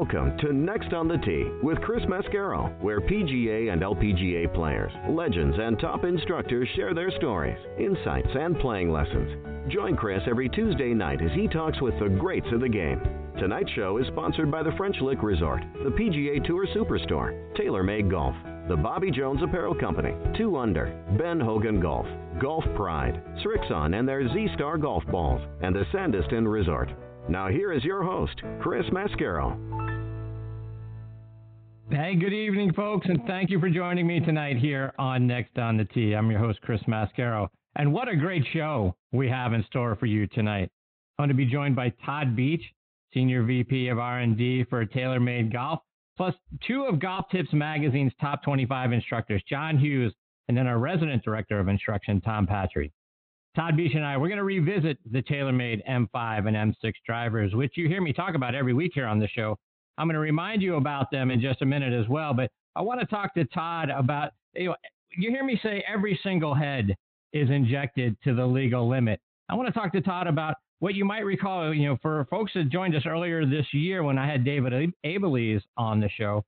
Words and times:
Welcome 0.00 0.38
to 0.38 0.54
Next 0.54 0.94
on 0.94 1.08
the 1.08 1.18
Tee 1.18 1.50
with 1.62 1.78
Chris 1.82 2.02
Mascaro, 2.06 2.72
where 2.80 3.02
PGA 3.02 3.70
and 3.70 3.82
LPGA 3.82 4.52
players, 4.54 4.90
legends, 5.10 5.54
and 5.60 5.78
top 5.78 6.04
instructors 6.04 6.66
share 6.74 6.94
their 6.94 7.10
stories, 7.18 7.58
insights, 7.78 8.30
and 8.34 8.58
playing 8.60 8.90
lessons. 8.90 9.70
Join 9.70 9.98
Chris 9.98 10.22
every 10.26 10.48
Tuesday 10.48 10.94
night 10.94 11.20
as 11.20 11.30
he 11.34 11.46
talks 11.48 11.82
with 11.82 11.92
the 11.98 12.08
greats 12.08 12.46
of 12.50 12.62
the 12.62 12.68
game. 12.68 12.98
Tonight's 13.38 13.70
show 13.72 13.98
is 13.98 14.06
sponsored 14.06 14.50
by 14.50 14.62
the 14.62 14.72
French 14.78 14.96
Lick 15.02 15.22
Resort, 15.22 15.60
the 15.84 15.90
PGA 15.90 16.42
Tour 16.46 16.66
Superstore, 16.68 17.54
TaylorMade 17.58 18.10
Golf, 18.10 18.34
the 18.70 18.76
Bobby 18.76 19.10
Jones 19.10 19.42
Apparel 19.42 19.74
Company, 19.74 20.14
2 20.38 20.56
Under, 20.56 20.98
Ben 21.18 21.38
Hogan 21.38 21.78
Golf, 21.78 22.06
Golf 22.40 22.64
Pride, 22.74 23.22
Srixon 23.44 23.98
and 23.98 24.08
their 24.08 24.26
Z 24.32 24.48
Star 24.54 24.78
Golf 24.78 25.04
Balls, 25.08 25.42
and 25.60 25.76
the 25.76 25.84
Sandestin 25.92 26.50
Resort. 26.50 26.88
Now 27.30 27.46
here 27.46 27.72
is 27.72 27.84
your 27.84 28.02
host, 28.02 28.42
Chris 28.60 28.84
Mascaro. 28.86 29.56
Hey, 31.88 32.16
good 32.16 32.32
evening, 32.32 32.72
folks, 32.72 33.06
and 33.08 33.22
thank 33.24 33.50
you 33.50 33.60
for 33.60 33.70
joining 33.70 34.04
me 34.08 34.18
tonight 34.18 34.56
here 34.56 34.92
on 34.98 35.28
Next 35.28 35.56
on 35.56 35.76
the 35.76 35.84
Tee. 35.84 36.14
I'm 36.14 36.28
your 36.28 36.40
host, 36.40 36.60
Chris 36.62 36.82
Mascaro, 36.88 37.46
and 37.76 37.92
what 37.92 38.08
a 38.08 38.16
great 38.16 38.42
show 38.52 38.96
we 39.12 39.28
have 39.28 39.52
in 39.52 39.62
store 39.66 39.94
for 39.94 40.06
you 40.06 40.26
tonight. 40.26 40.70
I'm 41.20 41.22
going 41.22 41.28
to 41.28 41.34
be 41.34 41.46
joined 41.46 41.76
by 41.76 41.92
Todd 42.04 42.34
Beach, 42.34 42.64
Senior 43.14 43.44
VP 43.44 43.86
of 43.90 44.00
R&D 44.00 44.64
for 44.68 44.84
TaylorMade 44.84 45.52
Golf, 45.52 45.78
plus 46.16 46.34
two 46.66 46.82
of 46.82 46.98
Golf 46.98 47.26
Tips 47.30 47.52
Magazine's 47.52 48.12
top 48.20 48.42
25 48.42 48.90
instructors, 48.90 49.40
John 49.48 49.78
Hughes, 49.78 50.12
and 50.48 50.56
then 50.56 50.66
our 50.66 50.80
resident 50.80 51.22
director 51.22 51.60
of 51.60 51.68
instruction, 51.68 52.20
Tom 52.22 52.48
Patri. 52.48 52.92
Todd 53.56 53.76
Beach 53.76 53.92
and 53.94 54.04
I, 54.04 54.16
we're 54.16 54.28
going 54.28 54.38
to 54.38 54.44
revisit 54.44 54.98
the 55.10 55.22
TaylorMade 55.22 55.80
M5 55.88 56.46
and 56.46 56.74
M6 56.74 56.92
drivers, 57.04 57.54
which 57.54 57.72
you 57.76 57.88
hear 57.88 58.00
me 58.00 58.12
talk 58.12 58.36
about 58.36 58.54
every 58.54 58.72
week 58.72 58.92
here 58.94 59.06
on 59.06 59.18
the 59.18 59.26
show. 59.26 59.56
I'm 59.98 60.06
going 60.06 60.14
to 60.14 60.20
remind 60.20 60.62
you 60.62 60.76
about 60.76 61.10
them 61.10 61.30
in 61.32 61.40
just 61.40 61.60
a 61.60 61.66
minute 61.66 61.92
as 61.92 62.08
well, 62.08 62.32
but 62.32 62.50
I 62.76 62.82
want 62.82 63.00
to 63.00 63.06
talk 63.06 63.34
to 63.34 63.44
Todd 63.46 63.90
about, 63.90 64.32
you 64.54 64.68
know, 64.68 64.76
you 65.18 65.30
hear 65.30 65.44
me 65.44 65.58
say 65.62 65.84
every 65.92 66.18
single 66.22 66.54
head 66.54 66.94
is 67.32 67.50
injected 67.50 68.16
to 68.22 68.34
the 68.34 68.46
legal 68.46 68.88
limit. 68.88 69.20
I 69.48 69.54
want 69.56 69.66
to 69.66 69.72
talk 69.72 69.92
to 69.92 70.00
Todd 70.00 70.28
about 70.28 70.54
what 70.78 70.94
you 70.94 71.04
might 71.04 71.24
recall, 71.24 71.74
you 71.74 71.88
know, 71.88 71.98
for 72.00 72.26
folks 72.30 72.52
that 72.54 72.70
joined 72.70 72.94
us 72.94 73.02
earlier 73.04 73.44
this 73.44 73.66
year 73.72 74.04
when 74.04 74.16
I 74.16 74.30
had 74.30 74.44
David 74.44 74.72
Abeles 75.04 75.62
on 75.76 75.98
the 75.98 76.08
show, 76.08 76.44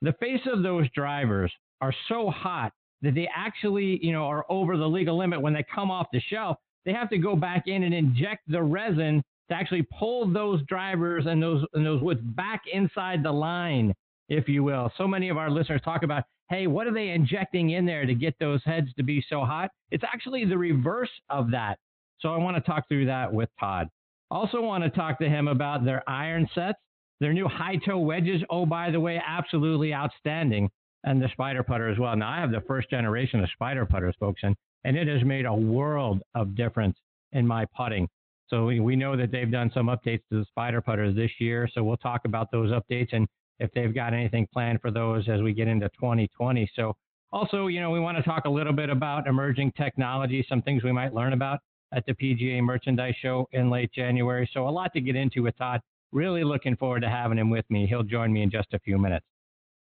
the 0.00 0.14
face 0.14 0.40
of 0.50 0.62
those 0.62 0.86
drivers 0.94 1.52
are 1.82 1.94
so 2.08 2.30
hot 2.30 2.72
that 3.02 3.14
they 3.14 3.28
actually, 3.34 4.04
you 4.04 4.12
know, 4.12 4.24
are 4.24 4.44
over 4.48 4.76
the 4.76 4.86
legal 4.86 5.16
limit 5.16 5.40
when 5.40 5.52
they 5.52 5.64
come 5.72 5.90
off 5.90 6.08
the 6.12 6.20
shelf. 6.20 6.56
They 6.84 6.92
have 6.92 7.10
to 7.10 7.18
go 7.18 7.36
back 7.36 7.64
in 7.66 7.82
and 7.82 7.94
inject 7.94 8.42
the 8.48 8.62
resin 8.62 9.22
to 9.50 9.54
actually 9.54 9.86
pull 9.98 10.30
those 10.30 10.62
drivers 10.64 11.26
and 11.26 11.42
those 11.42 11.64
and 11.74 11.84
those 11.84 12.02
woods 12.02 12.20
back 12.22 12.62
inside 12.72 13.22
the 13.22 13.32
line, 13.32 13.94
if 14.28 14.48
you 14.48 14.64
will. 14.64 14.90
So 14.96 15.06
many 15.06 15.28
of 15.28 15.36
our 15.36 15.50
listeners 15.50 15.80
talk 15.84 16.02
about, 16.02 16.24
hey, 16.48 16.66
what 16.66 16.86
are 16.86 16.92
they 16.92 17.10
injecting 17.10 17.70
in 17.70 17.84
there 17.86 18.06
to 18.06 18.14
get 18.14 18.34
those 18.38 18.62
heads 18.64 18.88
to 18.96 19.02
be 19.02 19.24
so 19.28 19.44
hot? 19.44 19.70
It's 19.90 20.04
actually 20.04 20.44
the 20.44 20.58
reverse 20.58 21.10
of 21.30 21.50
that. 21.50 21.78
So 22.20 22.30
I 22.30 22.38
want 22.38 22.56
to 22.56 22.62
talk 22.62 22.88
through 22.88 23.06
that 23.06 23.32
with 23.32 23.48
Todd. 23.60 23.88
Also 24.30 24.60
want 24.60 24.84
to 24.84 24.90
talk 24.90 25.18
to 25.20 25.28
him 25.28 25.48
about 25.48 25.84
their 25.84 26.08
iron 26.08 26.48
sets, 26.54 26.78
their 27.20 27.32
new 27.32 27.48
high 27.48 27.76
toe 27.76 27.98
wedges. 27.98 28.42
Oh, 28.50 28.66
by 28.66 28.90
the 28.90 29.00
way, 29.00 29.20
absolutely 29.24 29.94
outstanding. 29.94 30.70
And 31.04 31.22
the 31.22 31.28
spider 31.32 31.62
putter 31.62 31.88
as 31.88 31.98
well. 31.98 32.16
Now 32.16 32.30
I 32.30 32.40
have 32.40 32.50
the 32.50 32.62
first 32.66 32.90
generation 32.90 33.40
of 33.40 33.48
spider 33.50 33.86
putters, 33.86 34.14
folks, 34.18 34.40
and, 34.42 34.56
and 34.84 34.96
it 34.96 35.06
has 35.08 35.24
made 35.24 35.46
a 35.46 35.54
world 35.54 36.20
of 36.34 36.54
difference 36.56 36.96
in 37.32 37.46
my 37.46 37.66
putting. 37.76 38.08
So 38.48 38.66
we, 38.66 38.80
we 38.80 38.96
know 38.96 39.16
that 39.16 39.30
they've 39.30 39.50
done 39.50 39.70
some 39.72 39.86
updates 39.86 40.22
to 40.30 40.40
the 40.40 40.44
spider 40.48 40.80
putters 40.80 41.14
this 41.14 41.30
year. 41.38 41.68
So 41.72 41.84
we'll 41.84 41.98
talk 41.98 42.22
about 42.24 42.50
those 42.50 42.70
updates 42.72 43.12
and 43.12 43.28
if 43.60 43.70
they've 43.74 43.94
got 43.94 44.14
anything 44.14 44.46
planned 44.52 44.80
for 44.80 44.90
those 44.90 45.28
as 45.28 45.42
we 45.42 45.52
get 45.52 45.68
into 45.68 45.88
2020. 45.90 46.70
So 46.74 46.94
also, 47.32 47.66
you 47.66 47.80
know, 47.80 47.90
we 47.90 48.00
want 48.00 48.16
to 48.16 48.22
talk 48.22 48.44
a 48.46 48.50
little 48.50 48.72
bit 48.72 48.88
about 48.88 49.26
emerging 49.26 49.72
technology, 49.72 50.44
some 50.48 50.62
things 50.62 50.82
we 50.82 50.92
might 50.92 51.12
learn 51.12 51.32
about 51.32 51.60
at 51.92 52.04
the 52.06 52.14
PGA 52.14 52.62
Merchandise 52.62 53.14
Show 53.20 53.48
in 53.52 53.70
late 53.70 53.92
January. 53.92 54.48
So 54.52 54.68
a 54.68 54.70
lot 54.70 54.92
to 54.94 55.00
get 55.00 55.16
into 55.16 55.42
with 55.42 55.56
Todd. 55.58 55.80
Really 56.10 56.44
looking 56.44 56.76
forward 56.76 57.00
to 57.00 57.08
having 57.10 57.36
him 57.36 57.50
with 57.50 57.66
me. 57.68 57.86
He'll 57.86 58.02
join 58.02 58.32
me 58.32 58.42
in 58.42 58.50
just 58.50 58.72
a 58.72 58.78
few 58.78 58.96
minutes. 58.96 59.26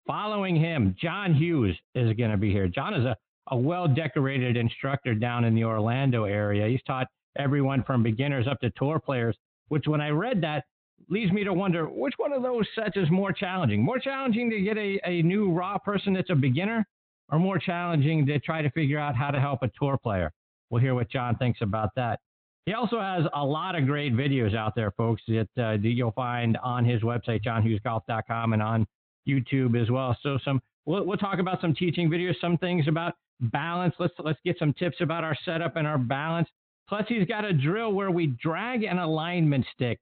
Following 0.06 0.54
him, 0.54 0.94
John 1.00 1.34
Hughes 1.34 1.76
is 1.94 2.16
going 2.16 2.30
to 2.30 2.36
be 2.36 2.52
here. 2.52 2.68
John 2.68 2.94
is 2.94 3.04
a, 3.04 3.16
a 3.50 3.56
well 3.56 3.88
decorated 3.88 4.56
instructor 4.56 5.14
down 5.14 5.44
in 5.44 5.54
the 5.54 5.64
Orlando 5.64 6.24
area. 6.24 6.68
He's 6.68 6.82
taught 6.86 7.08
everyone 7.36 7.82
from 7.82 8.02
beginners 8.02 8.46
up 8.46 8.60
to 8.60 8.70
tour 8.76 9.00
players, 9.00 9.36
which 9.68 9.86
when 9.86 10.00
I 10.00 10.10
read 10.10 10.40
that 10.42 10.64
leads 11.08 11.32
me 11.32 11.44
to 11.44 11.52
wonder 11.52 11.86
which 11.86 12.14
one 12.18 12.32
of 12.32 12.42
those 12.42 12.66
sets 12.74 12.96
is 12.96 13.10
more 13.10 13.32
challenging? 13.32 13.82
More 13.82 13.98
challenging 13.98 14.48
to 14.50 14.60
get 14.60 14.78
a, 14.78 14.98
a 15.04 15.22
new 15.22 15.52
raw 15.52 15.76
person 15.78 16.12
that's 16.12 16.30
a 16.30 16.34
beginner 16.34 16.86
or 17.30 17.38
more 17.38 17.58
challenging 17.58 18.24
to 18.26 18.38
try 18.38 18.62
to 18.62 18.70
figure 18.70 18.98
out 18.98 19.16
how 19.16 19.30
to 19.30 19.40
help 19.40 19.62
a 19.62 19.70
tour 19.78 19.98
player? 19.98 20.32
We'll 20.70 20.80
hear 20.80 20.94
what 20.94 21.10
John 21.10 21.36
thinks 21.36 21.60
about 21.62 21.90
that. 21.96 22.20
He 22.64 22.74
also 22.74 23.00
has 23.00 23.24
a 23.34 23.44
lot 23.44 23.76
of 23.76 23.86
great 23.86 24.14
videos 24.14 24.56
out 24.56 24.74
there, 24.74 24.90
folks, 24.92 25.22
that, 25.28 25.48
uh, 25.56 25.76
that 25.76 25.82
you'll 25.82 26.12
find 26.12 26.56
on 26.58 26.84
his 26.84 27.02
website, 27.02 27.44
johnhughesgolf.com, 27.44 28.52
and 28.52 28.62
on 28.62 28.86
YouTube 29.26 29.80
as 29.80 29.90
well. 29.90 30.16
So 30.22 30.38
some 30.44 30.60
we'll, 30.84 31.04
we'll 31.04 31.16
talk 31.16 31.38
about 31.38 31.60
some 31.60 31.74
teaching 31.74 32.08
videos, 32.08 32.34
some 32.40 32.58
things 32.58 32.88
about 32.88 33.14
balance. 33.40 33.94
Let's 33.98 34.14
let's 34.18 34.38
get 34.44 34.58
some 34.58 34.72
tips 34.74 34.96
about 35.00 35.24
our 35.24 35.36
setup 35.44 35.76
and 35.76 35.86
our 35.86 35.98
balance. 35.98 36.48
Plus, 36.88 37.04
he's 37.08 37.26
got 37.26 37.44
a 37.44 37.52
drill 37.52 37.92
where 37.92 38.10
we 38.10 38.28
drag 38.28 38.84
an 38.84 38.98
alignment 38.98 39.66
stick 39.74 39.98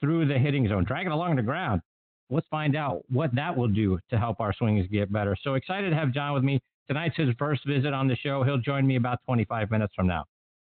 through 0.00 0.26
the 0.26 0.38
hitting 0.38 0.68
zone, 0.68 0.84
drag 0.84 1.06
it 1.06 1.12
along 1.12 1.36
the 1.36 1.42
ground. 1.42 1.80
Let's 2.28 2.46
find 2.50 2.76
out 2.76 3.04
what 3.08 3.34
that 3.34 3.56
will 3.56 3.68
do 3.68 3.98
to 4.10 4.18
help 4.18 4.40
our 4.40 4.52
swings 4.52 4.86
get 4.90 5.12
better. 5.12 5.36
So 5.42 5.54
excited 5.54 5.90
to 5.90 5.96
have 5.96 6.12
John 6.12 6.34
with 6.34 6.42
me. 6.44 6.60
Tonight's 6.88 7.16
his 7.16 7.30
first 7.38 7.66
visit 7.66 7.92
on 7.92 8.06
the 8.06 8.16
show. 8.16 8.42
He'll 8.44 8.58
join 8.58 8.86
me 8.86 8.96
about 8.96 9.20
25 9.24 9.70
minutes 9.70 9.94
from 9.94 10.06
now. 10.06 10.24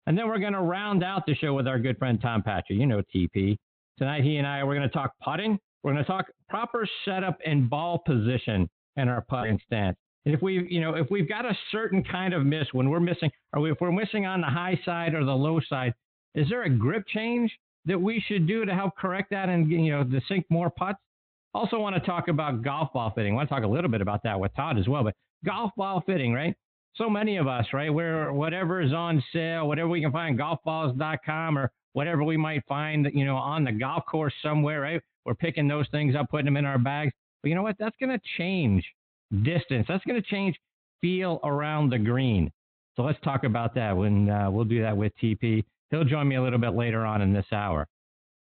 And 0.07 0.19
then 0.19 0.27
we're 0.27 0.39
going 0.39 0.55
to 0.55 0.61
round 0.61 1.05
out 1.05 1.27
the 1.27 1.35
show 1.35 1.55
with 1.55 1.69
our 1.69 1.79
good 1.79 1.99
friend 1.99 2.21
Tom 2.21 2.43
Patri. 2.43 2.77
You 2.77 2.87
know 2.87 3.03
TP. 3.15 3.57
Tonight, 3.99 4.25
he 4.25 4.39
and 4.39 4.47
I, 4.47 4.65
we're 4.65 4.75
going 4.75 4.89
to 4.89 4.93
talk 4.93 5.13
putting. 5.23 5.59
We're 5.83 5.93
going 5.93 6.05
to 6.05 6.11
talk 6.11 6.27
proper 6.49 6.87
setup 7.05 7.39
and 7.45 7.69
ball 7.69 8.03
position 8.07 8.69
in 8.97 9.09
our 9.09 9.23
putting 9.23 9.59
stance. 9.67 9.97
And 10.25 10.35
if 10.35 10.41
we, 10.41 10.67
you 10.71 10.81
know, 10.81 10.95
if 10.95 11.11
we've 11.11 11.29
got 11.29 11.45
a 11.45 11.57
certain 11.73 12.05
kind 12.05 12.33
of 12.33 12.47
miss 12.47 12.67
when 12.73 12.89
we're 12.89 13.01
missing, 13.01 13.31
or 13.53 13.69
if 13.69 13.81
we're 13.81 13.91
missing 13.91 14.27
on 14.27 14.41
the 14.41 14.47
high 14.47 14.79
side 14.85 15.15
or 15.15 15.25
the 15.25 15.35
low 15.35 15.61
side, 15.69 15.95
is 16.35 16.49
there 16.49 16.63
a 16.63 16.71
grip 16.71 17.05
change 17.09 17.51
that 17.87 18.01
we 18.01 18.23
should 18.27 18.47
do 18.47 18.65
to 18.65 18.73
help 18.73 18.97
correct 18.97 19.31
that 19.31 19.49
and 19.49 19.69
you 19.69 19.91
know 19.91 20.05
to 20.05 20.21
sink 20.29 20.47
more 20.49 20.71
putts? 20.71 20.99
Also, 21.55 21.79
want 21.79 21.95
to 21.97 22.01
talk 22.01 22.29
about 22.29 22.63
golf 22.63 22.93
ball 22.93 23.13
fitting. 23.15 23.33
I 23.33 23.37
want 23.37 23.49
to 23.49 23.55
talk 23.55 23.65
a 23.65 23.69
little 23.69 23.91
bit 23.91 24.01
about 24.01 24.23
that 24.23 24.39
with 24.39 24.55
Todd 24.55 24.79
as 24.79 24.89
well. 24.89 25.03
But 25.03 25.15
golf 25.45 25.73
ball 25.77 26.03
fitting, 26.07 26.33
right? 26.33 26.55
So 26.95 27.11
many 27.11 27.37
of 27.37 27.49
us, 27.49 27.67
right? 27.73 27.93
Where 27.93 28.33
whatever 28.33 28.81
is 28.81 28.93
on 28.93 29.23
sale, 29.33 29.67
whatever 29.67 29.89
we 29.89 30.01
can 30.01 30.13
find, 30.13 30.39
golfballs.com 30.39 31.59
or 31.59 31.71
whatever 31.95 32.23
we 32.23 32.37
might 32.37 32.65
find, 32.67 33.09
you 33.13 33.25
know, 33.25 33.37
on 33.37 33.65
the 33.65 33.73
golf 33.73 34.05
course 34.07 34.33
somewhere, 34.43 34.81
right? 34.81 35.03
We're 35.25 35.35
picking 35.35 35.69
those 35.69 35.87
things 35.91 36.15
up, 36.17 36.31
putting 36.31 36.47
them 36.47 36.57
in 36.57 36.65
our 36.65 36.79
bags. 36.79 37.13
But 37.43 37.51
you 37.51 37.55
know 37.55 37.63
what? 37.63 37.77
That's 37.79 37.97
going 37.99 38.11
to 38.11 38.21
change 38.39 38.85
distance. 39.43 39.87
That's 39.89 40.05
going 40.05 40.21
to 40.21 40.29
change 40.29 40.57
feel 41.01 41.41
around 41.45 41.91
the 41.91 41.99
green. 41.99 42.51
So 42.97 43.03
let's 43.03 43.19
talk 43.25 43.45
about 43.45 43.75
that 43.75 43.97
when 43.97 44.29
uh, 44.29 44.51
we'll 44.51 44.65
do 44.65 44.83
that 44.83 44.97
with 44.97 45.13
TP. 45.23 45.65
He'll 45.91 46.05
join 46.05 46.29
me 46.29 46.37
a 46.37 46.43
little 46.43 46.59
bit 46.59 46.75
later 46.75 47.05
on 47.05 47.23
in 47.23 47.33
this 47.33 47.47
hour. 47.53 47.87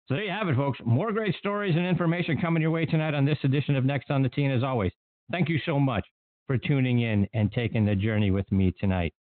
So 0.08 0.14
there 0.14 0.24
you 0.24 0.30
have 0.30 0.48
it, 0.48 0.56
folks. 0.56 0.78
More 0.84 1.12
great 1.12 1.34
stories 1.36 1.74
and 1.76 1.84
information 1.84 2.40
coming 2.40 2.62
your 2.62 2.70
way 2.70 2.86
tonight 2.86 3.14
on 3.14 3.24
this 3.24 3.38
edition 3.42 3.76
of 3.76 3.84
Next 3.84 4.10
on 4.10 4.22
the 4.22 4.28
Tee. 4.28 4.44
And 4.44 4.54
as 4.54 4.62
always, 4.62 4.92
thank 5.32 5.48
you 5.48 5.58
so 5.66 5.80
much 5.80 6.04
for 6.46 6.56
tuning 6.56 7.00
in 7.00 7.26
and 7.34 7.52
taking 7.52 7.84
the 7.84 7.96
journey 7.96 8.30
with 8.30 8.50
me 8.52 8.72
tonight. 8.78 9.12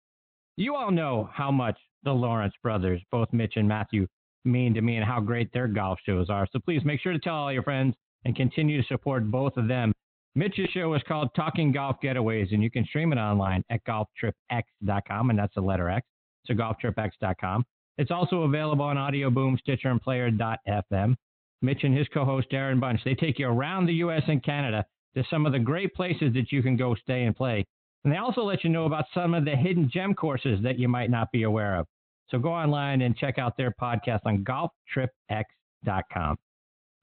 You 0.58 0.76
all 0.76 0.92
know 0.92 1.30
how 1.34 1.52
much 1.52 1.78
the 2.04 2.14
Lawrence 2.14 2.54
brothers, 2.62 3.02
both 3.12 3.34
Mitch 3.34 3.54
and 3.56 3.68
Matthew, 3.68 4.06
mean 4.46 4.74
to 4.74 4.82
me 4.82 4.96
and 4.96 5.06
how 5.06 5.20
great 5.20 5.52
their 5.54 5.68
golf 5.68 6.00
shows 6.06 6.30
are. 6.30 6.48
So 6.52 6.60
please 6.60 6.84
make 6.86 7.02
sure 7.02 7.14
to 7.14 7.20
tell 7.20 7.36
all 7.36 7.52
your 7.52 7.64
friends 7.64 7.96
and 8.24 8.36
continue 8.36 8.82
to 8.82 8.88
support 8.88 9.30
both 9.30 9.58
of 9.58 9.68
them 9.68 9.92
Mitch's 10.38 10.70
show 10.74 10.94
is 10.94 11.02
called 11.08 11.30
Talking 11.34 11.72
Golf 11.72 11.96
Getaways, 12.04 12.54
and 12.54 12.62
you 12.62 12.70
can 12.70 12.86
stream 12.86 13.14
it 13.14 13.18
online 13.18 13.64
at 13.70 13.80
golftripx.com, 13.86 15.30
and 15.30 15.40
that's 15.40 15.56
the 15.56 15.62
letter 15.62 15.90
X, 15.90 16.06
so 16.46 16.54
golftripx.com. 16.54 17.64
It's 17.98 18.12
also 18.12 18.42
available 18.42 18.84
on 18.84 18.98
Audio 18.98 19.30
Boom, 19.30 19.58
Stitcher, 19.58 19.90
and 19.90 20.02
Player.fm. 20.02 21.16
Mitch 21.62 21.84
and 21.86 21.98
his 21.98 22.08
co-host 22.14 22.52
Darren 22.52 22.82
Bunch. 22.82 23.00
They 23.06 23.16
take 23.16 23.40
you 23.40 23.48
around 23.48 23.86
the 23.86 23.94
U.S. 23.94 24.24
and 24.28 24.44
Canada 24.44 24.86
to 25.16 25.24
some 25.30 25.46
of 25.46 25.54
the 25.54 25.60
great 25.60 25.96
places 25.96 26.34
that 26.34 26.52
you 26.52 26.62
can 26.62 26.76
go 26.76 26.96
stay 26.96 27.24
and 27.24 27.34
play. 27.34 27.66
And 28.04 28.12
they 28.12 28.18
also 28.18 28.42
let 28.42 28.66
you 28.66 28.70
know 28.70 28.86
about 28.86 29.06
some 29.14 29.34
of 29.34 29.46
the 29.46 29.56
hidden 29.56 29.90
gem 29.92 30.14
courses 30.14 30.60
that 30.64 30.78
you 30.78 30.90
might 30.90 31.10
not 31.10 31.32
be 31.32 31.44
aware 31.44 31.78
of. 31.78 31.88
So 32.30 32.40
go 32.40 32.54
online 32.54 33.02
and 33.02 33.16
check 33.16 33.38
out 33.38 33.56
their 33.58 33.74
podcast 33.80 34.22
on 34.26 34.44
golftripx.com. 34.44 36.38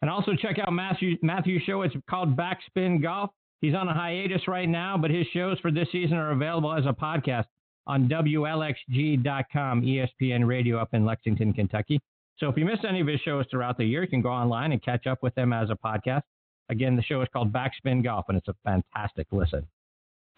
And 0.03 0.11
also 0.11 0.33
check 0.35 0.59
out 0.59 0.73
Matthew, 0.73 1.17
Matthew's 1.23 1.63
show. 1.63 1.83
It's 1.83 1.95
called 2.11 2.37
Backspin 2.37 3.01
Golf. 3.03 3.31
He's 3.61 3.75
on 3.75 3.87
a 3.87 3.95
hiatus 3.95 4.49
right 4.49 4.69
now, 4.69 4.99
but 4.99 5.13
his 5.13 5.27
shows 5.33 5.59
for 5.61 5.71
this 5.71 5.87
season 5.93 6.17
are 6.17 6.33
available 6.33 6.73
as 6.73 6.85
a 6.87 6.93
podcast 6.93 7.45
on 7.87 8.09
WLXG.com, 8.09 9.83
ESPN 9.83 10.47
Radio 10.47 10.79
up 10.79 10.89
in 10.93 11.05
Lexington, 11.05 11.53
Kentucky. 11.53 12.01
So 12.39 12.49
if 12.49 12.57
you 12.57 12.65
missed 12.65 12.85
any 12.85 13.01
of 13.01 13.07
his 13.07 13.21
shows 13.21 13.47
throughout 13.51 13.79
the 13.79 13.85
year, 13.85 14.03
you 14.03 14.09
can 14.09 14.23
go 14.23 14.31
online 14.31 14.73
and 14.73 14.83
catch 14.83 15.07
up 15.07 15.23
with 15.23 15.35
them 15.37 15.53
as 15.53 15.71
a 15.71 15.77
podcast. 15.77 16.23
Again, 16.71 16.97
the 16.97 17.03
show 17.03 17.23
is 17.23 17.29
called 17.33 17.53
Backspin 17.53 18.03
Golf, 18.03 18.25
and 18.29 18.37
it's 18.37 18.49
a 18.49 18.55
fantastic 18.65 19.29
listen. 19.31 19.67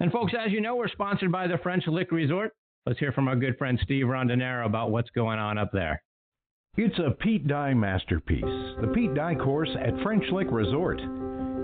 And 0.00 0.12
folks, 0.12 0.34
as 0.38 0.52
you 0.52 0.60
know, 0.60 0.76
we're 0.76 0.88
sponsored 0.88 1.32
by 1.32 1.46
the 1.46 1.58
French 1.58 1.86
Lick 1.86 2.12
Resort. 2.12 2.52
Let's 2.86 2.98
hear 2.98 3.12
from 3.12 3.28
our 3.28 3.36
good 3.36 3.56
friend 3.56 3.80
Steve 3.82 4.04
Rondinero 4.04 4.66
about 4.66 4.90
what's 4.90 5.08
going 5.10 5.38
on 5.38 5.56
up 5.56 5.72
there. 5.72 6.02
It's 6.76 6.98
a 6.98 7.12
Pete 7.12 7.48
Dye 7.48 7.72
masterpiece, 7.72 8.44
the 8.82 8.92
Pete 8.94 9.14
Dye 9.14 9.36
course 9.36 9.70
at 9.80 10.02
French 10.02 10.24
Lick 10.30 10.48
Resort. 10.50 10.98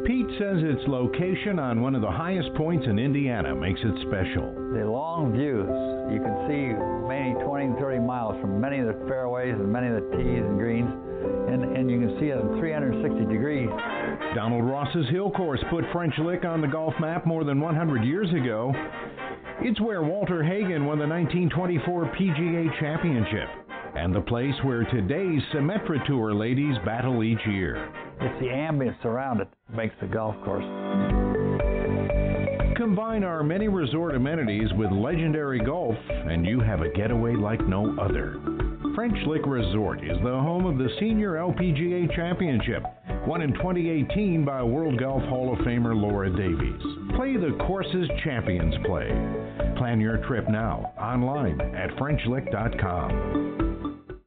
Pete 0.07 0.31
says 0.39 0.65
its 0.65 0.89
location 0.89 1.59
on 1.59 1.83
one 1.83 1.95
of 1.95 2.01
the 2.01 2.11
highest 2.11 2.55
points 2.55 2.87
in 2.87 2.99
Indiana 2.99 3.55
makes 3.55 3.81
it 3.85 4.01
special. 4.09 4.49
The 4.73 4.89
long 4.89 5.37
views, 5.37 5.69
you 6.09 6.25
can 6.25 6.49
see 6.49 6.73
many 7.05 7.37
20 7.45 7.67
and 7.67 7.77
30 7.77 8.01
miles 8.01 8.41
from 8.41 8.59
many 8.59 8.79
of 8.79 8.87
the 8.87 8.97
fairways 9.07 9.53
and 9.53 9.71
many 9.71 9.89
of 9.89 10.01
the 10.01 10.17
tees 10.17 10.41
and 10.41 10.57
greens, 10.57 10.89
and, 11.51 11.77
and 11.77 11.91
you 11.91 11.99
can 11.99 12.19
see 12.21 12.27
it 12.27 12.39
360 12.59 13.27
degrees. 13.27 13.69
Donald 14.35 14.65
Ross's 14.65 15.09
Hill 15.11 15.31
Course 15.31 15.61
put 15.71 15.85
French 15.93 16.15
Lick 16.19 16.45
on 16.45 16.61
the 16.61 16.69
golf 16.69 16.95
map 17.01 17.27
more 17.27 17.45
than 17.45 17.61
100 17.61 18.05
years 18.05 18.29
ago. 18.33 18.73
It's 19.61 19.81
where 19.81 20.03
Walter 20.03 20.43
Hagen 20.43 20.87
won 20.87 20.99
the 20.99 21.07
1924 21.07 22.13
PGA 22.17 22.81
Championship 22.81 23.49
and 23.95 24.15
the 24.15 24.21
place 24.21 24.55
where 24.63 24.85
today's 24.85 25.43
Symetra 25.53 26.05
Tour 26.07 26.35
ladies 26.35 26.77
battle 26.85 27.23
each 27.25 27.45
year. 27.47 27.93
It's 28.21 28.41
the 28.41 28.47
ambience 28.47 29.05
around 29.05 29.41
it 29.41 29.49
that 29.69 29.77
makes 29.77 29.95
the 30.01 30.07
golf 30.07 30.37
course. 30.45 30.65
Combine 32.77 33.25
our 33.25 33.43
many 33.43 33.69
resort 33.69 34.15
amenities 34.15 34.73
with 34.77 34.91
legendary 34.91 35.59
golf, 35.59 35.97
and 36.09 36.47
you 36.47 36.61
have 36.61 36.81
a 36.81 36.89
getaway 36.91 37.35
like 37.35 37.61
no 37.67 37.95
other. 37.99 38.60
French 39.01 39.27
Lick 39.27 39.47
Resort 39.47 40.05
is 40.05 40.19
the 40.23 40.29
home 40.29 40.67
of 40.67 40.77
the 40.77 40.91
Senior 41.01 41.37
LPGA 41.37 42.15
Championship, 42.15 42.83
won 43.27 43.41
in 43.41 43.55
2018 43.55 44.45
by 44.45 44.63
World 44.63 44.99
Golf 44.99 45.23
Hall 45.23 45.55
of 45.55 45.59
Famer 45.61 45.99
Laura 45.99 46.29
Davies. 46.29 46.83
Play 47.17 47.39
the 47.39 47.57
courses 47.67 48.11
champions 48.23 48.75
play. 48.85 49.09
Plan 49.79 50.01
your 50.01 50.19
trip 50.27 50.51
now 50.51 50.93
online 51.01 51.59
at 51.75 51.89
FrenchLick.com. 51.97 54.21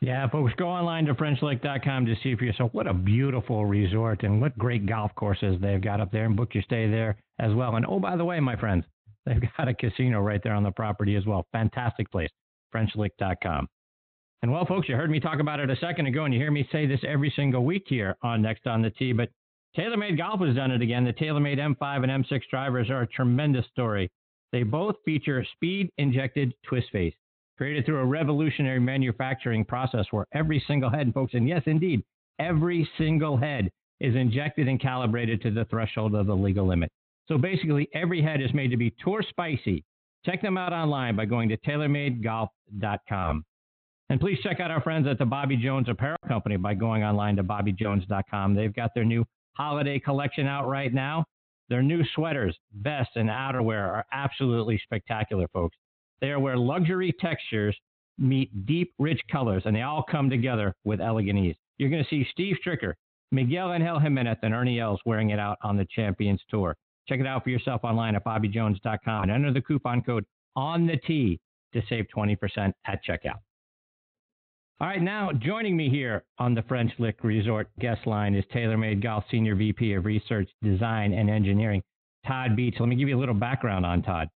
Yeah, 0.00 0.28
folks, 0.28 0.52
go 0.56 0.66
online 0.66 1.04
to 1.04 1.14
FrenchLick.com 1.14 2.06
to 2.06 2.16
see 2.20 2.34
for 2.34 2.46
yourself 2.46 2.74
what 2.74 2.88
a 2.88 2.94
beautiful 2.94 3.64
resort 3.64 4.24
and 4.24 4.40
what 4.40 4.58
great 4.58 4.86
golf 4.86 5.14
courses 5.14 5.56
they've 5.60 5.80
got 5.80 6.00
up 6.00 6.10
there 6.10 6.24
and 6.24 6.34
book 6.34 6.52
your 6.52 6.64
stay 6.64 6.90
there 6.90 7.16
as 7.38 7.54
well. 7.54 7.76
And 7.76 7.86
oh, 7.86 8.00
by 8.00 8.16
the 8.16 8.24
way, 8.24 8.40
my 8.40 8.56
friends, 8.56 8.84
they've 9.24 9.40
got 9.56 9.68
a 9.68 9.74
casino 9.74 10.20
right 10.20 10.42
there 10.42 10.54
on 10.54 10.64
the 10.64 10.72
property 10.72 11.14
as 11.14 11.26
well. 11.26 11.46
Fantastic 11.52 12.10
place, 12.10 12.30
FrenchLick.com. 12.74 13.68
And 14.44 14.52
well, 14.52 14.66
folks, 14.66 14.90
you 14.90 14.94
heard 14.94 15.08
me 15.08 15.20
talk 15.20 15.40
about 15.40 15.58
it 15.58 15.70
a 15.70 15.76
second 15.76 16.04
ago, 16.04 16.26
and 16.26 16.34
you 16.34 16.38
hear 16.38 16.50
me 16.50 16.68
say 16.70 16.84
this 16.84 17.00
every 17.08 17.32
single 17.34 17.64
week 17.64 17.84
here 17.86 18.14
on 18.20 18.42
Next 18.42 18.66
on 18.66 18.82
the 18.82 18.90
Tee. 18.90 19.14
But 19.14 19.30
TaylorMade 19.74 20.18
Golf 20.18 20.40
has 20.40 20.54
done 20.54 20.70
it 20.70 20.82
again. 20.82 21.02
The 21.02 21.14
TaylorMade 21.14 21.56
M5 21.56 22.04
and 22.04 22.26
M6 22.26 22.42
drivers 22.50 22.90
are 22.90 23.00
a 23.00 23.06
tremendous 23.06 23.64
story. 23.72 24.10
They 24.52 24.62
both 24.62 24.96
feature 25.02 25.42
speed 25.54 25.90
injected 25.96 26.52
twist 26.62 26.88
face 26.92 27.14
created 27.56 27.86
through 27.86 28.00
a 28.00 28.04
revolutionary 28.04 28.80
manufacturing 28.80 29.64
process 29.64 30.04
where 30.10 30.26
every 30.34 30.62
single 30.68 30.90
head, 30.90 31.14
folks, 31.14 31.32
and 31.32 31.48
yes, 31.48 31.62
indeed, 31.64 32.04
every 32.38 32.86
single 32.98 33.38
head 33.38 33.70
is 34.00 34.14
injected 34.14 34.68
and 34.68 34.78
calibrated 34.78 35.40
to 35.40 35.52
the 35.52 35.64
threshold 35.70 36.14
of 36.14 36.26
the 36.26 36.36
legal 36.36 36.66
limit. 36.66 36.90
So 37.28 37.38
basically, 37.38 37.88
every 37.94 38.20
head 38.20 38.42
is 38.42 38.52
made 38.52 38.72
to 38.72 38.76
be 38.76 38.92
tour 39.02 39.24
spicy. 39.26 39.82
Check 40.26 40.42
them 40.42 40.58
out 40.58 40.74
online 40.74 41.16
by 41.16 41.24
going 41.24 41.48
to 41.48 41.56
TaylorMadeGolf.com. 41.56 43.44
And 44.14 44.20
please 44.20 44.38
check 44.44 44.60
out 44.60 44.70
our 44.70 44.80
friends 44.80 45.08
at 45.08 45.18
the 45.18 45.24
Bobby 45.24 45.56
Jones 45.56 45.88
Apparel 45.88 46.16
Company 46.28 46.56
by 46.56 46.72
going 46.72 47.02
online 47.02 47.34
to 47.34 47.42
BobbyJones.com. 47.42 48.54
They've 48.54 48.72
got 48.72 48.94
their 48.94 49.04
new 49.04 49.24
holiday 49.54 49.98
collection 49.98 50.46
out 50.46 50.68
right 50.68 50.94
now. 50.94 51.24
Their 51.68 51.82
new 51.82 52.04
sweaters, 52.14 52.56
vests, 52.80 53.14
and 53.16 53.28
outerwear 53.28 53.88
are 53.88 54.06
absolutely 54.12 54.80
spectacular, 54.84 55.48
folks. 55.48 55.76
They 56.20 56.28
are 56.28 56.38
where 56.38 56.56
luxury 56.56 57.12
textures 57.18 57.76
meet 58.16 58.66
deep, 58.66 58.94
rich 59.00 59.20
colors, 59.32 59.64
and 59.66 59.74
they 59.74 59.82
all 59.82 60.04
come 60.08 60.30
together 60.30 60.72
with 60.84 61.00
elegant 61.00 61.40
ease. 61.40 61.56
You're 61.78 61.90
going 61.90 62.04
to 62.04 62.08
see 62.08 62.24
Steve 62.30 62.54
Stricker, 62.64 62.92
Miguel 63.32 63.72
Angel 63.72 63.98
Jimenez, 63.98 64.38
and 64.42 64.54
Ernie 64.54 64.78
Els 64.78 65.00
wearing 65.04 65.30
it 65.30 65.40
out 65.40 65.58
on 65.64 65.76
the 65.76 65.88
Champions 65.90 66.40
Tour. 66.48 66.76
Check 67.08 67.18
it 67.18 67.26
out 67.26 67.42
for 67.42 67.50
yourself 67.50 67.82
online 67.82 68.14
at 68.14 68.24
BobbyJones.com 68.24 69.24
and 69.24 69.32
enter 69.32 69.52
the 69.52 69.60
coupon 69.60 70.02
code 70.02 70.24
on 70.54 70.86
the 70.86 70.98
T 70.98 71.40
to 71.72 71.82
save 71.88 72.06
20% 72.16 72.72
at 72.86 73.00
checkout. 73.04 73.40
All 74.80 74.88
right, 74.88 75.00
now 75.00 75.30
joining 75.30 75.76
me 75.76 75.88
here 75.88 76.24
on 76.40 76.52
the 76.52 76.62
French 76.62 76.90
Lick 76.98 77.22
Resort 77.22 77.68
guest 77.78 78.08
line 78.08 78.34
is 78.34 78.44
TaylorMade 78.52 79.00
Golf 79.00 79.22
Senior 79.30 79.54
VP 79.54 79.92
of 79.92 80.04
Research, 80.04 80.50
Design, 80.64 81.12
and 81.12 81.30
Engineering, 81.30 81.80
Todd 82.26 82.56
Beach. 82.56 82.74
Let 82.80 82.88
me 82.88 82.96
give 82.96 83.08
you 83.08 83.16
a 83.16 83.20
little 83.20 83.36
background 83.36 83.86
on 83.86 84.02
Todd. 84.02 84.28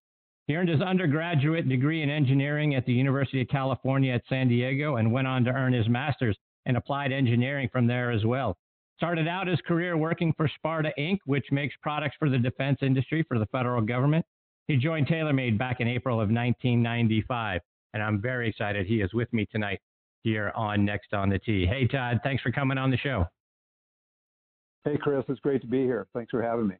He 0.47 0.55
earned 0.55 0.69
his 0.69 0.81
undergraduate 0.81 1.69
degree 1.69 2.05
in 2.05 2.09
engineering 2.09 2.77
at 2.77 2.87
the 2.87 2.93
University 2.93 3.43
of 3.43 3.49
California 3.49 4.15
at 4.15 4.23
San 4.29 4.47
Diego 4.47 4.95
and 4.95 5.11
went 5.11 5.27
on 5.27 5.43
to 5.43 5.51
earn 5.51 5.73
his 5.73 5.89
master's 5.89 6.39
in 6.67 6.77
applied 6.77 7.11
engineering 7.11 7.69
from 7.73 7.89
there 7.89 8.13
as 8.13 8.25
well. 8.25 8.57
Started 8.97 9.27
out 9.27 9.49
his 9.49 9.61
career 9.63 9.97
working 9.97 10.33
for 10.37 10.47
Sparta 10.47 10.93
Inc., 10.97 11.19
which 11.25 11.47
makes 11.51 11.75
products 11.83 12.15
for 12.17 12.31
the 12.31 12.39
defense 12.39 12.79
industry 12.81 13.25
for 13.27 13.41
the 13.41 13.47
federal 13.47 13.83
government. 13.83 14.25
He 14.69 14.77
joined 14.77 15.09
TaylorMade 15.09 15.59
back 15.59 15.81
in 15.81 15.89
April 15.89 16.21
of 16.21 16.31
1995, 16.31 17.61
and 17.93 18.05
I'm 18.05 18.23
very 18.23 18.49
excited 18.49 18.87
he 18.87 19.01
is 19.01 19.13
with 19.13 19.33
me 19.33 19.45
tonight 19.51 19.81
here 20.23 20.53
on 20.55 20.85
Next 20.85 21.13
on 21.13 21.29
the 21.29 21.39
Tee. 21.39 21.67
Hey, 21.67 21.87
Todd, 21.87 22.21
thanks 22.23 22.43
for 22.43 22.53
coming 22.53 22.79
on 22.79 22.91
the 22.91 22.97
show. 22.97 23.27
Hey, 24.85 24.97
Chris, 24.97 25.25
it's 25.29 25.41
great 25.41 25.61
to 25.63 25.67
be 25.67 25.83
here. 25.83 26.07
Thanks 26.15 26.31
for 26.31 26.43
having 26.43 26.69
me. 26.69 26.77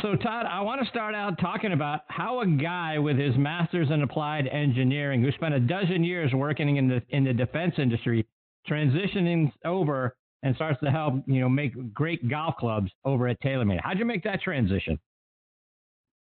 So, 0.00 0.16
Todd, 0.16 0.46
I 0.46 0.62
want 0.62 0.82
to 0.82 0.88
start 0.88 1.14
out 1.14 1.38
talking 1.38 1.72
about 1.72 2.00
how 2.08 2.40
a 2.40 2.46
guy 2.46 2.98
with 2.98 3.18
his 3.18 3.36
master's 3.36 3.90
in 3.90 4.02
applied 4.02 4.46
engineering, 4.46 5.22
who 5.22 5.30
spent 5.32 5.52
a 5.52 5.60
dozen 5.60 6.02
years 6.02 6.32
working 6.32 6.76
in 6.76 6.88
the 6.88 7.02
in 7.10 7.24
the 7.24 7.34
defense 7.34 7.74
industry, 7.76 8.26
transitioning 8.68 9.52
over 9.66 10.16
and 10.42 10.54
starts 10.56 10.80
to 10.84 10.90
help 10.90 11.14
you 11.26 11.40
know 11.40 11.50
make 11.50 11.92
great 11.92 12.28
golf 12.30 12.56
clubs 12.56 12.90
over 13.04 13.28
at 13.28 13.40
TaylorMade. 13.42 13.80
How'd 13.82 13.98
you 13.98 14.06
make 14.06 14.24
that 14.24 14.40
transition? 14.40 14.98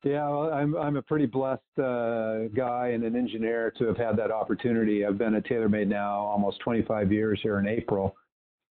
Yeah, 0.05 0.29
well, 0.29 0.53
I'm 0.53 0.77
I'm 0.77 0.97
a 0.97 1.03
pretty 1.03 1.27
blessed 1.27 1.63
uh, 1.77 2.47
guy 2.55 2.91
and 2.95 3.03
an 3.03 3.17
engineer 3.17 3.73
to 3.79 3.87
have 3.87 3.97
had 3.97 4.17
that 4.17 4.31
opportunity. 4.31 5.05
I've 5.05 5.19
been 5.19 5.35
at 5.35 5.45
TaylorMade 5.45 5.89
now 5.89 6.21
almost 6.21 6.61
25 6.61 7.11
years 7.11 7.41
here 7.43 7.59
in 7.59 7.67
April, 7.67 8.15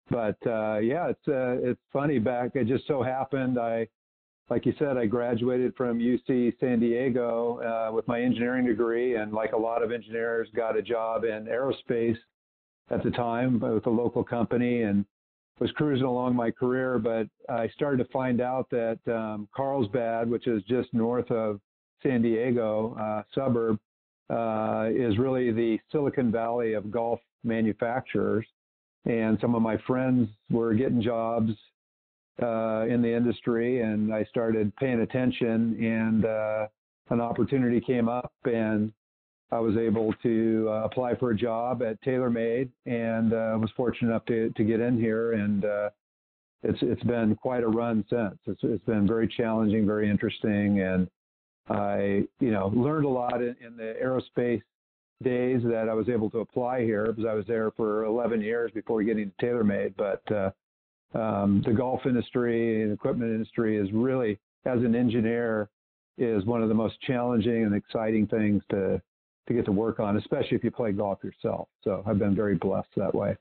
but 0.10 0.38
uh, 0.46 0.77
yeah, 0.77 1.10
it's 1.10 1.27
uh, 1.27 1.58
it's 1.67 1.82
funny. 1.91 2.20
Back 2.20 2.51
it 2.55 2.67
just 2.67 2.86
so 2.88 3.01
happened 3.01 3.58
I 3.60 3.88
like 4.50 4.65
you 4.65 4.74
said, 4.77 4.98
I 4.98 5.08
graduated 5.08 5.74
from 5.75 5.98
UC 6.00 6.60
San 6.60 6.79
Diego 6.79 7.60
uh, 7.62 7.91
with 7.91 8.08
my 8.08 8.22
engineering 8.22 8.65
degree, 8.65 9.15
and 9.15 9.34
like 9.34 9.53
a 9.53 9.58
lot 9.58 9.82
of 9.82 9.91
engineers, 9.91 10.48
got 10.55 10.77
a 10.77 10.82
job 10.82 11.24
in 11.24 11.46
aerospace 11.46 12.17
at 12.91 13.03
the 13.03 13.10
time 13.12 13.60
with 13.60 13.88
a 13.88 13.89
local 13.89 14.24
company, 14.24 14.84
and 14.84 15.05
was 15.60 15.72
cruising 15.72 16.06
along 16.06 16.36
my 16.36 16.52
career. 16.52 17.00
But 17.00 17.28
I 17.50 17.68
started 17.70 18.04
to 18.04 18.12
find 18.12 18.42
out 18.42 18.70
that 18.72 19.00
um, 19.08 19.48
Carlsbad, 19.56 20.30
which 20.30 20.48
is 20.48 20.64
just 20.64 20.94
north 20.94 21.30
of 21.32 21.60
San 22.04 22.22
Diego 22.22 22.96
uh, 23.00 23.24
suburb, 23.34 23.80
uh, 24.30 24.90
is 24.94 25.18
really 25.18 25.52
the 25.52 25.80
Silicon 25.92 26.32
Valley 26.32 26.74
of 26.74 26.92
golf 26.92 27.20
manufacturers. 27.44 28.46
And 29.06 29.38
some 29.40 29.54
of 29.54 29.62
my 29.62 29.78
friends 29.86 30.30
were 30.50 30.74
getting 30.74 31.02
jobs 31.02 31.52
uh, 32.42 32.86
in 32.90 33.02
the 33.02 33.16
industry, 33.16 33.82
and 33.82 34.14
I 34.14 34.24
started 34.26 34.76
paying 34.78 35.02
attention. 35.02 35.78
And 35.80 36.26
uh, 36.26 36.68
an 37.12 37.22
opportunity 37.22 37.80
came 37.80 38.10
up, 38.10 38.34
and 38.46 38.92
I 39.52 39.60
was 39.60 39.78
able 39.78 40.14
to 40.24 40.68
uh, 40.70 40.84
apply 40.86 41.16
for 41.16 41.32
a 41.32 41.36
job 41.36 41.84
at 41.84 42.02
TaylorMade, 42.04 42.70
and 42.86 43.34
uh, 43.34 43.58
was 43.60 43.70
fortunate 43.78 44.10
enough 44.10 44.25
to 44.25 44.50
to 44.50 44.64
get 44.64 44.80
in 44.80 45.00
here. 45.00 45.34
And 45.34 45.66
uh, 45.66 45.90
it's 46.64 46.80
it's 46.82 47.04
been 47.04 47.36
quite 47.36 47.64
a 47.64 47.68
run 47.68 48.04
since. 48.10 48.38
It's 48.48 48.62
it's 48.64 48.86
been 48.86 49.08
very 49.08 49.28
challenging, 49.28 49.86
very 49.86 50.10
interesting, 50.10 50.82
and 50.82 51.08
I 51.70 52.24
you 52.40 52.52
know 52.52 52.72
learned 52.75 53.06
a 53.06 53.10
lot 53.10 53.42
in, 53.42 53.56
in 53.66 53.78
the 53.78 53.96
aerospace 54.04 54.62
days 55.24 55.62
that 55.64 55.88
I 55.90 55.94
was 55.94 56.10
able 56.10 56.30
to 56.32 56.40
apply 56.40 56.82
here 56.82 57.06
because 57.06 57.25
I 57.25 57.34
was 57.34 57.46
there 57.48 57.72
for 57.72 58.04
11 58.04 58.42
years 58.42 58.72
before 58.74 59.02
getting 59.04 59.32
to 59.32 59.46
TaylorMade. 59.46 59.94
But 59.96 60.32
uh, 60.32 60.52
um, 61.18 61.64
the 61.66 61.72
golf 61.72 62.02
industry 62.06 62.84
and 62.84 62.92
equipment 62.92 63.32
industry 63.32 63.78
is 63.78 63.92
really, 63.94 64.40
as 64.66 64.80
an 64.80 64.96
engineer, 64.96 65.70
is 66.18 66.46
one 66.46 66.62
of 66.62 66.70
the 66.70 66.75
most 66.75 67.00
challenging 67.02 67.64
and 67.64 67.75
exciting 67.75 68.28
things 68.28 68.62
to 68.72 69.02
to 69.48 69.54
get 69.54 69.66
to 69.66 69.72
work 69.72 70.00
on, 70.00 70.18
especially 70.18 70.58
if 70.58 70.64
you 70.64 70.72
play 70.72 70.92
golf 70.92 71.20
yourself. 71.24 71.68
So 71.84 72.04
I've 72.06 72.20
been 72.20 72.36
very 72.36 72.56
blessed 72.56 72.90
that 72.98 73.14
way. 73.14 73.36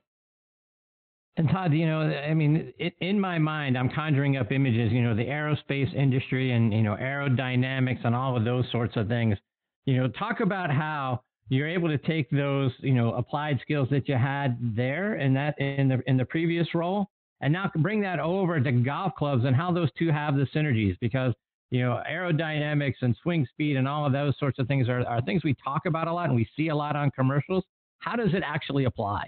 And 1.37 1.49
Todd, 1.49 1.73
you 1.73 1.85
know, 1.85 2.01
I 2.01 2.33
mean, 2.33 2.73
it, 2.79 2.93
in 3.01 3.19
my 3.19 3.37
mind, 3.37 3.77
I'm 3.77 3.89
conjuring 3.89 4.37
up 4.37 4.51
images, 4.51 4.91
you 4.93 5.01
know, 5.01 5.13
the 5.13 5.25
aerospace 5.25 5.93
industry 5.93 6.51
and, 6.53 6.71
you 6.71 6.81
know, 6.81 6.95
aerodynamics 6.95 8.05
and 8.05 8.15
all 8.15 8.37
of 8.37 8.45
those 8.45 8.65
sorts 8.71 8.95
of 8.95 9.09
things. 9.09 9.37
You 9.85 9.97
know, 9.97 10.07
talk 10.07 10.39
about 10.39 10.71
how 10.71 11.21
you're 11.49 11.67
able 11.67 11.89
to 11.89 11.97
take 11.97 12.29
those, 12.29 12.71
you 12.79 12.93
know, 12.93 13.13
applied 13.13 13.59
skills 13.61 13.89
that 13.91 14.07
you 14.07 14.15
had 14.15 14.57
there 14.75 15.15
and 15.15 15.35
that 15.35 15.59
in 15.59 15.89
the 15.89 16.01
in 16.07 16.15
the 16.17 16.25
previous 16.25 16.73
role 16.73 17.09
and 17.41 17.51
now 17.51 17.69
bring 17.77 18.01
that 18.01 18.19
over 18.19 18.59
to 18.59 18.71
golf 18.71 19.13
clubs 19.15 19.43
and 19.45 19.55
how 19.55 19.71
those 19.71 19.89
two 19.97 20.09
have 20.09 20.35
the 20.35 20.47
synergies 20.55 20.97
because 21.01 21.33
you 21.71 21.81
know 21.81 22.01
aerodynamics 22.09 22.95
and 23.01 23.15
swing 23.21 23.47
speed 23.49 23.77
and 23.77 23.87
all 23.87 24.05
of 24.05 24.13
those 24.13 24.37
sorts 24.39 24.59
of 24.59 24.67
things 24.67 24.87
are, 24.87 25.05
are 25.07 25.21
things 25.21 25.43
we 25.43 25.55
talk 25.63 25.85
about 25.85 26.07
a 26.07 26.13
lot 26.13 26.27
and 26.27 26.35
we 26.35 26.47
see 26.55 26.69
a 26.69 26.75
lot 26.75 26.95
on 26.95 27.11
commercials. 27.11 27.63
How 27.99 28.15
does 28.15 28.33
it 28.33 28.43
actually 28.45 28.85
apply? 28.85 29.27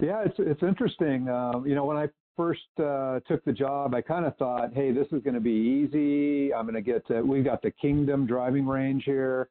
Yeah 0.00 0.22
it's 0.24 0.36
it's 0.38 0.62
interesting. 0.62 1.28
Um, 1.28 1.66
you 1.66 1.74
know 1.74 1.84
when 1.84 1.96
i 1.96 2.08
first 2.36 2.62
uh, 2.82 3.20
took 3.28 3.44
the 3.44 3.52
job 3.52 3.94
i 3.94 4.00
kind 4.00 4.26
of 4.26 4.36
thought 4.38 4.74
hey 4.74 4.90
this 4.90 5.06
is 5.12 5.22
going 5.22 5.34
to 5.34 5.40
be 5.40 5.50
easy. 5.50 6.52
I'm 6.52 6.64
going 6.64 6.74
to 6.74 6.82
get 6.82 7.06
to 7.08 7.22
we've 7.22 7.44
got 7.44 7.62
the 7.62 7.70
kingdom 7.70 8.26
driving 8.26 8.66
range 8.66 9.04
here. 9.04 9.48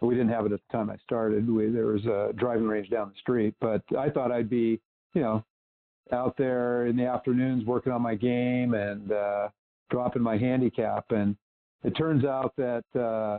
We 0.00 0.14
didn't 0.14 0.30
have 0.30 0.46
it 0.46 0.52
at 0.52 0.60
the 0.68 0.76
time 0.76 0.90
i 0.90 0.96
started. 0.96 1.48
We, 1.48 1.70
there 1.70 1.86
was 1.86 2.04
a 2.06 2.32
driving 2.36 2.66
range 2.66 2.90
down 2.90 3.10
the 3.10 3.20
street. 3.20 3.54
But 3.60 3.82
i 3.98 4.08
thought 4.08 4.32
i'd 4.32 4.50
be 4.50 4.80
you 5.14 5.20
know 5.20 5.44
out 6.12 6.36
there 6.36 6.86
in 6.86 6.96
the 6.96 7.06
afternoons 7.06 7.64
working 7.64 7.92
on 7.92 8.02
my 8.02 8.14
game 8.14 8.74
and 8.74 9.12
uh, 9.12 9.48
dropping 9.92 10.22
my 10.22 10.36
handicap. 10.36 11.04
And 11.10 11.36
it 11.84 11.90
turns 11.92 12.24
out 12.24 12.52
that 12.56 12.84
uh, 12.98 13.38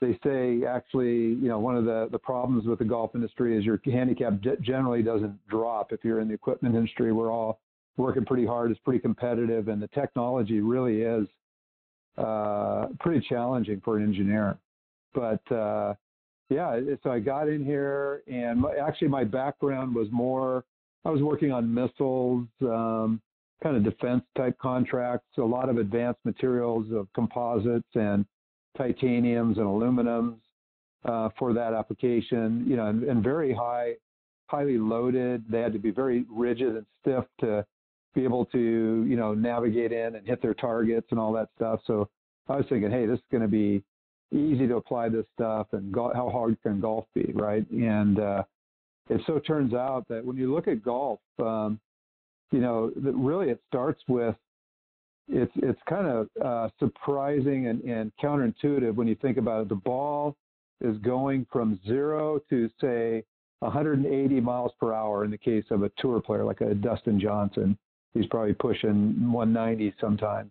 they 0.00 0.18
say 0.24 0.66
actually, 0.66 1.34
you 1.42 1.48
know, 1.48 1.60
one 1.60 1.76
of 1.76 1.84
the, 1.84 2.08
the 2.10 2.18
problems 2.18 2.66
with 2.66 2.80
the 2.80 2.84
golf 2.84 3.12
industry 3.14 3.56
is 3.56 3.64
your 3.64 3.80
handicap 3.84 4.32
generally 4.60 5.02
doesn't 5.04 5.38
drop. 5.48 5.92
If 5.92 6.04
you're 6.04 6.20
in 6.20 6.26
the 6.26 6.34
equipment 6.34 6.74
industry, 6.74 7.12
we're 7.12 7.30
all 7.30 7.60
working 7.96 8.24
pretty 8.24 8.46
hard. 8.46 8.72
It's 8.72 8.80
pretty 8.80 9.00
competitive, 9.00 9.68
and 9.68 9.80
the 9.80 9.88
technology 9.88 10.60
really 10.60 11.02
is 11.02 11.26
uh, 12.16 12.86
pretty 12.98 13.24
challenging 13.28 13.80
for 13.84 13.96
an 13.96 14.04
engineer. 14.04 14.56
But 15.14 15.52
uh, 15.52 15.94
yeah, 16.48 16.80
so 17.02 17.10
I 17.10 17.18
got 17.18 17.48
in 17.48 17.64
here, 17.64 18.22
and 18.26 18.60
my, 18.60 18.74
actually 18.76 19.08
my 19.08 19.24
background 19.24 19.94
was 19.94 20.08
more 20.10 20.64
I 21.04 21.10
was 21.10 21.22
working 21.22 21.52
on 21.52 21.72
missiles, 21.72 22.46
um, 22.62 23.20
kind 23.62 23.76
of 23.76 23.84
defense 23.84 24.22
type 24.36 24.56
contracts, 24.58 25.26
a 25.38 25.42
lot 25.42 25.68
of 25.68 25.78
advanced 25.78 26.20
materials 26.24 26.86
of 26.92 27.08
composites 27.14 27.88
and 27.94 28.24
titaniums 28.76 29.58
and 29.58 29.66
aluminums 29.66 30.38
uh, 31.04 31.28
for 31.38 31.52
that 31.52 31.74
application, 31.74 32.64
you 32.66 32.76
know, 32.76 32.86
and, 32.86 33.02
and, 33.04 33.22
very 33.22 33.52
high, 33.52 33.94
highly 34.46 34.78
loaded. 34.78 35.44
They 35.48 35.60
had 35.60 35.72
to 35.72 35.78
be 35.78 35.90
very 35.90 36.24
rigid 36.30 36.76
and 36.76 36.86
stiff 37.00 37.24
to 37.40 37.64
be 38.14 38.24
able 38.24 38.44
to, 38.46 39.04
you 39.08 39.16
know, 39.16 39.34
navigate 39.34 39.92
in 39.92 40.16
and 40.16 40.26
hit 40.26 40.42
their 40.42 40.54
targets 40.54 41.08
and 41.10 41.20
all 41.20 41.32
that 41.32 41.48
stuff. 41.56 41.80
So 41.86 42.08
I 42.48 42.56
was 42.56 42.66
thinking, 42.68 42.90
hey, 42.90 43.06
this 43.06 43.18
is 43.18 43.24
going 43.30 43.42
to 43.42 43.48
be 43.48 43.82
easy 44.32 44.66
to 44.66 44.76
apply 44.76 45.08
this 45.08 45.24
stuff 45.34 45.68
and 45.72 45.92
go- 45.92 46.12
how 46.14 46.30
hard 46.30 46.56
can 46.62 46.80
golf 46.80 47.06
be, 47.14 47.32
right? 47.34 47.68
And 47.70 48.18
uh, 48.18 48.42
it 49.08 49.20
so 49.26 49.38
turns 49.38 49.74
out 49.74 50.06
that 50.08 50.24
when 50.24 50.36
you 50.36 50.52
look 50.52 50.68
at 50.68 50.82
golf, 50.82 51.20
um, 51.38 51.80
you 52.50 52.60
know, 52.60 52.92
really 52.96 53.50
it 53.50 53.60
starts 53.68 54.00
with 54.08 54.34
it's 55.28 55.52
it's 55.56 55.80
kind 55.88 56.06
of 56.06 56.28
uh, 56.42 56.68
surprising 56.78 57.66
and, 57.66 57.82
and 57.82 58.12
counterintuitive 58.22 58.94
when 58.94 59.06
you 59.06 59.14
think 59.16 59.36
about 59.36 59.62
it. 59.62 59.68
The 59.68 59.74
ball 59.74 60.36
is 60.80 60.96
going 60.98 61.46
from 61.52 61.78
zero 61.86 62.40
to 62.48 62.70
say 62.80 63.24
180 63.60 64.40
miles 64.40 64.72
per 64.80 64.92
hour 64.92 65.24
in 65.24 65.30
the 65.30 65.38
case 65.38 65.64
of 65.70 65.82
a 65.82 65.90
tour 65.98 66.20
player 66.20 66.44
like 66.44 66.60
a 66.60 66.74
Dustin 66.74 67.20
Johnson. 67.20 67.76
He's 68.14 68.26
probably 68.26 68.54
pushing 68.54 69.30
190 69.30 69.94
sometimes, 70.00 70.50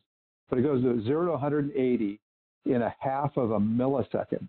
but 0.50 0.60
it 0.60 0.64
goes 0.64 0.84
to 0.84 1.02
zero 1.04 1.26
to 1.26 1.32
180 1.32 2.20
in 2.66 2.82
a 2.82 2.96
half 3.00 3.36
of 3.38 3.52
a 3.52 3.60
millisecond. 3.60 4.48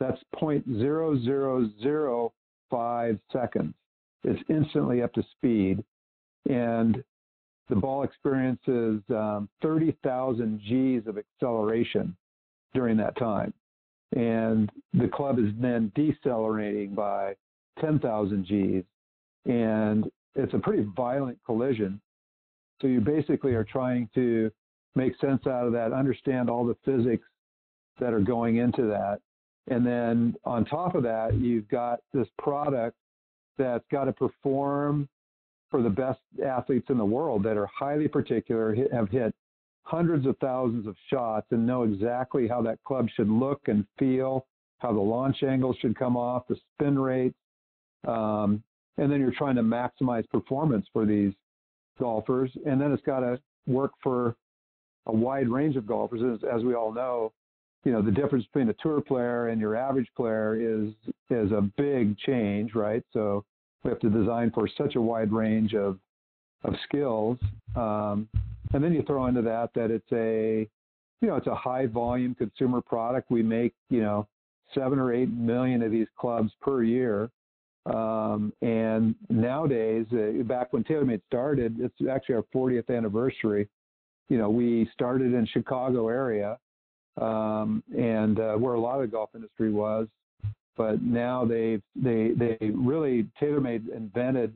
That's 0.00 0.18
0.000 0.40 2.30
five 2.70 3.18
seconds. 3.32 3.74
It's 4.24 4.42
instantly 4.48 5.02
up 5.02 5.12
to 5.12 5.22
speed. 5.36 5.84
And 6.48 7.02
the 7.68 7.76
ball 7.76 8.02
experiences 8.02 9.00
um, 9.10 9.48
30,000 9.62 10.60
G's 10.60 11.06
of 11.06 11.18
acceleration 11.18 12.16
during 12.74 12.96
that 12.98 13.16
time. 13.16 13.52
And 14.14 14.70
the 14.92 15.08
club 15.08 15.38
is 15.38 15.52
then 15.58 15.90
decelerating 15.94 16.94
by 16.94 17.34
10,000 17.80 18.44
G's. 18.44 18.84
And 19.46 20.10
it's 20.34 20.54
a 20.54 20.58
pretty 20.58 20.86
violent 20.96 21.38
collision. 21.46 22.00
So 22.80 22.88
you 22.88 23.00
basically 23.00 23.54
are 23.54 23.64
trying 23.64 24.08
to 24.14 24.50
make 24.94 25.18
sense 25.20 25.46
out 25.46 25.66
of 25.66 25.72
that, 25.72 25.92
understand 25.92 26.50
all 26.50 26.66
the 26.66 26.76
physics 26.84 27.24
that 27.98 28.12
are 28.12 28.20
going 28.20 28.56
into 28.56 28.82
that, 28.86 29.20
and 29.68 29.86
then 29.86 30.34
on 30.44 30.64
top 30.64 30.94
of 30.94 31.02
that, 31.04 31.34
you've 31.34 31.68
got 31.68 32.00
this 32.12 32.26
product 32.38 32.96
that's 33.58 33.84
got 33.92 34.04
to 34.04 34.12
perform 34.12 35.08
for 35.72 35.82
the 35.82 35.90
best 35.90 36.20
athletes 36.44 36.86
in 36.90 36.98
the 36.98 37.04
world 37.04 37.42
that 37.42 37.56
are 37.56 37.66
highly 37.66 38.06
particular, 38.06 38.76
have 38.92 39.08
hit 39.08 39.34
hundreds 39.84 40.26
of 40.26 40.36
thousands 40.38 40.86
of 40.86 40.94
shots 41.10 41.46
and 41.50 41.66
know 41.66 41.82
exactly 41.82 42.46
how 42.46 42.62
that 42.62 42.78
club 42.84 43.08
should 43.16 43.28
look 43.28 43.62
and 43.66 43.84
feel, 43.98 44.46
how 44.78 44.92
the 44.92 45.00
launch 45.00 45.42
angle 45.42 45.74
should 45.80 45.98
come 45.98 46.16
off, 46.16 46.46
the 46.46 46.56
spin 46.74 46.96
rate. 46.96 47.34
Um, 48.06 48.62
and 48.98 49.10
then 49.10 49.18
you're 49.18 49.32
trying 49.32 49.56
to 49.56 49.62
maximize 49.62 50.28
performance 50.28 50.86
for 50.92 51.06
these 51.06 51.32
golfers. 51.98 52.50
And 52.66 52.80
then 52.80 52.92
it's 52.92 53.02
got 53.02 53.20
to 53.20 53.40
work 53.66 53.92
for 54.02 54.36
a 55.06 55.12
wide 55.12 55.48
range 55.48 55.76
of 55.76 55.86
golfers. 55.86 56.20
As, 56.22 56.48
as 56.48 56.62
we 56.62 56.74
all 56.74 56.92
know, 56.92 57.32
you 57.84 57.90
know 57.90 58.02
the 58.02 58.12
difference 58.12 58.44
between 58.52 58.68
a 58.68 58.74
tour 58.74 59.00
player 59.00 59.48
and 59.48 59.60
your 59.60 59.74
average 59.74 60.06
player 60.16 60.54
is 60.54 60.92
is 61.30 61.50
a 61.50 61.68
big 61.76 62.16
change, 62.18 62.74
right? 62.74 63.02
So 63.12 63.44
we 63.84 63.90
have 63.90 64.00
to 64.00 64.10
design 64.10 64.50
for 64.54 64.68
such 64.76 64.96
a 64.96 65.00
wide 65.00 65.32
range 65.32 65.74
of 65.74 65.98
of 66.64 66.74
skills, 66.84 67.38
um, 67.74 68.28
and 68.72 68.84
then 68.84 68.92
you 68.92 69.02
throw 69.02 69.26
into 69.26 69.42
that 69.42 69.70
that 69.74 69.90
it's 69.90 70.12
a 70.12 70.68
you 71.20 71.28
know 71.28 71.36
it's 71.36 71.48
a 71.48 71.54
high 71.54 71.86
volume 71.86 72.34
consumer 72.34 72.80
product. 72.80 73.30
We 73.30 73.42
make 73.42 73.74
you 73.90 74.00
know 74.00 74.28
seven 74.74 74.98
or 74.98 75.12
eight 75.12 75.30
million 75.30 75.82
of 75.82 75.90
these 75.90 76.06
clubs 76.18 76.52
per 76.60 76.82
year. 76.82 77.30
Um, 77.86 78.52
and 78.62 79.16
nowadays, 79.28 80.06
uh, 80.12 80.42
back 80.44 80.72
when 80.72 80.84
TaylorMade 80.84 81.22
started, 81.26 81.78
it's 81.80 81.94
actually 82.08 82.36
our 82.36 82.44
40th 82.54 82.96
anniversary. 82.96 83.68
You 84.28 84.38
know, 84.38 84.50
we 84.50 84.88
started 84.92 85.34
in 85.34 85.46
Chicago 85.46 86.08
area, 86.08 86.58
um, 87.20 87.82
and 87.96 88.38
uh, 88.38 88.54
where 88.54 88.74
a 88.74 88.80
lot 88.80 88.96
of 88.96 89.02
the 89.02 89.08
golf 89.08 89.30
industry 89.34 89.72
was. 89.72 90.06
But 90.76 91.02
now 91.02 91.44
they 91.44 91.80
they 91.94 92.32
they 92.36 92.58
really 92.72 93.26
TaylorMade 93.40 93.94
invented 93.94 94.54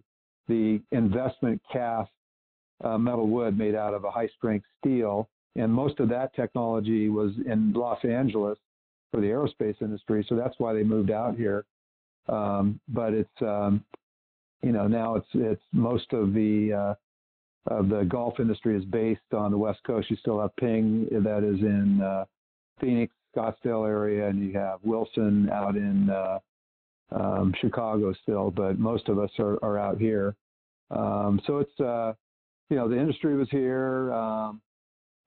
the 0.49 0.81
investment 0.93 1.61
cast 1.71 2.11
uh, 2.85 2.99
metal 2.99 3.27
wood 3.29 3.59
made 3.59 3.75
out 3.75 3.95
of 3.95 4.05
a 4.05 4.11
high 4.11 4.29
strength 4.37 4.67
steel, 4.79 5.29
and 5.57 5.73
most 5.73 6.01
of 6.01 6.09
that 6.09 6.35
technology 6.35 7.09
was 7.09 7.33
in 7.47 7.73
Los 7.73 8.03
Angeles 8.05 8.59
for 9.11 9.21
the 9.21 9.27
aerospace 9.27 9.81
industry. 9.81 10.25
So 10.29 10.37
that's 10.37 10.55
why 10.59 10.73
they 10.73 10.83
moved 10.83 11.11
out 11.11 11.37
here. 11.37 11.65
Um, 12.29 12.81
but 12.89 13.13
it's 13.13 13.43
um, 13.43 13.85
you 14.63 14.73
know 14.73 14.87
now 14.87 15.17
it's 15.17 15.29
it's 15.35 15.63
most 15.73 16.13
of 16.13 16.33
the 16.33 16.73
uh, 17.69 17.75
of 17.75 17.89
the 17.89 18.05
golf 18.05 18.41
industry 18.41 18.77
is 18.77 18.85
based 18.85 19.21
on 19.33 19.51
the 19.51 19.59
West 19.59 19.81
Coast. 19.87 20.11
You 20.11 20.17
still 20.17 20.41
have 20.41 20.55
Ping 20.57 21.09
that 21.11 21.45
is 21.45 21.61
in 21.61 22.01
uh, 22.01 22.25
Phoenix, 22.81 23.13
Scottsdale 23.37 23.87
area, 23.87 24.29
and 24.29 24.43
you 24.43 24.53
have 24.59 24.81
Wilson 24.83 25.51
out 25.51 25.77
in 25.77 26.11
uh, 26.11 26.39
um, 27.13 27.55
Chicago 27.61 28.13
still, 28.23 28.51
but 28.51 28.79
most 28.79 29.09
of 29.09 29.19
us 29.19 29.31
are, 29.39 29.63
are 29.63 29.79
out 29.79 29.99
here. 29.99 30.35
Um, 30.91 31.41
so 31.47 31.59
it's, 31.59 31.81
uh, 31.81 32.15
you 32.71 32.77
know, 32.77 32.89
the 32.89 32.99
industry 32.99 33.37
was 33.37 33.49
here, 33.51 34.13
um, 34.13 34.61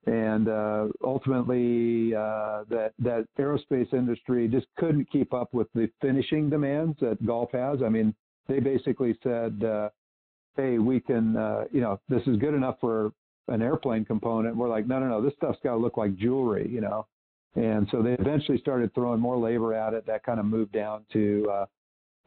and 0.06 0.48
uh, 0.48 0.86
ultimately 1.04 2.14
uh, 2.14 2.64
that 2.70 2.92
that 2.98 3.26
aerospace 3.38 3.92
industry 3.92 4.48
just 4.48 4.66
couldn't 4.78 5.10
keep 5.10 5.34
up 5.34 5.52
with 5.52 5.68
the 5.74 5.90
finishing 6.00 6.48
demands 6.48 6.98
that 7.00 7.24
golf 7.24 7.50
has. 7.52 7.82
I 7.84 7.90
mean, 7.90 8.14
they 8.48 8.60
basically 8.60 9.18
said, 9.22 9.62
uh, 9.62 9.90
"Hey, 10.56 10.78
we 10.78 11.00
can, 11.00 11.36
uh, 11.36 11.64
you 11.70 11.82
know, 11.82 12.00
this 12.08 12.22
is 12.26 12.36
good 12.38 12.54
enough 12.54 12.76
for 12.80 13.12
an 13.48 13.60
airplane 13.60 14.06
component." 14.06 14.56
We're 14.56 14.70
like, 14.70 14.86
"No, 14.86 14.98
no, 15.00 15.08
no, 15.08 15.22
this 15.22 15.34
stuff's 15.36 15.58
got 15.62 15.72
to 15.72 15.78
look 15.78 15.98
like 15.98 16.16
jewelry," 16.16 16.68
you 16.70 16.80
know 16.80 17.06
And 17.56 17.88
so 17.90 18.02
they 18.02 18.12
eventually 18.12 18.58
started 18.58 18.94
throwing 18.94 19.20
more 19.20 19.36
labor 19.36 19.74
at 19.74 19.92
it. 19.92 20.06
That 20.06 20.22
kind 20.22 20.38
of 20.38 20.46
moved 20.46 20.72
down 20.72 21.04
to 21.12 21.50
uh, 21.50 21.66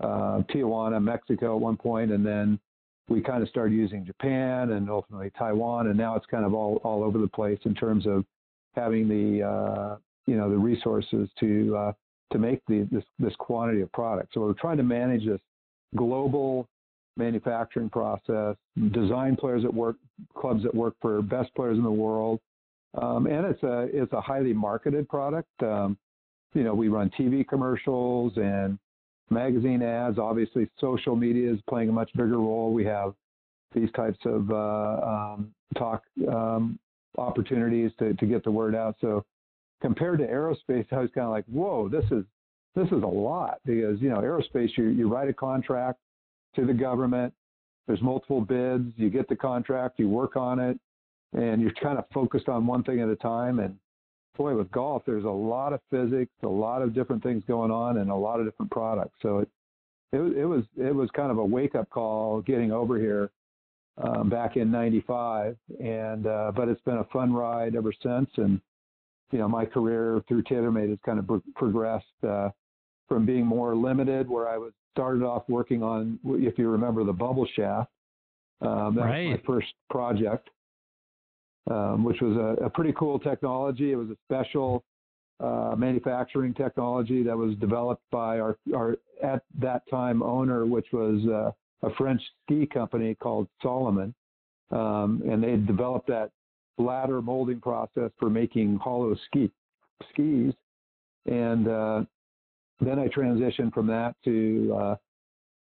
uh, 0.03 0.41
Tijuana, 0.53 1.01
Mexico 1.01 1.55
at 1.55 1.61
one 1.61 1.77
point, 1.77 2.11
and 2.11 2.25
then 2.25 2.59
we 3.09 3.21
kind 3.21 3.41
of 3.41 3.49
started 3.49 3.73
using 3.73 4.05
Japan 4.05 4.71
and 4.71 4.89
ultimately 4.89 5.31
Taiwan, 5.37 5.87
and 5.87 5.97
now 5.97 6.15
it's 6.15 6.25
kind 6.25 6.45
of 6.45 6.53
all 6.53 6.81
all 6.83 7.03
over 7.03 7.17
the 7.19 7.27
place 7.27 7.59
in 7.65 7.73
terms 7.73 8.05
of 8.05 8.25
having 8.75 9.07
the 9.07 9.45
uh, 9.45 9.97
you 10.25 10.35
know 10.35 10.49
the 10.49 10.57
resources 10.57 11.29
to 11.39 11.75
uh, 11.75 11.93
to 12.31 12.39
make 12.39 12.59
the, 12.67 12.87
this 12.91 13.03
this 13.19 13.35
quantity 13.37 13.81
of 13.81 13.91
product. 13.91 14.33
So 14.33 14.41
we're 14.41 14.53
trying 14.53 14.77
to 14.77 14.83
manage 14.83 15.25
this 15.25 15.41
global 15.95 16.67
manufacturing 17.15 17.89
process, 17.89 18.55
design 18.91 19.35
players 19.35 19.63
at 19.63 19.73
work, 19.73 19.97
clubs 20.35 20.63
that 20.63 20.73
work 20.73 20.95
for 21.01 21.21
best 21.21 21.53
players 21.55 21.77
in 21.77 21.83
the 21.83 21.91
world, 21.91 22.39
um, 23.01 23.25
and 23.27 23.45
it's 23.45 23.63
a 23.63 23.87
it's 23.93 24.13
a 24.13 24.21
highly 24.21 24.53
marketed 24.53 25.07
product. 25.09 25.49
Um, 25.61 25.97
you 26.53 26.63
know, 26.63 26.73
we 26.73 26.87
run 26.87 27.09
TV 27.17 27.47
commercials 27.47 28.33
and 28.37 28.77
magazine 29.29 29.81
ads. 29.81 30.19
Obviously, 30.19 30.69
social 30.79 31.15
media 31.15 31.51
is 31.51 31.59
playing 31.67 31.89
a 31.89 31.91
much 31.91 32.11
bigger 32.13 32.37
role. 32.37 32.71
We 32.71 32.85
have 32.85 33.13
these 33.73 33.91
types 33.95 34.19
of 34.25 34.51
uh, 34.51 34.53
um, 35.03 35.53
talk 35.77 36.03
um, 36.31 36.77
opportunities 37.17 37.91
to, 37.99 38.13
to 38.13 38.25
get 38.25 38.43
the 38.43 38.51
word 38.51 38.75
out. 38.75 38.95
So 39.01 39.25
compared 39.81 40.19
to 40.19 40.27
aerospace, 40.27 40.85
I 40.91 40.99
was 40.99 41.09
kind 41.13 41.25
of 41.25 41.31
like, 41.31 41.45
whoa, 41.45 41.89
this 41.89 42.05
is 42.11 42.23
this 42.75 42.87
is 42.87 43.03
a 43.03 43.07
lot 43.07 43.59
because 43.65 43.99
you 44.01 44.09
know 44.09 44.17
aerospace, 44.17 44.69
you 44.77 44.85
you 44.85 45.07
write 45.07 45.29
a 45.29 45.33
contract 45.33 45.99
to 46.55 46.65
the 46.65 46.73
government. 46.73 47.33
There's 47.87 48.01
multiple 48.01 48.41
bids. 48.41 48.93
You 48.95 49.09
get 49.09 49.27
the 49.27 49.35
contract, 49.35 49.99
you 49.99 50.07
work 50.07 50.37
on 50.37 50.59
it, 50.59 50.79
and 51.33 51.61
you're 51.61 51.73
kind 51.81 51.97
of 51.97 52.05
focused 52.13 52.49
on 52.49 52.67
one 52.67 52.83
thing 52.83 53.01
at 53.01 53.09
a 53.09 53.15
time. 53.15 53.59
And 53.59 53.77
boy, 54.37 54.55
with 54.55 54.71
golf, 54.71 55.03
there's 55.05 55.25
a 55.25 55.29
lot 55.29 55.73
of 55.73 55.79
physics, 55.89 56.31
a 56.43 56.47
lot 56.47 56.81
of 56.81 56.93
different 56.93 57.23
things 57.23 57.43
going 57.47 57.71
on, 57.71 57.97
and 57.97 58.09
a 58.09 58.15
lot 58.15 58.39
of 58.39 58.45
different 58.45 58.71
products. 58.71 59.17
So 59.21 59.39
it 59.39 59.49
it, 60.11 60.19
it 60.37 60.45
was 60.45 60.63
it 60.77 60.93
was 60.93 61.09
kind 61.15 61.31
of 61.31 61.37
a 61.39 61.45
wake 61.45 61.75
up 61.75 61.89
call 61.89 62.41
getting 62.41 62.71
over 62.71 62.97
here 62.97 63.31
um, 63.97 64.29
back 64.29 64.57
in 64.57 64.71
'95, 64.71 65.57
and 65.79 66.27
uh, 66.27 66.51
but 66.55 66.67
it's 66.67 66.81
been 66.81 66.97
a 66.97 67.05
fun 67.05 67.33
ride 67.33 67.75
ever 67.75 67.91
since. 68.03 68.29
And 68.37 68.61
you 69.31 69.39
know, 69.39 69.47
my 69.47 69.65
career 69.65 70.21
through 70.27 70.43
TaylorMade 70.43 70.89
has 70.89 70.99
kind 71.03 71.17
of 71.17 71.27
pro- 71.27 71.41
progressed 71.55 72.05
uh, 72.27 72.49
from 73.07 73.25
being 73.25 73.45
more 73.45 73.75
limited, 73.75 74.29
where 74.29 74.47
I 74.47 74.57
was 74.57 74.71
started 74.91 75.23
off 75.23 75.43
working 75.47 75.81
on, 75.81 76.19
if 76.23 76.59
you 76.59 76.69
remember, 76.69 77.03
the 77.03 77.13
bubble 77.13 77.47
shaft. 77.55 77.89
Um, 78.61 78.95
that 78.95 79.01
right. 79.01 79.29
was 79.29 79.39
my 79.39 79.45
first 79.45 79.73
project 79.89 80.49
um, 81.69 82.03
which 82.03 82.21
was 82.21 82.35
a, 82.35 82.65
a, 82.65 82.69
pretty 82.69 82.93
cool 82.97 83.19
technology. 83.19 83.91
It 83.91 83.95
was 83.95 84.09
a 84.09 84.17
special 84.27 84.83
uh, 85.39 85.75
manufacturing 85.77 86.53
technology 86.53 87.23
that 87.23 87.37
was 87.37 87.55
developed 87.55 88.03
by 88.11 88.39
our, 88.39 88.57
our 88.75 88.97
at 89.23 89.43
that 89.59 89.83
time 89.89 90.21
owner, 90.21 90.65
which 90.65 90.87
was 90.91 91.21
uh, 91.27 91.87
a 91.87 91.93
French 91.95 92.21
ski 92.43 92.65
company 92.65 93.15
called 93.15 93.47
Salomon, 93.61 94.13
um, 94.71 95.21
and 95.29 95.43
they 95.43 95.55
developed 95.55 96.07
that 96.07 96.31
bladder 96.77 97.21
molding 97.21 97.61
process 97.61 98.11
for 98.19 98.29
making 98.29 98.77
hollow 98.77 99.15
ski 99.27 99.51
skis. 100.11 100.53
And 101.25 101.67
uh, 101.67 102.03
then 102.81 102.99
I 102.99 103.07
transitioned 103.07 103.73
from 103.73 103.87
that 103.87 104.15
to 104.25 104.75
uh, 104.77 104.95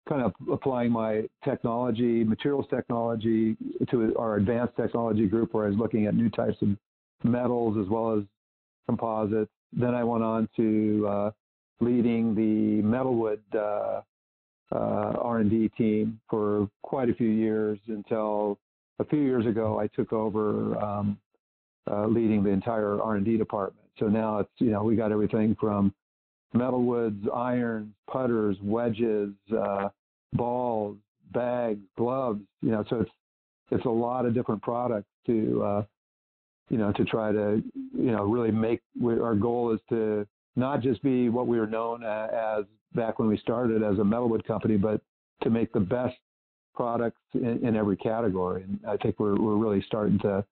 kind 0.08 0.22
of 0.22 0.34
applying 0.52 0.92
my 0.92 1.24
technology, 1.44 2.24
materials 2.24 2.66
technology 2.70 3.56
to 3.92 4.16
our 4.18 4.38
advanced 4.38 4.76
technology 4.76 5.28
group 5.28 5.54
where 5.54 5.66
I 5.66 5.70
was 5.70 5.78
looking 5.78 6.08
at 6.08 6.16
new 6.16 6.30
types 6.30 6.58
of 6.62 6.70
metals 7.24 7.78
as 7.78 7.90
well 7.90 8.18
as 8.18 8.24
composites. 8.88 9.52
Then 9.72 9.94
I 9.94 10.04
went 10.04 10.24
on 10.24 10.50
to 10.56 11.08
uh, 11.08 11.32
leading 11.80 12.34
the 12.34 12.82
metalwood 12.82 13.40
uh, 13.54 14.02
uh, 14.72 15.14
R&D 15.22 15.70
team 15.78 16.20
for 16.30 16.70
quite 16.84 17.10
a 17.10 17.14
few 17.14 17.30
years 17.30 17.80
until 17.88 18.58
a 19.00 19.06
few 19.06 19.20
years 19.20 19.46
ago 19.46 19.80
I 19.80 19.88
took 19.88 20.14
over 20.14 20.78
um, 20.78 21.18
uh, 21.90 22.08
leading 22.08 22.44
the 22.44 22.50
entire 22.50 23.02
R&D 23.02 23.38
department. 23.38 23.86
So 23.98 24.08
now 24.08 24.40
it's 24.40 24.50
you 24.58 24.72
know 24.72 24.84
we 24.84 24.96
got 24.96 25.12
everything 25.12 25.56
from 25.60 25.94
metalwoods, 26.56 27.28
irons, 27.34 27.94
putters, 28.10 28.58
wedges, 28.62 29.34
uh, 29.56 29.90
balls, 30.34 30.98
bags, 31.32 31.82
gloves. 31.98 32.42
You 32.62 32.72
know, 32.72 32.84
so 32.90 33.02
it's 33.02 33.12
it's 33.72 33.86
a 33.86 33.90
lot 33.90 34.26
of 34.26 34.34
different 34.34 34.62
products 34.62 35.08
to 35.28 35.64
uh, 35.64 35.84
you 36.70 36.78
know 36.78 36.92
to 36.94 37.06
try 37.06 37.32
to 37.32 37.62
you 37.98 38.12
know 38.12 38.24
really 38.24 38.52
make. 38.52 38.82
Our 39.04 39.36
goal 39.36 39.74
is 39.74 39.80
to 39.90 40.28
not 40.56 40.82
just 40.82 41.02
be 41.04 41.30
what 41.30 41.48
we 41.48 41.60
were 41.60 41.68
known 41.68 42.04
as 42.04 42.66
back 42.94 43.20
when 43.20 43.28
we 43.28 43.38
started 43.38 43.84
as 43.84 44.00
a 44.00 44.04
metalwood 44.04 44.46
company, 44.46 44.78
but 44.78 45.02
to 45.44 45.50
make 45.50 45.72
the 45.72 45.80
best 45.80 46.18
products 46.74 47.22
in, 47.34 47.66
in 47.66 47.76
every 47.76 47.98
category. 47.98 48.64
And 48.64 48.80
I 48.88 48.98
think 48.98 49.20
we're 49.20 49.40
we're 49.40 49.58
really 49.58 49.84
starting 49.86 50.20
to 50.20 50.44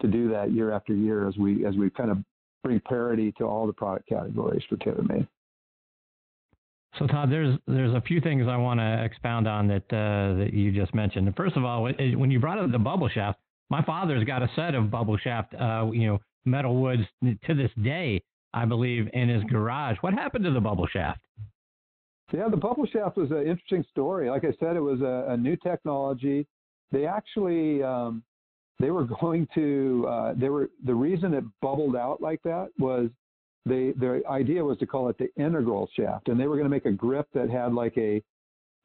to 0.00 0.08
do 0.08 0.28
that 0.30 0.52
year 0.52 0.72
after 0.72 0.94
year 0.94 1.28
as 1.28 1.36
we 1.36 1.66
as 1.66 1.74
we 1.76 1.90
kind 1.90 2.10
of 2.10 2.18
bring 2.62 2.80
parity 2.80 3.32
to 3.32 3.44
all 3.44 3.66
the 3.66 3.72
product 3.72 4.08
categories 4.08 4.62
for 4.68 4.76
TaylorMade. 4.76 5.28
So 6.98 7.06
Todd, 7.06 7.30
there's 7.30 7.58
there's 7.66 7.94
a 7.94 8.00
few 8.00 8.20
things 8.20 8.46
I 8.48 8.56
want 8.56 8.78
to 8.78 9.04
expound 9.04 9.48
on 9.48 9.66
that 9.68 9.84
uh, 9.90 10.38
that 10.38 10.50
you 10.52 10.70
just 10.70 10.94
mentioned. 10.94 11.32
First 11.36 11.56
of 11.56 11.64
all, 11.64 11.82
when 11.82 12.30
you 12.30 12.38
brought 12.38 12.58
up 12.58 12.70
the 12.70 12.78
bubble 12.78 13.08
shaft, 13.08 13.38
my 13.68 13.82
father's 13.82 14.24
got 14.24 14.42
a 14.42 14.50
set 14.54 14.74
of 14.74 14.90
bubble 14.90 15.16
shaft, 15.16 15.54
uh, 15.54 15.90
you 15.92 16.06
know, 16.06 16.20
metal 16.44 16.76
woods 16.80 17.02
to 17.22 17.54
this 17.54 17.70
day, 17.82 18.22
I 18.52 18.64
believe, 18.64 19.08
in 19.12 19.28
his 19.28 19.42
garage. 19.44 19.96
What 20.02 20.14
happened 20.14 20.44
to 20.44 20.52
the 20.52 20.60
bubble 20.60 20.86
shaft? 20.86 21.20
Yeah, 22.32 22.48
the 22.48 22.56
bubble 22.56 22.86
shaft 22.86 23.16
was 23.16 23.30
an 23.30 23.46
interesting 23.46 23.84
story. 23.90 24.30
Like 24.30 24.44
I 24.44 24.52
said, 24.60 24.76
it 24.76 24.80
was 24.80 25.00
a, 25.00 25.32
a 25.32 25.36
new 25.36 25.56
technology. 25.56 26.46
They 26.92 27.06
actually 27.06 27.82
um, 27.82 28.22
they 28.78 28.90
were 28.90 29.04
going 29.20 29.48
to 29.54 30.06
uh, 30.08 30.34
they 30.36 30.48
were 30.48 30.70
the 30.84 30.94
reason 30.94 31.34
it 31.34 31.44
bubbled 31.60 31.96
out 31.96 32.20
like 32.20 32.40
that 32.44 32.68
was 32.78 33.10
they 33.66 33.92
the 33.92 34.22
idea 34.28 34.64
was 34.64 34.78
to 34.78 34.86
call 34.86 35.08
it 35.08 35.18
the 35.18 35.28
integral 35.36 35.88
shaft, 35.96 36.28
and 36.28 36.38
they 36.38 36.46
were 36.46 36.56
going 36.56 36.66
to 36.66 36.70
make 36.70 36.86
a 36.86 36.92
grip 36.92 37.28
that 37.34 37.50
had 37.50 37.72
like 37.72 37.96
a 37.96 38.22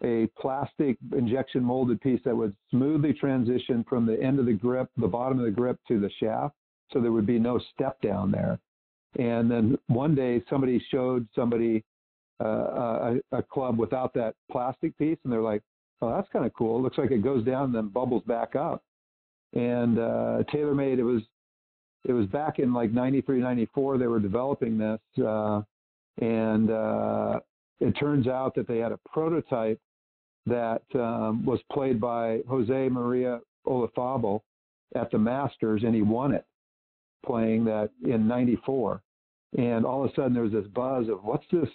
a 0.04 0.28
plastic 0.40 0.98
injection 1.16 1.64
molded 1.64 2.00
piece 2.00 2.22
that 2.24 2.36
would 2.36 2.56
smoothly 2.70 3.14
transition 3.14 3.86
from 3.90 4.06
the 4.06 4.22
end 4.22 4.40
of 4.40 4.46
the 4.46 4.54
grip, 4.54 4.90
the 4.98 5.08
bottom 5.08 5.40
of 5.40 5.46
the 5.46 5.52
grip, 5.52 5.78
to 5.90 6.00
the 6.00 6.10
shaft, 6.20 6.56
so 6.92 7.02
there 7.02 7.12
would 7.12 7.26
be 7.26 7.40
no 7.40 7.60
step 7.74 8.00
down 8.02 8.32
there. 8.32 8.60
And 9.18 9.52
then 9.52 9.78
one 9.88 10.16
day 10.16 10.42
somebody 10.50 10.82
showed 10.90 11.28
somebody 11.36 11.84
uh, 12.42 13.16
a, 13.34 13.38
a 13.40 13.44
club 13.44 13.78
without 13.78 14.14
that 14.14 14.36
plastic 14.50 14.98
piece, 14.98 15.18
and 15.24 15.34
they're 15.34 15.42
like, 15.42 15.62
"Oh, 16.02 16.16
that's 16.16 16.30
kind 16.32 16.46
of 16.46 16.54
cool. 16.54 16.82
Looks 16.82 16.98
like 16.98 17.12
it 17.12 17.24
goes 17.24 17.44
down 17.44 17.66
and 17.66 17.76
then 17.76 17.90
bubbles 17.90 18.24
back 18.26 18.56
up." 18.56 18.82
And 19.54 20.00
uh, 20.00 20.44
TaylorMade, 20.54 21.00
it 21.00 21.04
was 21.04 21.24
it 22.06 22.14
was 22.14 22.26
back 22.28 22.60
in 22.60 22.74
like 22.74 22.92
93, 22.92 23.40
94, 23.40 23.98
they 23.98 24.08
were 24.08 24.20
developing 24.20 24.78
this. 24.78 25.00
Uh, 25.24 25.62
and 26.22 26.72
uh, 26.72 27.40
it 27.80 27.92
turns 27.94 28.28
out 28.28 28.56
that 28.56 28.68
they 28.68 28.78
had 28.78 28.92
a 28.92 29.00
prototype 29.12 29.80
that 30.46 30.82
um, 30.96 31.46
was 31.46 31.60
played 31.72 32.00
by 32.00 32.40
Jose 32.48 32.90
Maria 32.90 33.40
Olazabal 33.68 34.42
at 34.96 35.12
the 35.12 35.18
Masters, 35.18 35.84
and 35.84 35.94
he 35.94 36.02
won 36.02 36.34
it 36.34 36.46
playing 37.26 37.66
that 37.66 37.90
in 38.06 38.28
94. 38.28 39.02
And 39.58 39.86
all 39.86 40.04
of 40.04 40.12
a 40.12 40.14
sudden 40.16 40.34
there 40.34 40.44
was 40.44 40.52
this 40.52 40.68
buzz 40.68 41.10
of 41.10 41.24
what's 41.24 41.46
this 41.52 41.70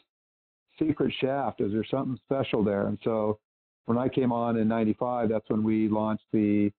secret 0.79 1.13
shaft? 1.21 1.61
Is 1.61 1.73
there 1.73 1.85
something 1.91 2.19
special 2.25 2.65
there? 2.65 2.87
And 2.87 2.99
so 3.05 3.39
when 3.87 3.99
I 3.99 4.09
came 4.09 4.33
on 4.33 4.57
in 4.57 4.69
95, 4.69 5.29
that's 5.29 5.49
when 5.49 5.63
we 5.63 5.89
launched 5.89 6.25
the 6.33 6.71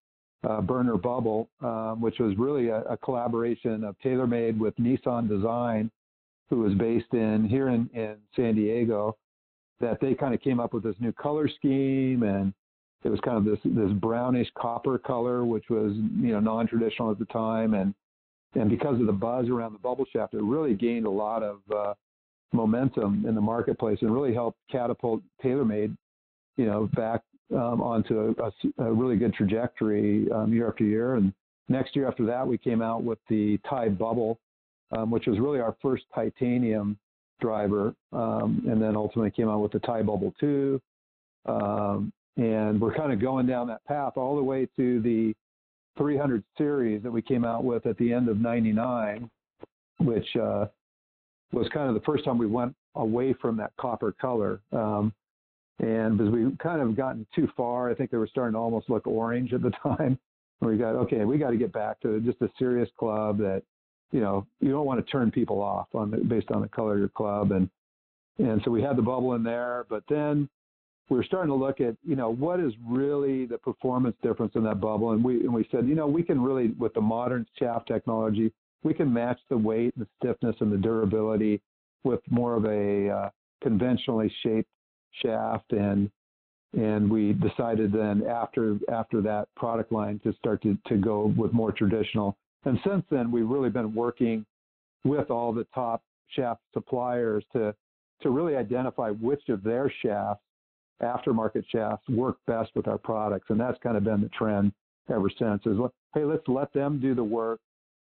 uh, 0.45 0.61
Burner 0.61 0.97
Bubble, 0.97 1.49
um, 1.61 2.01
which 2.01 2.19
was 2.19 2.37
really 2.37 2.69
a, 2.69 2.81
a, 2.81 2.97
collaboration 2.97 3.83
of 3.83 3.95
TaylorMade 4.03 4.57
with 4.57 4.75
Nissan 4.75 5.27
Design, 5.27 5.89
who 6.49 6.59
was 6.59 6.73
based 6.75 7.13
in 7.13 7.47
here 7.49 7.69
in, 7.69 7.89
in 7.93 8.15
San 8.35 8.55
Diego. 8.55 9.17
That 9.81 9.99
they 9.99 10.13
kind 10.13 10.33
of 10.33 10.41
came 10.41 10.59
up 10.59 10.73
with 10.73 10.83
this 10.83 10.95
new 10.99 11.11
color 11.11 11.49
scheme, 11.49 12.23
and 12.23 12.53
it 13.03 13.09
was 13.09 13.19
kind 13.21 13.37
of 13.37 13.43
this 13.43 13.59
this 13.65 13.91
brownish 13.93 14.47
copper 14.57 14.97
color, 14.97 15.43
which 15.45 15.65
was 15.69 15.93
you 15.95 16.31
know 16.31 16.39
non-traditional 16.39 17.11
at 17.11 17.19
the 17.19 17.25
time, 17.25 17.73
and 17.73 17.93
and 18.53 18.69
because 18.69 18.99
of 18.99 19.07
the 19.07 19.13
buzz 19.13 19.49
around 19.49 19.73
the 19.73 19.79
bubble 19.79 20.05
shaft, 20.13 20.33
it 20.33 20.41
really 20.41 20.75
gained 20.75 21.05
a 21.05 21.09
lot 21.09 21.43
of 21.43 21.59
uh, 21.75 21.93
momentum 22.53 23.25
in 23.27 23.35
the 23.35 23.41
marketplace 23.41 23.97
and 24.01 24.13
really 24.13 24.33
helped 24.33 24.57
catapult 24.71 25.21
TaylorMade, 25.43 25.95
you 26.55 26.65
know, 26.65 26.89
back 26.93 27.21
um, 27.53 27.81
onto 27.81 28.35
a, 28.39 28.83
a, 28.83 28.91
really 28.91 29.17
good 29.17 29.33
trajectory 29.33 30.29
um, 30.31 30.53
year 30.53 30.67
after 30.67 30.83
year. 30.83 31.15
And 31.15 31.33
next 31.69 31.95
year 31.95 32.07
after 32.07 32.25
that, 32.25 32.45
we 32.45 32.57
came 32.57 32.81
out 32.81 33.03
with 33.03 33.19
the 33.29 33.59
Ti 33.69 33.89
Bubble, 33.89 34.39
um, 34.91 35.11
which 35.11 35.27
was 35.27 35.39
really 35.39 35.59
our 35.59 35.75
first 35.81 36.03
titanium 36.13 36.97
driver, 37.41 37.93
um, 38.13 38.63
and 38.67 38.81
then 38.81 38.95
ultimately 38.95 39.31
came 39.31 39.49
out 39.49 39.59
with 39.59 39.71
the 39.71 39.79
Ti 39.79 40.03
Bubble 40.03 40.33
2. 40.39 40.81
Um, 41.45 42.11
and 42.37 42.81
we're 42.81 42.93
kind 42.93 43.13
of 43.13 43.21
going 43.21 43.45
down 43.45 43.67
that 43.67 43.85
path 43.85 44.13
all 44.15 44.35
the 44.35 44.43
way 44.43 44.67
to 44.75 45.01
the 45.01 45.33
300 45.97 46.43
series 46.57 47.01
that 47.03 47.11
we 47.11 47.21
came 47.21 47.45
out 47.45 47.63
with 47.63 47.85
at 47.85 47.97
the 47.97 48.11
end 48.11 48.27
of 48.27 48.39
99, 48.39 49.29
which 49.99 50.35
uh, 50.35 50.65
was 51.53 51.67
kind 51.73 51.87
of 51.87 51.95
the 51.95 52.01
first 52.01 52.25
time 52.25 52.37
we 52.37 52.47
went 52.47 52.75
away 52.95 53.33
from 53.33 53.55
that 53.57 53.71
copper 53.79 54.13
color. 54.19 54.59
Um, 54.71 55.13
and 55.79 56.17
because 56.17 56.31
we 56.31 56.55
kind 56.57 56.81
of 56.81 56.95
gotten 56.95 57.27
too 57.35 57.49
far, 57.55 57.89
I 57.89 57.95
think 57.95 58.11
they 58.11 58.17
were 58.17 58.27
starting 58.27 58.53
to 58.53 58.59
almost 58.59 58.89
look 58.89 59.07
orange 59.07 59.53
at 59.53 59.61
the 59.61 59.71
time. 59.83 60.17
We 60.61 60.77
got 60.77 60.95
okay, 60.95 61.25
we 61.25 61.37
got 61.37 61.51
to 61.51 61.57
get 61.57 61.73
back 61.73 61.99
to 62.01 62.19
just 62.21 62.41
a 62.41 62.49
serious 62.57 62.89
club 62.97 63.37
that, 63.39 63.63
you 64.11 64.21
know, 64.21 64.47
you 64.61 64.71
don't 64.71 64.85
want 64.85 65.05
to 65.05 65.11
turn 65.11 65.31
people 65.31 65.61
off 65.61 65.87
on 65.93 66.11
the, 66.11 66.17
based 66.17 66.49
on 66.51 66.61
the 66.61 66.69
color 66.69 66.93
of 66.93 66.99
your 66.99 67.09
club, 67.09 67.51
and 67.51 67.69
and 68.39 68.61
so 68.63 68.71
we 68.71 68.81
had 68.81 68.95
the 68.95 69.01
bubble 69.01 69.33
in 69.33 69.43
there, 69.43 69.85
but 69.89 70.03
then 70.07 70.47
we 71.09 71.17
were 71.17 71.23
starting 71.23 71.49
to 71.49 71.55
look 71.55 71.81
at, 71.81 71.95
you 72.03 72.15
know, 72.15 72.31
what 72.31 72.59
is 72.59 72.73
really 72.85 73.45
the 73.45 73.57
performance 73.57 74.15
difference 74.23 74.53
in 74.55 74.63
that 74.63 74.79
bubble, 74.79 75.11
and 75.11 75.23
we 75.23 75.41
and 75.41 75.53
we 75.53 75.67
said, 75.71 75.87
you 75.87 75.95
know, 75.95 76.07
we 76.07 76.23
can 76.23 76.41
really 76.41 76.69
with 76.79 76.93
the 76.93 77.01
modern 77.01 77.45
shaft 77.59 77.87
technology, 77.87 78.51
we 78.83 78.93
can 78.93 79.11
match 79.11 79.39
the 79.49 79.57
weight, 79.57 79.93
and 79.97 80.05
the 80.05 80.09
stiffness, 80.17 80.55
and 80.61 80.71
the 80.71 80.77
durability 80.77 81.61
with 82.05 82.21
more 82.29 82.55
of 82.55 82.65
a 82.65 83.09
uh, 83.09 83.29
conventionally 83.61 84.33
shaped 84.41 84.69
shaft 85.21 85.71
and 85.71 86.09
and 86.77 87.09
we 87.09 87.33
decided 87.33 87.93
then 87.93 88.23
after 88.27 88.77
after 88.91 89.21
that 89.21 89.47
product 89.55 89.91
line 89.91 90.19
to 90.23 90.33
start 90.33 90.61
to, 90.63 90.77
to 90.87 90.97
go 90.97 91.33
with 91.37 91.53
more 91.53 91.71
traditional. 91.71 92.35
And 92.65 92.79
since 92.85 93.03
then 93.09 93.31
we've 93.31 93.47
really 93.47 93.69
been 93.69 93.93
working 93.93 94.45
with 95.03 95.29
all 95.31 95.53
the 95.53 95.65
top 95.73 96.03
shaft 96.29 96.61
suppliers 96.73 97.43
to 97.53 97.73
to 98.21 98.29
really 98.29 98.55
identify 98.55 99.11
which 99.11 99.49
of 99.49 99.63
their 99.63 99.91
shafts 100.01 100.41
aftermarket 101.01 101.63
shafts 101.69 102.07
work 102.09 102.37
best 102.47 102.71
with 102.75 102.87
our 102.87 102.97
products. 102.97 103.47
And 103.49 103.59
that's 103.59 103.77
kind 103.83 103.97
of 103.97 104.03
been 104.03 104.21
the 104.21 104.29
trend 104.29 104.71
ever 105.09 105.29
since 105.37 105.61
is 105.65 105.77
hey 106.13 106.23
let's 106.23 106.47
let 106.47 106.73
them 106.73 106.99
do 106.99 107.13
the 107.13 107.23
work 107.23 107.59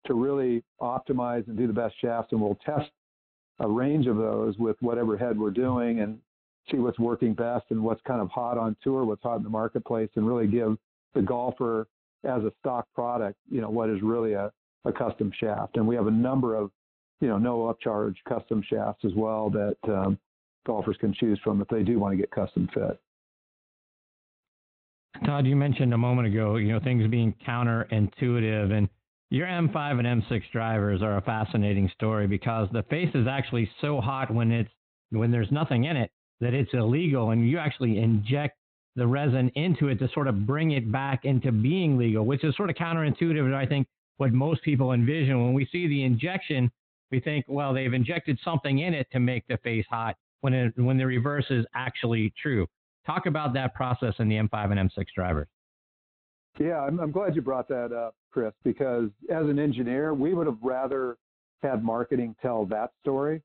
to 0.05 0.13
really 0.13 0.63
optimize 0.81 1.47
and 1.47 1.57
do 1.57 1.67
the 1.67 1.73
best 1.73 1.95
shafts. 2.01 2.31
And 2.31 2.41
we'll 2.41 2.57
test 2.65 2.89
a 3.59 3.67
range 3.67 4.07
of 4.07 4.17
those 4.17 4.57
with 4.57 4.75
whatever 4.81 5.17
head 5.17 5.39
we're 5.39 5.51
doing. 5.51 5.99
And 6.01 6.19
see 6.69 6.77
what's 6.77 6.99
working 6.99 7.33
best 7.33 7.65
and 7.69 7.81
what's 7.81 8.01
kind 8.07 8.21
of 8.21 8.29
hot 8.29 8.57
on 8.57 8.75
tour, 8.83 9.03
what's 9.05 9.23
hot 9.23 9.37
in 9.37 9.43
the 9.43 9.49
marketplace, 9.49 10.09
and 10.15 10.27
really 10.27 10.47
give 10.47 10.77
the 11.13 11.21
golfer 11.21 11.87
as 12.23 12.43
a 12.43 12.51
stock 12.59 12.87
product, 12.93 13.37
you 13.49 13.61
know, 13.61 13.69
what 13.69 13.89
is 13.89 14.01
really 14.01 14.33
a, 14.33 14.51
a 14.85 14.91
custom 14.91 15.31
shaft. 15.39 15.77
And 15.77 15.87
we 15.87 15.95
have 15.95 16.07
a 16.07 16.11
number 16.11 16.55
of, 16.55 16.71
you 17.19 17.27
know, 17.27 17.37
no 17.37 17.73
upcharge 17.73 18.15
custom 18.27 18.63
shafts 18.67 19.03
as 19.05 19.13
well 19.15 19.49
that 19.49 19.77
um, 19.87 20.19
golfers 20.65 20.97
can 20.99 21.13
choose 21.13 21.39
from 21.43 21.61
if 21.61 21.67
they 21.67 21.83
do 21.83 21.99
want 21.99 22.13
to 22.13 22.17
get 22.17 22.31
custom 22.31 22.69
fit. 22.73 22.99
Todd, 25.25 25.45
you 25.45 25.55
mentioned 25.55 25.93
a 25.93 25.97
moment 25.97 26.27
ago, 26.27 26.55
you 26.55 26.71
know, 26.71 26.79
things 26.79 27.05
being 27.07 27.35
counterintuitive 27.45 28.71
and 28.71 28.89
your 29.29 29.47
M5 29.47 30.05
and 30.05 30.23
M6 30.23 30.41
drivers 30.51 31.01
are 31.01 31.17
a 31.17 31.21
fascinating 31.21 31.89
story 31.95 32.27
because 32.27 32.67
the 32.71 32.83
face 32.83 33.09
is 33.13 33.27
actually 33.27 33.69
so 33.81 34.01
hot 34.01 34.33
when 34.33 34.51
it's 34.51 34.69
when 35.11 35.31
there's 35.31 35.51
nothing 35.51 35.85
in 35.85 35.97
it 35.97 36.11
that 36.41 36.53
it's 36.53 36.73
illegal 36.73 37.29
and 37.29 37.47
you 37.47 37.57
actually 37.57 37.99
inject 37.99 38.57
the 38.95 39.07
resin 39.07 39.49
into 39.55 39.87
it 39.87 39.99
to 39.99 40.09
sort 40.13 40.27
of 40.27 40.45
bring 40.45 40.71
it 40.71 40.91
back 40.91 41.23
into 41.23 41.51
being 41.51 41.97
legal, 41.97 42.25
which 42.25 42.43
is 42.43 42.55
sort 42.57 42.69
of 42.69 42.75
counterintuitive 42.75 43.53
I 43.53 43.65
think 43.65 43.87
what 44.17 44.33
most 44.33 44.61
people 44.63 44.91
envision. 44.91 45.41
When 45.43 45.53
we 45.53 45.67
see 45.71 45.87
the 45.87 46.03
injection, 46.03 46.69
we 47.09 47.19
think, 47.19 47.45
well, 47.47 47.73
they've 47.73 47.93
injected 47.93 48.37
something 48.43 48.79
in 48.79 48.93
it 48.93 49.07
to 49.11 49.19
make 49.19 49.47
the 49.47 49.57
face 49.57 49.85
hot 49.89 50.15
when 50.41 50.53
it, 50.53 50.73
when 50.77 50.97
the 50.97 51.05
reverse 51.05 51.45
is 51.49 51.65
actually 51.73 52.33
true. 52.41 52.67
Talk 53.05 53.25
about 53.25 53.53
that 53.53 53.73
process 53.73 54.13
in 54.19 54.27
the 54.27 54.35
M5 54.35 54.77
and 54.77 54.91
M6 54.91 55.05
drivers. 55.15 55.47
Yeah, 56.59 56.81
I'm, 56.81 56.99
I'm 56.99 57.11
glad 57.11 57.35
you 57.35 57.41
brought 57.41 57.67
that 57.69 57.93
up, 57.93 58.15
Chris, 58.31 58.53
because 58.63 59.09
as 59.29 59.45
an 59.45 59.57
engineer, 59.57 60.13
we 60.13 60.33
would 60.33 60.47
have 60.47 60.59
rather 60.61 61.17
had 61.63 61.83
marketing 61.83 62.35
tell 62.41 62.65
that 62.65 62.91
story 63.01 63.41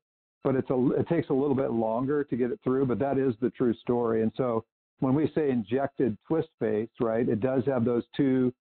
but 0.47 0.55
it's 0.55 0.69
a 0.69 0.91
it 0.97 1.09
takes 1.09 1.29
a 1.29 1.33
little 1.33 1.53
bit 1.53 1.71
longer 1.71 2.23
to 2.23 2.37
get 2.37 2.51
it 2.51 2.59
through. 2.63 2.85
But 2.85 2.99
that 2.99 3.17
is 3.17 3.33
the 3.41 3.49
true 3.49 3.73
story. 3.81 4.23
And 4.23 4.31
so 4.37 4.63
when 5.01 5.13
we 5.13 5.29
say 5.35 5.49
injected 5.49 6.17
twist 6.25 6.47
face, 6.57 6.87
right, 7.01 7.27
it 7.27 7.41
does 7.41 7.63
have 7.65 7.83
those 7.83 8.03
two 8.15 8.53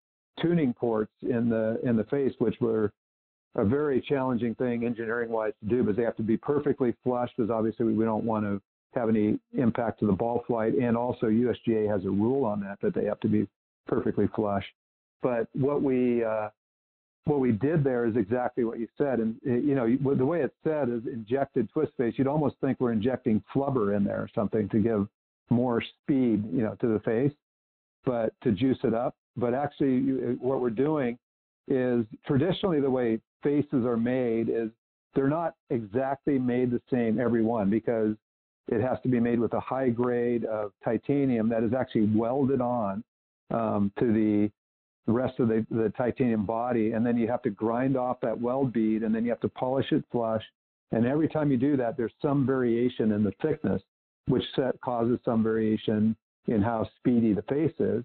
tuning 0.43 0.75
ports 0.75 1.13
in 1.23 1.49
the 1.49 1.79
in 1.85 1.97
the 1.97 2.03
face, 2.03 2.33
which 2.41 2.57
were 2.61 2.93
a 3.55 3.65
very 3.65 4.01
challenging 4.01 4.57
thing 4.57 4.85
engineering 4.85 5.31
wise 5.31 5.53
to 5.63 5.69
do, 5.69 5.85
because 5.85 5.97
they 5.97 6.03
have 6.03 6.17
to 6.17 6.25
be 6.25 6.37
perfectly 6.37 6.93
flush, 7.05 7.31
because 7.37 7.53
obviously 7.53 7.87
we 7.87 8.05
don't 8.05 8.25
want 8.25 8.45
to 8.45 8.61
have 8.99 9.09
any 9.09 9.39
impact 9.57 10.01
to 10.01 10.07
the 10.07 10.13
ball 10.13 10.43
flight. 10.49 10.75
And 10.75 10.97
also 10.97 11.27
USGA 11.27 11.89
has 11.89 12.05
a 12.05 12.11
rule 12.11 12.45
on 12.45 12.59
that 12.63 12.81
that 12.83 12.95
they 12.95 13.05
have 13.05 13.21
to 13.21 13.29
be 13.29 13.47
perfectly 13.87 14.29
flush. 14.35 14.65
But 15.23 15.47
what 15.53 15.83
we 15.83 16.25
uh, 16.25 16.49
what 17.27 17.41
we 17.41 17.53
did 17.53 17.83
there 17.83 18.07
is 18.07 18.17
exactly 18.17 18.65
what 18.65 18.79
you 18.79 18.89
said. 18.97 19.19
And, 19.19 19.37
eh, 19.47 19.57
you 19.57 19.75
know, 19.75 20.15
the 20.15 20.25
way 20.25 20.43
it's 20.43 20.55
said 20.65 20.89
is 20.89 21.03
injected 21.13 21.69
twist 21.71 21.93
face. 21.99 22.15
You'd 22.17 22.29
almost 22.29 22.55
think 22.61 22.81
we're 22.81 22.93
injecting 22.93 23.43
flubber 23.55 23.97
in 23.97 24.05
there 24.05 24.21
or 24.21 24.31
something 24.35 24.69
to 24.71 24.79
give 24.79 25.09
more 25.51 25.83
speed, 25.83 26.45
you 26.53 26.63
know, 26.63 26.77
to 26.81 26.87
the 26.87 27.01
face, 27.01 27.33
but 28.05 28.33
to 28.43 28.53
juice 28.53 28.79
it 28.85 28.95
up. 28.95 29.17
But 29.37 29.55
actually, 29.55 29.97
eh, 29.97 30.35
what 30.41 30.61
we're 30.61 30.71
doing 30.71 31.19
is 31.69 32.07
traditionally 32.27 32.81
the 32.81 32.91
way 32.91 33.21
faces 33.43 33.85
are 33.85 33.97
made 33.97 34.49
is 34.49 34.71
they're 35.15 35.29
not 35.29 35.55
exactly 35.71 36.39
made 36.39 36.71
the 36.71 36.81
same 36.91 37.19
every 37.19 37.43
one 37.43 37.71
because 37.71 38.15
it 38.69 38.81
has 38.81 38.99
to 39.03 39.09
be 39.09 39.19
made 39.19 39.41
with 39.41 39.53
a 39.55 39.61
high 39.61 39.89
grade 39.89 40.45
of 40.45 40.73
titanium 40.85 41.49
that 41.49 41.65
is 41.65 41.73
actually 41.73 42.07
welded 42.15 42.61
on 42.61 43.03
um, 43.51 43.93
to 43.99 44.13
the 44.13 44.51
the 45.07 45.13
rest 45.13 45.39
of 45.39 45.49
the, 45.49 45.65
the 45.71 45.93
titanium 45.97 46.45
body, 46.45 46.93
and 46.93 47.07
then 47.07 47.17
you 47.17 47.29
have 47.29 47.43
to 47.43 47.51
grind 47.51 47.97
off 47.97 48.21
that 48.21 48.41
weld 48.41 48.73
bead, 48.73 49.03
and 49.03 49.15
then 49.15 49.25
you 49.25 49.31
have 49.31 49.41
to 49.41 49.49
polish 49.49 49.87
it 49.93 50.05
flush. 50.11 50.43
And 50.93 51.07
every 51.07 51.29
time 51.29 51.51
you 51.51 51.57
do 51.57 51.77
that, 51.77 51.97
there's 51.97 52.13
some 52.21 52.47
variation 52.47 53.13
in 53.13 53.23
the 53.23 53.33
thickness, 53.43 53.83
which 54.27 54.45
set, 54.55 54.81
causes 54.81 55.19
some 55.25 55.43
variation 55.43 56.17
in 56.49 56.63
how 56.63 56.89
speedy 56.97 57.33
the 57.33 57.43
face 57.43 57.75
is. 57.79 58.05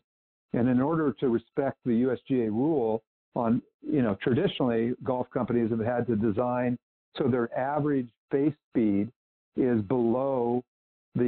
And 0.53 0.67
in 0.67 0.81
order 0.81 1.13
to 1.19 1.29
respect 1.29 1.77
the 1.85 1.91
USGA 1.91 2.47
rule 2.47 3.03
on, 3.35 3.61
you 3.81 4.01
know, 4.01 4.15
traditionally 4.21 4.93
golf 5.03 5.27
companies 5.31 5.69
have 5.71 5.79
had 5.79 6.05
to 6.07 6.15
design 6.15 6.77
so 7.17 7.27
their 7.27 7.55
average 7.57 8.07
face 8.31 8.53
speed 8.69 9.11
is 9.55 9.81
below 9.81 10.63
the 11.15 11.23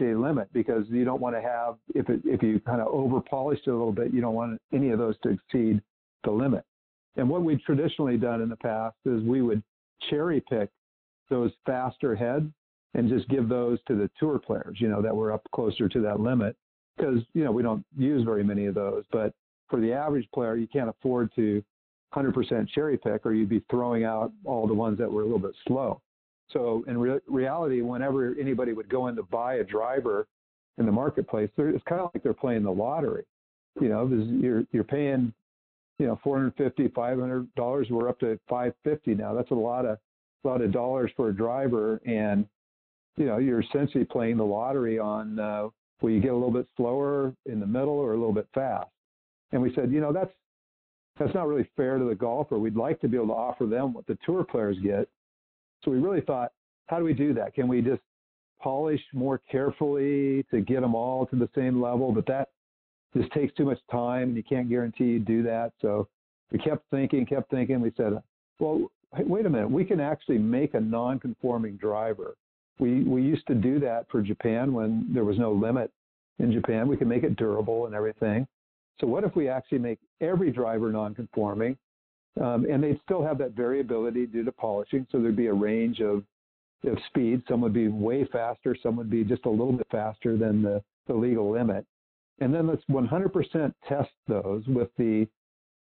USGA 0.00 0.20
limit 0.20 0.52
because 0.52 0.84
you 0.88 1.04
don't 1.04 1.20
want 1.20 1.34
to 1.34 1.42
have 1.42 1.76
if 1.94 2.08
it, 2.10 2.20
if 2.24 2.42
you 2.42 2.60
kind 2.60 2.80
of 2.80 2.88
over 2.88 3.20
polished 3.20 3.62
it 3.66 3.70
a 3.70 3.72
little 3.72 3.92
bit, 3.92 4.12
you 4.12 4.20
don't 4.20 4.34
want 4.34 4.60
any 4.72 4.90
of 4.90 4.98
those 4.98 5.14
to 5.22 5.30
exceed 5.30 5.80
the 6.24 6.30
limit. 6.30 6.64
And 7.16 7.28
what 7.28 7.42
we've 7.42 7.62
traditionally 7.62 8.16
done 8.16 8.40
in 8.42 8.48
the 8.48 8.56
past 8.56 8.96
is 9.04 9.22
we 9.22 9.42
would 9.42 9.62
cherry 10.10 10.42
pick 10.48 10.70
those 11.30 11.50
faster 11.64 12.14
heads 12.14 12.46
and 12.94 13.08
just 13.08 13.28
give 13.28 13.48
those 13.48 13.78
to 13.88 13.94
the 13.94 14.10
tour 14.18 14.38
players, 14.38 14.76
you 14.78 14.88
know, 14.88 15.00
that 15.00 15.14
were 15.14 15.32
up 15.32 15.42
closer 15.54 15.88
to 15.88 16.00
that 16.00 16.20
limit 16.20 16.56
because 16.96 17.22
you 17.34 17.44
know 17.44 17.50
we 17.50 17.62
don't 17.62 17.84
use 17.96 18.24
very 18.24 18.44
many 18.44 18.66
of 18.66 18.74
those. 18.74 19.04
But 19.10 19.32
for 19.68 19.80
the 19.80 19.92
average 19.92 20.28
player, 20.34 20.56
you 20.56 20.66
can't 20.66 20.90
afford 20.90 21.30
to 21.36 21.62
100% 22.14 22.68
cherry 22.68 22.98
pick, 22.98 23.24
or 23.24 23.32
you'd 23.32 23.48
be 23.48 23.62
throwing 23.70 24.04
out 24.04 24.32
all 24.44 24.66
the 24.66 24.74
ones 24.74 24.98
that 24.98 25.10
were 25.10 25.22
a 25.22 25.24
little 25.24 25.38
bit 25.38 25.54
slow. 25.66 26.00
So 26.52 26.84
in 26.86 26.98
re- 26.98 27.20
reality, 27.26 27.80
whenever 27.82 28.34
anybody 28.40 28.72
would 28.72 28.88
go 28.88 29.08
in 29.08 29.16
to 29.16 29.22
buy 29.22 29.54
a 29.54 29.64
driver 29.64 30.26
in 30.78 30.86
the 30.86 30.92
marketplace, 30.92 31.50
it's 31.56 31.84
kind 31.84 32.00
of 32.00 32.10
like 32.14 32.22
they're 32.22 32.32
playing 32.32 32.62
the 32.64 32.70
lottery. 32.70 33.24
You 33.80 33.88
know, 33.88 34.06
you're 34.06 34.64
you're 34.72 34.84
paying, 34.84 35.32
you 35.98 36.06
know, 36.06 36.18
450, 36.22 36.88
500 36.88 37.54
dollars. 37.54 37.86
We're 37.90 38.08
up 38.08 38.18
to 38.20 38.38
550 38.48 39.14
now. 39.14 39.34
That's 39.34 39.50
a 39.50 39.54
lot 39.54 39.86
of 39.86 39.98
a 40.44 40.48
lot 40.48 40.60
of 40.60 40.72
dollars 40.72 41.10
for 41.16 41.28
a 41.28 41.34
driver, 41.34 42.00
and 42.04 42.46
you 43.16 43.26
know, 43.26 43.38
you're 43.38 43.60
essentially 43.60 44.04
playing 44.04 44.36
the 44.36 44.44
lottery 44.44 44.98
on 44.98 45.38
uh, 45.38 45.68
will 46.02 46.10
you 46.10 46.20
get 46.20 46.32
a 46.32 46.34
little 46.34 46.50
bit 46.50 46.66
slower 46.76 47.34
in 47.46 47.60
the 47.60 47.66
middle 47.66 47.94
or 47.94 48.12
a 48.12 48.16
little 48.16 48.32
bit 48.32 48.48
fast. 48.54 48.90
And 49.52 49.62
we 49.62 49.72
said, 49.74 49.92
you 49.92 50.00
know, 50.00 50.12
that's 50.12 50.32
that's 51.18 51.34
not 51.34 51.46
really 51.46 51.68
fair 51.76 51.98
to 51.98 52.04
the 52.04 52.14
golfer. 52.14 52.58
We'd 52.58 52.76
like 52.76 53.00
to 53.00 53.08
be 53.08 53.16
able 53.16 53.28
to 53.28 53.32
offer 53.34 53.66
them 53.66 53.92
what 53.92 54.06
the 54.06 54.18
tour 54.24 54.44
players 54.44 54.78
get, 54.82 55.08
so 55.84 55.90
we 55.90 55.98
really 55.98 56.20
thought, 56.20 56.52
how 56.86 56.98
do 56.98 57.04
we 57.04 57.14
do 57.14 57.32
that? 57.34 57.54
Can 57.54 57.68
we 57.68 57.80
just 57.80 58.02
polish 58.60 59.00
more 59.12 59.40
carefully 59.50 60.44
to 60.50 60.60
get 60.60 60.80
them 60.80 60.94
all 60.94 61.26
to 61.26 61.36
the 61.36 61.48
same 61.54 61.80
level? 61.80 62.12
But 62.12 62.26
that 62.26 62.48
just 63.16 63.32
takes 63.32 63.54
too 63.54 63.64
much 63.64 63.78
time 63.90 64.28
and 64.28 64.36
you 64.36 64.42
can't 64.42 64.68
guarantee 64.68 65.04
you 65.04 65.18
do 65.18 65.42
that. 65.44 65.72
So 65.80 66.08
we 66.50 66.58
kept 66.58 66.88
thinking, 66.90 67.26
kept 67.26 67.50
thinking. 67.50 67.80
We 67.80 67.92
said, 67.96 68.22
well, 68.58 68.90
hey, 69.16 69.24
wait 69.24 69.46
a 69.46 69.50
minute, 69.50 69.70
we 69.70 69.84
can 69.84 70.00
actually 70.00 70.38
make 70.38 70.74
a 70.74 70.80
non-conforming 70.80 71.76
driver. 71.76 72.34
We, 72.78 73.02
we 73.04 73.22
used 73.22 73.46
to 73.48 73.54
do 73.54 73.78
that 73.80 74.06
for 74.10 74.22
Japan 74.22 74.72
when 74.72 75.06
there 75.12 75.24
was 75.24 75.38
no 75.38 75.52
limit 75.52 75.90
in 76.38 76.52
Japan. 76.52 76.88
We 76.88 76.96
can 76.96 77.08
make 77.08 77.22
it 77.22 77.36
durable 77.36 77.86
and 77.86 77.94
everything. 77.94 78.46
So 79.00 79.06
what 79.06 79.24
if 79.24 79.34
we 79.36 79.48
actually 79.48 79.78
make 79.78 79.98
every 80.20 80.50
driver 80.50 80.90
non-conforming 80.90 81.76
um, 82.40 82.66
and 82.70 82.82
they'd 82.82 83.00
still 83.04 83.24
have 83.24 83.38
that 83.38 83.52
variability 83.52 84.26
due 84.26 84.44
to 84.44 84.52
polishing. 84.52 85.06
So 85.10 85.20
there'd 85.20 85.36
be 85.36 85.46
a 85.46 85.54
range 85.54 86.00
of, 86.00 86.24
of 86.84 86.98
speed. 87.08 87.42
Some 87.48 87.60
would 87.60 87.74
be 87.74 87.88
way 87.88 88.24
faster, 88.24 88.76
some 88.82 88.96
would 88.96 89.10
be 89.10 89.24
just 89.24 89.44
a 89.44 89.50
little 89.50 89.72
bit 89.72 89.86
faster 89.90 90.36
than 90.36 90.62
the, 90.62 90.82
the 91.06 91.14
legal 91.14 91.50
limit. 91.50 91.84
And 92.40 92.52
then 92.52 92.66
let's 92.66 92.84
100% 92.90 93.74
test 93.88 94.10
those 94.26 94.66
with 94.66 94.88
the 94.96 95.26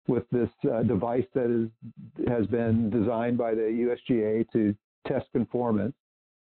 with 0.07 0.23
this 0.31 0.49
uh, 0.69 0.81
device 0.81 1.25
that 1.35 1.45
is 1.45 2.27
has 2.27 2.47
been 2.47 2.89
designed 2.89 3.37
by 3.37 3.53
the 3.53 3.61
USGA 4.09 4.45
to 4.51 4.75
test 5.07 5.27
conformance. 5.31 5.93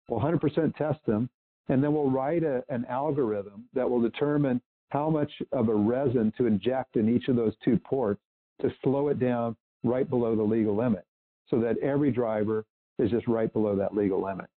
We'll 0.08 0.22
100% 0.22 0.76
test 0.76 1.00
them, 1.06 1.30
and 1.68 1.84
then 1.84 1.94
we'll 1.94 2.10
write 2.10 2.44
a, 2.44 2.64
an 2.70 2.86
algorithm 2.90 3.66
that 3.74 3.88
will 3.88 4.02
determine 4.02 4.62
how 4.90 5.10
much 5.10 5.32
of 5.52 5.70
a 5.70 5.76
resin 5.76 6.34
to 6.38 6.48
inject 6.48 6.96
in 6.96 7.14
each 7.14 7.28
of 7.28 7.36
those 7.36 7.54
two 7.64 7.78
ports 7.78 8.22
to 8.62 8.72
slow 8.82 9.10
it 9.10 9.20
down 9.20 9.56
right 9.84 10.10
below 10.10 10.36
the 10.36 10.44
legal 10.44 10.76
limit 10.76 11.06
so 11.50 11.60
that 11.60 11.78
every 11.80 12.12
driver 12.12 12.66
is 12.98 13.10
just 13.10 13.28
right 13.28 13.52
below 13.54 13.76
that 13.76 13.96
legal 13.96 14.24
limit. 14.24 14.48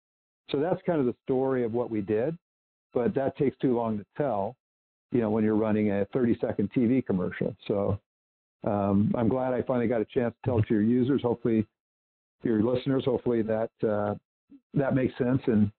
So 0.50 0.58
that's 0.58 0.80
kind 0.84 1.00
of 1.00 1.06
the 1.06 1.14
story 1.24 1.64
of 1.64 1.72
what 1.72 1.90
we 1.90 2.00
did, 2.00 2.36
but 2.92 3.14
that 3.14 3.36
takes 3.36 3.56
too 3.58 3.74
long 3.74 3.98
to 3.98 4.04
tell, 4.16 4.56
you 5.12 5.20
know, 5.20 5.30
when 5.30 5.44
you're 5.44 5.56
running 5.56 5.90
a 5.90 6.04
30 6.12 6.38
second 6.40 6.70
TV 6.76 7.04
commercial. 7.04 7.56
So 7.66 7.98
um, 8.64 9.12
I'm 9.16 9.28
glad 9.28 9.54
I 9.54 9.62
finally 9.62 9.88
got 9.88 10.00
a 10.00 10.06
chance 10.06 10.34
to 10.34 10.50
tell 10.50 10.62
to 10.62 10.74
your 10.74 10.82
users. 10.82 11.22
Hopefully, 11.22 11.66
your 12.42 12.62
listeners, 12.62 13.04
hopefully 13.04 13.42
that 13.42 13.70
uh, 13.86 14.14
that 14.74 14.94
makes 14.94 15.16
sense 15.16 15.40
and 15.46 15.70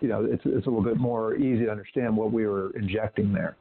you 0.00 0.08
know 0.08 0.24
it's 0.24 0.42
it's 0.44 0.66
a 0.66 0.70
little 0.70 0.84
bit 0.84 0.96
more 0.96 1.36
easy 1.36 1.64
to 1.64 1.70
understand 1.70 2.16
what 2.16 2.32
we 2.32 2.46
were 2.46 2.70
injecting 2.76 3.32
there. 3.32 3.56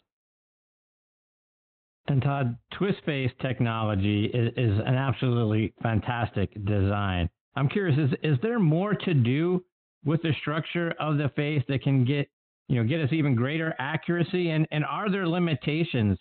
And 2.07 2.21
Todd, 2.21 2.57
twist 2.73 2.97
face 3.05 3.31
technology 3.41 4.25
is, 4.25 4.51
is 4.57 4.79
an 4.85 4.95
absolutely 4.95 5.73
fantastic 5.81 6.53
design. 6.65 7.29
I'm 7.55 7.69
curious, 7.69 7.97
is 7.97 8.17
is 8.23 8.37
there 8.41 8.59
more 8.59 8.93
to 8.93 9.13
do 9.13 9.63
with 10.03 10.21
the 10.21 10.33
structure 10.41 10.93
of 10.99 11.17
the 11.17 11.29
face 11.35 11.63
that 11.67 11.83
can 11.83 12.05
get 12.05 12.29
you 12.67 12.81
know 12.81 12.87
get 12.87 13.01
us 13.01 13.09
even 13.11 13.35
greater 13.35 13.75
accuracy? 13.77 14.49
And 14.49 14.67
and 14.71 14.83
are 14.85 15.11
there 15.11 15.27
limitations 15.27 16.17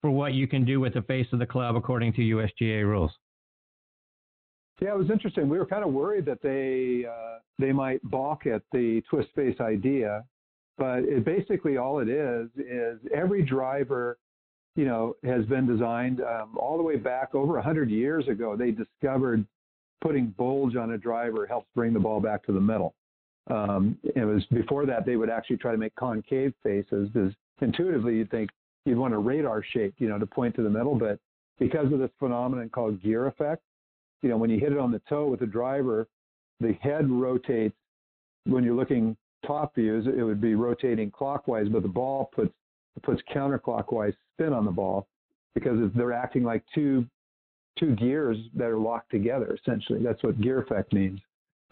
for 0.00 0.10
what 0.10 0.34
you 0.34 0.46
can 0.46 0.64
do 0.64 0.78
with 0.80 0.94
the 0.94 1.02
face 1.02 1.26
of 1.32 1.38
the 1.38 1.46
club 1.46 1.76
according 1.76 2.12
to 2.14 2.20
USGA 2.20 2.84
rules? 2.86 3.10
Yeah, 4.80 4.92
it 4.92 4.98
was 4.98 5.10
interesting. 5.10 5.48
We 5.48 5.58
were 5.58 5.66
kind 5.66 5.84
of 5.84 5.92
worried 5.92 6.26
that 6.26 6.42
they 6.42 7.08
uh, 7.08 7.38
they 7.58 7.72
might 7.72 8.00
balk 8.04 8.46
at 8.46 8.62
the 8.72 9.02
twist 9.08 9.28
face 9.34 9.58
idea, 9.60 10.24
but 10.76 11.00
it 11.00 11.24
basically 11.24 11.78
all 11.78 12.00
it 12.00 12.08
is 12.08 12.48
is 12.58 13.00
every 13.14 13.42
driver, 13.42 14.18
you 14.76 14.84
know, 14.84 15.16
has 15.24 15.44
been 15.46 15.66
designed 15.66 16.20
um, 16.20 16.56
all 16.58 16.76
the 16.76 16.82
way 16.82 16.96
back 16.96 17.34
over 17.34 17.54
100 17.54 17.90
years 17.90 18.28
ago. 18.28 18.56
They 18.56 18.70
discovered 18.70 19.44
putting 20.00 20.28
bulge 20.38 20.76
on 20.76 20.92
a 20.92 20.98
driver 20.98 21.46
helps 21.46 21.66
bring 21.74 21.92
the 21.92 21.98
ball 21.98 22.20
back 22.20 22.44
to 22.46 22.52
the 22.52 22.60
middle. 22.60 22.94
Um, 23.50 23.96
it 24.02 24.24
was 24.24 24.44
before 24.52 24.86
that 24.86 25.06
they 25.06 25.16
would 25.16 25.30
actually 25.30 25.56
try 25.56 25.72
to 25.72 25.78
make 25.78 25.94
concave 25.94 26.52
faces 26.62 27.08
because 27.12 27.32
intuitively 27.60 28.16
you'd 28.16 28.30
think 28.30 28.50
you'd 28.84 28.98
want 28.98 29.14
a 29.14 29.18
radar 29.18 29.64
shape, 29.72 29.94
you 29.98 30.08
know, 30.08 30.18
to 30.18 30.26
point 30.26 30.54
to 30.56 30.62
the 30.62 30.70
middle, 30.70 30.94
but 30.94 31.18
because 31.58 31.92
of 31.92 31.98
this 31.98 32.10
phenomenon 32.18 32.68
called 32.68 33.02
gear 33.02 33.26
effect 33.26 33.62
you 34.22 34.28
know, 34.28 34.36
when 34.36 34.50
you 34.50 34.58
hit 34.58 34.72
it 34.72 34.78
on 34.78 34.90
the 34.90 35.00
toe 35.08 35.26
with 35.26 35.40
the 35.40 35.46
driver, 35.46 36.08
the 36.60 36.72
head 36.80 37.10
rotates. 37.10 37.76
When 38.44 38.64
you're 38.64 38.74
looking 38.74 39.16
top 39.46 39.74
views, 39.74 40.06
it 40.06 40.22
would 40.22 40.40
be 40.40 40.54
rotating 40.54 41.10
clockwise, 41.10 41.68
but 41.68 41.82
the 41.82 41.88
ball 41.88 42.30
puts 42.34 42.52
puts 43.02 43.20
counterclockwise 43.34 44.14
spin 44.34 44.52
on 44.52 44.64
the 44.64 44.70
ball 44.70 45.06
because 45.54 45.90
they're 45.94 46.12
acting 46.12 46.42
like 46.42 46.62
two 46.74 47.06
two 47.78 47.94
gears 47.96 48.38
that 48.54 48.68
are 48.68 48.78
locked 48.78 49.10
together. 49.10 49.56
Essentially, 49.60 50.02
that's 50.02 50.22
what 50.22 50.40
gear 50.40 50.62
effect 50.62 50.94
means. 50.94 51.20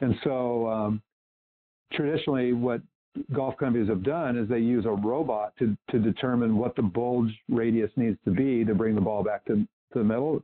And 0.00 0.14
so, 0.22 0.68
um, 0.68 1.02
traditionally, 1.92 2.52
what 2.52 2.82
golf 3.32 3.56
companies 3.56 3.88
have 3.88 4.02
done 4.02 4.36
is 4.36 4.48
they 4.48 4.58
use 4.58 4.84
a 4.84 4.90
robot 4.90 5.54
to 5.58 5.76
to 5.90 5.98
determine 5.98 6.56
what 6.56 6.76
the 6.76 6.82
bulge 6.82 7.32
radius 7.48 7.90
needs 7.96 8.18
to 8.24 8.30
be 8.30 8.64
to 8.64 8.74
bring 8.74 8.94
the 8.94 9.00
ball 9.00 9.22
back 9.22 9.44
to, 9.46 9.54
to 9.54 9.98
the 9.98 10.04
middle 10.04 10.42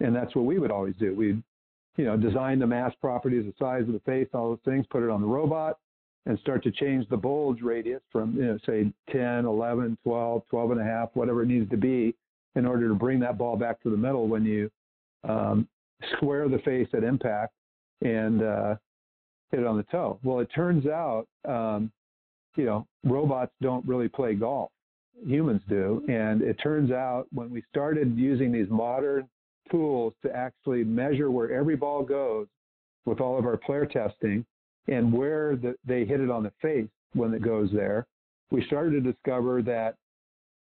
and 0.00 0.14
that's 0.14 0.34
what 0.34 0.44
we 0.44 0.58
would 0.58 0.70
always 0.70 0.94
do. 0.98 1.14
We'd, 1.14 1.42
you 1.96 2.04
know, 2.04 2.16
design 2.16 2.58
the 2.58 2.66
mass 2.66 2.92
properties, 3.00 3.44
the 3.44 3.54
size 3.58 3.82
of 3.82 3.92
the 3.92 4.00
face, 4.00 4.28
all 4.34 4.50
those 4.50 4.58
things, 4.64 4.86
put 4.90 5.02
it 5.02 5.10
on 5.10 5.20
the 5.20 5.26
robot, 5.26 5.78
and 6.26 6.38
start 6.40 6.62
to 6.64 6.72
change 6.72 7.08
the 7.08 7.16
bulge 7.16 7.62
radius 7.62 8.02
from, 8.10 8.36
you 8.36 8.44
know, 8.44 8.58
say 8.66 8.92
10, 9.10 9.44
11, 9.44 9.96
12, 10.02 10.42
12 10.50 10.70
and 10.72 10.80
a 10.80 10.84
half, 10.84 11.08
whatever 11.14 11.42
it 11.42 11.46
needs 11.46 11.70
to 11.70 11.76
be, 11.76 12.14
in 12.56 12.66
order 12.66 12.88
to 12.88 12.94
bring 12.94 13.20
that 13.20 13.38
ball 13.38 13.56
back 13.56 13.80
to 13.82 13.90
the 13.90 13.96
middle 13.96 14.26
when 14.26 14.44
you 14.44 14.68
um, 15.24 15.68
square 16.16 16.48
the 16.48 16.58
face 16.58 16.88
at 16.94 17.04
impact 17.04 17.52
and 18.02 18.42
uh, 18.42 18.74
hit 19.50 19.60
it 19.60 19.66
on 19.66 19.76
the 19.76 19.84
toe. 19.84 20.18
Well, 20.24 20.40
it 20.40 20.48
turns 20.54 20.86
out, 20.86 21.26
um, 21.46 21.92
you 22.56 22.64
know, 22.64 22.86
robots 23.04 23.52
don't 23.62 23.86
really 23.86 24.08
play 24.08 24.34
golf. 24.34 24.70
Humans 25.24 25.62
do. 25.68 26.04
And 26.08 26.42
it 26.42 26.54
turns 26.54 26.90
out 26.90 27.26
when 27.32 27.50
we 27.50 27.62
started 27.70 28.16
using 28.18 28.50
these 28.50 28.68
modern 28.68 29.28
tools 29.70 30.12
to 30.24 30.34
actually 30.34 30.84
measure 30.84 31.30
where 31.30 31.52
every 31.52 31.76
ball 31.76 32.02
goes 32.02 32.46
with 33.04 33.20
all 33.20 33.38
of 33.38 33.46
our 33.46 33.56
player 33.56 33.86
testing 33.86 34.44
and 34.88 35.12
where 35.12 35.56
the, 35.56 35.74
they 35.84 36.04
hit 36.04 36.20
it 36.20 36.30
on 36.30 36.42
the 36.42 36.52
face 36.62 36.88
when 37.14 37.34
it 37.34 37.42
goes 37.42 37.70
there, 37.72 38.06
we 38.50 38.64
started 38.66 39.02
to 39.02 39.12
discover 39.12 39.62
that 39.62 39.96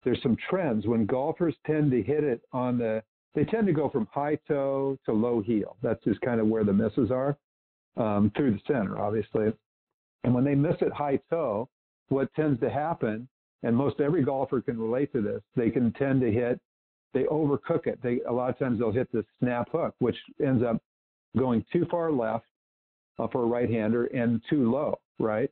there's 0.03 0.21
some 0.21 0.37
trends 0.49 0.85
when 0.85 1.05
golfers 1.05 1.55
tend 1.65 1.91
to 1.91 2.01
hit 2.01 2.23
it 2.23 2.41
on 2.51 2.77
the 2.77 3.03
they 3.33 3.45
tend 3.45 3.65
to 3.65 3.73
go 3.73 3.89
from 3.89 4.07
high 4.11 4.37
toe 4.45 4.97
to 5.05 5.13
low 5.13 5.41
heel. 5.41 5.77
That's 5.81 6.03
just 6.03 6.19
kind 6.19 6.41
of 6.41 6.47
where 6.47 6.65
the 6.65 6.73
misses 6.73 7.11
are 7.11 7.37
um, 7.95 8.29
through 8.35 8.51
the 8.51 8.59
center, 8.67 8.99
obviously. 8.99 9.53
And 10.25 10.35
when 10.35 10.43
they 10.43 10.53
miss 10.53 10.75
it 10.81 10.91
high 10.91 11.17
toe, 11.29 11.69
what 12.09 12.33
tends 12.33 12.59
to 12.59 12.69
happen, 12.69 13.29
and 13.63 13.73
most 13.73 14.01
every 14.01 14.23
golfer 14.23 14.59
can 14.59 14.77
relate 14.77 15.13
to 15.13 15.21
this, 15.21 15.41
they 15.55 15.69
can 15.69 15.93
tend 15.93 16.19
to 16.21 16.31
hit 16.31 16.59
they 17.13 17.23
overcook 17.23 17.87
it. 17.87 17.99
They 18.01 18.21
a 18.27 18.31
lot 18.31 18.49
of 18.49 18.59
times 18.59 18.79
they'll 18.79 18.91
hit 18.91 19.11
the 19.11 19.25
snap 19.39 19.69
hook, 19.71 19.95
which 19.99 20.15
ends 20.43 20.63
up 20.63 20.81
going 21.37 21.65
too 21.71 21.85
far 21.89 22.11
left 22.11 22.45
uh, 23.21 23.27
for 23.27 23.43
a 23.43 23.45
right-hander 23.45 24.05
and 24.07 24.41
too 24.49 24.71
low, 24.71 24.99
right? 25.19 25.49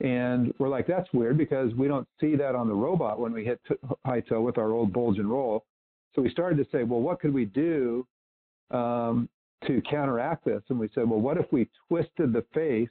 And 0.00 0.52
we're 0.58 0.68
like, 0.68 0.86
that's 0.86 1.08
weird 1.12 1.38
because 1.38 1.72
we 1.74 1.88
don't 1.88 2.08
see 2.20 2.34
that 2.36 2.54
on 2.54 2.68
the 2.68 2.74
robot 2.74 3.20
when 3.20 3.32
we 3.32 3.44
hit 3.44 3.60
t- 3.68 3.76
high 4.04 4.20
toe 4.20 4.40
with 4.40 4.58
our 4.58 4.72
old 4.72 4.92
bulge 4.92 5.18
and 5.18 5.30
roll. 5.30 5.64
So 6.14 6.22
we 6.22 6.30
started 6.30 6.56
to 6.58 6.66
say, 6.70 6.82
well, 6.82 7.00
what 7.00 7.20
could 7.20 7.32
we 7.32 7.44
do 7.44 8.06
um, 8.70 9.28
to 9.66 9.80
counteract 9.88 10.44
this? 10.44 10.62
And 10.68 10.78
we 10.78 10.88
said, 10.94 11.08
well, 11.08 11.20
what 11.20 11.36
if 11.36 11.46
we 11.52 11.68
twisted 11.88 12.32
the 12.32 12.44
face 12.52 12.88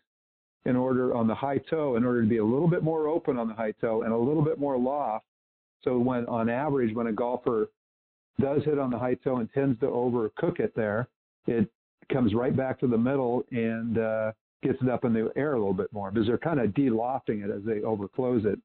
in 0.65 0.75
order 0.75 1.13
on 1.13 1.27
the 1.27 1.35
high 1.35 1.57
toe 1.57 1.97
in 1.97 2.05
order 2.05 2.21
to 2.21 2.27
be 2.27 2.37
a 2.37 2.45
little 2.45 2.69
bit 2.69 2.83
more 2.83 3.07
open 3.07 3.37
on 3.37 3.47
the 3.47 3.53
high 3.53 3.73
toe 3.81 4.03
and 4.03 4.13
a 4.13 4.17
little 4.17 4.43
bit 4.43 4.59
more 4.59 4.77
loft. 4.77 5.25
So 5.83 5.97
when 5.97 6.25
on 6.27 6.49
average, 6.49 6.95
when 6.95 7.07
a 7.07 7.11
golfer 7.11 7.69
does 8.39 8.63
hit 8.63 8.79
on 8.79 8.89
the 8.89 8.97
high 8.97 9.15
toe 9.15 9.37
and 9.37 9.49
tends 9.51 9.79
to 9.81 9.87
overcook 9.87 10.59
it 10.59 10.73
there, 10.75 11.09
it 11.47 11.69
comes 12.09 12.33
right 12.33 12.55
back 12.55 12.79
to 12.79 12.87
the 12.87 12.97
middle 12.97 13.43
and 13.51 13.97
uh, 13.97 14.31
gets 14.61 14.81
it 14.81 14.89
up 14.89 15.05
in 15.05 15.13
the 15.13 15.31
air 15.35 15.53
a 15.53 15.57
little 15.59 15.73
bit 15.73 15.91
more 15.91 16.11
because 16.11 16.27
they're 16.27 16.37
kind 16.37 16.59
of 16.59 16.73
de-lofting 16.73 17.41
it 17.41 17.49
as 17.49 17.63
they 17.65 17.79
overclose 17.79 18.45
it 18.45 18.59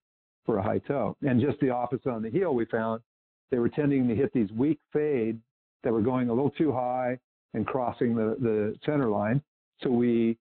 for 0.46 0.58
a 0.58 0.62
high 0.62 0.78
toe. 0.78 1.16
And 1.22 1.40
just 1.40 1.60
the 1.60 1.70
opposite 1.70 2.08
on 2.08 2.22
the 2.22 2.30
heel, 2.30 2.54
we 2.54 2.64
found 2.66 3.02
they 3.50 3.58
were 3.58 3.68
tending 3.68 4.08
to 4.08 4.14
hit 4.14 4.32
these 4.32 4.50
weak 4.52 4.78
fades 4.92 5.40
that 5.82 5.92
were 5.92 6.02
going 6.02 6.28
a 6.28 6.32
little 6.32 6.50
too 6.50 6.72
high 6.72 7.18
and 7.54 7.66
crossing 7.66 8.14
the, 8.14 8.36
the 8.40 8.74
center 8.84 9.08
line. 9.08 9.42
So 9.82 9.90
we 9.90 10.38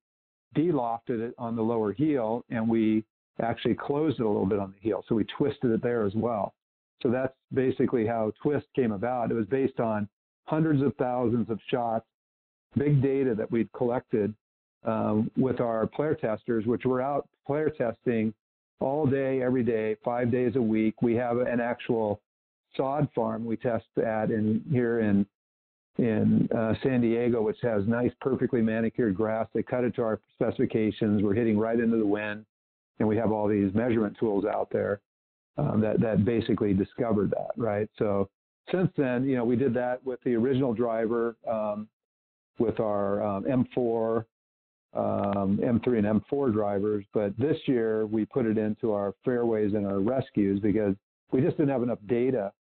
de-lofted 0.56 1.20
it 1.20 1.34
on 1.38 1.56
the 1.56 1.62
lower 1.62 1.94
heel 1.94 2.44
and 2.50 2.68
we 2.68 3.04
actually 3.42 3.76
closed 3.76 4.20
it 4.20 4.26
a 4.26 4.28
little 4.28 4.46
bit 4.46 4.60
on 4.60 4.74
the 4.74 4.80
heel. 4.82 5.04
So 5.08 5.16
we 5.16 5.26
twisted 5.38 5.72
it 5.72 5.84
there 5.84 6.06
as 6.06 6.14
well. 6.16 6.54
So 7.02 7.10
that's 7.10 7.34
basically 7.54 8.08
how 8.08 8.32
Twist 8.42 8.66
came 8.76 8.92
about. 8.92 9.30
It 9.30 9.36
was 9.36 9.46
based 9.46 9.80
on 9.80 10.10
hundreds 10.46 10.82
of 10.82 10.96
thousands 10.96 11.50
of 11.50 11.60
shots, 11.70 12.06
big 12.78 13.02
data 13.02 13.36
that 13.36 13.52
we'd 13.52 13.72
collected 13.74 14.34
um, 14.84 15.30
with 15.38 15.60
our 15.60 15.88
player 15.88 16.16
testers, 16.16 16.66
which 16.66 16.86
were 16.86 17.02
out 17.02 17.28
player 17.46 17.70
testing 17.70 18.34
all 18.80 19.06
day, 19.06 19.42
every 19.42 19.64
day, 19.64 19.96
five 20.04 20.32
days 20.32 20.56
a 20.56 20.62
week. 20.62 21.02
We 21.02 21.16
have 21.16 21.38
an 21.38 21.60
actual 21.60 22.22
sod 22.76 23.10
farm 23.16 23.46
we 23.46 23.58
test 23.58 23.86
at 23.98 24.32
in 24.32 24.64
here 24.72 25.00
in 25.00 25.26
in 25.98 26.48
uh, 26.56 26.74
San 26.84 27.02
Diego, 27.02 27.42
which 27.42 27.58
has 27.64 27.88
nice, 27.88 28.12
perfectly 28.22 28.62
manicured 28.62 29.16
grass. 29.16 29.48
They 29.54 29.64
cut 29.64 29.84
it 29.84 29.96
to 29.96 30.04
our 30.04 30.20
specifications. 30.36 31.24
We're 31.24 31.34
hitting 31.34 31.58
right 31.58 31.80
into 31.80 31.98
the 31.98 32.06
wind, 32.06 32.46
and 33.00 33.08
we 33.08 33.18
have 33.18 33.32
all 33.32 33.48
these 33.48 33.74
measurement 33.74 34.16
tools 34.20 34.46
out 34.46 34.70
there 34.72 35.00
um, 35.58 35.82
that 35.82 36.00
that 36.02 36.24
basically 36.24 36.74
discovered 36.74 37.32
that, 37.32 37.52
right? 37.58 37.90
So 37.98 38.30
since 38.72 38.92
then, 38.96 39.28
you 39.28 39.36
know, 39.36 39.46
we 39.46 39.56
did 39.56 39.74
that 39.74 40.06
with 40.06 40.20
the 40.24 40.36
original 40.36 40.74
driver, 40.74 41.36
um, 41.50 41.88
with 42.60 42.80
our 42.80 43.24
um, 43.24 43.44
M4, 43.44 44.26
um, 44.94 45.60
M3, 45.62 46.00
and 46.00 46.22
M4 46.22 46.52
drivers. 46.52 47.06
But 47.14 47.38
this 47.38 47.58
year, 47.66 48.06
we 48.06 48.26
put 48.26 48.46
it 48.46 48.58
into 48.58 48.94
our 48.94 49.14
fairways 49.24 49.74
and 49.74 49.86
our 49.86 50.00
rescues 50.00 50.60
because 50.60 50.96
we 51.32 51.42
just 51.42 51.58
didn't 51.58 51.70
have 51.70 51.84
enough 51.84 52.00
data 52.08 52.52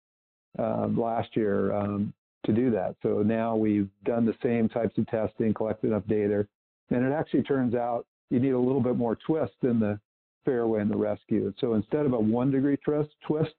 um, 0.59 0.99
last 0.99 1.35
year 1.35 1.73
um, 1.73 2.13
to 2.45 2.53
do 2.53 2.71
that. 2.71 2.95
So 3.01 3.21
now 3.21 3.55
we've 3.55 3.89
done 4.05 4.25
the 4.25 4.35
same 4.43 4.69
types 4.69 4.97
of 4.97 5.07
testing, 5.07 5.53
collected 5.53 5.87
enough 5.87 6.07
data, 6.07 6.47
and 6.89 7.05
it 7.05 7.11
actually 7.11 7.43
turns 7.43 7.75
out 7.75 8.05
you 8.29 8.39
need 8.39 8.51
a 8.51 8.59
little 8.59 8.81
bit 8.81 8.97
more 8.97 9.15
twist 9.15 9.55
in 9.63 9.79
the 9.79 9.99
fairway 10.45 10.81
and 10.81 10.91
the 10.91 10.97
rescue. 10.97 11.53
So 11.59 11.73
instead 11.73 12.05
of 12.05 12.13
a 12.13 12.19
one 12.19 12.51
degree 12.51 12.77
twist, 12.77 13.09
twist 13.25 13.53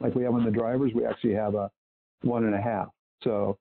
like 0.00 0.14
we 0.14 0.24
have 0.24 0.34
on 0.34 0.44
the 0.44 0.50
drivers, 0.50 0.92
we 0.94 1.04
actually 1.04 1.34
have 1.34 1.54
a 1.54 1.70
one 2.22 2.44
and 2.44 2.54
a 2.54 2.60
half. 2.60 2.88
So 3.22 3.58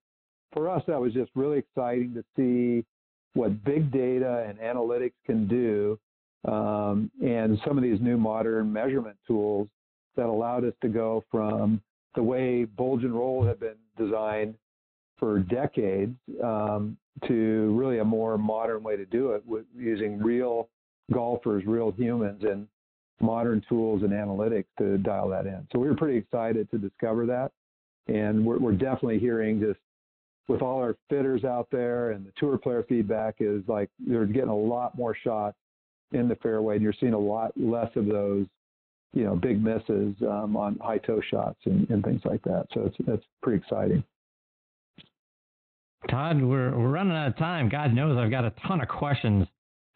for 0.54 0.70
us, 0.70 0.84
that 0.88 1.00
was 1.00 1.13
just 1.13 1.32
really 1.36 1.60
exciting 1.60 2.13
to 2.13 2.24
see 2.36 2.86
what 3.34 3.63
big 3.63 3.92
data 3.92 4.46
and 4.48 4.60
analytics 4.60 5.13
can 5.26 5.48
do, 5.48 6.00
um, 6.48 7.10
and 7.24 7.60
some 7.66 7.78
of 7.78 7.84
these 7.84 8.00
new 8.00 8.18
modern 8.18 8.72
measurement 8.72 9.18
tools 9.26 9.68
that 10.16 10.28
allowed 10.28 10.63
us 10.63 10.74
to 10.82 10.89
go 10.89 11.24
from 11.32 11.82
the 12.16 12.22
way 12.22 12.66
bulge 12.66 13.04
and 13.04 13.13
roll 13.13 13.44
had 13.44 13.60
been 13.60 13.76
designed 13.98 14.54
for 15.18 15.39
decades 15.39 16.16
um, 16.44 16.98
to 17.28 17.76
really 17.78 18.00
a 18.00 18.04
more 18.04 18.38
modern 18.38 18.84
way 18.84 18.96
to 18.96 19.06
do 19.06 19.32
it 19.32 19.44
with 19.46 19.66
using 19.76 20.20
real 20.20 20.70
golfers, 21.12 21.63
real 21.66 21.92
humans, 21.92 22.44
and 22.44 22.68
modern 23.22 23.63
tools 23.70 24.04
and 24.04 24.12
analytics 24.12 24.66
to 24.78 24.98
dial 25.00 25.30
that 25.30 25.46
in. 25.46 25.66
So 25.72 25.80
we 25.80 25.88
were 25.88 25.96
pretty 25.96 26.18
excited 26.18 26.70
to 26.72 26.78
discover 26.78 27.26
that. 27.28 27.52
And 28.08 28.46
we're, 28.46 28.60
we're 28.60 28.74
definitely 28.74 29.20
hearing 29.20 29.62
just 29.62 29.80
with 30.48 30.62
all 30.62 30.80
our 30.80 30.96
fitters 31.10 31.44
out 31.44 31.68
there 31.72 32.12
and 32.12 32.26
the 32.26 32.32
tour 32.38 32.58
player 32.58 32.84
feedback 32.88 33.36
is 33.40 33.64
like 33.68 33.90
they're 34.06 34.26
getting 34.26 34.50
a 34.50 34.56
lot 34.56 34.98
more 34.98 35.16
shots 35.16 35.58
in 36.12 36.28
the 36.28 36.36
fairway 36.36 36.76
and 36.76 36.84
you're 36.84 36.94
seeing 37.00 37.14
a 37.14 37.20
lot 37.20 37.52
less 37.56 37.90
of 37.96 38.06
those, 38.06 38.46
you 39.14 39.24
know, 39.24 39.36
big 39.36 39.64
misses 39.64 40.16
um, 40.24 40.56
on 40.58 40.78
high 40.82 40.98
toe 40.98 41.22
shots 41.32 41.60
and, 41.66 41.90
and 41.90 42.04
things 42.04 42.22
like 42.26 42.42
that. 42.44 42.66
So 42.74 42.82
it's, 42.82 42.96
that's 43.08 43.24
pretty 43.42 43.60
exciting. 43.60 44.04
Todd, 46.10 46.42
we're 46.42 46.78
we're 46.78 46.90
running 46.90 47.16
out 47.16 47.28
of 47.28 47.38
time. 47.38 47.70
God 47.70 47.94
knows 47.94 48.18
I've 48.18 48.30
got 48.30 48.44
a 48.44 48.54
ton 48.68 48.82
of 48.82 48.90
questions 48.90 49.48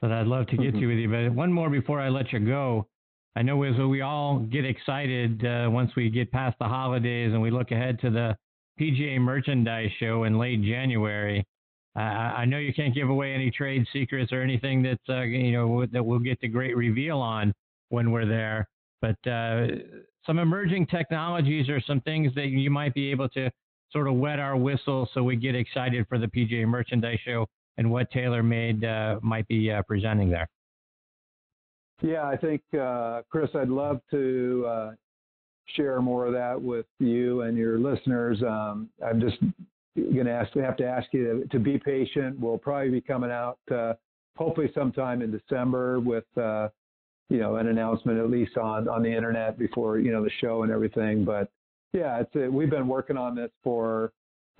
that 0.02 0.12
I'd 0.12 0.28
love 0.28 0.48
to 0.48 0.58
get 0.58 0.68
mm-hmm. 0.68 0.80
to 0.80 0.88
with 0.88 0.98
you. 0.98 1.10
But 1.10 1.36
one 1.36 1.52
more 1.52 1.70
before 1.70 2.00
I 2.00 2.10
let 2.10 2.32
you 2.32 2.40
go. 2.40 2.88
I 3.36 3.44
know 3.44 3.62
as 3.64 3.78
we 3.78 4.02
all 4.02 4.40
get 4.40 4.66
excited 4.66 5.46
uh, 5.46 5.70
once 5.70 5.92
we 5.96 6.10
get 6.10 6.32
past 6.32 6.58
the 6.60 6.66
holidays 6.66 7.34
and 7.34 7.42
we 7.42 7.52
look 7.52 7.70
ahead 7.70 8.00
to 8.02 8.10
the 8.10 8.38
PGA 8.80 9.20
Merchandise 9.20 9.90
Show 10.00 10.24
in 10.24 10.38
late 10.38 10.62
January. 10.62 11.46
Uh, 11.96 12.00
I 12.00 12.46
know 12.46 12.58
you 12.58 12.74
can't 12.74 12.94
give 12.94 13.10
away 13.10 13.34
any 13.34 13.50
trade 13.50 13.86
secrets 13.92 14.32
or 14.32 14.42
anything 14.42 14.84
that 14.84 15.00
uh, 15.10 15.22
you 15.22 15.52
know 15.52 15.86
that 15.92 16.04
we'll 16.04 16.20
get 16.20 16.40
the 16.42 16.48
great 16.48 16.78
reveal 16.78 17.18
on 17.18 17.54
when 17.90 18.12
we're 18.12 18.28
there. 18.28 18.68
But 19.02 19.18
uh, 19.28 19.68
some 20.26 20.40
emerging 20.40 20.88
technologies 20.88 21.70
or 21.70 21.82
some 21.82 22.02
things 22.02 22.34
that 22.36 22.48
you 22.48 22.70
might 22.70 22.94
be 22.94 23.10
able 23.12 23.30
to 23.30 23.50
sort 23.92 24.08
of 24.08 24.16
wet 24.16 24.40
our 24.40 24.58
whistle 24.58 25.10
so 25.14 25.24
we 25.24 25.36
get 25.36 25.56
excited 25.56 26.06
for 26.08 26.18
the 26.18 26.28
PGA 26.28 26.68
Merchandise 26.68 27.20
Show 27.24 27.48
and 27.78 27.90
what 27.90 28.12
TaylorMade 28.12 28.84
uh, 28.84 29.20
might 29.22 29.48
be 29.48 29.72
uh, 29.72 29.82
presenting 29.84 30.30
there. 30.30 30.50
Yeah, 32.02 32.28
I 32.28 32.38
think, 32.38 32.62
uh, 32.80 33.22
Chris, 33.30 33.50
I'd 33.56 33.70
love 33.70 34.02
to 34.12 34.66
uh, 34.68 34.92
share 35.76 36.02
more 36.02 36.26
of 36.26 36.34
that 36.34 36.62
with 36.62 36.86
you 37.00 37.42
and 37.42 37.58
your 37.58 37.80
listeners. 37.80 38.42
Um, 38.42 38.90
I'm 39.06 39.20
just 39.20 39.38
going 39.96 40.26
to 40.26 40.32
ask, 40.32 40.54
have 40.54 40.78
to 40.78 40.88
ask 40.88 41.08
you 41.12 41.42
to, 41.42 41.48
to, 41.50 41.60
be 41.60 41.78
patient. 41.78 42.40
We'll 42.40 42.58
probably 42.58 42.90
be 42.90 43.02
coming 43.02 43.32
out 43.32 43.60
uh, 43.72 43.94
hopefully 44.38 44.72
sometime 44.74 45.22
in 45.22 45.32
December 45.32 46.00
with 46.00 46.26
uh, 46.38 46.70
you 47.30 47.40
know 47.40 47.58
an 47.58 47.68
announcement 47.68 48.20
at 48.20 48.30
least 48.30 48.58
on 48.58 48.88
on 48.88 49.04
the 49.04 49.14
internet 49.14 49.60
before 49.60 50.00
you 50.00 50.12
know 50.12 50.24
the 50.24 50.32
show 50.40 50.64
and 50.64 50.72
everything. 50.72 51.26
But 51.26 51.50
yeah, 51.94 52.20
it's 52.20 52.36
a, 52.36 52.50
we've 52.50 52.70
been 52.70 52.88
working 52.88 53.18
on 53.18 53.36
this 53.36 53.52
for 53.64 54.14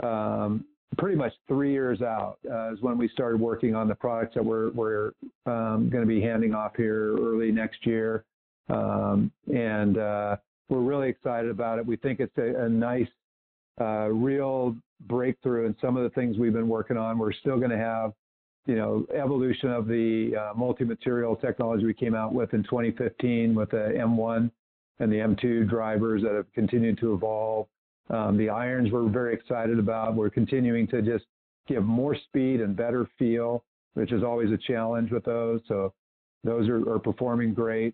um, 0.04 0.66
pretty 0.98 1.16
much 1.16 1.34
three 1.48 1.72
years 1.72 2.02
out. 2.02 2.40
Uh, 2.50 2.74
is 2.74 2.82
when 2.82 2.98
we 2.98 3.08
started 3.10 3.40
working 3.40 3.76
on 3.76 3.88
the 3.88 3.96
products 3.96 4.34
that 4.36 4.44
we're 4.44 4.72
we're 4.72 5.12
um, 5.46 5.90
going 5.90 6.04
to 6.04 6.08
be 6.08 6.22
handing 6.22 6.54
off 6.54 6.74
here 6.76 7.16
early 7.18 7.52
next 7.52 7.86
year, 7.86 8.26
um, 8.70 9.32
and 9.54 9.98
uh, 9.98 10.36
we're 10.70 10.80
really 10.80 11.10
excited 11.10 11.50
about 11.50 11.80
it. 11.80 11.86
We 11.86 11.96
think 11.98 12.20
it's 12.20 12.38
a, 12.38 12.66
a 12.66 12.70
nice, 12.70 13.08
uh, 13.80 14.10
real 14.10 14.76
breakthrough 15.02 15.66
in 15.66 15.76
some 15.82 15.98
of 15.98 16.04
the 16.04 16.10
things 16.10 16.38
we've 16.38 16.54
been 16.54 16.68
working 16.68 16.98
on. 16.98 17.18
We're 17.18 17.34
still 17.34 17.58
going 17.58 17.72
to 17.72 17.78
have, 17.78 18.14
you 18.66 18.76
know, 18.76 19.06
evolution 19.16 19.72
of 19.72 19.88
the 19.88 20.34
uh, 20.36 20.58
multi-material 20.58 21.36
technology 21.38 21.86
we 21.86 21.94
came 21.94 22.16
out 22.16 22.34
with 22.34 22.54
in 22.54 22.64
2015 22.64 23.56
with 23.56 23.72
the 23.72 23.94
M1 23.98 24.52
and 25.00 25.12
the 25.12 25.18
M2 25.18 25.70
drivers 25.70 26.24
that 26.24 26.34
have 26.34 26.52
continued 26.54 26.98
to 27.00 27.14
evolve. 27.14 27.68
Um, 28.10 28.38
the 28.38 28.50
irons 28.50 28.92
we're 28.92 29.08
very 29.10 29.34
excited 29.34 29.80
about. 29.80 30.16
We're 30.16 30.30
continuing 30.30 30.88
to 30.88 31.02
just 31.02 31.26
give 31.68 31.84
more 31.84 32.16
speed 32.16 32.62
and 32.62 32.76
better 32.76 33.08
feel, 33.20 33.64
which 33.94 34.12
is 34.12 34.24
always 34.24 34.52
a 34.52 34.58
challenge 34.58 35.12
with 35.12 35.26
those. 35.26 35.62
So 35.68 35.94
those 36.44 36.68
are, 36.70 36.90
are 36.90 37.00
performing 37.00 37.54
great. 37.54 37.94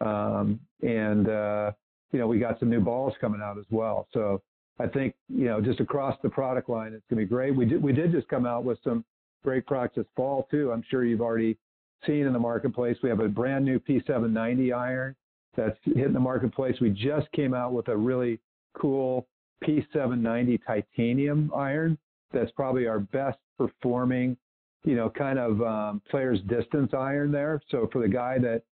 Um, 0.00 0.60
and, 0.82 1.28
uh, 1.28 1.72
you 2.12 2.18
know, 2.18 2.26
we 2.26 2.38
got 2.38 2.58
some 2.60 2.70
new 2.70 2.80
balls 2.80 3.14
coming 3.20 3.40
out 3.42 3.58
as 3.58 3.64
well. 3.70 4.06
So 4.12 4.42
I 4.78 4.86
think, 4.86 5.14
you 5.28 5.46
know, 5.46 5.60
just 5.60 5.80
across 5.80 6.16
the 6.22 6.28
product 6.28 6.68
line, 6.68 6.92
it's 6.92 7.04
going 7.10 7.20
to 7.20 7.26
be 7.26 7.28
great. 7.28 7.54
We 7.54 7.66
did, 7.66 7.82
we 7.82 7.92
did 7.92 8.12
just 8.12 8.28
come 8.28 8.46
out 8.46 8.64
with 8.64 8.78
some 8.84 9.04
great 9.42 9.66
products 9.66 9.96
this 9.96 10.06
fall 10.16 10.46
too. 10.50 10.72
I'm 10.72 10.84
sure 10.88 11.04
you've 11.04 11.20
already 11.20 11.58
seen 12.06 12.26
in 12.26 12.32
the 12.32 12.38
marketplace. 12.38 12.96
We 13.02 13.08
have 13.08 13.20
a 13.20 13.28
brand 13.28 13.64
new 13.64 13.78
P790 13.78 14.74
iron 14.74 15.16
that's 15.56 15.76
hitting 15.84 16.12
the 16.12 16.20
marketplace. 16.20 16.76
We 16.80 16.90
just 16.90 17.30
came 17.32 17.54
out 17.54 17.72
with 17.72 17.88
a 17.88 17.96
really 17.96 18.40
cool 18.74 19.26
P790 19.64 20.60
titanium 20.66 21.50
iron 21.54 21.98
that's 22.32 22.50
probably 22.52 22.86
our 22.86 23.00
best 23.00 23.38
performing, 23.58 24.36
you 24.84 24.96
know, 24.96 25.10
kind 25.10 25.38
of 25.38 25.60
um, 25.62 26.02
player's 26.10 26.40
distance 26.42 26.92
iron 26.94 27.30
there. 27.30 27.60
So 27.70 27.88
for 27.92 28.00
the 28.00 28.08
guy 28.08 28.38
that, 28.38 28.62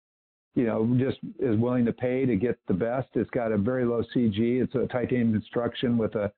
you 0.55 0.65
know, 0.65 0.87
just 0.99 1.19
is 1.39 1.57
willing 1.57 1.85
to 1.87 1.93
pay 1.93 2.27
to 2.27 2.37
get 2.37 2.59
the 2.67 2.75
best, 2.75 3.09
it's 3.15 3.31
got 3.31 3.53
a 3.53 3.59
very 3.59 3.85
low 3.85 4.03
CG. 4.15 4.63
It's 4.63 4.75
a 4.75 4.87
titanium 4.87 5.33
construction 5.33 5.97
with 5.97 6.15
a 6.15 6.33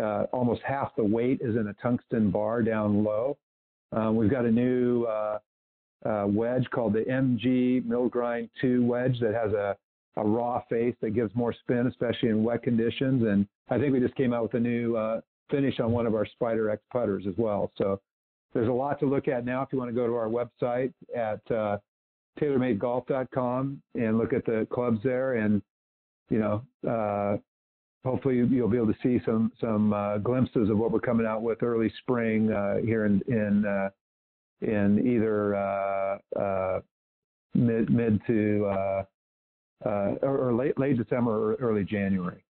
uh, 0.00 0.24
almost 0.32 0.62
half 0.62 0.96
the 0.96 1.04
weight 1.04 1.40
is 1.42 1.54
in 1.54 1.68
a 1.68 1.74
tungsten 1.74 2.30
bar 2.30 2.62
down 2.62 3.04
low. 3.04 3.36
Um, 3.92 4.16
we've 4.16 4.30
got 4.30 4.46
a 4.46 4.50
new 4.50 5.04
uh, 5.04 5.38
uh, 6.06 6.24
wedge 6.26 6.66
called 6.70 6.94
the 6.94 7.02
MG 7.02 7.84
Mill 7.84 8.08
Grind 8.08 8.48
2 8.62 8.86
wedge 8.86 9.20
that 9.20 9.34
has 9.34 9.52
a 9.52 9.76
a 10.16 10.24
raw 10.24 10.62
face 10.68 10.94
that 11.00 11.10
gives 11.14 11.34
more 11.34 11.52
spin, 11.52 11.86
especially 11.86 12.28
in 12.28 12.44
wet 12.44 12.62
conditions. 12.62 13.22
And 13.22 13.46
I 13.70 13.78
think 13.78 13.92
we 13.92 14.00
just 14.00 14.14
came 14.14 14.32
out 14.32 14.42
with 14.42 14.54
a 14.54 14.60
new 14.60 14.96
uh, 14.96 15.20
finish 15.50 15.80
on 15.80 15.92
one 15.92 16.06
of 16.06 16.14
our 16.14 16.26
Spider 16.26 16.70
X 16.70 16.82
putters 16.92 17.24
as 17.26 17.34
well. 17.36 17.70
So 17.76 18.00
there's 18.52 18.68
a 18.68 18.72
lot 18.72 19.00
to 19.00 19.06
look 19.06 19.28
at 19.28 19.44
now. 19.44 19.62
If 19.62 19.70
you 19.72 19.78
want 19.78 19.88
to 19.88 19.94
go 19.94 20.06
to 20.06 20.14
our 20.14 20.28
website 20.28 20.92
at 21.16 21.50
uh, 21.50 21.78
TaylorMadeGolf.com 22.40 23.82
and 23.94 24.18
look 24.18 24.32
at 24.32 24.44
the 24.44 24.66
clubs 24.70 25.00
there, 25.02 25.34
and 25.34 25.62
you 26.30 26.38
know, 26.38 26.62
uh, 26.88 27.36
hopefully 28.04 28.36
you'll 28.36 28.68
be 28.68 28.76
able 28.76 28.92
to 28.92 28.98
see 29.02 29.22
some 29.24 29.52
some 29.60 29.92
uh, 29.92 30.18
glimpses 30.18 30.70
of 30.70 30.78
what 30.78 30.90
we're 30.90 31.00
coming 31.00 31.26
out 31.26 31.42
with 31.42 31.62
early 31.62 31.92
spring 32.00 32.50
uh, 32.52 32.76
here 32.84 33.04
in 33.04 33.20
in 33.28 33.64
uh, 33.64 33.90
in 34.60 35.06
either 35.06 35.54
uh, 35.54 36.18
uh, 36.38 36.80
mid 37.54 37.90
mid 37.90 38.20
to 38.26 39.04
or, 39.84 40.54
late 40.54 40.78
late 40.78 40.96
December 40.96 41.52
or 41.52 41.54
early 41.56 41.84
January. 41.84 42.44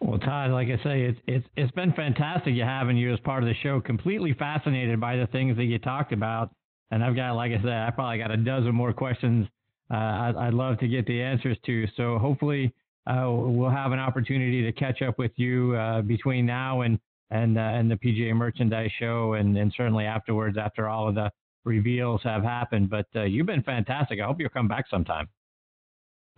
Well, 0.00 0.18
Todd, 0.18 0.50
like 0.50 0.68
I 0.68 0.82
say, 0.82 1.02
it's 1.02 1.20
it's 1.26 1.46
it's 1.56 1.72
been 1.72 1.92
fantastic 1.92 2.54
you 2.54 2.64
having 2.64 2.96
you 2.96 3.12
as 3.12 3.20
part 3.20 3.42
of 3.42 3.48
the 3.48 3.54
show. 3.62 3.80
Completely 3.80 4.34
fascinated 4.34 5.00
by 5.00 5.16
the 5.16 5.26
things 5.28 5.56
that 5.56 5.64
you 5.64 5.78
talked 5.78 6.12
about, 6.12 6.50
and 6.92 7.02
I've 7.02 7.16
got, 7.16 7.32
like 7.32 7.52
I 7.52 7.56
said, 7.56 7.72
I 7.72 7.90
probably 7.90 8.18
got 8.18 8.30
a 8.30 8.36
dozen 8.36 8.74
more 8.74 8.92
questions. 8.92 9.48
Uh, 9.90 9.96
I'd, 9.96 10.34
I'd, 10.36 10.54
love 10.54 10.78
to 10.80 10.88
get 10.88 11.06
the 11.06 11.22
answers 11.22 11.56
to. 11.64 11.86
So 11.96 12.18
hopefully, 12.18 12.72
uh, 13.06 13.26
we'll 13.28 13.70
have 13.70 13.92
an 13.92 13.98
opportunity 13.98 14.62
to 14.62 14.72
catch 14.72 15.00
up 15.00 15.18
with 15.18 15.32
you 15.36 15.74
uh, 15.74 16.02
between 16.02 16.46
now 16.46 16.82
and 16.82 16.98
and 17.30 17.58
uh, 17.58 17.62
and 17.62 17.90
the 17.90 17.96
PGA 17.96 18.34
Merchandise 18.34 18.90
Show, 18.98 19.32
and 19.34 19.56
and 19.56 19.72
certainly 19.74 20.04
afterwards, 20.04 20.58
after 20.58 20.86
all 20.86 21.08
of 21.08 21.14
the 21.14 21.30
reveals 21.64 22.20
have 22.24 22.42
happened. 22.42 22.90
But 22.90 23.06
uh, 23.16 23.22
you've 23.22 23.46
been 23.46 23.62
fantastic. 23.62 24.20
I 24.20 24.26
hope 24.26 24.38
you'll 24.38 24.50
come 24.50 24.68
back 24.68 24.84
sometime. 24.90 25.28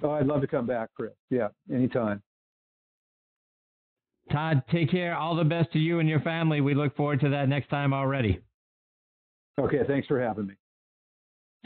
Oh, 0.03 0.12
I'd 0.12 0.27
love 0.27 0.40
to 0.40 0.47
come 0.47 0.67
back, 0.67 0.90
Chris. 0.97 1.12
Yeah, 1.31 1.49
anytime. 1.73 2.23
Todd, 4.33 4.62
take 4.71 4.90
care. 4.90 5.17
All 5.17 5.35
the 5.35 5.45
best 5.45 5.73
to 5.73 5.79
you 5.79 5.99
and 5.99 6.09
your 6.09 6.21
family. 6.21 6.61
We 6.61 6.75
look 6.75 6.97
forward 6.97 7.21
to 7.21 7.29
that 7.31 7.49
next 7.49 7.69
time 7.69 7.93
already. 7.93 8.40
Okay, 9.59 9.81
thanks 9.87 10.07
for 10.07 10.21
having 10.21 10.47
me. 10.47 10.55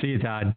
See 0.01 0.09
you, 0.09 0.18
Todd. 0.18 0.55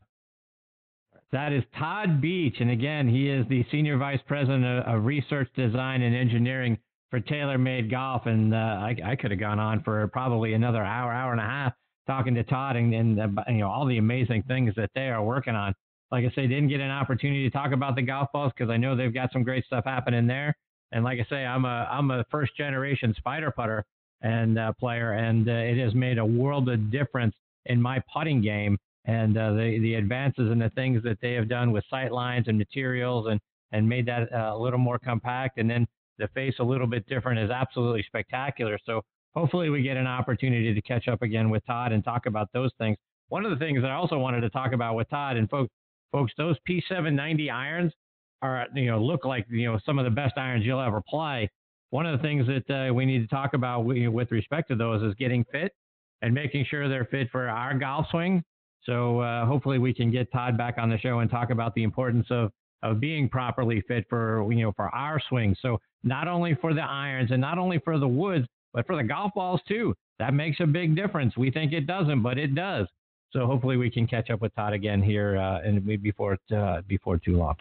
That 1.32 1.54
is 1.54 1.64
Todd 1.80 2.22
Beach. 2.22 2.58
And 2.60 2.72
again, 2.72 3.08
he 3.08 3.30
is 3.30 3.48
the 3.48 3.66
Senior 3.72 3.98
Vice 3.98 4.20
President 4.28 4.66
of 4.66 5.06
Research, 5.06 5.50
Design, 5.56 6.02
and 6.02 6.14
Engineering 6.16 6.78
for 7.10 7.22
TaylorMade 7.22 7.90
Golf. 7.90 8.26
And 8.26 8.54
uh, 8.54 8.58
I, 8.58 8.96
I 9.06 9.16
could 9.16 9.32
have 9.32 9.40
gone 9.40 9.60
on 9.60 9.82
for 9.84 10.08
probably 10.10 10.54
another 10.54 10.84
hour, 10.84 11.12
hour 11.14 11.32
and 11.32 11.40
a 11.40 11.46
half 11.46 11.74
talking 12.08 12.36
to 12.36 12.44
Todd 12.44 12.76
and, 12.76 12.94
and 12.94 13.20
uh, 13.20 13.28
you 13.48 13.60
know 13.60 13.70
all 13.70 13.86
the 13.86 13.98
amazing 13.98 14.44
things 14.44 14.74
that 14.76 14.90
they 14.96 15.08
are 15.10 15.24
working 15.24 15.56
on. 15.56 15.74
Like 16.12 16.26
I 16.26 16.36
say, 16.36 16.48
didn't 16.48 16.68
get 16.68 16.82
an 16.82 16.92
opportunity 16.92 17.50
to 17.50 17.50
talk 17.50 17.72
about 17.72 17.96
the 17.96 18.02
golf 18.02 18.28
balls 18.34 18.52
because 18.58 18.70
I 18.70 18.76
know 18.76 18.96
they've 18.98 19.14
got 19.14 19.32
some 19.32 19.44
great 19.44 19.66
stuff 19.66 19.86
happening 19.86 20.28
there. 20.28 20.54
And 20.92 21.06
like 21.06 21.20
I 21.20 21.26
say, 21.30 21.46
I'm 21.46 21.64
a 21.64 21.88
I'm 21.90 22.12
a 22.12 22.26
first 22.30 22.58
generation 22.58 23.14
spider 23.18 23.52
putter 23.52 23.86
and 24.22 24.60
uh, 24.60 24.74
player, 24.74 25.14
and 25.14 25.48
uh, 25.48 25.52
it 25.52 25.78
has 25.78 25.94
made 25.94 26.18
a 26.18 26.26
world 26.26 26.70
of 26.70 26.92
difference 26.92 27.36
in 27.66 27.82
my 27.82 28.02
putting 28.14 28.42
game. 28.42 28.78
And 29.06 29.36
uh, 29.38 29.54
the 29.54 29.80
the 29.82 29.96
advances 29.96 30.52
and 30.52 30.62
the 30.62 30.70
things 30.70 31.02
that 31.04 31.18
they 31.22 31.34
have 31.34 31.50
done 31.50 31.72
with 31.72 31.84
sight 31.90 32.12
lines 32.12 32.48
and 32.48 32.58
materials 32.58 33.28
and 33.30 33.40
and 33.72 33.88
made 33.88 34.06
that 34.08 34.32
uh, 34.32 34.52
a 34.54 34.58
little 34.58 34.80
more 34.80 35.00
compact, 35.00 35.58
and 35.58 35.70
then 35.70 35.88
the 36.18 36.28
face 36.30 36.56
a 36.60 36.64
little 36.64 36.88
bit 36.88 37.06
different 37.08 37.40
is 37.40 37.50
absolutely 37.50 38.04
spectacular. 38.04 38.78
So 38.86 39.02
hopefully 39.34 39.70
we 39.70 39.82
get 39.82 39.98
an 39.98 40.08
opportunity 40.08 40.74
to 40.74 40.82
catch 40.82 41.08
up 41.08 41.22
again 41.22 41.50
with 41.50 41.66
Todd 41.66 41.92
and 41.92 42.04
talk 42.04 42.26
about 42.26 42.50
those 42.54 42.72
things. 42.78 42.98
One 43.30 43.46
of 43.46 43.52
the 43.52 43.58
things 43.58 43.82
that 43.82 43.90
I 43.90 43.96
also 43.96 44.18
wanted 44.18 44.42
to 44.42 44.50
talk 44.50 44.74
about 44.74 44.96
with 44.96 45.10
Todd 45.10 45.38
and 45.38 45.50
folks, 45.50 45.72
folks, 46.12 46.34
those 46.38 46.58
P790 46.70 47.52
irons 47.52 47.94
are, 48.42 48.68
you 48.76 48.88
know, 48.92 49.02
look 49.02 49.26
like, 49.26 49.46
you 49.50 49.72
know, 49.72 49.80
some 49.86 50.00
of 50.00 50.06
the 50.06 50.12
best 50.12 50.38
irons 50.38 50.66
you'll 50.66 50.82
ever 50.82 51.02
play. 51.08 51.50
One 51.92 52.06
of 52.06 52.18
the 52.18 52.24
things 52.24 52.48
that 52.48 52.90
uh, 52.90 52.94
we 52.94 53.06
need 53.06 53.20
to 53.20 53.28
talk 53.28 53.54
about 53.54 53.82
with 53.82 54.32
respect 54.32 54.70
to 54.70 54.76
those 54.76 55.04
is 55.04 55.14
getting 55.16 55.46
fit 55.52 55.74
and 56.22 56.34
making 56.34 56.66
sure 56.70 56.90
they're 56.90 57.06
fit 57.06 57.30
for 57.32 57.48
our 57.48 57.78
golf 57.78 58.08
swing. 58.12 58.44
So 58.84 59.20
uh, 59.20 59.46
hopefully 59.46 59.78
we 59.78 59.94
can 59.94 60.10
get 60.10 60.32
Todd 60.32 60.58
back 60.58 60.78
on 60.78 60.90
the 60.90 60.98
show 60.98 61.20
and 61.20 61.30
talk 61.30 61.52
about 61.52 61.76
the 61.76 61.84
importance 61.84 62.28
of 62.30 62.52
of 62.84 63.00
being 63.00 63.30
properly 63.30 63.82
fit 63.88 64.06
for 64.10 64.52
you 64.52 64.64
know 64.64 64.72
for 64.72 64.90
our 64.96 65.22
swing. 65.30 65.56
So 65.62 65.80
not 66.04 66.28
only 66.28 66.56
for 66.56 66.74
the 66.74 66.82
irons 66.82 67.30
and 67.32 67.40
not 67.40 67.60
only 67.60 67.80
for 67.80 68.00
the 68.00 68.08
woods, 68.08 68.48
but 68.74 68.88
for 68.88 68.96
the 68.96 69.04
golf 69.04 69.34
balls 69.36 69.62
too. 69.68 69.94
That 70.18 70.34
makes 70.34 70.60
a 70.60 70.66
big 70.66 70.96
difference. 70.96 71.36
We 71.36 71.52
think 71.52 71.74
it 71.74 71.88
doesn't, 71.88 72.24
but 72.24 72.38
it 72.38 72.56
does. 72.56 72.88
So 73.32 73.46
hopefully 73.46 73.78
we 73.78 73.90
can 73.90 74.08
catch 74.08 74.30
up 74.30 74.42
with 74.42 74.54
Todd 74.56 74.74
again 74.74 75.02
here 75.02 75.38
uh, 75.38 75.62
and 75.62 75.86
before 76.02 76.38
uh, 76.56 76.82
before 76.88 77.18
too 77.18 77.38
long. 77.38 77.56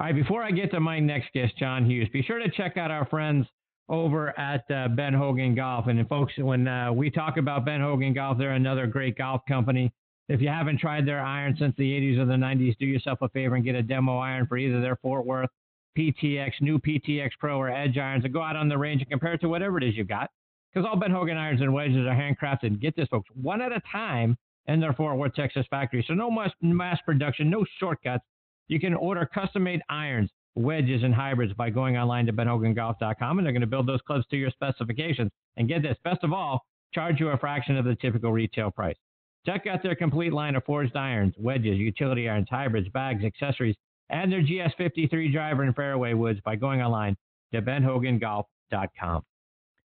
All 0.00 0.06
right, 0.06 0.14
before 0.14 0.42
I 0.42 0.50
get 0.50 0.70
to 0.70 0.80
my 0.80 0.98
next 0.98 1.32
guest, 1.34 1.56
John 1.58 1.84
Hughes, 1.84 2.08
be 2.12 2.22
sure 2.22 2.38
to 2.38 2.50
check 2.50 2.76
out 2.76 2.90
our 2.90 3.06
friends 3.06 3.46
over 3.90 4.36
at 4.38 4.64
uh, 4.70 4.88
Ben 4.88 5.12
Hogan 5.12 5.54
Golf. 5.54 5.86
And 5.86 6.08
folks, 6.08 6.32
when 6.38 6.66
uh, 6.66 6.92
we 6.92 7.10
talk 7.10 7.36
about 7.36 7.66
Ben 7.66 7.80
Hogan 7.80 8.14
Golf, 8.14 8.38
they're 8.38 8.52
another 8.52 8.86
great 8.86 9.18
golf 9.18 9.42
company. 9.46 9.92
If 10.28 10.40
you 10.40 10.48
haven't 10.48 10.78
tried 10.80 11.06
their 11.06 11.20
iron 11.20 11.56
since 11.58 11.74
the 11.76 11.84
80s 11.84 12.18
or 12.18 12.24
the 12.24 12.32
90s, 12.32 12.78
do 12.78 12.86
yourself 12.86 13.18
a 13.20 13.28
favor 13.28 13.54
and 13.54 13.64
get 13.64 13.74
a 13.74 13.82
demo 13.82 14.16
iron 14.16 14.46
for 14.46 14.56
either 14.56 14.80
their 14.80 14.96
Fort 14.96 15.26
Worth 15.26 15.50
PTX, 15.98 16.52
new 16.62 16.78
PTX 16.78 17.30
Pro, 17.38 17.58
or 17.58 17.70
Edge 17.70 17.98
irons 17.98 18.24
and 18.24 18.32
go 18.32 18.42
out 18.42 18.56
on 18.56 18.70
the 18.70 18.78
range 18.78 19.02
and 19.02 19.10
compare 19.10 19.34
it 19.34 19.42
to 19.42 19.48
whatever 19.48 19.76
it 19.76 19.84
is 19.84 19.94
you've 19.94 20.08
got. 20.08 20.30
Because 20.72 20.88
all 20.88 20.96
Ben 20.96 21.10
Hogan 21.10 21.36
irons 21.36 21.60
and 21.60 21.74
wedges 21.74 22.06
are 22.06 22.16
handcrafted. 22.16 22.80
Get 22.80 22.96
this, 22.96 23.08
folks, 23.08 23.28
one 23.34 23.60
at 23.60 23.72
a 23.72 23.80
time 23.90 24.38
in 24.68 24.80
their 24.80 24.94
Fort 24.94 25.18
Worth, 25.18 25.34
Texas 25.34 25.66
factory. 25.68 26.02
So 26.08 26.14
no 26.14 26.30
mass, 26.30 26.50
mass 26.62 26.98
production, 27.04 27.50
no 27.50 27.66
shortcuts. 27.78 28.24
You 28.68 28.80
can 28.80 28.94
order 28.94 29.26
custom 29.26 29.64
made 29.64 29.82
irons, 29.88 30.30
wedges, 30.54 31.02
and 31.02 31.14
hybrids 31.14 31.52
by 31.54 31.70
going 31.70 31.96
online 31.96 32.26
to 32.26 32.32
benhogangolf.com, 32.32 33.38
and 33.38 33.46
they're 33.46 33.52
going 33.52 33.60
to 33.60 33.66
build 33.66 33.86
those 33.86 34.00
clubs 34.06 34.26
to 34.30 34.36
your 34.36 34.50
specifications. 34.50 35.30
And 35.56 35.68
get 35.68 35.82
this, 35.82 35.96
best 36.04 36.24
of 36.24 36.32
all, 36.32 36.64
charge 36.94 37.20
you 37.20 37.28
a 37.28 37.38
fraction 37.38 37.76
of 37.76 37.84
the 37.84 37.96
typical 37.96 38.32
retail 38.32 38.70
price. 38.70 38.96
Check 39.44 39.66
out 39.66 39.82
their 39.82 39.94
complete 39.94 40.32
line 40.32 40.54
of 40.54 40.64
forged 40.64 40.96
irons, 40.96 41.34
wedges, 41.36 41.78
utility 41.78 42.28
irons, 42.28 42.48
hybrids, 42.50 42.88
bags, 42.90 43.24
accessories, 43.24 43.76
and 44.10 44.30
their 44.30 44.42
GS53 44.42 45.32
driver 45.32 45.64
and 45.64 45.74
fairway 45.74 46.14
woods 46.14 46.40
by 46.44 46.54
going 46.54 46.80
online 46.80 47.16
to 47.52 47.60
benhogangolf.com. 47.60 49.22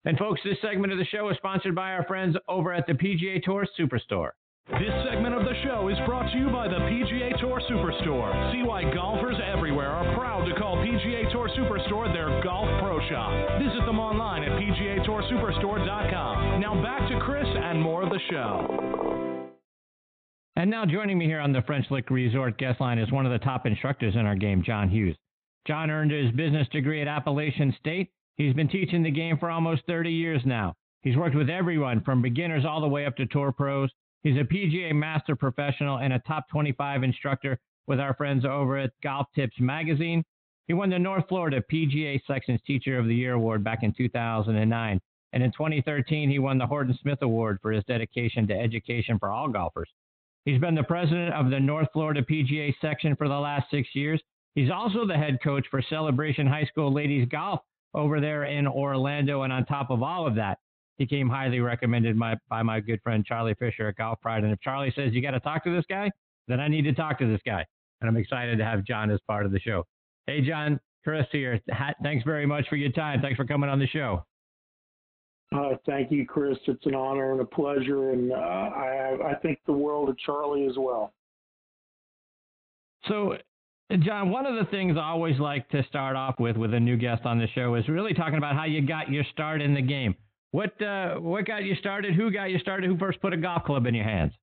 And 0.06 0.18
folks, 0.18 0.42
this 0.44 0.58
segment 0.62 0.92
of 0.92 1.00
the 1.00 1.06
show 1.06 1.30
is 1.30 1.38
sponsored 1.38 1.76
by 1.76 1.94
our 1.94 2.06
friends 2.06 2.36
over 2.48 2.74
at 2.74 2.88
the 2.88 2.94
PGA 2.94 3.42
Tour 3.42 3.66
Superstore. 3.80 4.32
This 4.70 4.94
segment 5.04 5.36
of 5.36 5.44
the 5.44 5.56
show 5.66 5.90
is 5.90 5.98
brought 6.06 6.32
to 6.32 6.38
you 6.38 6.50
by 6.50 6.70
the 6.70 6.80
PGA 6.88 7.38
Tour 7.42 7.60
Superstore. 7.70 8.54
See 8.54 8.64
why 8.64 8.84
golfers 8.94 9.36
everywhere 9.46 9.90
are 9.90 10.16
proud 10.16 10.46
to 10.46 10.56
call 10.56 10.78
PGA 10.78 11.30
Tour 11.34 11.50
Superstore 11.50 12.14
their 12.14 12.42
golf 12.42 12.70
pro 12.80 12.98
shop. 13.10 13.60
Visit 13.60 13.86
them 13.86 14.00
online 14.00 14.44
at 14.44 14.58
PGATourSuperstore.com. 14.58 16.62
Now 16.62 16.82
back 16.82 17.10
to 17.10 17.20
Chris 17.26 17.46
and 17.46 17.82
more 17.82 18.04
of 18.04 18.10
the 18.10 18.22
show. 18.32 19.50
And 20.56 20.72
now 20.72 20.86
joining 20.86 21.18
me 21.18 21.26
here 21.26 21.42
on 21.42 21.52
the 21.52 21.64
French 21.64 21.88
Lick 21.92 22.10
Resort 22.10 22.58
guest 22.58 22.80
line 22.80 23.00
is 23.00 23.12
one 23.12 23.26
of 23.26 23.34
the 23.34 23.40
top 23.44 23.66
instructors 23.66 24.16
in 24.16 24.26
our 24.26 24.36
game, 24.36 24.64
John 24.66 24.88
Hughes. 24.90 25.18
John 25.68 25.92
earned 25.92 26.12
his 26.12 26.32
business 26.32 26.70
degree 26.70 27.02
at 27.02 27.10
Appalachian 27.10 27.76
State. 27.82 28.12
He's 28.38 28.54
been 28.54 28.70
teaching 28.70 29.04
the 29.04 29.12
game 29.12 29.38
for 29.38 29.52
almost 29.52 29.82
30 29.88 30.10
years 30.10 30.42
now. 30.46 30.74
He's 31.02 31.18
worked 31.18 31.36
with 31.36 31.50
everyone 31.50 32.00
from 32.06 32.22
beginners 32.22 32.64
all 32.66 32.80
the 32.80 32.88
way 32.88 33.06
up 33.06 33.18
to 33.18 33.26
tour 33.26 33.52
pros. 33.52 33.90
He's 34.24 34.38
a 34.38 34.46
PGA 34.46 34.94
Master 34.96 35.36
Professional 35.36 35.98
and 35.98 36.14
a 36.14 36.20
top 36.20 36.48
25 36.50 37.04
instructor 37.04 37.60
with 37.88 38.00
our 38.00 38.14
friends 38.14 38.46
over 38.46 38.78
at 38.78 38.92
Golf 39.04 39.28
Tips 39.36 39.60
Magazine. 39.60 40.24
He 40.68 40.74
won 40.74 40.90
the 40.90 40.98
North 40.98 41.26
Florida 41.28 41.62
PGA 41.70 42.22
Sections 42.26 42.62
Teacher 42.66 42.98
of 42.98 43.08
the 43.08 43.16
Year 43.16 43.34
Award 43.34 43.66
back 43.66 43.84
in 43.84 43.94
2009. 43.94 45.02
And 45.34 45.44
in 45.44 45.52
2013, 45.52 46.30
he 46.30 46.40
won 46.40 46.58
the 46.58 46.66
Horton 46.66 46.98
Smith 47.02 47.22
Award 47.22 47.60
for 47.62 47.74
his 47.74 47.84
dedication 47.84 48.48
to 48.48 48.54
education 48.54 49.20
for 49.20 49.30
all 49.30 49.50
golfers. 49.50 49.90
He's 50.46 50.62
been 50.62 50.76
the 50.76 50.84
president 50.84 51.34
of 51.34 51.50
the 51.50 51.60
North 51.60 51.88
Florida 51.92 52.22
PGA 52.22 52.74
section 52.80 53.18
for 53.18 53.28
the 53.28 53.34
last 53.34 53.70
six 53.72 53.90
years. 53.94 54.22
He's 54.56 54.72
also 54.72 55.06
the 55.06 55.18
head 55.18 55.40
coach 55.44 55.66
for 55.70 55.82
Celebration 55.82 56.48
High 56.48 56.66
School 56.66 56.94
Ladies 56.94 57.28
Golf 57.30 57.60
over 57.94 58.22
there 58.22 58.46
in 58.46 58.68
Orlando. 58.68 59.42
And 59.42 59.52
on 59.52 59.66
top 59.66 59.90
of 59.90 60.02
all 60.02 60.26
of 60.26 60.36
that, 60.36 60.60
he 60.98 61.06
came 61.06 61.30
highly 61.30 61.60
recommended 61.60 62.16
my, 62.16 62.38
by 62.50 62.62
my 62.64 62.80
good 62.80 63.02
friend 63.02 63.26
Charlie 63.26 63.56
Fisher 63.56 63.88
at 63.88 63.96
Golf 63.96 64.20
Pride. 64.22 64.44
And 64.44 64.54
if 64.54 64.60
Charlie 64.62 64.94
says 64.96 65.14
you 65.14 65.22
got 65.22 65.32
to 65.32 65.40
talk 65.40 65.64
to 65.64 65.76
this 65.76 65.86
guy, 65.90 66.12
then 66.48 66.60
I 66.60 66.68
need 66.68 66.84
to 66.84 66.94
talk 66.94 67.18
to 67.20 67.28
this 67.28 67.42
guy. 67.46 67.66
And 68.02 68.10
I'm 68.10 68.18
excited 68.18 68.58
to 68.58 68.66
have 68.66 68.84
John 68.84 69.10
as 69.12 69.20
part 69.28 69.46
of 69.46 69.52
the 69.52 69.60
show. 69.60 69.86
Hey, 70.28 70.42
John, 70.42 70.80
Chris 71.04 71.26
here. 71.32 71.60
Thanks 72.02 72.24
very 72.26 72.46
much 72.46 72.68
for 72.70 72.76
your 72.76 72.92
time. 72.92 73.22
Thanks 73.22 73.38
for 73.38 73.46
coming 73.46 73.70
on 73.70 73.80
the 73.80 73.88
show. 73.88 74.26
Uh, 75.56 75.76
thank 75.86 76.12
you, 76.12 76.26
Chris. 76.26 76.58
It's 76.68 76.86
an 76.86 76.96
honor 76.96 77.32
and 77.32 77.42
a 77.42 77.46
pleasure, 77.46 78.12
and 78.12 78.32
uh, 78.32 78.36
I, 78.36 79.18
I 79.32 79.36
think 79.42 79.60
the 79.68 79.74
world 79.74 80.10
of 80.10 80.18
Charlie 80.18 80.66
as 80.66 80.76
well. 80.78 81.14
So, 83.08 83.38
John, 84.00 84.32
one 84.32 84.46
of 84.48 84.56
the 84.56 84.70
things 84.72 84.98
I 84.98 85.10
always 85.10 85.40
like 85.40 85.70
to 85.70 85.84
start 85.84 86.16
off 86.16 86.40
with 86.40 86.58
with 86.58 86.74
a 86.74 86.80
new 86.80 86.98
guest 86.98 87.26
on 87.26 87.38
the 87.38 87.48
show 87.54 87.76
is 87.76 87.88
really 87.88 88.14
talking 88.14 88.38
about 88.38 88.56
how 88.56 88.64
you 88.64 88.82
got 88.82 89.12
your 89.12 89.24
start 89.32 89.62
in 89.62 89.74
the 89.74 89.82
game. 89.82 90.16
What 90.54 90.80
uh, 90.84 91.16
what 91.16 91.46
got 91.48 91.64
you 91.64 91.74
started? 91.78 92.14
Who 92.14 92.30
got 92.30 92.52
you 92.52 92.60
started? 92.60 92.88
Who 92.88 92.96
first 92.96 93.20
put 93.22 93.34
a 93.34 93.38
golf 93.38 93.64
club 93.64 93.88
in 93.88 93.96
your 93.96 94.04
hands? 94.04 94.34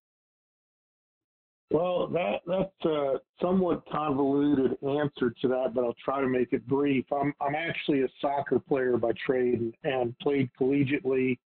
Well, 1.71 2.09
that 2.09 2.41
that's 2.49 2.85
a 2.85 3.21
somewhat 3.41 3.85
convoluted 3.89 4.73
answer 4.83 5.33
to 5.41 5.49
that, 5.49 5.71
but 5.73 5.85
I'll 5.85 5.95
try 6.05 6.21
to 6.21 6.27
make 6.27 6.53
it 6.53 6.67
brief. 6.67 7.05
I'm 7.13 7.33
I'm 7.41 7.55
actually 7.55 8.03
a 8.03 8.09
soccer 8.21 8.59
player 8.59 8.97
by 8.97 9.13
trade 9.25 9.73
and, 9.85 10.19
played 10.19 10.51
collegiately, 10.61 11.39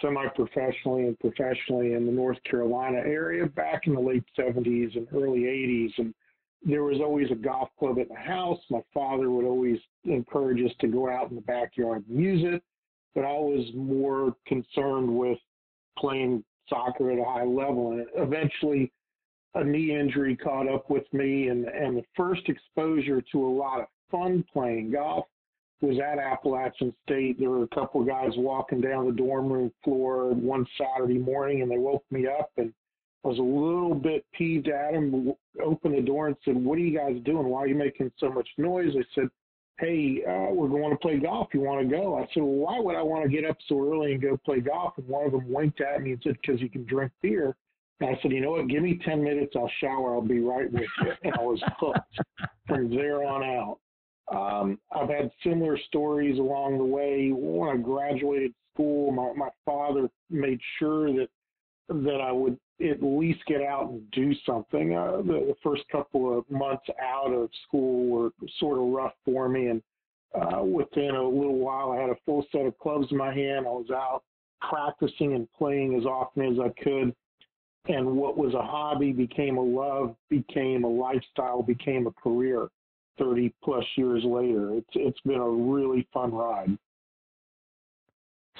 semi-professionally, 0.00 1.08
and 1.08 1.18
professionally 1.18 1.94
in 1.94 2.06
the 2.06 2.12
North 2.12 2.38
Carolina 2.48 2.98
area 2.98 3.46
back 3.46 3.88
in 3.88 3.94
the 3.94 4.00
late 4.00 4.24
70s 4.38 4.96
and 4.96 5.08
early 5.12 5.40
80s. 5.40 5.90
And 5.98 6.14
there 6.62 6.84
was 6.84 7.00
always 7.00 7.32
a 7.32 7.34
golf 7.34 7.68
club 7.80 7.98
at 7.98 8.08
the 8.08 8.14
house. 8.14 8.60
My 8.70 8.82
father 8.94 9.28
would 9.32 9.44
always 9.44 9.80
encourage 10.04 10.64
us 10.64 10.76
to 10.82 10.86
go 10.86 11.10
out 11.10 11.30
in 11.30 11.34
the 11.34 11.42
backyard 11.42 12.04
and 12.08 12.22
use 12.22 12.44
it 12.44 12.62
but 13.14 13.24
I 13.24 13.32
was 13.32 13.66
more 13.74 14.34
concerned 14.46 15.08
with 15.08 15.38
playing 15.98 16.44
soccer 16.68 17.10
at 17.10 17.18
a 17.18 17.24
high 17.24 17.44
level. 17.44 17.92
And 17.92 18.06
eventually, 18.16 18.92
a 19.54 19.62
knee 19.62 19.96
injury 19.96 20.36
caught 20.36 20.68
up 20.68 20.90
with 20.90 21.04
me, 21.12 21.48
and, 21.48 21.66
and 21.66 21.96
the 21.96 22.04
first 22.16 22.42
exposure 22.48 23.22
to 23.32 23.46
a 23.46 23.48
lot 23.48 23.80
of 23.80 23.86
fun 24.10 24.44
playing 24.52 24.92
golf 24.92 25.26
was 25.80 25.98
at 25.98 26.18
Appalachian 26.18 26.94
State. 27.04 27.38
There 27.38 27.50
were 27.50 27.64
a 27.64 27.68
couple 27.68 28.00
of 28.00 28.08
guys 28.08 28.30
walking 28.36 28.80
down 28.80 29.06
the 29.06 29.12
dorm 29.12 29.52
room 29.52 29.72
floor 29.82 30.32
one 30.32 30.66
Saturday 30.78 31.18
morning, 31.18 31.62
and 31.62 31.70
they 31.70 31.78
woke 31.78 32.04
me 32.10 32.26
up, 32.26 32.50
and 32.56 32.72
I 33.24 33.28
was 33.28 33.38
a 33.38 33.42
little 33.42 33.94
bit 33.94 34.24
peeved 34.32 34.68
at 34.68 34.92
them. 34.92 35.32
Opened 35.62 35.96
the 35.96 36.02
door 36.02 36.28
and 36.28 36.36
said, 36.44 36.56
"What 36.56 36.78
are 36.78 36.82
you 36.82 36.98
guys 36.98 37.20
doing? 37.24 37.46
Why 37.46 37.60
are 37.60 37.66
you 37.68 37.74
making 37.74 38.12
so 38.18 38.30
much 38.30 38.48
noise?" 38.58 38.92
They 38.94 39.04
said, 39.14 39.28
hey, 39.78 40.22
uh, 40.26 40.52
we're 40.52 40.68
going 40.68 40.90
to 40.90 40.96
play 40.96 41.18
golf. 41.18 41.48
You 41.52 41.60
want 41.60 41.88
to 41.88 41.96
go? 41.96 42.16
I 42.16 42.22
said, 42.32 42.42
well, 42.42 42.52
why 42.52 42.78
would 42.78 42.94
I 42.94 43.02
want 43.02 43.24
to 43.24 43.28
get 43.28 43.48
up 43.48 43.56
so 43.68 43.80
early 43.80 44.12
and 44.12 44.22
go 44.22 44.38
play 44.44 44.60
golf? 44.60 44.94
And 44.98 45.08
one 45.08 45.26
of 45.26 45.32
them 45.32 45.52
winked 45.52 45.80
at 45.80 46.02
me 46.02 46.12
and 46.12 46.20
said, 46.22 46.36
because 46.40 46.60
you 46.60 46.70
can 46.70 46.84
drink 46.84 47.12
beer. 47.22 47.56
And 48.00 48.10
I 48.10 48.18
said, 48.22 48.32
you 48.32 48.40
know 48.40 48.52
what? 48.52 48.68
Give 48.68 48.82
me 48.82 49.00
10 49.04 49.22
minutes. 49.22 49.54
I'll 49.56 49.70
shower. 49.80 50.14
I'll 50.14 50.22
be 50.22 50.40
right 50.40 50.70
with 50.72 50.82
you. 51.02 51.12
And 51.24 51.34
I 51.34 51.42
was 51.42 51.62
hooked 51.78 51.98
from 52.66 52.90
there 52.90 53.24
on 53.24 53.42
out. 53.42 53.78
Um, 54.32 54.78
I've 54.92 55.08
had 55.08 55.30
similar 55.42 55.78
stories 55.86 56.38
along 56.38 56.78
the 56.78 56.84
way. 56.84 57.30
When 57.32 57.68
I 57.68 57.76
graduated 57.80 58.54
school, 58.74 59.12
my, 59.12 59.32
my 59.36 59.50
father 59.64 60.08
made 60.30 60.60
sure 60.78 61.12
that 61.12 61.28
that 61.88 62.20
I 62.22 62.32
would 62.32 62.58
at 62.80 63.02
least 63.02 63.40
get 63.46 63.62
out 63.62 63.90
and 63.90 64.10
do 64.10 64.32
something. 64.46 64.96
Uh, 64.96 65.18
the, 65.18 65.46
the 65.46 65.56
first 65.62 65.82
couple 65.90 66.36
of 66.36 66.48
months 66.50 66.84
out 67.00 67.32
of 67.32 67.48
school 67.66 68.08
were 68.08 68.30
sort 68.58 68.78
of 68.78 68.84
rough 68.88 69.14
for 69.24 69.48
me, 69.48 69.66
and 69.66 69.82
uh, 70.34 70.62
within 70.62 71.14
a 71.14 71.22
little 71.22 71.58
while, 71.58 71.92
I 71.92 72.00
had 72.00 72.10
a 72.10 72.16
full 72.26 72.44
set 72.50 72.66
of 72.66 72.76
clubs 72.78 73.06
in 73.10 73.16
my 73.16 73.32
hand. 73.32 73.66
I 73.66 73.70
was 73.70 73.90
out 73.90 74.22
practicing 74.68 75.34
and 75.34 75.48
playing 75.56 75.96
as 75.98 76.04
often 76.04 76.52
as 76.52 76.58
I 76.58 76.68
could. 76.82 77.14
And 77.86 78.16
what 78.16 78.36
was 78.36 78.54
a 78.54 78.62
hobby 78.62 79.12
became 79.12 79.58
a 79.58 79.62
love, 79.62 80.16
became 80.30 80.84
a 80.84 80.88
lifestyle, 80.88 81.62
became 81.62 82.06
a 82.06 82.12
career. 82.12 82.68
30 83.18 83.54
plus 83.62 83.84
years 83.96 84.24
later, 84.24 84.74
it's 84.74 84.88
it's 84.94 85.20
been 85.20 85.38
a 85.38 85.48
really 85.48 86.08
fun 86.12 86.32
ride. 86.32 86.76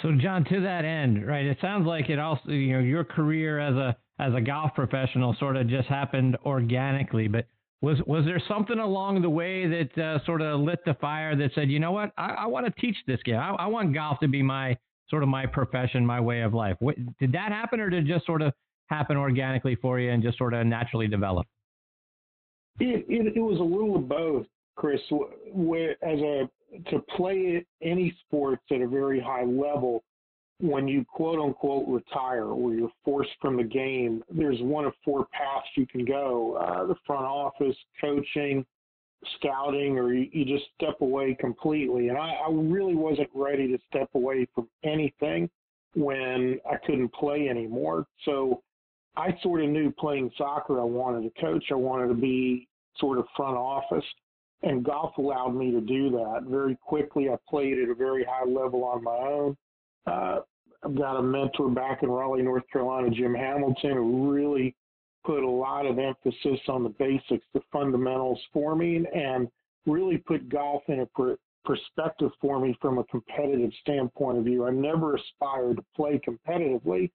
So, 0.03 0.13
John, 0.21 0.45
to 0.45 0.61
that 0.61 0.85
end, 0.85 1.27
right? 1.27 1.45
It 1.45 1.59
sounds 1.61 1.87
like 1.87 2.09
it 2.09 2.19
also, 2.19 2.51
you 2.51 2.75
know, 2.75 2.81
your 2.81 3.03
career 3.05 3.59
as 3.59 3.75
a 3.75 3.97
as 4.19 4.33
a 4.35 4.41
golf 4.41 4.73
professional 4.75 5.35
sort 5.39 5.57
of 5.57 5.69
just 5.69 5.89
happened 5.89 6.37
organically. 6.45 7.29
But 7.29 7.47
was 7.81 7.99
was 8.07 8.25
there 8.25 8.43
something 8.49 8.79
along 8.79 9.23
the 9.23 9.31
way 9.31 9.67
that 9.67 9.99
uh, 9.99 10.25
sort 10.25 10.41
of 10.41 10.61
lit 10.61 10.81
the 10.85 10.95
fire 10.95 11.37
that 11.37 11.51
said, 11.55 11.71
you 11.71 11.81
know 11.81 11.93
what, 11.93 12.13
I, 12.17 12.31
I 12.31 12.47
want 12.47 12.67
to 12.67 12.81
teach 12.81 12.97
this 13.07 13.23
game. 13.25 13.37
I, 13.37 13.51
I, 13.51 13.67
want 13.67 13.93
golf 13.93 14.21
to 14.21 14.29
be 14.29 14.43
my 14.43 14.77
sort 15.09 15.23
of 15.23 15.29
my 15.29 15.47
profession, 15.47 16.05
my 16.05 16.21
way 16.21 16.41
of 16.41 16.55
life. 16.55 16.77
What, 16.79 16.97
did 17.19 17.33
that 17.33 17.53
happen, 17.53 17.81
or 17.81 17.91
did 17.91 18.09
it 18.09 18.13
just 18.13 18.27
sort 18.27 18.43
of 18.43 18.53
happen 18.87 19.17
organically 19.17 19.77
for 19.77 20.01
you 20.01 20.11
and 20.11 20.23
just 20.23 20.39
sort 20.39 20.55
of 20.55 20.67
naturally 20.67 21.09
develop? 21.09 21.47
It, 22.81 23.05
it, 23.09 23.37
it 23.37 23.41
was 23.41 23.61
a 23.61 23.63
little 23.63 23.97
of 23.97 24.09
both, 24.09 24.47
Chris. 24.77 25.01
Where 25.53 25.93
as 26.03 26.21
a 26.21 26.49
to 26.91 26.99
play 27.17 27.65
any 27.83 28.17
sports 28.27 28.63
at 28.73 28.81
a 28.81 28.89
very 28.89 29.21
high 29.21 29.45
level, 29.45 30.03
when 30.65 30.89
you 30.89 31.05
quote 31.05 31.39
unquote 31.39 31.87
retire 31.87 32.47
or 32.47 32.75
you're 32.75 32.93
forced 33.05 33.31
from 33.41 33.57
the 33.59 33.65
game, 33.65 34.23
there's 34.31 34.61
one 34.63 34.87
of 34.87 34.95
four 35.05 35.27
paths 35.27 35.67
you 35.77 35.87
can 35.87 36.05
go: 36.05 36.55
uh, 36.57 36.87
the 36.87 36.95
front 37.07 37.27
office, 37.27 37.77
coaching, 38.01 38.65
scouting, 39.37 39.99
or 39.99 40.15
you, 40.15 40.29
you 40.33 40.45
just 40.45 40.65
step 40.75 41.01
away 41.01 41.37
completely. 41.39 42.09
And 42.09 42.17
I, 42.17 42.33
I 42.33 42.49
really 42.51 42.95
wasn't 42.95 43.29
ready 43.35 43.69
to 43.69 43.79
step 43.89 44.09
away 44.15 44.47
from 44.55 44.69
anything 44.85 45.51
when 45.95 46.59
I 46.71 46.77
couldn't 46.87 47.13
play 47.13 47.49
anymore. 47.49 48.07
So 48.25 48.63
I 49.17 49.37
sort 49.43 49.63
of 49.63 49.69
knew 49.69 49.93
playing 49.93 50.31
soccer, 50.39 50.81
I 50.81 50.85
wanted 50.85 51.23
to 51.23 51.41
coach, 51.41 51.65
I 51.71 51.75
wanted 51.75 52.09
to 52.09 52.15
be 52.15 52.69
sort 52.97 53.19
of 53.19 53.27
front 53.37 53.57
office, 53.57 54.05
and 54.63 54.83
golf 54.83 55.19
allowed 55.19 55.55
me 55.55 55.71
to 55.73 55.81
do 55.81 56.11
that 56.11 56.45
very 56.49 56.77
quickly. 56.81 57.29
I 57.29 57.37
played 57.49 57.79
at 57.79 57.91
a 57.91 57.95
very 57.95 58.25
high 58.25 58.49
level 58.49 58.83
on 58.85 59.05
my 59.05 59.17
own. 59.17 59.57
Uh, 60.07 60.41
I've 60.85 60.97
got 60.97 61.17
a 61.17 61.23
mentor 61.23 61.71
back 61.71 62.03
in 62.03 62.11
Raleigh, 62.11 62.43
North 62.43 62.65
Carolina, 62.71 63.11
Jim 63.11 63.35
Hamilton, 63.35 63.95
who 63.95 64.31
really 64.31 64.75
put 65.25 65.43
a 65.43 65.49
lot 65.49 65.87
of 65.87 65.99
emphasis 65.99 66.61
on 66.69 66.83
the 66.83 66.91
basics, 66.91 67.47
the 67.55 67.63
fundamentals 67.73 68.41
for 68.53 68.77
me, 68.77 69.05
and 69.15 69.49
really 69.87 70.19
put 70.19 70.49
golf 70.49 70.83
in 70.89 71.01
a 71.01 71.07
per- 71.07 71.39
perspective 71.65 72.31
for 72.41 72.61
me 72.61 72.77
from 72.81 72.99
a 72.99 73.05
competitive 73.05 73.71
standpoint 73.81 74.39
of 74.39 74.45
view. 74.45 74.67
I 74.67 74.71
never 74.71 75.17
aspired 75.17 75.77
to 75.77 75.85
play 75.97 76.21
competitively, 76.27 77.11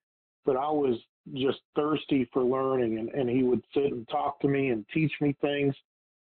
but 0.46 0.58
I 0.58 0.70
was 0.72 1.00
just 1.36 1.60
thirsty 1.76 2.28
for 2.34 2.44
learning, 2.44 2.98
and, 2.98 3.10
and 3.10 3.30
he 3.30 3.44
would 3.44 3.62
sit 3.74 3.86
and 3.86 4.08
talk 4.10 4.40
to 4.42 4.48
me 4.48 4.70
and 4.70 4.84
teach 4.92 5.12
me 5.22 5.36
things, 5.42 5.76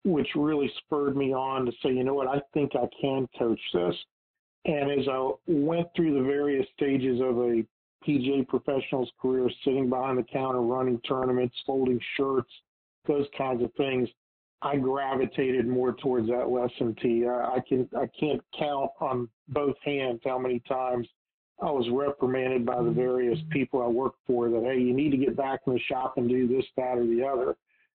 which 0.05 0.29
really 0.37 0.71
spurred 0.79 1.17
me 1.17 1.33
on 1.35 1.67
to 1.67 1.73
say, 1.83 1.89
you 1.93 2.05
know 2.05 2.15
what, 2.15 2.29
I 2.29 2.41
think 2.53 2.73
I 2.77 2.87
can 3.01 3.27
coach 3.37 3.61
this. 3.73 3.97
And 4.67 4.91
as 4.91 5.07
I 5.09 5.31
went 5.47 5.89
through 5.95 6.15
the 6.15 6.27
various 6.27 6.67
stages 6.75 7.21
of 7.21 7.39
a 7.39 7.65
PGA 8.07 8.47
professional's 8.47 9.11
career, 9.21 9.49
sitting 9.65 9.89
behind 9.89 10.19
the 10.19 10.23
counter, 10.23 10.61
running 10.61 11.01
tournaments, 11.01 11.55
folding 11.67 12.01
shirts, 12.17 12.51
those 13.07 13.27
kinds 13.37 13.63
of 13.63 13.73
things, 13.75 14.09
I 14.63 14.77
gravitated 14.77 15.67
more 15.67 15.93
towards 15.93 16.29
that 16.29 16.49
lesson 16.49 16.97
tee. 17.01 17.27
I, 17.27 17.57
I 17.57 17.61
can 17.69 17.89
I 17.95 18.07
can't 18.19 18.41
count 18.59 18.91
on 19.01 19.29
both 19.49 19.77
hands 19.85 20.21
how 20.25 20.39
many 20.39 20.61
times 20.61 21.07
I 21.61 21.71
was 21.71 21.87
reprimanded 21.93 22.65
by 22.65 22.83
the 22.83 22.91
various 22.91 23.39
mm-hmm. 23.39 23.51
people 23.51 23.83
I 23.83 23.87
worked 23.87 24.21
for 24.27 24.49
that 24.49 24.65
hey, 24.65 24.81
you 24.81 24.95
need 24.95 25.11
to 25.11 25.19
get 25.19 25.37
back 25.37 25.61
in 25.67 25.75
the 25.75 25.81
shop 25.81 26.15
and 26.17 26.29
do 26.29 26.49
this, 26.49 26.65
that, 26.79 26.97
or 26.97 27.07
the 27.07 27.23
other, 27.23 27.57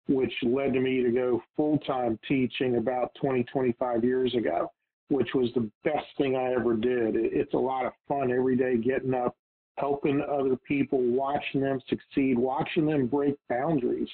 which 0.10 0.34
led 0.44 0.74
to 0.74 0.82
me 0.82 1.02
to 1.04 1.12
go 1.12 1.42
full 1.56 1.78
time 1.80 2.20
teaching 2.28 2.76
about 2.76 3.16
20, 3.22 3.44
25 3.46 4.04
years 4.04 4.36
ago, 4.36 4.72
which 5.10 5.30
was 5.34 5.50
the 5.54 5.70
best 5.84 6.06
thing 6.18 6.36
I 6.36 6.54
ever 6.54 6.76
did. 6.76 7.16
It's 7.16 7.54
a 7.54 7.58
lot 7.58 7.86
of 7.86 7.94
fun 8.08 8.32
every 8.32 8.56
day 8.56 8.78
getting 8.78 9.14
up 9.14 9.36
helping 9.78 10.22
other 10.22 10.58
people, 10.68 11.00
watching 11.00 11.62
them 11.62 11.80
succeed, 11.88 12.38
watching 12.38 12.86
them 12.86 13.08
break 13.08 13.36
boundaries 13.48 14.10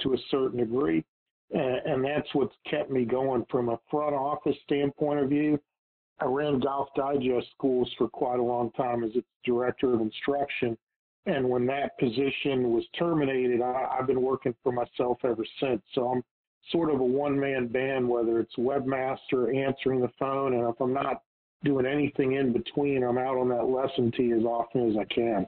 to 0.00 0.14
a 0.14 0.18
certain 0.30 0.58
degree. 0.58 1.04
And, 1.52 2.04
that's 2.04 2.28
what's 2.34 2.54
kept 2.68 2.90
me 2.90 3.04
going 3.04 3.44
from 3.50 3.68
a 3.68 3.78
front 3.90 4.14
office 4.14 4.56
standpoint 4.64 5.20
of 5.20 5.28
view. 5.28 5.60
I 6.20 6.24
ran 6.24 6.60
Golf 6.60 6.88
Digest 6.96 7.48
schools 7.56 7.90
for 7.96 8.08
quite 8.08 8.38
a 8.38 8.42
long 8.42 8.70
time 8.72 9.04
as 9.04 9.10
its 9.14 9.26
director 9.44 9.94
of 9.94 10.00
instruction. 10.00 10.76
And 11.26 11.48
when 11.48 11.66
that 11.66 11.98
position 11.98 12.72
was 12.72 12.84
terminated, 12.98 13.60
I, 13.60 13.96
I've 13.98 14.06
been 14.06 14.22
working 14.22 14.54
for 14.62 14.72
myself 14.72 15.18
ever 15.24 15.44
since. 15.60 15.82
So 15.94 16.08
I'm 16.08 16.24
sort 16.70 16.90
of 16.90 17.00
a 17.00 17.04
one 17.04 17.38
man 17.38 17.68
band, 17.68 18.08
whether 18.08 18.40
it's 18.40 18.54
webmaster, 18.56 19.54
answering 19.54 20.00
the 20.00 20.10
phone, 20.18 20.54
and 20.54 20.68
if 20.68 20.80
I'm 20.80 20.92
not 20.92 21.22
doing 21.64 21.86
anything 21.86 22.32
in 22.32 22.52
between. 22.52 23.02
I'm 23.02 23.18
out 23.18 23.36
on 23.36 23.48
that 23.48 23.64
lesson 23.64 24.12
tee 24.16 24.32
as 24.32 24.44
often 24.44 24.90
as 24.90 24.96
I 24.96 25.04
can. 25.12 25.46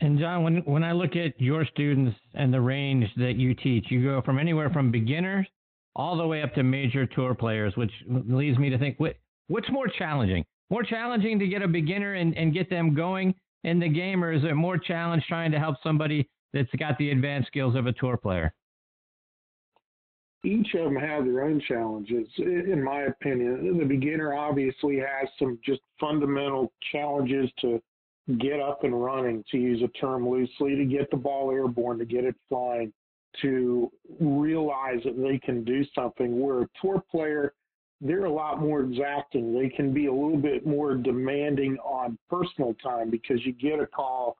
And 0.00 0.18
John, 0.18 0.42
when 0.42 0.56
when 0.64 0.82
I 0.82 0.92
look 0.92 1.16
at 1.16 1.40
your 1.40 1.64
students 1.66 2.16
and 2.34 2.52
the 2.52 2.60
range 2.60 3.06
that 3.16 3.36
you 3.36 3.54
teach, 3.54 3.86
you 3.90 4.02
go 4.02 4.20
from 4.22 4.38
anywhere 4.38 4.70
from 4.70 4.90
beginners 4.90 5.46
all 5.96 6.16
the 6.16 6.26
way 6.26 6.42
up 6.42 6.52
to 6.54 6.62
major 6.62 7.06
tour 7.06 7.34
players, 7.34 7.76
which 7.76 7.92
leads 8.08 8.58
me 8.58 8.70
to 8.70 8.78
think, 8.78 8.98
what 8.98 9.16
what's 9.46 9.70
more 9.70 9.86
challenging? 9.86 10.44
More 10.70 10.82
challenging 10.82 11.38
to 11.38 11.46
get 11.46 11.62
a 11.62 11.68
beginner 11.68 12.14
and, 12.14 12.36
and 12.36 12.52
get 12.52 12.68
them 12.70 12.94
going 12.94 13.34
in 13.62 13.78
the 13.78 13.88
game, 13.88 14.24
or 14.24 14.32
is 14.32 14.42
it 14.44 14.54
more 14.54 14.78
challenge 14.78 15.22
trying 15.28 15.52
to 15.52 15.58
help 15.58 15.76
somebody 15.82 16.28
that's 16.52 16.72
got 16.78 16.98
the 16.98 17.10
advanced 17.10 17.48
skills 17.48 17.76
of 17.76 17.86
a 17.86 17.92
tour 17.92 18.16
player? 18.16 18.52
Each 20.44 20.74
of 20.74 20.84
them 20.84 20.96
have 20.96 21.24
their 21.24 21.42
own 21.42 21.60
challenges, 21.66 22.26
in 22.38 22.82
my 22.82 23.02
opinion. 23.02 23.78
The 23.78 23.84
beginner 23.84 24.34
obviously 24.34 24.98
has 24.98 25.28
some 25.38 25.58
just 25.64 25.80
fundamental 25.98 26.72
challenges 26.92 27.50
to 27.60 27.80
get 28.38 28.60
up 28.60 28.84
and 28.84 29.02
running, 29.02 29.44
to 29.50 29.58
use 29.58 29.82
a 29.82 29.88
term 29.98 30.28
loosely, 30.28 30.76
to 30.76 30.84
get 30.84 31.10
the 31.10 31.16
ball 31.16 31.50
airborne, 31.50 31.98
to 31.98 32.04
get 32.04 32.24
it 32.24 32.34
flying, 32.48 32.92
to 33.42 33.90
realize 34.20 35.00
that 35.04 35.20
they 35.20 35.38
can 35.38 35.64
do 35.64 35.84
something. 35.94 36.40
Where 36.40 36.62
a 36.62 36.68
tour 36.80 37.02
player, 37.10 37.52
they're 38.00 38.24
a 38.24 38.32
lot 38.32 38.60
more 38.60 38.80
exacting. 38.80 39.54
They 39.54 39.68
can 39.68 39.92
be 39.92 40.06
a 40.06 40.12
little 40.12 40.36
bit 40.36 40.66
more 40.66 40.94
demanding 40.94 41.76
on 41.78 42.18
personal 42.30 42.74
time 42.82 43.10
because 43.10 43.44
you 43.44 43.52
get 43.52 43.80
a 43.80 43.86
call 43.86 44.36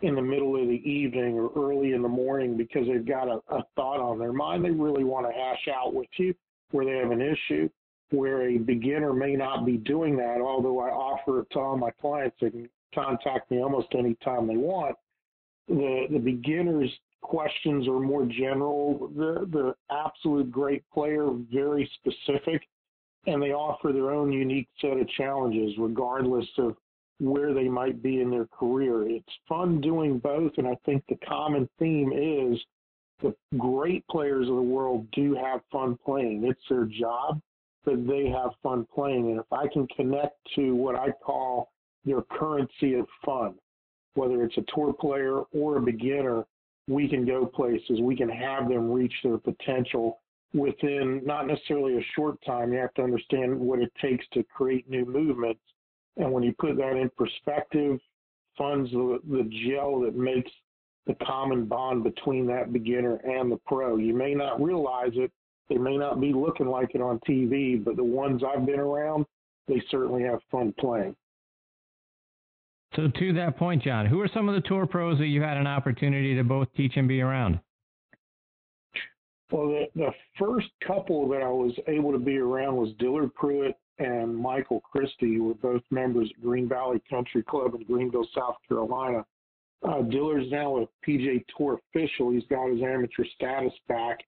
in 0.00 0.14
the 0.14 0.22
middle 0.22 0.60
of 0.60 0.68
the 0.68 0.82
evening 0.88 1.34
or 1.34 1.50
early 1.56 1.92
in 1.92 2.02
the 2.02 2.08
morning 2.08 2.56
because 2.56 2.86
they've 2.86 3.06
got 3.06 3.28
a, 3.28 3.40
a 3.48 3.64
thought 3.74 4.00
on 4.00 4.18
their 4.18 4.32
mind. 4.32 4.64
They 4.64 4.70
really 4.70 5.04
want 5.04 5.26
to 5.26 5.32
hash 5.32 5.68
out 5.74 5.92
with 5.94 6.08
you 6.16 6.34
where 6.70 6.84
they 6.84 6.98
have 6.98 7.10
an 7.10 7.20
issue 7.20 7.68
where 8.10 8.48
a 8.48 8.58
beginner 8.58 9.12
may 9.12 9.34
not 9.34 9.66
be 9.66 9.76
doing 9.76 10.16
that. 10.16 10.40
Although 10.40 10.80
i 10.80 10.88
offer 10.88 11.40
it 11.40 11.46
to 11.52 11.58
all 11.58 11.76
my 11.76 11.90
clients 12.00 12.36
they 12.40 12.50
can 12.50 12.68
contact 12.94 13.50
me 13.50 13.60
almost 13.62 13.88
any 13.98 14.16
time 14.24 14.46
they 14.46 14.56
want. 14.56 14.96
The 15.68 16.06
the 16.10 16.18
beginners 16.18 16.90
questions 17.20 17.88
are 17.88 18.00
more 18.00 18.24
general. 18.24 19.10
The 19.16 19.46
the 19.50 19.74
absolute 19.90 20.50
great 20.50 20.84
player 20.92 21.28
very 21.52 21.90
specific 21.96 22.62
and 23.26 23.42
they 23.42 23.52
offer 23.52 23.92
their 23.92 24.10
own 24.10 24.32
unique 24.32 24.68
set 24.80 24.96
of 24.96 25.08
challenges 25.10 25.72
regardless 25.76 26.46
of 26.56 26.76
where 27.20 27.52
they 27.52 27.68
might 27.68 28.02
be 28.02 28.20
in 28.20 28.30
their 28.30 28.46
career. 28.46 29.08
It's 29.08 29.26
fun 29.48 29.80
doing 29.80 30.18
both, 30.18 30.52
and 30.56 30.66
I 30.66 30.76
think 30.86 31.04
the 31.08 31.18
common 31.26 31.68
theme 31.78 32.12
is 32.12 32.58
the 33.20 33.34
great 33.58 34.06
players 34.08 34.48
of 34.48 34.54
the 34.54 34.62
world 34.62 35.10
do 35.12 35.34
have 35.34 35.60
fun 35.72 35.98
playing. 36.04 36.44
It's 36.44 36.60
their 36.68 36.84
job, 36.84 37.40
but 37.84 38.06
they 38.06 38.28
have 38.28 38.50
fun 38.62 38.86
playing. 38.94 39.30
And 39.30 39.40
if 39.40 39.52
I 39.52 39.66
can 39.72 39.86
connect 39.88 40.36
to 40.54 40.74
what 40.74 40.94
I 40.94 41.10
call 41.10 41.72
their 42.04 42.22
currency 42.22 42.94
of 42.94 43.06
fun, 43.24 43.54
whether 44.14 44.44
it's 44.44 44.56
a 44.56 44.64
tour 44.74 44.92
player 44.92 45.42
or 45.52 45.78
a 45.78 45.82
beginner, 45.82 46.44
we 46.86 47.08
can 47.08 47.26
go 47.26 47.44
places. 47.44 48.00
We 48.00 48.16
can 48.16 48.28
have 48.28 48.68
them 48.68 48.90
reach 48.90 49.12
their 49.24 49.38
potential 49.38 50.20
within 50.54 51.20
not 51.24 51.46
necessarily 51.46 51.98
a 51.98 52.06
short 52.14 52.38
time. 52.46 52.72
You 52.72 52.78
have 52.78 52.94
to 52.94 53.02
understand 53.02 53.58
what 53.58 53.80
it 53.80 53.92
takes 54.00 54.24
to 54.32 54.44
create 54.44 54.88
new 54.88 55.04
movements 55.04 55.60
and 56.18 56.32
when 56.32 56.42
you 56.42 56.52
put 56.58 56.76
that 56.76 56.96
in 56.96 57.10
perspective, 57.16 57.98
funds 58.56 58.90
the, 58.90 59.20
the 59.30 59.48
gel 59.66 60.00
that 60.00 60.16
makes 60.16 60.50
the 61.06 61.14
common 61.24 61.64
bond 61.64 62.04
between 62.04 62.46
that 62.46 62.72
beginner 62.72 63.16
and 63.24 63.50
the 63.50 63.58
pro. 63.66 63.96
You 63.96 64.14
may 64.14 64.34
not 64.34 64.62
realize 64.62 65.12
it. 65.14 65.32
They 65.70 65.78
may 65.78 65.96
not 65.96 66.20
be 66.20 66.32
looking 66.32 66.66
like 66.66 66.94
it 66.94 67.00
on 67.00 67.20
TV, 67.20 67.82
but 67.82 67.96
the 67.96 68.04
ones 68.04 68.42
I've 68.42 68.66
been 68.66 68.80
around, 68.80 69.24
they 69.66 69.82
certainly 69.90 70.22
have 70.24 70.40
fun 70.50 70.74
playing. 70.78 71.14
So, 72.96 73.08
to 73.08 73.32
that 73.34 73.58
point, 73.58 73.82
John, 73.82 74.06
who 74.06 74.20
are 74.20 74.30
some 74.32 74.48
of 74.48 74.54
the 74.54 74.66
tour 74.66 74.86
pros 74.86 75.18
that 75.18 75.26
you 75.26 75.42
had 75.42 75.56
an 75.56 75.66
opportunity 75.66 76.34
to 76.34 76.42
both 76.42 76.68
teach 76.74 76.92
and 76.96 77.06
be 77.06 77.20
around? 77.20 77.60
Well, 79.52 79.68
the, 79.68 79.86
the 79.94 80.10
first 80.38 80.68
couple 80.86 81.28
that 81.28 81.42
I 81.42 81.48
was 81.48 81.72
able 81.86 82.12
to 82.12 82.18
be 82.18 82.38
around 82.38 82.76
was 82.76 82.90
Dillard 82.98 83.34
Pruitt 83.34 83.76
and 83.98 84.36
Michael 84.36 84.80
Christie, 84.80 85.34
who 85.34 85.44
were 85.44 85.54
both 85.54 85.82
members 85.90 86.30
of 86.36 86.42
Green 86.42 86.68
Valley 86.68 87.02
Country 87.10 87.42
Club 87.42 87.74
in 87.74 87.82
Greenville, 87.84 88.28
South 88.34 88.56
Carolina. 88.68 89.24
Uh, 89.82 90.02
Dillard's 90.02 90.50
now 90.50 90.78
a 90.78 90.86
PGA 91.08 91.44
Tour 91.56 91.80
official. 91.94 92.30
He's 92.30 92.44
got 92.50 92.70
his 92.70 92.82
amateur 92.82 93.24
status 93.34 93.72
back. 93.88 94.18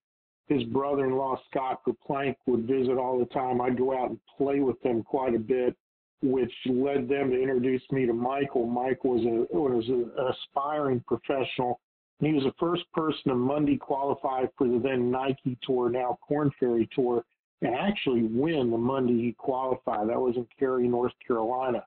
His 0.49 0.65
brother-in-law 0.65 1.41
Scott 1.49 1.83
Verplank 1.87 2.35
would 2.47 2.67
visit 2.67 2.99
all 2.99 3.19
the 3.19 3.27
time. 3.27 3.61
I'd 3.61 3.79
go 3.79 3.97
out 3.97 4.11
and 4.11 4.19
play 4.37 4.61
with 4.61 4.81
them 4.83 5.03
quite 5.03 5.35
a 5.35 5.39
bit, 5.39 5.77
which 6.23 6.53
led 6.67 7.09
them 7.09 7.31
to 7.31 7.41
introduce 7.41 7.83
me 7.93 8.07
to 8.07 8.13
Michael. 8.13 8.67
Michael 8.67 9.15
was, 9.15 9.25
a, 9.25 9.57
was 9.57 9.89
an 9.89 10.11
aspiring 10.29 11.03
professional. 11.07 11.81
He 12.19 12.33
was 12.33 12.45
the 12.45 12.53
first 12.59 12.83
person 12.93 13.23
to 13.29 13.35
Monday 13.35 13.77
qualify 13.77 14.45
for 14.59 14.67
the 14.67 14.79
then 14.79 15.11
Nike 15.11 15.57
Tour, 15.63 15.89
now 15.89 16.19
Korn 16.27 16.51
Ferry 16.59 16.89
Tour 16.95 17.25
and 17.63 17.75
actually 17.75 18.23
win 18.23 18.71
the 18.71 18.79
Monday 18.79 19.15
he 19.15 19.33
qualified. 19.33 20.09
That 20.09 20.21
was 20.21 20.37
in 20.37 20.47
Cary, 20.59 20.89
North 20.89 21.13
Carolina. 21.27 21.85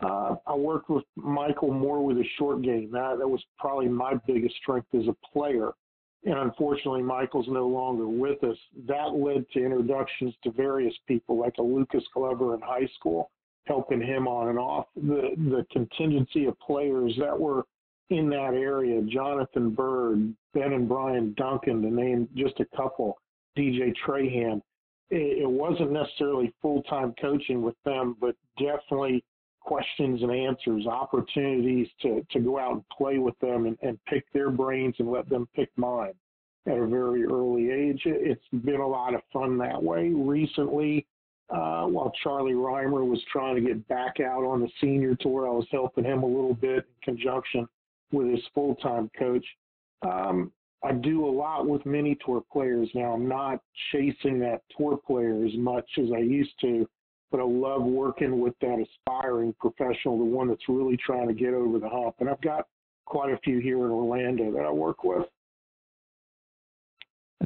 Uh, 0.00 0.36
I 0.46 0.54
worked 0.54 0.90
with 0.90 1.04
Michael 1.16 1.72
more 1.72 2.04
with 2.04 2.18
his 2.18 2.26
short 2.38 2.62
game. 2.62 2.90
That, 2.92 3.16
that 3.18 3.28
was 3.28 3.42
probably 3.58 3.88
my 3.88 4.14
biggest 4.26 4.56
strength 4.56 4.88
as 4.94 5.08
a 5.08 5.16
player. 5.32 5.72
And 6.24 6.38
unfortunately, 6.38 7.02
Michael's 7.02 7.46
no 7.48 7.66
longer 7.66 8.06
with 8.06 8.42
us. 8.44 8.56
That 8.86 9.14
led 9.14 9.46
to 9.52 9.64
introductions 9.64 10.34
to 10.42 10.50
various 10.50 10.94
people, 11.06 11.38
like 11.38 11.54
a 11.58 11.62
Lucas 11.62 12.04
Glover 12.12 12.54
in 12.54 12.60
high 12.60 12.88
school, 12.98 13.30
helping 13.66 14.02
him 14.02 14.26
on 14.26 14.48
and 14.48 14.58
off. 14.58 14.86
The 14.96 15.30
the 15.36 15.64
contingency 15.70 16.46
of 16.46 16.58
players 16.58 17.14
that 17.18 17.38
were 17.38 17.64
in 18.10 18.28
that 18.30 18.54
area, 18.54 19.02
Jonathan 19.02 19.70
Byrd, 19.70 20.34
Ben 20.52 20.72
and 20.72 20.88
Brian 20.88 21.32
Duncan, 21.36 21.82
to 21.82 21.90
name 21.90 22.28
just 22.36 22.58
a 22.60 22.66
couple, 22.76 23.18
DJ 23.56 23.94
Trahan. 24.04 24.60
It, 25.10 25.48
wasn't 25.48 25.92
necessarily 25.92 26.52
full 26.60 26.82
time 26.82 27.14
coaching 27.20 27.62
with 27.62 27.76
them, 27.84 28.16
but 28.20 28.34
definitely 28.58 29.24
questions 29.60 30.22
and 30.22 30.32
answers, 30.32 30.86
opportunities 30.86 31.88
to, 32.02 32.24
to 32.30 32.40
go 32.40 32.58
out 32.58 32.72
and 32.72 32.88
play 32.88 33.18
with 33.18 33.38
them 33.40 33.66
and, 33.66 33.76
and 33.82 33.98
pick 34.06 34.24
their 34.32 34.50
brains 34.50 34.94
and 34.98 35.10
let 35.10 35.28
them 35.28 35.48
pick 35.54 35.70
mine 35.76 36.14
at 36.66 36.78
a 36.78 36.86
very 36.86 37.24
early 37.24 37.70
age. 37.70 38.02
It's 38.04 38.42
been 38.64 38.80
a 38.80 38.86
lot 38.86 39.14
of 39.14 39.20
fun 39.32 39.58
that 39.58 39.80
way. 39.80 40.08
Recently, 40.08 41.06
uh, 41.50 41.84
while 41.84 42.12
Charlie 42.22 42.54
Rymer 42.54 43.04
was 43.04 43.22
trying 43.30 43.54
to 43.56 43.60
get 43.60 43.86
back 43.88 44.18
out 44.20 44.44
on 44.44 44.60
the 44.60 44.68
senior 44.80 45.14
tour, 45.16 45.48
I 45.48 45.52
was 45.52 45.66
helping 45.70 46.04
him 46.04 46.22
a 46.22 46.26
little 46.26 46.54
bit 46.54 46.84
in 46.84 47.14
conjunction 47.14 47.68
with 48.12 48.28
his 48.30 48.42
full 48.54 48.74
time 48.76 49.10
coach. 49.18 49.44
Um, 50.02 50.52
I 50.84 50.92
do 50.92 51.26
a 51.26 51.30
lot 51.30 51.66
with 51.66 51.84
mini 51.86 52.16
tour 52.24 52.42
players 52.52 52.88
now. 52.94 53.12
I'm 53.12 53.28
not 53.28 53.60
chasing 53.92 54.38
that 54.40 54.62
tour 54.76 54.96
player 54.96 55.44
as 55.44 55.56
much 55.56 55.88
as 55.98 56.06
I 56.14 56.20
used 56.20 56.52
to 56.60 56.86
but 57.30 57.40
I 57.40 57.44
love 57.44 57.82
working 57.82 58.40
with 58.40 58.54
that 58.60 58.78
aspiring 58.78 59.54
professional, 59.60 60.18
the 60.18 60.24
one 60.24 60.48
that's 60.48 60.68
really 60.68 60.96
trying 60.96 61.28
to 61.28 61.34
get 61.34 61.54
over 61.54 61.78
the 61.78 61.88
hump. 61.88 62.16
And 62.20 62.28
I've 62.28 62.40
got 62.40 62.66
quite 63.04 63.32
a 63.32 63.38
few 63.38 63.58
here 63.58 63.84
in 63.84 63.90
Orlando 63.90 64.52
that 64.52 64.64
I 64.64 64.70
work 64.70 65.04
with. 65.04 65.26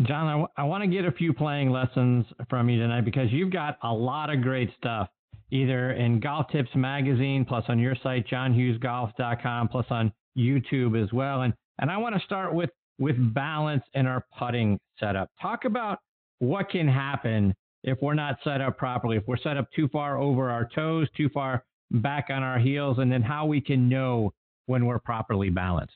John, 0.02 0.26
I, 0.26 0.32
w- 0.32 0.48
I 0.56 0.64
want 0.64 0.84
to 0.84 0.88
get 0.88 1.04
a 1.04 1.12
few 1.12 1.32
playing 1.32 1.70
lessons 1.70 2.24
from 2.48 2.68
you 2.68 2.78
tonight 2.78 3.04
because 3.04 3.32
you've 3.32 3.52
got 3.52 3.78
a 3.82 3.92
lot 3.92 4.30
of 4.30 4.42
great 4.42 4.70
stuff, 4.78 5.08
either 5.50 5.92
in 5.92 6.20
Golf 6.20 6.46
Tips 6.52 6.70
Magazine, 6.74 7.44
plus 7.44 7.64
on 7.68 7.78
your 7.78 7.96
site, 8.02 8.26
johnhughesgolf.com, 8.28 9.68
plus 9.68 9.86
on 9.90 10.12
YouTube 10.38 11.02
as 11.02 11.12
well. 11.12 11.42
And, 11.42 11.52
and 11.80 11.90
I 11.90 11.96
want 11.96 12.14
to 12.14 12.20
start 12.24 12.54
with, 12.54 12.70
with 13.00 13.16
balance 13.34 13.82
in 13.94 14.06
our 14.06 14.24
putting 14.38 14.78
setup. 15.00 15.28
Talk 15.40 15.64
about 15.64 15.98
what 16.38 16.70
can 16.70 16.86
happen 16.86 17.54
if 17.82 18.00
we're 18.02 18.14
not 18.14 18.36
set 18.44 18.60
up 18.60 18.76
properly, 18.76 19.16
if 19.16 19.26
we're 19.26 19.38
set 19.38 19.56
up 19.56 19.66
too 19.74 19.88
far 19.88 20.18
over 20.18 20.50
our 20.50 20.68
toes, 20.72 21.08
too 21.16 21.30
far 21.30 21.64
back 21.90 22.26
on 22.30 22.42
our 22.42 22.58
heels, 22.58 22.98
and 22.98 23.10
then 23.10 23.22
how 23.22 23.46
we 23.46 23.60
can 23.60 23.88
know 23.88 24.32
when 24.66 24.84
we're 24.86 24.98
properly 24.98 25.48
balanced. 25.50 25.94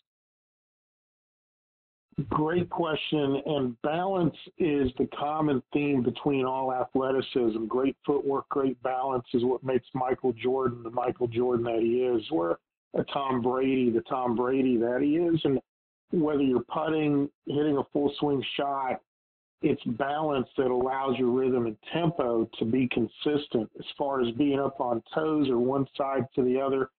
Great 2.30 2.70
question. 2.70 3.42
And 3.44 3.80
balance 3.82 4.36
is 4.58 4.90
the 4.98 5.08
common 5.18 5.62
theme 5.72 6.02
between 6.02 6.46
all 6.46 6.72
athleticism. 6.72 7.66
Great 7.66 7.96
footwork, 8.06 8.48
great 8.48 8.80
balance 8.82 9.26
is 9.34 9.44
what 9.44 9.62
makes 9.62 9.86
Michael 9.94 10.32
Jordan 10.32 10.82
the 10.84 10.90
Michael 10.90 11.26
Jordan 11.26 11.64
that 11.64 11.80
he 11.80 12.02
is, 12.02 12.22
or 12.30 12.58
a 12.96 13.02
Tom 13.04 13.42
Brady 13.42 13.90
the 13.90 14.00
Tom 14.02 14.36
Brady 14.36 14.76
that 14.76 15.00
he 15.02 15.16
is. 15.16 15.40
And 15.44 15.60
whether 16.12 16.42
you're 16.42 16.64
putting, 16.64 17.28
hitting 17.46 17.76
a 17.76 17.84
full 17.92 18.12
swing 18.18 18.42
shot, 18.56 19.00
it's 19.62 19.82
balance 19.84 20.48
that 20.58 20.66
allows 20.66 21.16
your 21.18 21.30
rhythm 21.30 21.66
and 21.66 21.76
tempo 21.92 22.48
to 22.58 22.64
be 22.64 22.88
consistent 22.88 23.70
as 23.78 23.86
far 23.96 24.20
as 24.20 24.30
being 24.32 24.60
up 24.60 24.80
on 24.80 25.02
toes 25.14 25.48
or 25.48 25.58
one 25.58 25.86
side 25.96 26.26
to 26.34 26.42
the 26.42 26.60
other. 26.60 26.90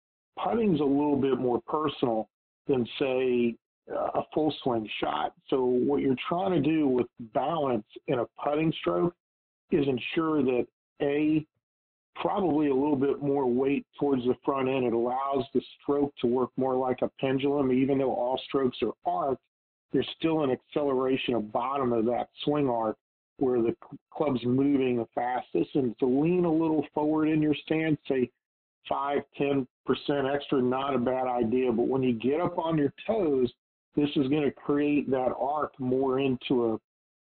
Putting's 0.43 0.80
a 0.80 0.84
little 0.84 1.16
bit 1.16 1.38
more 1.38 1.62
personal 1.68 2.28
than, 2.68 2.88
say, 2.99 3.56
a 3.88 4.22
full 4.34 4.53
swing 4.64 4.89
shot. 4.99 5.34
So, 5.49 5.64
what 5.64 6.01
you're 6.01 6.16
trying 6.28 6.51
to 6.51 6.60
do 6.60 6.88
with 6.88 7.06
balance 7.34 7.86
in 8.08 8.20
a 8.20 8.26
putting 8.43 8.74
stroke 8.80 9.14
is 9.72 9.88
ensure 9.88 10.41
that 10.43 10.66
A, 11.01 11.45
probably 12.16 12.70
a 12.70 12.74
little 12.74 12.95
bit 12.95 13.22
more 13.22 13.45
weight 13.45 13.86
towards 13.99 14.24
the 14.24 14.36
front 14.43 14.70
end. 14.70 14.86
It 14.86 14.93
allows 14.93 15.45
the 15.53 15.61
stroke 15.82 16.13
to 16.22 16.28
work 16.28 16.49
more 16.57 16.76
like 16.76 17.01
a 17.01 17.09
pendulum, 17.20 17.72
even 17.72 17.97
though 17.97 18.13
all 18.13 18.39
strokes 18.47 18.78
are 18.82 18.93
arced 19.05 19.41
there's 19.95 20.09
still 20.18 20.43
an 20.43 20.51
acceleration 20.51 21.36
of 21.36 21.53
bottom 21.53 21.93
of 21.93 22.03
that 22.05 22.28
swing 22.43 22.70
arc 22.70 22.97
where 23.38 23.61
the 23.61 23.74
club's 24.13 24.43
moving 24.45 24.97
the 24.97 25.07
fastest. 25.16 25.74
And 25.76 25.97
to 25.99 26.05
lean 26.05 26.43
a 26.43 26.51
little 26.51 26.86
forward 26.93 27.30
in 27.30 27.41
your 27.41 27.55
stance, 27.66 27.97
say 28.07 28.30
five, 28.89 29.20
ten 29.38 29.66
percent 29.86 30.28
extra, 30.28 30.61
not 30.61 30.95
a 30.95 30.99
bad 30.99 31.28
idea. 31.28 31.72
But 31.72 31.88
when 31.88 32.03
you 32.03 32.13
get 32.13 32.41
up 32.41 32.57
on 32.57 32.78
your 32.78 32.93
toes, 33.07 33.49
this 33.95 34.09
is 34.18 34.28
going 34.28 34.43
to 34.43 34.51
create 34.51 35.09
that 35.11 35.34
arc 35.39 35.72
more 35.80 36.20
into 36.20 36.74
a 36.74 36.80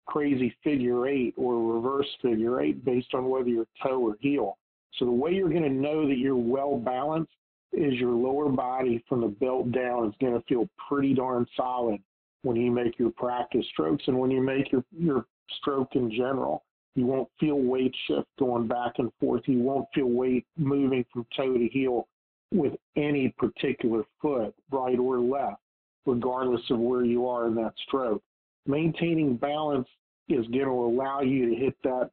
crazy 0.06 0.54
figure 0.64 1.06
eight 1.06 1.34
or 1.36 1.74
reverse 1.74 2.08
figure 2.22 2.62
eight 2.62 2.82
based 2.86 3.12
on 3.12 3.28
whether 3.28 3.48
you're 3.48 3.66
toe 3.82 4.00
or 4.00 4.16
heel. 4.20 4.56
So 4.98 5.04
the 5.04 5.12
way 5.12 5.32
you're 5.32 5.48
going 5.48 5.62
to 5.62 5.70
know 5.70 6.06
that 6.06 6.18
you're 6.18 6.36
well 6.36 6.76
balanced 6.76 7.32
is 7.72 7.94
your 7.94 8.12
lower 8.12 8.50
body 8.50 9.02
from 9.08 9.22
the 9.22 9.28
belt 9.28 9.72
down 9.72 10.08
is 10.08 10.14
going 10.20 10.34
to 10.34 10.42
feel 10.46 10.68
pretty 10.88 11.14
darn 11.14 11.46
solid 11.56 12.00
when 12.42 12.56
you 12.56 12.70
make 12.70 12.98
your 12.98 13.10
practice 13.10 13.64
strokes 13.72 14.04
and 14.06 14.18
when 14.18 14.30
you 14.30 14.42
make 14.42 14.70
your, 14.70 14.84
your 14.90 15.24
stroke 15.58 15.94
in 15.94 16.10
general. 16.10 16.64
You 16.94 17.06
won't 17.06 17.28
feel 17.40 17.58
weight 17.58 17.94
shift 18.06 18.28
going 18.38 18.68
back 18.68 18.94
and 18.98 19.10
forth. 19.18 19.42
You 19.46 19.60
won't 19.60 19.86
feel 19.94 20.10
weight 20.10 20.44
moving 20.58 21.06
from 21.10 21.26
toe 21.34 21.56
to 21.56 21.68
heel 21.68 22.06
with 22.52 22.74
any 22.96 23.34
particular 23.38 24.04
foot, 24.20 24.54
right 24.70 24.98
or 24.98 25.18
left, 25.18 25.62
regardless 26.04 26.60
of 26.68 26.78
where 26.78 27.04
you 27.04 27.26
are 27.26 27.46
in 27.46 27.54
that 27.54 27.72
stroke. 27.86 28.22
Maintaining 28.66 29.36
balance 29.36 29.88
is 30.28 30.46
going 30.48 30.66
to 30.66 30.70
allow 30.70 31.22
you 31.22 31.48
to 31.48 31.56
hit 31.56 31.74
that 31.82 32.10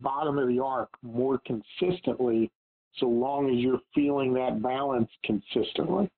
bottom 0.00 0.38
of 0.38 0.48
the 0.48 0.60
arc 0.60 0.90
more 1.02 1.40
consistently 1.46 2.50
so 2.96 3.06
long 3.06 3.48
as 3.50 3.56
you're 3.56 3.80
feeling 3.94 4.32
that 4.34 4.62
balance 4.62 5.10
consistently. 5.24 6.08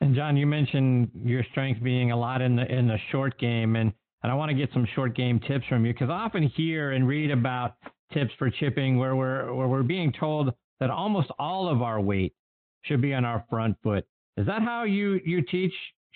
And 0.00 0.14
John, 0.14 0.36
you 0.36 0.46
mentioned 0.46 1.10
your 1.24 1.44
strength 1.50 1.82
being 1.82 2.12
a 2.12 2.16
lot 2.16 2.42
in 2.42 2.56
the 2.56 2.70
in 2.70 2.86
the 2.86 2.98
short 3.10 3.38
game, 3.38 3.76
and 3.76 3.92
and 4.22 4.30
I 4.30 4.34
want 4.34 4.50
to 4.50 4.54
get 4.54 4.70
some 4.72 4.86
short 4.94 5.16
game 5.16 5.40
tips 5.40 5.64
from 5.68 5.86
you 5.86 5.92
because 5.92 6.10
I 6.10 6.14
often 6.14 6.42
hear 6.42 6.92
and 6.92 7.08
read 7.08 7.30
about 7.30 7.76
tips 8.12 8.30
for 8.38 8.50
chipping 8.50 8.98
where 8.98 9.16
we're 9.16 9.52
where 9.54 9.68
we're 9.68 9.82
being 9.82 10.12
told 10.12 10.52
that 10.80 10.90
almost 10.90 11.30
all 11.38 11.68
of 11.68 11.82
our 11.82 12.00
weight 12.00 12.34
should 12.82 13.00
be 13.00 13.14
on 13.14 13.24
our 13.24 13.44
front 13.48 13.76
foot. 13.82 14.04
Is 14.36 14.46
that 14.46 14.62
how 14.62 14.84
you 14.84 15.20
you 15.24 15.42
teach 15.42 15.72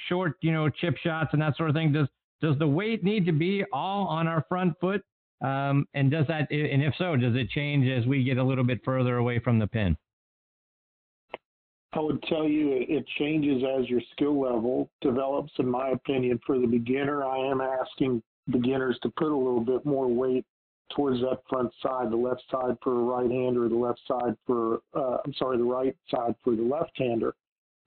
short, 0.08 0.34
you 0.42 0.52
know, 0.52 0.68
chip 0.68 0.96
shots 0.98 1.30
and 1.32 1.40
that 1.40 1.56
sort 1.56 1.70
of 1.70 1.74
thing? 1.74 1.92
Does 1.92 2.08
does 2.40 2.58
the 2.58 2.66
weight 2.66 3.02
need 3.02 3.26
to 3.26 3.32
be 3.32 3.64
all 3.72 4.06
on 4.06 4.26
our 4.26 4.44
front 4.48 4.74
foot? 4.80 5.02
Um, 5.40 5.86
and 5.94 6.10
does 6.10 6.26
that, 6.26 6.50
and 6.50 6.82
if 6.82 6.94
so, 6.98 7.16
does 7.16 7.36
it 7.36 7.48
change 7.50 7.88
as 7.88 8.06
we 8.06 8.24
get 8.24 8.38
a 8.38 8.44
little 8.44 8.64
bit 8.64 8.84
further 8.84 9.18
away 9.18 9.38
from 9.38 9.58
the 9.58 9.66
pin? 9.66 9.96
I 11.92 12.00
would 12.00 12.22
tell 12.24 12.46
you 12.46 12.84
it 12.88 13.06
changes 13.18 13.62
as 13.78 13.88
your 13.88 14.02
skill 14.12 14.38
level 14.38 14.90
develops, 15.00 15.52
in 15.58 15.68
my 15.68 15.90
opinion. 15.90 16.38
For 16.46 16.58
the 16.58 16.66
beginner, 16.66 17.24
I 17.24 17.38
am 17.50 17.60
asking 17.60 18.22
beginners 18.50 18.98
to 19.02 19.10
put 19.10 19.32
a 19.32 19.36
little 19.36 19.60
bit 19.60 19.86
more 19.86 20.06
weight 20.08 20.44
towards 20.94 21.20
that 21.20 21.40
front 21.48 21.72
side, 21.82 22.10
the 22.10 22.16
left 22.16 22.42
side 22.50 22.76
for 22.82 22.98
a 22.98 23.02
right 23.02 23.30
hander, 23.30 23.68
the 23.68 23.74
left 23.74 24.00
side 24.06 24.36
for, 24.46 24.80
uh, 24.94 25.18
I'm 25.24 25.34
sorry, 25.34 25.56
the 25.58 25.64
right 25.64 25.96
side 26.10 26.34
for 26.42 26.54
the 26.54 26.62
left 26.62 26.92
hander. 26.96 27.34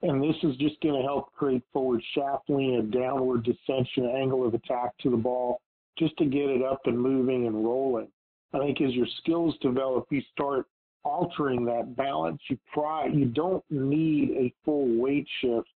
And 0.02 0.22
this 0.22 0.36
is 0.42 0.56
just 0.56 0.80
going 0.80 1.00
to 1.00 1.02
help 1.02 1.32
create 1.32 1.62
forward 1.72 2.02
shaft 2.14 2.48
lean, 2.48 2.74
a 2.74 2.82
downward 2.82 3.44
descension 3.44 4.12
angle 4.14 4.46
of 4.46 4.54
attack 4.54 4.96
to 5.02 5.10
the 5.10 5.16
ball, 5.16 5.60
just 5.98 6.16
to 6.18 6.24
get 6.24 6.50
it 6.50 6.62
up 6.62 6.80
and 6.86 6.98
moving 6.98 7.46
and 7.46 7.64
rolling. 7.64 8.08
I 8.54 8.58
think 8.58 8.80
as 8.80 8.92
your 8.92 9.06
skills 9.18 9.54
develop, 9.60 10.06
you 10.10 10.22
start 10.32 10.66
altering 11.04 11.64
that 11.66 11.96
balance. 11.96 12.40
You 12.48 12.58
try, 12.72 13.06
you 13.06 13.26
don't 13.26 13.64
need 13.70 14.30
a 14.30 14.52
full 14.64 15.00
weight 15.00 15.26
shift 15.40 15.68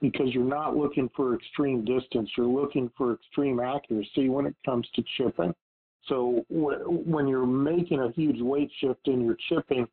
because 0.00 0.28
you're 0.32 0.44
not 0.44 0.76
looking 0.76 1.10
for 1.14 1.34
extreme 1.34 1.84
distance. 1.84 2.30
You're 2.36 2.46
looking 2.46 2.90
for 2.96 3.14
extreme 3.14 3.60
accuracy 3.60 4.28
when 4.28 4.46
it 4.46 4.54
comes 4.64 4.88
to 4.94 5.04
chipping. 5.16 5.54
So 6.06 6.44
when 6.48 7.28
you're 7.28 7.46
making 7.46 8.00
a 8.00 8.10
huge 8.12 8.40
weight 8.40 8.70
shift 8.80 9.06
in 9.06 9.22
your 9.24 9.36
chipping, 9.48 9.86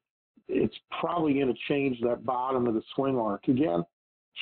it's 0.47 0.75
probably 1.01 1.33
going 1.33 1.47
to 1.47 1.59
change 1.67 1.99
that 2.01 2.25
bottom 2.25 2.67
of 2.67 2.73
the 2.73 2.83
swing 2.95 3.17
arc. 3.17 3.47
Again, 3.49 3.83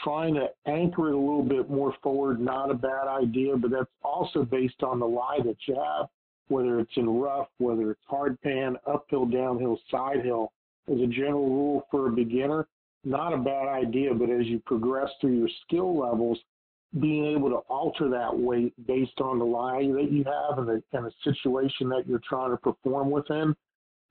trying 0.04 0.34
to 0.36 0.48
anchor 0.68 1.10
it 1.10 1.16
a 1.16 1.18
little 1.18 1.44
bit 1.44 1.70
more 1.70 1.94
forward, 2.04 2.40
not 2.40 2.72
a 2.72 2.74
bad 2.74 3.08
idea, 3.08 3.56
but 3.56 3.72
that's 3.72 3.90
also 4.04 4.44
based 4.44 4.84
on 4.84 5.00
the 5.00 5.06
lie 5.06 5.40
that 5.44 5.58
you 5.68 5.76
have 5.76 6.08
whether 6.48 6.80
it's 6.80 6.92
in 6.96 7.10
rough, 7.10 7.48
whether 7.58 7.92
it's 7.92 8.02
hard 8.08 8.40
pan, 8.42 8.78
uphill, 8.88 9.26
downhill, 9.26 9.80
side 9.90 10.24
hill, 10.24 10.52
as 10.92 11.00
a 11.00 11.08
general 11.08 11.50
rule 11.50 11.88
for 11.90 12.08
a 12.08 12.12
beginner, 12.12 12.68
not 13.04 13.34
a 13.34 13.38
bad 13.38 13.68
idea. 13.68 14.14
But 14.14 14.30
as 14.30 14.46
you 14.46 14.62
progress 14.66 15.10
through 15.20 15.38
your 15.38 15.50
skill 15.66 15.98
levels, 15.98 16.38
being 17.00 17.26
able 17.26 17.50
to 17.50 17.58
alter 17.68 18.10
that 18.10 18.38
weight 18.38 18.74
based 18.88 19.20
on 19.20 19.40
the 19.40 19.46
lie 19.46 19.82
that 19.96 20.12
you 20.12 20.24
have 20.24 20.60
and 20.60 20.68
the, 20.68 20.84
and 20.94 21.06
the 21.06 21.12
situation 21.24 21.90
that 21.90 22.04
you're 22.08 22.22
trying 22.28 22.52
to 22.52 22.58
perform 22.58 23.12
within 23.12 23.56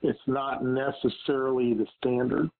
it's 0.02 0.20
not 0.26 0.62
necessarily 0.62 1.72
the 1.72 1.86
standard. 1.96 2.50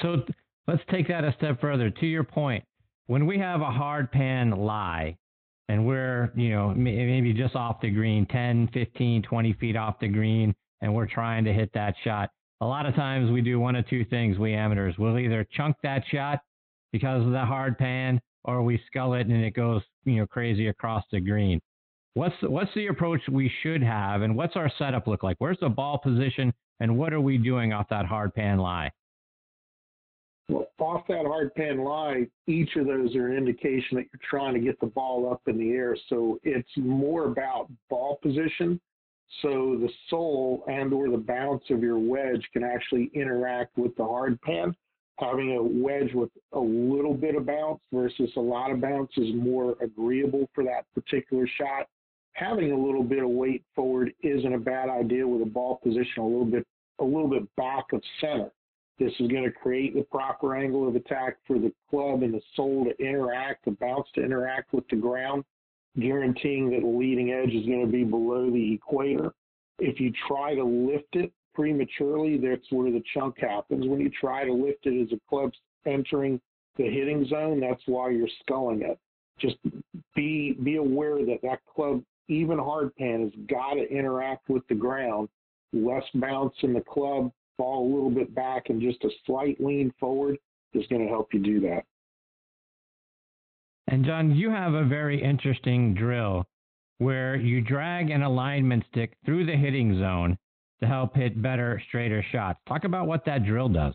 So 0.00 0.22
let's 0.66 0.82
take 0.90 1.08
that 1.08 1.24
a 1.24 1.34
step 1.38 1.60
further. 1.60 1.90
To 1.90 2.06
your 2.06 2.24
point, 2.24 2.64
when 3.06 3.26
we 3.26 3.38
have 3.38 3.60
a 3.60 3.70
hard 3.70 4.10
pan 4.10 4.50
lie 4.50 5.16
and 5.68 5.86
we're, 5.86 6.32
you 6.34 6.50
know, 6.50 6.74
maybe 6.74 7.32
just 7.32 7.54
off 7.54 7.80
the 7.80 7.90
green, 7.90 8.26
10, 8.26 8.70
15, 8.72 9.22
20 9.22 9.52
feet 9.54 9.76
off 9.76 9.98
the 10.00 10.08
green, 10.08 10.54
and 10.80 10.94
we're 10.94 11.06
trying 11.06 11.44
to 11.44 11.52
hit 11.52 11.70
that 11.74 11.94
shot, 12.04 12.30
a 12.60 12.66
lot 12.66 12.86
of 12.86 12.94
times 12.94 13.30
we 13.30 13.40
do 13.40 13.58
one 13.58 13.76
of 13.76 13.88
two 13.88 14.04
things, 14.04 14.38
we 14.38 14.54
amateurs. 14.54 14.96
We'll 14.98 15.18
either 15.18 15.46
chunk 15.52 15.76
that 15.82 16.02
shot 16.10 16.40
because 16.92 17.24
of 17.24 17.32
the 17.32 17.44
hard 17.44 17.78
pan 17.78 18.20
or 18.44 18.62
we 18.62 18.80
scull 18.86 19.14
it 19.14 19.26
and 19.26 19.44
it 19.44 19.54
goes, 19.54 19.82
you 20.04 20.16
know, 20.16 20.26
crazy 20.26 20.68
across 20.68 21.04
the 21.10 21.20
green. 21.20 21.60
What's 22.14 22.36
what's 22.42 22.72
the 22.74 22.86
approach 22.86 23.20
we 23.28 23.50
should 23.62 23.82
have, 23.82 24.22
and 24.22 24.36
what's 24.36 24.54
our 24.54 24.70
setup 24.78 25.08
look 25.08 25.24
like? 25.24 25.36
Where's 25.40 25.58
the 25.60 25.68
ball 25.68 25.98
position, 25.98 26.52
and 26.78 26.96
what 26.96 27.12
are 27.12 27.20
we 27.20 27.38
doing 27.38 27.72
off 27.72 27.88
that 27.88 28.06
hard 28.06 28.32
pan 28.34 28.58
lie? 28.58 28.92
Off 30.78 31.06
that 31.08 31.24
hard 31.24 31.54
pan 31.54 31.78
lie, 31.82 32.26
each 32.46 32.76
of 32.76 32.86
those 32.86 33.14
are 33.16 33.28
an 33.28 33.36
indication 33.36 33.96
that 33.96 34.06
you're 34.12 34.28
trying 34.28 34.54
to 34.54 34.60
get 34.60 34.78
the 34.80 34.86
ball 34.86 35.30
up 35.32 35.40
in 35.46 35.56
the 35.56 35.70
air. 35.70 35.96
So 36.08 36.38
it's 36.42 36.68
more 36.76 37.26
about 37.26 37.68
ball 37.88 38.18
position. 38.22 38.78
So 39.40 39.78
the 39.80 39.88
sole 40.10 40.64
and 40.68 40.92
or 40.92 41.10
the 41.10 41.16
bounce 41.16 41.64
of 41.70 41.82
your 41.82 41.98
wedge 41.98 42.46
can 42.52 42.62
actually 42.62 43.10
interact 43.14 43.78
with 43.78 43.96
the 43.96 44.04
hard 44.04 44.40
pan 44.42 44.74
having 45.18 45.56
a 45.56 45.62
wedge 45.62 46.12
with 46.14 46.30
a 46.52 46.58
little 46.58 47.14
bit 47.14 47.36
of 47.36 47.46
bounce 47.46 47.80
versus 47.92 48.30
a 48.36 48.40
lot 48.40 48.70
of 48.70 48.80
bounce 48.80 49.10
is 49.16 49.34
more 49.34 49.76
agreeable 49.80 50.48
for 50.54 50.64
that 50.64 50.86
particular 50.94 51.46
shot. 51.58 51.86
Having 52.32 52.72
a 52.72 52.76
little 52.76 53.04
bit 53.04 53.22
of 53.22 53.30
weight 53.30 53.62
forward 53.76 54.12
isn't 54.22 54.54
a 54.54 54.58
bad 54.58 54.88
idea 54.88 55.26
with 55.26 55.42
a 55.42 55.50
ball 55.50 55.78
position 55.82 56.18
a 56.18 56.26
little 56.26 56.44
bit 56.44 56.66
a 57.00 57.04
little 57.04 57.28
bit 57.28 57.42
back 57.56 57.86
of 57.92 58.00
center. 58.20 58.50
This 58.98 59.12
is 59.18 59.28
going 59.28 59.44
to 59.44 59.50
create 59.50 59.94
the 59.94 60.02
proper 60.02 60.54
angle 60.54 60.86
of 60.86 60.94
attack 60.94 61.38
for 61.46 61.58
the 61.58 61.72
club 61.90 62.22
and 62.22 62.32
the 62.32 62.40
sole 62.54 62.84
to 62.84 63.04
interact, 63.04 63.64
the 63.64 63.72
bounce 63.72 64.06
to 64.14 64.22
interact 64.22 64.72
with 64.72 64.86
the 64.88 64.96
ground, 64.96 65.44
guaranteeing 65.98 66.70
that 66.70 66.80
the 66.80 66.86
leading 66.86 67.32
edge 67.32 67.52
is 67.52 67.66
going 67.66 67.84
to 67.84 67.90
be 67.90 68.04
below 68.04 68.50
the 68.50 68.74
equator. 68.74 69.32
If 69.80 69.98
you 69.98 70.12
try 70.28 70.54
to 70.54 70.64
lift 70.64 71.16
it 71.16 71.32
prematurely, 71.54 72.38
that's 72.38 72.70
where 72.70 72.92
the 72.92 73.02
chunk 73.12 73.38
happens. 73.40 73.86
When 73.86 74.00
you 74.00 74.10
try 74.10 74.44
to 74.44 74.52
lift 74.52 74.86
it 74.86 75.00
as 75.02 75.12
a 75.12 75.20
club's 75.28 75.58
entering 75.86 76.40
the 76.76 76.84
hitting 76.84 77.26
zone, 77.26 77.60
that's 77.60 77.82
why 77.86 78.10
you're 78.10 78.28
sculling 78.42 78.82
it. 78.82 78.98
Just 79.40 79.56
be 80.14 80.52
be 80.62 80.76
aware 80.76 81.24
that 81.26 81.40
that 81.42 81.60
club, 81.64 82.02
even 82.28 82.58
hard 82.58 82.94
pan, 82.94 83.22
has 83.22 83.46
got 83.48 83.74
to 83.74 83.90
interact 83.90 84.48
with 84.48 84.66
the 84.68 84.74
ground. 84.76 85.28
Less 85.72 86.04
bounce 86.14 86.54
in 86.62 86.72
the 86.72 86.80
club, 86.80 87.32
fall 87.56 87.86
a 87.86 87.90
little 87.94 88.10
bit 88.10 88.34
back, 88.34 88.70
and 88.70 88.80
just 88.80 89.02
a 89.04 89.10
slight 89.26 89.60
lean 89.60 89.92
forward 89.98 90.36
is 90.72 90.86
going 90.88 91.02
to 91.02 91.08
help 91.08 91.32
you 91.32 91.40
do 91.40 91.60
that. 91.60 91.84
And 93.88 94.04
John, 94.04 94.34
you 94.34 94.50
have 94.50 94.74
a 94.74 94.84
very 94.84 95.22
interesting 95.22 95.94
drill 95.94 96.46
where 96.98 97.36
you 97.36 97.60
drag 97.60 98.10
an 98.10 98.22
alignment 98.22 98.84
stick 98.90 99.14
through 99.24 99.46
the 99.46 99.56
hitting 99.56 99.98
zone 99.98 100.38
to 100.80 100.86
help 100.86 101.14
hit 101.14 101.40
better, 101.40 101.80
straighter 101.88 102.24
shots. 102.32 102.58
Talk 102.66 102.84
about 102.84 103.06
what 103.06 103.24
that 103.26 103.44
drill 103.44 103.68
does. 103.68 103.94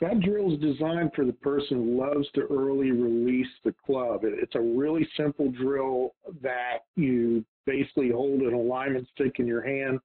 That 0.00 0.20
drill 0.20 0.54
is 0.54 0.60
designed 0.60 1.12
for 1.14 1.26
the 1.26 1.32
person 1.34 1.76
who 1.76 2.00
loves 2.00 2.26
to 2.34 2.46
early 2.50 2.90
release 2.90 3.50
the 3.64 3.74
club. 3.84 4.20
It's 4.22 4.54
a 4.54 4.60
really 4.60 5.06
simple 5.16 5.50
drill 5.50 6.14
that 6.40 6.78
you 6.96 7.44
basically 7.66 8.10
hold 8.10 8.40
an 8.40 8.54
alignment 8.54 9.06
stick 9.14 9.36
in 9.38 9.46
your 9.46 9.60
hand, 9.60 10.00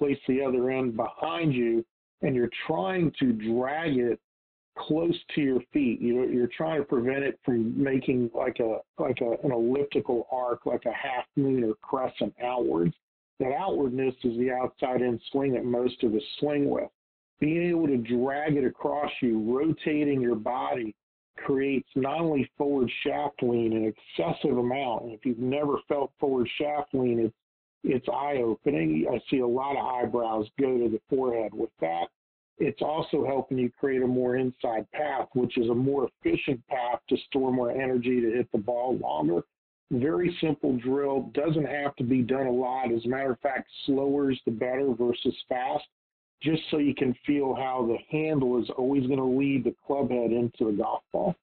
place 0.00 0.18
the 0.26 0.42
other 0.42 0.70
end 0.70 0.96
behind 0.96 1.54
you, 1.54 1.84
and 2.22 2.34
you're 2.34 2.50
trying 2.66 3.12
to 3.20 3.32
drag 3.32 3.96
it 3.96 4.18
close 4.76 5.16
to 5.34 5.40
your 5.40 5.60
feet. 5.72 6.00
You 6.00 6.14
know, 6.14 6.24
you're 6.24 6.48
trying 6.56 6.80
to 6.80 6.84
prevent 6.84 7.22
it 7.22 7.38
from 7.44 7.80
making 7.80 8.30
like 8.34 8.58
a 8.60 8.78
like 8.98 9.20
a, 9.20 9.32
an 9.44 9.52
elliptical 9.52 10.26
arc, 10.32 10.66
like 10.66 10.84
a 10.86 10.92
half 10.92 11.24
moon 11.36 11.62
or 11.64 11.74
crescent 11.82 12.34
outwards 12.42 12.94
that 13.40 13.52
outwardness 13.58 14.14
is 14.22 14.38
the 14.38 14.50
outside 14.52 15.00
in 15.00 15.18
swing 15.32 15.54
that 15.54 15.64
most 15.64 16.02
of 16.04 16.14
us 16.14 16.22
swing 16.38 16.68
with. 16.68 16.88
Being 17.40 17.70
able 17.70 17.86
to 17.86 17.96
drag 17.96 18.56
it 18.56 18.64
across 18.64 19.10
you, 19.22 19.40
rotating 19.40 20.20
your 20.20 20.34
body, 20.34 20.94
creates 21.36 21.88
not 21.96 22.20
only 22.20 22.50
forward 22.58 22.90
shaft 23.02 23.42
lean, 23.42 23.72
an 23.72 23.94
excessive 24.18 24.58
amount. 24.58 25.04
And 25.04 25.12
if 25.12 25.24
you've 25.24 25.38
never 25.38 25.78
felt 25.88 26.12
forward 26.20 26.48
shaft 26.58 26.92
lean, 26.92 27.18
it's 27.18 27.34
it's 27.84 28.06
eye 28.08 28.42
opening. 28.44 29.06
I 29.10 29.20
see 29.30 29.40
a 29.40 29.46
lot 29.46 29.76
of 29.76 29.84
eyebrows 29.84 30.46
go 30.60 30.78
to 30.78 30.88
the 30.88 31.00
forehead 31.08 31.52
with 31.54 31.70
that. 31.80 32.08
It's 32.58 32.82
also 32.82 33.24
helping 33.24 33.58
you 33.58 33.70
create 33.70 34.02
a 34.02 34.06
more 34.06 34.36
inside 34.36 34.90
path, 34.92 35.28
which 35.32 35.56
is 35.56 35.70
a 35.70 35.74
more 35.74 36.08
efficient 36.22 36.66
path 36.68 37.00
to 37.08 37.16
store 37.28 37.52
more 37.52 37.70
energy 37.70 38.20
to 38.20 38.30
hit 38.32 38.52
the 38.52 38.58
ball 38.58 38.98
longer 38.98 39.42
very 39.90 40.36
simple 40.40 40.76
drill, 40.76 41.30
doesn't 41.34 41.66
have 41.66 41.96
to 41.96 42.04
be 42.04 42.22
done 42.22 42.46
a 42.46 42.52
lot. 42.52 42.92
As 42.92 43.04
a 43.04 43.08
matter 43.08 43.32
of 43.32 43.40
fact, 43.40 43.68
slower 43.86 44.30
is 44.30 44.38
the 44.44 44.52
better 44.52 44.94
versus 44.96 45.34
fast, 45.48 45.84
just 46.42 46.62
so 46.70 46.78
you 46.78 46.94
can 46.94 47.14
feel 47.26 47.54
how 47.54 47.86
the 47.86 47.98
handle 48.16 48.62
is 48.62 48.70
always 48.78 49.06
going 49.06 49.18
to 49.18 49.24
lead 49.24 49.64
the 49.64 49.74
club 49.86 50.10
head 50.10 50.30
into 50.30 50.70
the 50.70 50.72
golf 50.72 51.02
ball. 51.12 51.34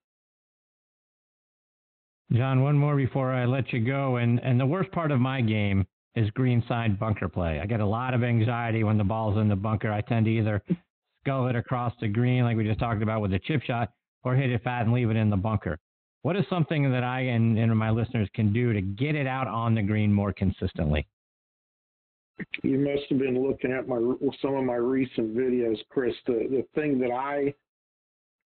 John, 2.31 2.61
one 2.61 2.77
more 2.77 2.95
before 2.95 3.33
I 3.33 3.45
let 3.45 3.71
you 3.71 3.79
go. 3.79 4.17
And, 4.17 4.39
and 4.43 4.59
the 4.59 4.65
worst 4.65 4.91
part 4.91 5.11
of 5.11 5.19
my 5.19 5.41
game 5.41 5.85
is 6.17 6.29
greenside 6.31 6.99
bunker 6.99 7.29
play. 7.29 7.59
I 7.61 7.67
get 7.67 7.79
a 7.79 7.85
lot 7.85 8.15
of 8.15 8.23
anxiety 8.23 8.83
when 8.83 8.97
the 8.97 9.03
ball's 9.03 9.37
in 9.37 9.47
the 9.47 9.55
bunker. 9.55 9.91
I 9.91 10.01
tend 10.01 10.25
to 10.25 10.31
either 10.31 10.63
scull 11.21 11.47
it 11.47 11.55
across 11.55 11.93
the 12.01 12.07
green, 12.07 12.43
like 12.43 12.57
we 12.57 12.63
just 12.65 12.79
talked 12.79 13.03
about 13.03 13.21
with 13.21 13.31
the 13.31 13.39
chip 13.39 13.61
shot, 13.61 13.91
or 14.23 14.35
hit 14.35 14.49
it 14.49 14.63
fat 14.63 14.81
and 14.81 14.93
leave 14.93 15.11
it 15.11 15.15
in 15.15 15.29
the 15.29 15.37
bunker. 15.37 15.77
What 16.23 16.35
is 16.35 16.43
something 16.49 16.91
that 16.91 17.03
I 17.03 17.21
and, 17.21 17.57
and 17.59 17.77
my 17.77 17.91
listeners 17.91 18.27
can 18.33 18.51
do 18.51 18.73
to 18.73 18.81
get 18.81 19.15
it 19.15 19.27
out 19.27 19.47
on 19.47 19.75
the 19.75 19.83
green 19.83 20.11
more 20.11 20.33
consistently? 20.33 21.07
You 22.63 22.79
must 22.79 23.03
have 23.09 23.19
been 23.19 23.41
looking 23.41 23.71
at 23.71 23.87
my 23.87 23.97
some 24.41 24.55
of 24.55 24.63
my 24.63 24.75
recent 24.75 25.35
videos, 25.35 25.77
Chris. 25.89 26.13
The 26.25 26.47
the 26.49 26.65
thing 26.73 26.99
that 26.99 27.11
I 27.11 27.53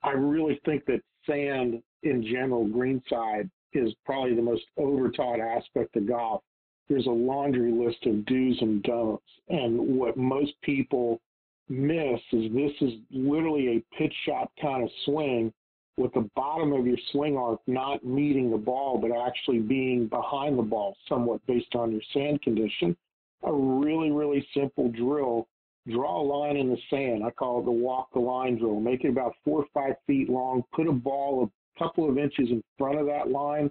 I 0.02 0.12
really 0.12 0.60
think 0.66 0.86
that 0.86 1.02
sand 1.26 1.82
in 2.04 2.24
general, 2.24 2.66
greenside, 2.66 3.50
is 3.74 3.94
probably 4.06 4.36
the 4.36 4.42
most 4.42 4.64
overtaught 4.78 5.40
aspect 5.40 5.96
of 5.98 6.08
golf. 6.08 6.42
There's 6.90 7.06
a 7.06 7.12
laundry 7.12 7.72
list 7.72 8.06
of 8.06 8.26
do's 8.26 8.58
and 8.62 8.82
don'ts, 8.82 9.24
and 9.50 9.98
what 9.98 10.18
most 10.18 10.54
people 10.64 11.22
miss 11.70 12.20
is 12.32 12.52
this 12.52 12.72
is 12.82 12.94
literally 13.12 13.78
a 13.78 13.96
pitch 13.96 14.14
shot 14.26 14.52
kind 14.60 14.84
of 14.84 14.90
swing 15.06 15.54
with 15.98 16.14
the 16.14 16.28
bottom 16.36 16.74
of 16.74 16.88
your 16.88 16.98
swing 17.12 17.38
arc 17.38 17.60
not 17.68 18.04
meeting 18.04 18.50
the 18.50 18.58
ball, 18.58 18.98
but 18.98 19.12
actually 19.12 19.60
being 19.60 20.08
behind 20.08 20.58
the 20.58 20.64
ball 20.64 20.96
somewhat 21.08 21.46
based 21.46 21.76
on 21.76 21.92
your 21.92 22.02
sand 22.14 22.42
condition. 22.42 22.96
A 23.44 23.54
really, 23.54 24.10
really 24.10 24.48
simple 24.54 24.90
drill. 24.90 25.48
Draw 25.88 26.22
a 26.22 26.24
line 26.24 26.58
in 26.58 26.70
the 26.70 26.78
sand. 26.90 27.24
I 27.24 27.32
call 27.32 27.60
it 27.60 27.66
the 27.66 27.72
walk 27.72 28.10
the 28.14 28.20
line 28.20 28.58
drill. 28.58 28.80
Make 28.80 29.04
it 29.04 29.10
about 29.10 29.36
four 29.44 29.62
or 29.62 29.66
five 29.74 29.96
feet 30.08 30.30
long. 30.30 30.64
Put 30.74 30.88
a 30.88 30.92
ball 30.92 31.44
a 31.44 31.80
couple 31.80 32.10
of 32.10 32.18
inches 32.18 32.50
in 32.50 32.64
front 32.78 33.00
of 33.00 33.06
that 33.08 33.30
line, 33.30 33.70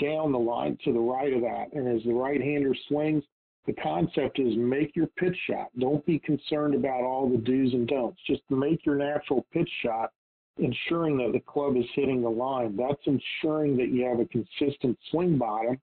down 0.00 0.32
the 0.32 0.38
line 0.38 0.78
to 0.84 0.92
the 0.92 0.98
right 0.98 1.32
of 1.32 1.42
that. 1.42 1.72
And 1.72 1.88
as 1.88 2.04
the 2.04 2.12
right 2.12 2.40
hander 2.40 2.74
swings, 2.88 3.22
the 3.66 3.72
concept 3.74 4.38
is 4.38 4.56
make 4.56 4.94
your 4.94 5.08
pitch 5.18 5.36
shot. 5.48 5.68
Don't 5.78 6.04
be 6.06 6.18
concerned 6.20 6.74
about 6.74 7.02
all 7.02 7.28
the 7.28 7.38
do's 7.38 7.72
and 7.72 7.88
don'ts. 7.88 8.20
Just 8.26 8.42
make 8.48 8.86
your 8.86 8.94
natural 8.94 9.44
pitch 9.52 9.70
shot 9.82 10.10
ensuring 10.58 11.18
that 11.18 11.32
the 11.32 11.40
club 11.40 11.76
is 11.76 11.84
hitting 11.94 12.22
the 12.22 12.28
line. 12.28 12.76
That's 12.76 13.02
ensuring 13.06 13.76
that 13.76 13.88
you 13.88 14.06
have 14.06 14.20
a 14.20 14.26
consistent 14.26 14.98
swing 15.10 15.36
bottom 15.36 15.78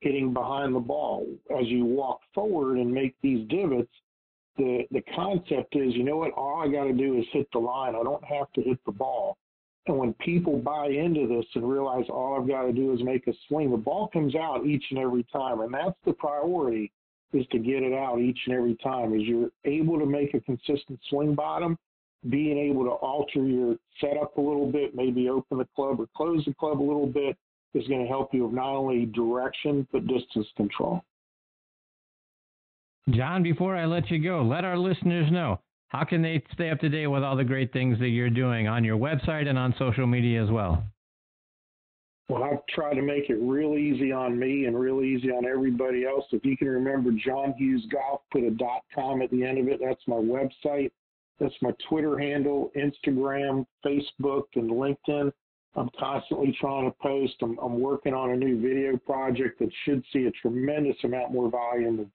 hitting 0.00 0.32
behind 0.32 0.74
the 0.74 0.80
ball. 0.80 1.26
As 1.50 1.66
you 1.66 1.84
walk 1.84 2.20
forward 2.34 2.78
and 2.78 2.92
make 2.92 3.14
these 3.22 3.48
divots, 3.48 3.90
the, 4.56 4.82
the 4.90 5.02
concept 5.14 5.76
is, 5.76 5.94
you 5.94 6.02
know 6.02 6.16
what, 6.16 6.32
all 6.32 6.60
I 6.60 6.68
got 6.70 6.84
to 6.84 6.92
do 6.92 7.16
is 7.16 7.24
hit 7.32 7.48
the 7.52 7.58
line. 7.58 7.94
I 7.94 8.02
don't 8.02 8.24
have 8.24 8.52
to 8.54 8.62
hit 8.62 8.78
the 8.84 8.92
ball. 8.92 9.38
And 9.88 9.98
when 9.98 10.12
people 10.14 10.58
buy 10.58 10.88
into 10.88 11.26
this 11.26 11.46
and 11.54 11.68
realize 11.68 12.04
all 12.08 12.38
I've 12.38 12.48
got 12.48 12.62
to 12.62 12.72
do 12.72 12.92
is 12.92 13.02
make 13.02 13.26
a 13.26 13.32
swing, 13.48 13.70
the 13.70 13.76
ball 13.76 14.08
comes 14.12 14.34
out 14.34 14.66
each 14.66 14.84
and 14.90 14.98
every 14.98 15.24
time. 15.32 15.60
And 15.60 15.72
that's 15.72 15.96
the 16.04 16.12
priority 16.12 16.92
is 17.32 17.46
to 17.52 17.58
get 17.58 17.82
it 17.82 17.92
out 17.92 18.20
each 18.20 18.38
and 18.46 18.54
every 18.54 18.76
time. 18.76 19.14
As 19.14 19.22
you're 19.22 19.50
able 19.64 19.98
to 19.98 20.06
make 20.06 20.34
a 20.34 20.40
consistent 20.40 20.98
swing 21.10 21.34
bottom, 21.34 21.76
being 22.28 22.58
able 22.58 22.84
to 22.84 22.90
alter 22.90 23.46
your 23.46 23.76
setup 24.00 24.36
a 24.36 24.40
little 24.40 24.70
bit, 24.70 24.94
maybe 24.94 25.28
open 25.28 25.58
the 25.58 25.68
club 25.76 26.00
or 26.00 26.06
close 26.16 26.44
the 26.44 26.54
club 26.54 26.80
a 26.80 26.82
little 26.82 27.06
bit, 27.06 27.36
is 27.74 27.86
going 27.86 28.00
to 28.00 28.08
help 28.08 28.32
you 28.32 28.46
with 28.46 28.54
not 28.54 28.74
only 28.74 29.06
direction 29.06 29.86
but 29.92 30.06
distance 30.06 30.46
control. 30.56 31.02
John, 33.10 33.42
before 33.42 33.76
I 33.76 33.86
let 33.86 34.10
you 34.10 34.22
go, 34.22 34.42
let 34.42 34.64
our 34.64 34.76
listeners 34.76 35.30
know 35.30 35.60
how 35.88 36.04
can 36.04 36.22
they 36.22 36.42
stay 36.52 36.70
up 36.70 36.80
to 36.80 36.88
date 36.88 37.06
with 37.06 37.22
all 37.22 37.36
the 37.36 37.44
great 37.44 37.72
things 37.72 37.98
that 37.98 38.08
you're 38.08 38.30
doing 38.30 38.68
on 38.68 38.84
your 38.84 38.98
website 38.98 39.48
and 39.48 39.58
on 39.58 39.74
social 39.78 40.06
media 40.06 40.42
as 40.42 40.50
well. 40.50 40.82
Well, 42.28 42.44
I've 42.44 42.66
tried 42.66 42.94
to 42.94 43.02
make 43.02 43.30
it 43.30 43.38
real 43.40 43.74
easy 43.74 44.12
on 44.12 44.38
me 44.38 44.66
and 44.66 44.78
real 44.78 45.02
easy 45.02 45.30
on 45.30 45.46
everybody 45.46 46.04
else. 46.04 46.26
If 46.30 46.44
you 46.44 46.58
can 46.58 46.68
remember, 46.68 47.10
John 47.12 47.54
Hughes 47.56 47.86
Golf, 47.90 48.20
put 48.30 48.42
a 48.42 48.50
dot 48.50 48.82
com 48.94 49.22
at 49.22 49.30
the 49.30 49.44
end 49.44 49.58
of 49.58 49.68
it. 49.68 49.80
That's 49.82 50.06
my 50.06 50.16
website. 50.16 50.90
That's 51.40 51.54
my 51.62 51.70
Twitter 51.88 52.18
handle, 52.18 52.70
Instagram, 52.76 53.64
Facebook, 53.84 54.44
and 54.56 54.70
LinkedIn. 54.70 55.32
I'm 55.74 55.88
constantly 55.98 56.54
trying 56.60 56.90
to 56.90 56.96
post. 57.00 57.34
I'm, 57.40 57.56
I'm 57.60 57.80
working 57.80 58.12
on 58.12 58.32
a 58.32 58.36
new 58.36 58.60
video 58.60 58.98
project 58.98 59.60
that 59.60 59.70
should 59.84 60.04
see 60.12 60.24
a 60.24 60.30
tremendous 60.32 60.96
amount 61.04 61.32
more 61.32 61.48
volume 61.48 62.10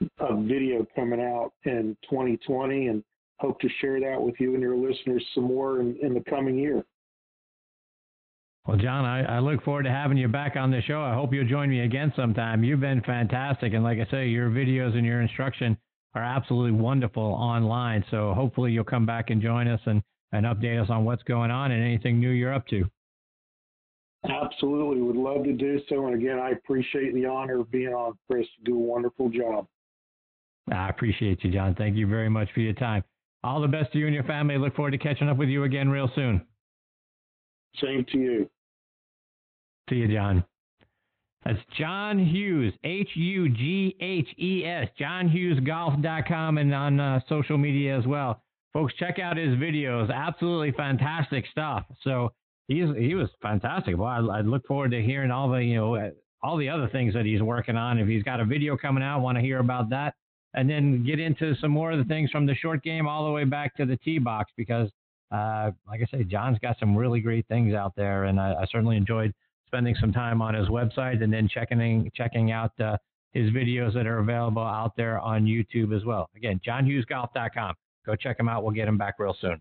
of, 0.00 0.08
of 0.20 0.44
video 0.44 0.86
coming 0.94 1.20
out 1.20 1.52
in 1.64 1.96
2020 2.08 2.86
and 2.86 3.04
hope 3.40 3.58
to 3.60 3.68
share 3.80 3.98
that 4.00 4.20
with 4.20 4.34
you 4.38 4.54
and 4.54 4.62
your 4.62 4.76
listeners 4.76 5.24
some 5.34 5.44
more 5.44 5.80
in, 5.80 5.96
in 6.02 6.14
the 6.14 6.22
coming 6.28 6.58
year. 6.58 6.84
Well, 8.66 8.76
John, 8.76 9.04
I, 9.06 9.36
I, 9.36 9.38
look 9.38 9.64
forward 9.64 9.84
to 9.84 9.90
having 9.90 10.18
you 10.18 10.28
back 10.28 10.54
on 10.54 10.70
the 10.70 10.82
show. 10.82 11.02
I 11.02 11.14
hope 11.14 11.32
you'll 11.32 11.48
join 11.48 11.70
me 11.70 11.80
again 11.80 12.12
sometime. 12.14 12.62
You've 12.62 12.80
been 12.80 13.00
fantastic. 13.02 13.72
And 13.72 13.82
like 13.82 13.98
I 13.98 14.10
say, 14.10 14.28
your 14.28 14.50
videos 14.50 14.94
and 14.94 15.04
your 15.04 15.22
instruction 15.22 15.78
are 16.14 16.22
absolutely 16.22 16.72
wonderful 16.72 17.22
online. 17.22 18.04
So 18.10 18.34
hopefully 18.34 18.72
you'll 18.72 18.84
come 18.84 19.06
back 19.06 19.30
and 19.30 19.40
join 19.40 19.66
us 19.66 19.80
and, 19.86 20.02
and 20.32 20.44
update 20.44 20.80
us 20.80 20.90
on 20.90 21.04
what's 21.04 21.22
going 21.22 21.50
on 21.50 21.72
and 21.72 21.82
anything 21.82 22.20
new 22.20 22.30
you're 22.30 22.52
up 22.52 22.66
to. 22.68 22.84
Absolutely. 24.28 25.00
Would 25.00 25.16
love 25.16 25.44
to 25.44 25.52
do 25.54 25.80
so. 25.88 26.06
And 26.06 26.14
again, 26.14 26.38
I 26.38 26.50
appreciate 26.50 27.14
the 27.14 27.24
honor 27.24 27.60
of 27.60 27.70
being 27.70 27.94
on, 27.94 28.12
Chris. 28.30 28.46
You 28.58 28.64
do 28.72 28.76
a 28.76 28.78
wonderful 28.78 29.30
job. 29.30 29.66
I 30.70 30.90
appreciate 30.90 31.42
you, 31.42 31.50
John. 31.50 31.74
Thank 31.74 31.96
you 31.96 32.06
very 32.06 32.28
much 32.28 32.48
for 32.52 32.60
your 32.60 32.74
time. 32.74 33.02
All 33.42 33.60
the 33.60 33.68
best 33.68 33.92
to 33.92 33.98
you 33.98 34.06
and 34.06 34.14
your 34.14 34.24
family. 34.24 34.58
Look 34.58 34.76
forward 34.76 34.90
to 34.90 34.98
catching 34.98 35.28
up 35.28 35.36
with 35.36 35.48
you 35.48 35.64
again 35.64 35.88
real 35.88 36.10
soon. 36.14 36.42
Same 37.80 38.04
to 38.12 38.18
you. 38.18 38.50
See 39.88 39.96
you, 39.96 40.08
John. 40.08 40.44
That's 41.44 41.58
John 41.78 42.18
Hughes, 42.18 42.74
H 42.84 43.08
U 43.14 43.48
G 43.48 43.96
H 44.00 44.28
E 44.38 44.64
S, 44.64 44.88
johnhughesgolf.com, 45.00 46.58
and 46.58 46.74
on 46.74 47.00
uh, 47.00 47.20
social 47.28 47.56
media 47.56 47.98
as 47.98 48.06
well. 48.06 48.42
Folks, 48.74 48.92
check 48.98 49.18
out 49.18 49.36
his 49.36 49.54
videos. 49.56 50.12
Absolutely 50.12 50.72
fantastic 50.72 51.46
stuff. 51.50 51.84
So 52.04 52.32
he's 52.68 52.84
he 52.96 53.14
was 53.14 53.30
fantastic. 53.40 53.96
Well, 53.96 54.30
I, 54.30 54.38
I 54.38 54.40
look 54.42 54.66
forward 54.66 54.90
to 54.90 55.02
hearing 55.02 55.30
all 55.30 55.48
the 55.48 55.64
you 55.64 55.76
know 55.76 56.10
all 56.42 56.56
the 56.58 56.68
other 56.68 56.88
things 56.88 57.14
that 57.14 57.24
he's 57.24 57.42
working 57.42 57.76
on. 57.76 57.98
If 57.98 58.06
he's 58.06 58.22
got 58.22 58.40
a 58.40 58.44
video 58.44 58.76
coming 58.76 59.02
out, 59.02 59.20
want 59.20 59.36
to 59.38 59.42
hear 59.42 59.60
about 59.60 59.88
that, 59.90 60.14
and 60.54 60.68
then 60.68 61.04
get 61.04 61.20
into 61.20 61.54
some 61.56 61.70
more 61.70 61.92
of 61.92 61.98
the 61.98 62.04
things 62.04 62.30
from 62.30 62.46
the 62.46 62.54
short 62.54 62.82
game 62.82 63.06
all 63.06 63.24
the 63.24 63.30
way 63.30 63.44
back 63.44 63.76
to 63.76 63.86
the 63.86 63.96
tee 63.98 64.18
box 64.18 64.50
because, 64.56 64.88
uh, 65.30 65.70
like 65.86 66.00
I 66.02 66.06
say, 66.10 66.24
John's 66.24 66.58
got 66.58 66.78
some 66.78 66.96
really 66.96 67.20
great 67.20 67.46
things 67.48 67.74
out 67.74 67.94
there, 67.96 68.24
and 68.24 68.40
I, 68.40 68.54
I 68.54 68.66
certainly 68.70 68.96
enjoyed 68.96 69.32
spending 69.66 69.94
some 70.00 70.12
time 70.12 70.42
on 70.42 70.54
his 70.54 70.68
website 70.68 71.22
and 71.22 71.32
then 71.32 71.48
checking 71.48 72.10
checking 72.14 72.50
out 72.50 72.72
uh, 72.80 72.96
his 73.32 73.50
videos 73.50 73.94
that 73.94 74.06
are 74.06 74.18
available 74.18 74.62
out 74.62 74.92
there 74.96 75.20
on 75.20 75.44
YouTube 75.44 75.96
as 75.96 76.04
well. 76.04 76.28
Again, 76.36 76.60
johnhughesgolf.com. 76.66 77.74
Go 78.04 78.16
check 78.16 78.40
him 78.40 78.48
out. 78.48 78.64
We'll 78.64 78.72
get 78.72 78.88
him 78.88 78.98
back 78.98 79.14
real 79.18 79.36
soon. 79.40 79.60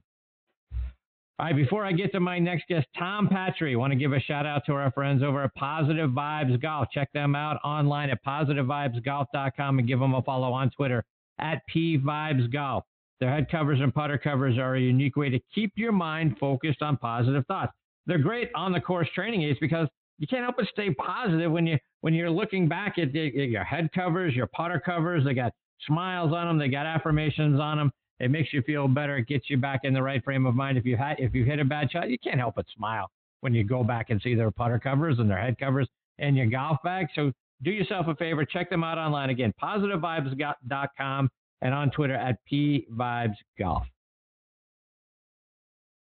All 1.40 1.46
right, 1.46 1.56
before 1.56 1.86
I 1.86 1.94
get 1.94 2.12
to 2.12 2.20
my 2.20 2.38
next 2.38 2.68
guest, 2.68 2.86
Tom 2.98 3.30
Patri, 3.30 3.78
want 3.78 3.94
to 3.94 3.98
give 3.98 4.12
a 4.12 4.20
shout 4.20 4.46
out 4.46 4.66
to 4.66 4.74
our 4.74 4.92
friends 4.92 5.24
over 5.24 5.42
at 5.44 5.56
Positive 5.56 6.10
Vibes 6.10 6.62
Golf. 6.62 6.90
Check 6.94 7.10
them 7.14 7.34
out 7.34 7.56
online 7.64 8.10
at 8.10 8.22
positivevibesgolf.com 8.26 9.80
and 9.80 9.88
give 9.88 10.00
them 10.00 10.16
a 10.16 10.22
follow 10.22 10.52
on 10.52 10.70
Twitter 10.72 11.02
at 11.40 11.62
pvibesgolf. 11.74 12.82
Their 13.22 13.32
head 13.32 13.50
covers 13.50 13.80
and 13.80 13.94
putter 13.94 14.18
covers 14.18 14.58
are 14.58 14.76
a 14.76 14.82
unique 14.82 15.16
way 15.16 15.30
to 15.30 15.40
keep 15.56 15.72
your 15.78 15.94
mind 15.94 16.36
focused 16.42 16.82
on 16.82 16.98
positive 16.98 17.46
thoughts. 17.48 17.72
They're 18.06 18.18
great 18.18 18.50
on 18.54 18.74
the 18.74 18.82
course 18.82 19.08
training 19.16 19.44
aids 19.44 19.60
because 19.62 19.88
you 20.18 20.28
can't 20.28 20.44
help 20.44 20.58
but 20.58 20.68
stay 20.68 20.94
positive 20.94 21.50
when 21.54 21.66
you 21.66 21.78
when 22.02 22.14
you're 22.14 22.30
looking 22.30 22.68
back 22.68 22.98
at 22.98 23.14
the, 23.14 23.32
your 23.34 23.64
head 23.64 23.90
covers, 23.94 24.36
your 24.36 24.48
putter 24.48 24.82
covers. 24.86 25.24
They 25.24 25.36
got 25.36 25.54
smiles 25.88 26.34
on 26.34 26.48
them. 26.48 26.58
They 26.58 26.68
got 26.68 26.86
affirmations 26.86 27.62
on 27.62 27.78
them. 27.78 27.92
It 28.20 28.32
makes 28.32 28.54
you 28.54 28.62
feel 28.62 28.88
better. 28.88 29.18
It 29.18 29.28
gets 29.28 29.50
you 29.50 29.58
back 29.58 29.82
in 29.84 29.94
the 29.94 30.04
right 30.04 30.24
frame 30.24 30.46
of 30.46 30.56
mind. 30.56 30.78
If 30.78 30.86
you 30.86 30.98
had 30.98 31.20
if 31.20 31.34
you 31.34 31.46
hit 31.46 31.60
a 31.60 31.66
bad 31.66 31.92
shot, 31.92 32.10
you 32.10 32.18
can't 32.20 32.40
help 32.40 32.56
but 32.56 32.66
smile 32.76 33.10
when 33.42 33.54
you 33.54 33.64
go 33.64 33.84
back 33.84 34.10
and 34.10 34.22
see 34.22 34.36
their 34.36 34.52
putter 34.52 34.80
covers 34.80 35.20
and 35.20 35.30
their 35.30 35.40
head 35.40 35.58
covers 35.58 35.88
and 36.18 36.36
your 36.36 36.48
golf 36.48 36.78
bag. 36.84 37.08
So 37.16 37.32
do 37.62 37.72
yourself 37.72 38.08
a 38.08 38.16
favor, 38.16 38.46
check 38.46 38.70
them 38.70 38.84
out 38.84 38.98
online 38.98 39.30
again, 39.30 39.54
positivevibes.com 39.62 41.30
and 41.62 41.74
on 41.74 41.92
Twitter 41.92 42.16
at 42.16 42.38
pvibesgolf. 42.52 43.36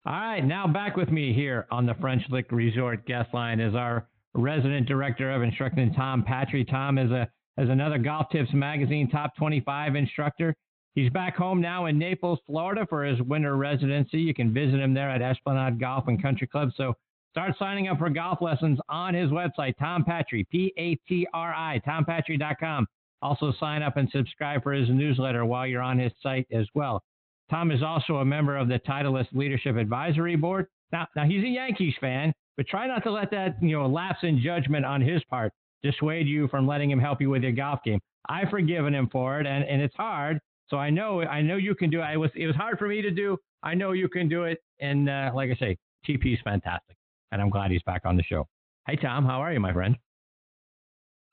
All 0.05 0.13
right, 0.13 0.43
now 0.43 0.67
back 0.67 0.95
with 0.95 1.09
me 1.09 1.33
here 1.33 1.67
on 1.69 1.85
the 1.85 1.93
French 1.95 2.23
Lick 2.29 2.51
Resort 2.51 3.05
guest 3.05 3.33
line 3.33 3.59
is 3.59 3.75
our 3.75 4.07
resident 4.33 4.87
director 4.87 5.31
of 5.31 5.41
instruction, 5.41 5.93
Tom 5.93 6.23
Patri. 6.23 6.63
Tom 6.63 6.97
is 6.97 7.11
a 7.11 7.27
is 7.57 7.69
another 7.69 7.97
Golf 7.97 8.27
Tips 8.31 8.53
Magazine 8.53 9.09
top 9.09 9.35
25 9.35 9.95
instructor. 9.95 10.55
He's 10.97 11.11
back 11.11 11.35
home 11.35 11.61
now 11.61 11.85
in 11.85 11.99
Naples, 11.99 12.39
Florida 12.47 12.83
for 12.89 13.03
his 13.03 13.21
winter 13.21 13.55
residency. 13.55 14.17
You 14.17 14.33
can 14.33 14.51
visit 14.51 14.79
him 14.79 14.95
there 14.95 15.11
at 15.11 15.21
Esplanade 15.21 15.79
Golf 15.79 16.07
and 16.07 16.19
Country 16.19 16.47
Club. 16.47 16.71
So 16.75 16.95
start 17.29 17.53
signing 17.59 17.87
up 17.87 17.99
for 17.99 18.09
golf 18.09 18.41
lessons 18.41 18.79
on 18.89 19.13
his 19.13 19.29
website, 19.29 19.75
Tom 19.77 20.03
Patri, 20.03 20.43
P 20.51 20.73
A 20.75 20.95
T 21.07 21.27
R 21.35 21.53
I, 21.53 21.79
tompatri.com. 21.87 22.87
Also 23.21 23.53
sign 23.59 23.83
up 23.83 23.97
and 23.97 24.09
subscribe 24.09 24.63
for 24.63 24.73
his 24.73 24.89
newsletter 24.89 25.45
while 25.45 25.67
you're 25.67 25.83
on 25.83 25.99
his 25.99 26.11
site 26.23 26.47
as 26.51 26.65
well. 26.73 27.03
Tom 27.51 27.69
is 27.69 27.83
also 27.83 28.15
a 28.15 28.25
member 28.25 28.57
of 28.57 28.67
the 28.67 28.79
Titleist 28.79 29.33
Leadership 29.33 29.75
Advisory 29.75 30.35
Board. 30.35 30.65
Now, 30.91 31.05
now 31.15 31.25
he's 31.25 31.43
a 31.43 31.47
Yankees 31.47 31.93
fan, 32.01 32.33
but 32.55 32.65
try 32.65 32.87
not 32.87 33.03
to 33.03 33.11
let 33.11 33.29
that 33.29 33.61
you 33.61 33.77
know 33.77 33.85
lapse 33.85 34.23
in 34.23 34.41
judgment 34.41 34.83
on 34.83 35.01
his 35.01 35.23
part 35.25 35.53
dissuade 35.83 36.25
you 36.25 36.47
from 36.47 36.65
letting 36.65 36.89
him 36.89 36.99
help 36.99 37.21
you 37.21 37.29
with 37.29 37.43
your 37.43 37.51
golf 37.51 37.83
game. 37.85 37.99
I've 38.29 38.49
forgiven 38.49 38.95
him 38.95 39.09
for 39.11 39.39
it, 39.39 39.45
and, 39.45 39.63
and 39.63 39.79
it's 39.79 39.95
hard. 39.95 40.39
So 40.69 40.77
I 40.77 40.89
know 40.89 41.21
I 41.21 41.41
know 41.41 41.57
you 41.57 41.75
can 41.75 41.89
do 41.89 42.01
it. 42.01 42.13
It 42.13 42.17
was 42.17 42.31
it 42.35 42.47
was 42.47 42.55
hard 42.55 42.77
for 42.77 42.87
me 42.87 43.01
to 43.01 43.11
do. 43.11 43.37
I 43.63 43.73
know 43.73 43.91
you 43.93 44.09
can 44.09 44.27
do 44.29 44.43
it. 44.43 44.59
And 44.79 45.09
uh, 45.09 45.31
like 45.33 45.49
I 45.49 45.55
say, 45.55 45.77
TP 46.07 46.33
is 46.33 46.39
fantastic, 46.43 46.95
and 47.31 47.41
I'm 47.41 47.49
glad 47.49 47.71
he's 47.71 47.83
back 47.83 48.01
on 48.05 48.15
the 48.17 48.23
show. 48.23 48.47
Hey 48.87 48.95
Tom, 48.95 49.25
how 49.25 49.41
are 49.41 49.53
you, 49.53 49.59
my 49.59 49.73
friend? 49.73 49.97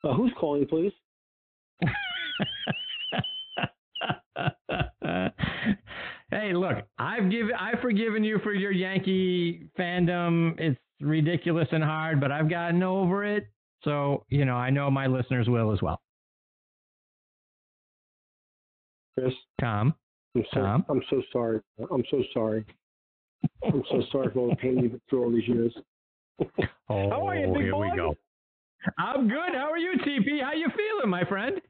Uh, 0.02 0.12
who's 0.14 0.32
calling, 0.38 0.66
please? 0.66 0.92
hey, 6.30 6.52
look, 6.52 6.76
I've 6.98 7.30
given, 7.30 7.52
I've 7.58 7.80
forgiven 7.80 8.24
you 8.24 8.38
for 8.42 8.52
your 8.52 8.72
Yankee 8.72 9.68
fandom. 9.78 10.58
It's 10.58 10.78
ridiculous 11.00 11.68
and 11.72 11.82
hard, 11.82 12.20
but 12.20 12.30
I've 12.32 12.50
gotten 12.50 12.82
over 12.82 13.24
it. 13.24 13.46
So, 13.82 14.24
you 14.28 14.44
know, 14.44 14.56
I 14.56 14.70
know 14.70 14.90
my 14.90 15.06
listeners 15.06 15.48
will 15.48 15.72
as 15.72 15.80
well. 15.82 16.00
Chris, 19.18 19.32
Tom, 19.60 19.94
I'm 20.34 20.44
so, 20.52 20.60
Tom, 20.60 20.84
I'm 20.88 21.02
so 21.08 21.22
sorry. 21.32 21.60
I'm 21.90 22.04
so 22.10 22.22
sorry. 22.32 22.64
I'm 23.64 23.82
so 23.90 24.02
sorry 24.12 24.32
for 24.32 24.40
all 24.40 24.50
the 24.50 24.56
pain 24.56 24.78
you've 24.78 24.92
been 24.92 25.00
through 25.08 25.24
all 25.24 25.30
these 25.30 25.48
years. 25.48 25.74
oh, 26.88 27.10
How 27.10 27.26
are 27.28 27.36
you, 27.36 27.46
big 27.52 27.62
here 27.62 27.72
boy? 27.72 27.90
we 27.90 27.96
go. 27.96 28.16
I'm 28.98 29.28
good. 29.28 29.54
How 29.54 29.70
are 29.70 29.78
you, 29.78 29.92
TP? 29.98 30.42
How 30.42 30.52
you 30.52 30.66
feeling, 30.76 31.08
my 31.08 31.24
friend? 31.24 31.60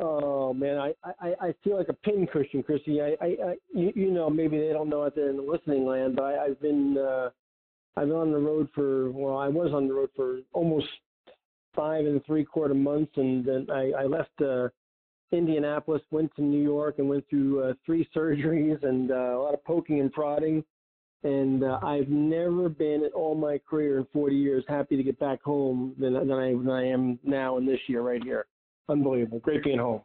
Oh 0.00 0.52
man, 0.52 0.78
I, 0.78 0.92
I, 1.20 1.34
I 1.40 1.54
feel 1.62 1.76
like 1.76 1.88
a 1.88 1.92
pincushion, 1.92 2.64
Chrissy. 2.64 3.00
I, 3.00 3.16
I, 3.20 3.26
I 3.26 3.54
you, 3.72 3.92
you 3.94 4.10
know, 4.10 4.28
maybe 4.28 4.58
they 4.58 4.72
don't 4.72 4.88
know 4.88 5.04
out 5.04 5.14
there 5.14 5.30
in 5.30 5.36
the 5.36 5.42
listening 5.42 5.86
land, 5.86 6.16
but 6.16 6.24
I, 6.24 6.46
I've 6.46 6.60
been 6.60 6.98
uh, 6.98 7.30
I've 7.96 8.08
been 8.08 8.16
on 8.16 8.32
the 8.32 8.38
road 8.38 8.68
for 8.74 9.12
well, 9.12 9.36
I 9.38 9.46
was 9.46 9.72
on 9.72 9.86
the 9.86 9.94
road 9.94 10.10
for 10.16 10.38
almost 10.52 10.88
five 11.76 12.06
and 12.06 12.24
three 12.26 12.44
quarter 12.44 12.74
months, 12.74 13.12
and 13.16 13.44
then 13.44 13.68
I, 13.70 13.92
I 13.92 14.04
left 14.06 14.32
uh, 14.40 14.68
Indianapolis, 15.34 16.02
went 16.10 16.34
to 16.36 16.42
New 16.42 16.62
York, 16.62 16.98
and 16.98 17.08
went 17.08 17.28
through 17.28 17.62
uh, 17.62 17.74
three 17.84 18.08
surgeries 18.16 18.82
and 18.82 19.10
uh, 19.10 19.14
a 19.14 19.42
lot 19.42 19.54
of 19.54 19.64
poking 19.64 20.00
and 20.00 20.12
prodding. 20.12 20.64
And 21.22 21.64
uh, 21.64 21.78
I've 21.82 22.08
never 22.08 22.68
been 22.68 23.04
in 23.04 23.10
all 23.14 23.34
my 23.34 23.58
career 23.58 23.98
in 23.98 24.06
40 24.12 24.36
years 24.36 24.64
happy 24.68 24.96
to 24.96 25.02
get 25.02 25.18
back 25.18 25.42
home 25.42 25.94
than, 25.98 26.12
than 26.12 26.32
I 26.32 26.50
than 26.52 26.70
I 26.70 26.86
am 26.86 27.18
now 27.24 27.56
in 27.56 27.64
this 27.64 27.80
year 27.88 28.02
right 28.02 28.22
here 28.22 28.46
unbelievable. 28.88 29.38
Great 29.40 29.64
being 29.64 29.78
home. 29.78 30.02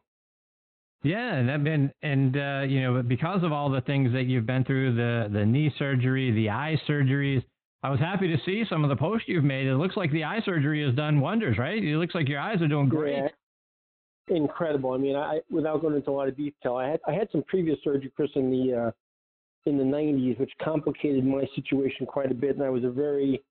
Yeah, 1.01 1.36
and 1.36 1.49
I've 1.49 1.63
been 1.63 1.91
and 2.01 2.36
uh, 2.36 2.61
you 2.67 2.82
know 2.84 3.01
because 3.01 3.43
of 3.43 3.53
all 3.53 3.69
the 3.69 3.82
things 3.82 4.11
that 4.13 4.23
you've 4.23 4.45
been 4.45 4.65
through 4.65 4.95
the 4.95 5.30
the 5.32 5.45
knee 5.45 5.73
surgery, 5.80 6.32
the 6.32 6.49
eye 6.49 6.80
surgeries. 6.88 7.43
I 7.82 7.89
was 7.89 7.99
happy 8.01 8.27
to 8.27 8.38
see 8.45 8.65
some 8.69 8.84
of 8.84 8.89
the 8.89 8.97
posts 8.97 9.30
you've 9.30 9.45
made. 9.45 9.65
It 9.65 9.75
looks 9.75 9.95
like 9.95 10.11
the 10.11 10.25
eye 10.25 10.41
surgery 10.43 10.86
has 10.86 10.93
done 10.95 11.21
wonders, 11.21 11.57
right? 11.57 11.82
It 11.82 11.97
looks 11.97 12.13
like 12.13 12.27
your 12.27 12.41
eyes 12.41 12.61
are 12.61 12.67
doing 12.67 12.89
great. 12.89 13.15
Yeah, 13.15 13.27
incredible. 14.30 14.91
I 14.91 14.97
mean, 14.97 15.15
I 15.15 15.39
without 15.49 15.82
going 15.82 15.95
into 15.95 16.09
a 16.09 16.11
lot 16.11 16.27
of 16.27 16.38
detail, 16.38 16.75
I 16.75 16.89
had 16.89 16.99
I 17.07 17.13
had 17.13 17.30
some 17.32 17.43
previous 17.43 17.77
surgery, 17.84 18.11
Chris, 18.15 18.30
in 18.36 18.49
the 18.51 18.88
uh, 18.88 18.91
in 19.65 19.77
the 19.77 19.84
90s, 19.84 20.39
which 20.39 20.51
complicated 20.61 21.25
my 21.25 21.45
situation 21.55 22.05
quite 22.05 22.32
a 22.32 22.36
bit, 22.36 22.55
and 22.55 22.63
I 22.63 22.69
was 22.69 22.84
a 22.84 22.89
very 22.89 23.43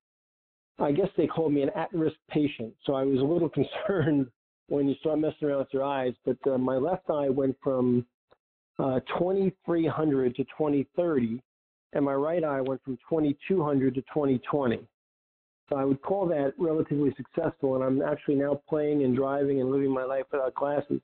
I 0.79 0.93
guess 0.93 1.09
they 1.17 1.27
called 1.27 1.53
me 1.53 1.63
an 1.63 1.71
at-risk 1.75 2.17
patient, 2.31 2.73
so 2.85 2.95
I 2.95 3.03
was 3.03 3.19
a 3.19 3.25
little 3.25 3.49
concerned 3.89 4.29
when 4.69 4.89
you 4.89 4.95
start 5.01 5.19
messing 5.19 5.49
around 5.49 5.59
with 5.59 5.69
your 5.73 5.85
eyes. 5.85 6.15
But 6.25 6.39
uh, 6.51 6.59
my 6.59 6.77
left 6.77 7.11
eye 7.11 7.29
went 7.29 7.57
from 7.63 8.07
uh, 8.79 9.01
2300 9.19 10.37
to 10.37 10.45
2030, 10.45 11.43
and 11.95 12.05
my 12.05 12.15
right 12.15 12.45
eye 12.45 12.61
went 12.61 12.83
from 12.85 12.97
2200 13.09 13.95
to 13.95 14.01
2020. 14.03 14.81
So 15.69 15.77
I 15.77 15.85
would 15.85 16.01
call 16.01 16.27
that 16.29 16.55
relatively 16.59 17.15
successful, 17.17 17.75
and 17.75 17.85
I'm 17.85 18.03
actually 18.03 18.37
now 18.37 18.61
playing 18.69 19.05
and 19.05 19.15
driving 19.15 19.61
and 19.61 19.71
living 19.71 19.91
my 19.91 20.05
life 20.05 20.25
without 20.33 20.55
glasses 20.55 21.01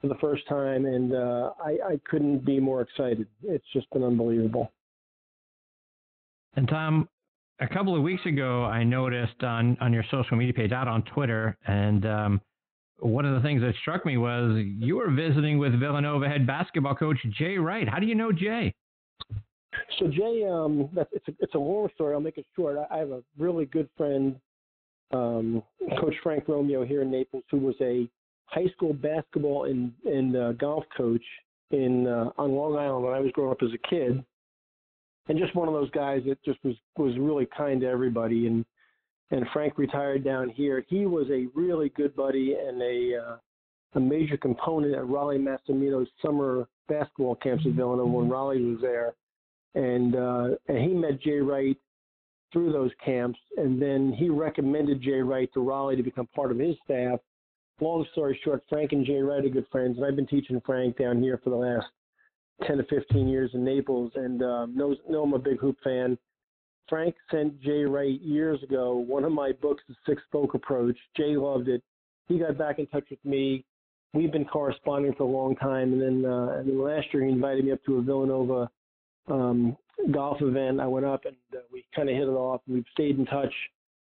for 0.00 0.08
the 0.08 0.16
first 0.16 0.46
time, 0.48 0.84
and 0.84 1.14
uh, 1.14 1.52
I, 1.64 1.92
I 1.92 2.00
couldn't 2.04 2.44
be 2.44 2.60
more 2.60 2.82
excited. 2.82 3.26
It's 3.42 3.64
just 3.72 3.88
been 3.90 4.02
unbelievable. 4.02 4.70
And 6.56 6.68
Tom, 6.68 7.08
a 7.60 7.68
couple 7.68 7.96
of 7.96 8.02
weeks 8.02 8.26
ago, 8.26 8.64
I 8.64 8.84
noticed 8.84 9.42
on 9.42 9.78
on 9.80 9.92
your 9.92 10.04
social 10.10 10.36
media 10.36 10.52
page, 10.52 10.72
out 10.72 10.88
on 10.88 11.02
Twitter, 11.04 11.56
and 11.66 12.04
um, 12.04 12.40
one 12.98 13.24
of 13.24 13.34
the 13.34 13.40
things 13.40 13.62
that 13.62 13.74
struck 13.80 14.04
me 14.04 14.16
was 14.18 14.62
you 14.78 14.96
were 14.96 15.10
visiting 15.10 15.58
with 15.58 15.78
Villanova 15.78 16.28
head 16.28 16.46
basketball 16.46 16.94
coach 16.94 17.18
Jay 17.38 17.56
Wright. 17.56 17.88
How 17.88 17.98
do 17.98 18.06
you 18.06 18.14
know 18.14 18.32
Jay? 18.32 18.74
So 19.98 20.08
Jay, 20.08 20.44
um, 20.50 20.88
that's, 20.94 21.10
it's 21.12 21.28
a 21.28 21.32
it's 21.40 21.54
a 21.54 21.58
long 21.58 21.88
story. 21.94 22.14
I'll 22.14 22.20
make 22.20 22.38
it 22.38 22.46
short. 22.54 22.76
I, 22.78 22.94
I 22.94 22.98
have 22.98 23.10
a 23.10 23.22
really 23.38 23.66
good 23.66 23.88
friend, 23.96 24.36
um, 25.12 25.62
Coach 26.00 26.14
Frank 26.22 26.48
Romeo 26.48 26.84
here 26.84 27.02
in 27.02 27.10
Naples, 27.10 27.44
who 27.50 27.58
was 27.58 27.76
a 27.80 28.08
high 28.46 28.66
school 28.74 28.92
basketball 28.92 29.64
and 29.64 29.92
and 30.04 30.36
uh, 30.36 30.52
golf 30.52 30.84
coach 30.96 31.24
in 31.70 32.06
uh, 32.06 32.30
on 32.38 32.52
Long 32.52 32.76
Island 32.76 33.04
when 33.04 33.14
I 33.14 33.20
was 33.20 33.32
growing 33.32 33.52
up 33.52 33.62
as 33.62 33.70
a 33.72 33.88
kid, 33.88 34.22
and 35.28 35.38
just 35.38 35.54
one 35.54 35.68
of 35.68 35.74
those 35.74 35.90
guys 35.90 36.22
that 36.26 36.42
just 36.44 36.62
was 36.64 36.74
was 36.96 37.16
really 37.18 37.46
kind 37.56 37.80
to 37.80 37.86
everybody. 37.86 38.46
And 38.46 38.64
and 39.30 39.46
Frank 39.52 39.78
retired 39.78 40.24
down 40.24 40.50
here. 40.50 40.84
He 40.88 41.06
was 41.06 41.26
a 41.30 41.46
really 41.54 41.88
good 41.90 42.14
buddy 42.14 42.54
and 42.54 42.80
a 42.82 43.16
uh, 43.16 43.36
a 43.94 44.00
major 44.00 44.36
component 44.36 44.94
at 44.94 45.02
Rollie 45.02 45.38
Massimino's 45.38 46.08
summer 46.20 46.66
basketball 46.88 47.36
camps 47.36 47.64
at 47.66 47.72
Villanova 47.72 48.08
when 48.08 48.28
Rollie 48.28 48.72
was 48.72 48.80
there 48.80 49.14
and 49.74 50.16
uh, 50.16 50.48
and 50.68 50.78
he 50.78 50.88
met 50.88 51.20
Jay 51.20 51.38
Wright 51.38 51.76
through 52.52 52.72
those 52.72 52.90
camps, 53.04 53.38
and 53.56 53.80
then 53.80 54.12
he 54.12 54.28
recommended 54.28 55.02
Jay 55.02 55.20
Wright 55.22 55.50
to 55.54 55.60
Rollie 55.60 55.96
to 55.96 56.02
become 56.02 56.26
part 56.34 56.50
of 56.50 56.58
his 56.58 56.76
staff. 56.84 57.18
Long 57.80 58.04
story 58.12 58.38
short, 58.44 58.62
Frank 58.68 58.92
and 58.92 59.06
Jay 59.06 59.20
Wright 59.20 59.44
are 59.44 59.48
good 59.48 59.66
friends, 59.72 59.96
and 59.96 60.06
I've 60.06 60.16
been 60.16 60.26
teaching 60.26 60.60
Frank 60.64 60.98
down 60.98 61.22
here 61.22 61.40
for 61.42 61.50
the 61.50 61.56
last 61.56 61.86
10 62.66 62.76
to 62.76 62.84
15 62.84 63.26
years 63.26 63.50
in 63.54 63.64
Naples, 63.64 64.12
and 64.14 64.42
um, 64.42 64.76
knows 64.76 64.98
know 65.08 65.22
I'm 65.22 65.32
a 65.32 65.38
big 65.38 65.58
hoop 65.58 65.76
fan. 65.82 66.18
Frank 66.88 67.14
sent 67.30 67.60
Jay 67.62 67.84
Wright 67.84 68.20
years 68.20 68.62
ago 68.62 68.94
one 68.96 69.24
of 69.24 69.32
my 69.32 69.52
books, 69.52 69.82
The 69.88 69.94
Six 70.06 70.22
Spoke 70.24 70.54
Approach. 70.54 70.96
Jay 71.16 71.36
loved 71.36 71.68
it. 71.68 71.82
He 72.28 72.38
got 72.38 72.58
back 72.58 72.78
in 72.78 72.86
touch 72.86 73.04
with 73.10 73.24
me. 73.24 73.64
We've 74.14 74.32
been 74.32 74.44
corresponding 74.44 75.14
for 75.14 75.22
a 75.22 75.26
long 75.26 75.56
time, 75.56 75.94
and 75.94 76.02
then 76.02 76.30
uh, 76.30 76.58
and 76.58 76.68
then 76.68 76.82
last 76.82 77.06
year 77.12 77.24
he 77.24 77.30
invited 77.30 77.64
me 77.64 77.72
up 77.72 77.82
to 77.86 77.96
a 77.96 78.02
Villanova 78.02 78.68
um, 79.28 79.76
golf 80.10 80.40
event. 80.40 80.80
I 80.80 80.86
went 80.86 81.06
up 81.06 81.24
and 81.24 81.36
uh, 81.54 81.60
we 81.72 81.84
kind 81.94 82.08
of 82.08 82.14
hit 82.14 82.28
it 82.28 82.32
off. 82.32 82.60
We've 82.66 82.84
stayed 82.92 83.18
in 83.18 83.26
touch 83.26 83.52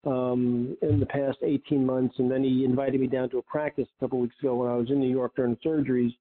um, 0.04 0.76
in 0.82 1.00
the 1.00 1.06
past 1.06 1.38
18 1.42 1.84
months, 1.84 2.14
and 2.18 2.30
then 2.30 2.44
he 2.44 2.64
invited 2.64 3.00
me 3.00 3.06
down 3.06 3.28
to 3.30 3.38
a 3.38 3.42
practice 3.42 3.88
a 3.98 4.04
couple 4.04 4.20
weeks 4.20 4.36
ago 4.40 4.54
when 4.54 4.70
I 4.70 4.76
was 4.76 4.90
in 4.90 5.00
New 5.00 5.10
York 5.10 5.34
during 5.36 5.56
surgeries, 5.56 6.14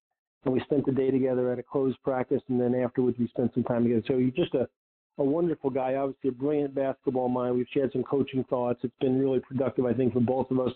and 0.44 0.54
we 0.54 0.60
spent 0.62 0.86
the 0.86 0.92
day 0.92 1.12
together 1.12 1.52
at 1.52 1.60
a 1.60 1.64
closed 1.64 1.98
practice, 2.04 2.42
and 2.50 2.60
then 2.60 2.74
afterwards 2.76 3.18
we 3.20 3.28
spent 3.28 3.54
some 3.54 3.64
time 3.64 3.84
together. 3.84 4.04
So 4.08 4.18
he's 4.18 4.34
just 4.34 4.54
a 4.56 4.68
a 5.18 5.24
wonderful 5.24 5.70
guy, 5.70 5.96
obviously 5.96 6.30
a 6.30 6.34
brilliant 6.34 6.76
basketball 6.76 7.30
mind. 7.30 7.56
We've 7.56 7.68
shared 7.74 7.92
some 7.94 8.04
coaching 8.04 8.44
thoughts. 8.50 8.80
It's 8.84 8.94
been 9.00 9.20
really 9.20 9.40
productive, 9.40 9.86
I 9.86 9.94
think, 9.94 10.14
for 10.14 10.20
both 10.20 10.52
of 10.52 10.60
us. 10.60 10.74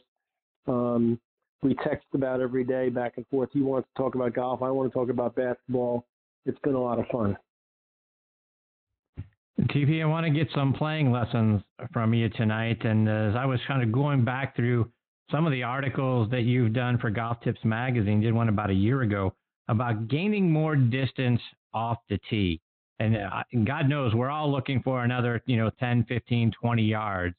Um, 0.67 1.19
we 1.61 1.75
text 1.83 2.07
about 2.13 2.39
every 2.39 2.63
day 2.63 2.89
back 2.89 3.13
and 3.17 3.27
forth. 3.27 3.49
He 3.51 3.61
wants 3.61 3.89
to 3.93 4.01
talk 4.01 4.15
about 4.15 4.33
golf. 4.33 4.61
I 4.61 4.71
want 4.71 4.89
to 4.91 4.97
talk 4.97 5.09
about 5.09 5.35
basketball. 5.35 6.05
It's 6.45 6.59
been 6.59 6.73
a 6.73 6.81
lot 6.81 6.99
of 6.99 7.05
fun. 7.07 7.37
TP, 9.67 10.01
I 10.01 10.05
want 10.05 10.25
to 10.25 10.31
get 10.31 10.47
some 10.55 10.73
playing 10.73 11.11
lessons 11.11 11.61
from 11.91 12.13
you 12.13 12.29
tonight. 12.29 12.83
And 12.85 13.09
as 13.09 13.35
I 13.35 13.45
was 13.45 13.59
kind 13.67 13.83
of 13.83 13.91
going 13.91 14.23
back 14.23 14.55
through 14.55 14.89
some 15.29 15.45
of 15.45 15.51
the 15.51 15.63
articles 15.63 16.29
that 16.31 16.41
you've 16.41 16.73
done 16.73 16.97
for 16.97 17.09
Golf 17.09 17.41
Tips 17.41 17.59
Magazine, 17.63 18.21
did 18.21 18.33
one 18.33 18.49
about 18.49 18.69
a 18.69 18.73
year 18.73 19.01
ago 19.01 19.33
about 19.67 20.07
gaining 20.07 20.49
more 20.49 20.75
distance 20.75 21.41
off 21.73 21.97
the 22.09 22.19
tee. 22.29 22.61
And 22.99 23.17
uh, 23.17 23.43
God 23.65 23.87
knows 23.89 24.13
we're 24.13 24.29
all 24.29 24.51
looking 24.51 24.81
for 24.81 25.03
another, 25.03 25.41
you 25.45 25.57
know, 25.57 25.69
10, 25.79 26.05
15, 26.05 26.51
20 26.59 26.83
yards. 26.83 27.35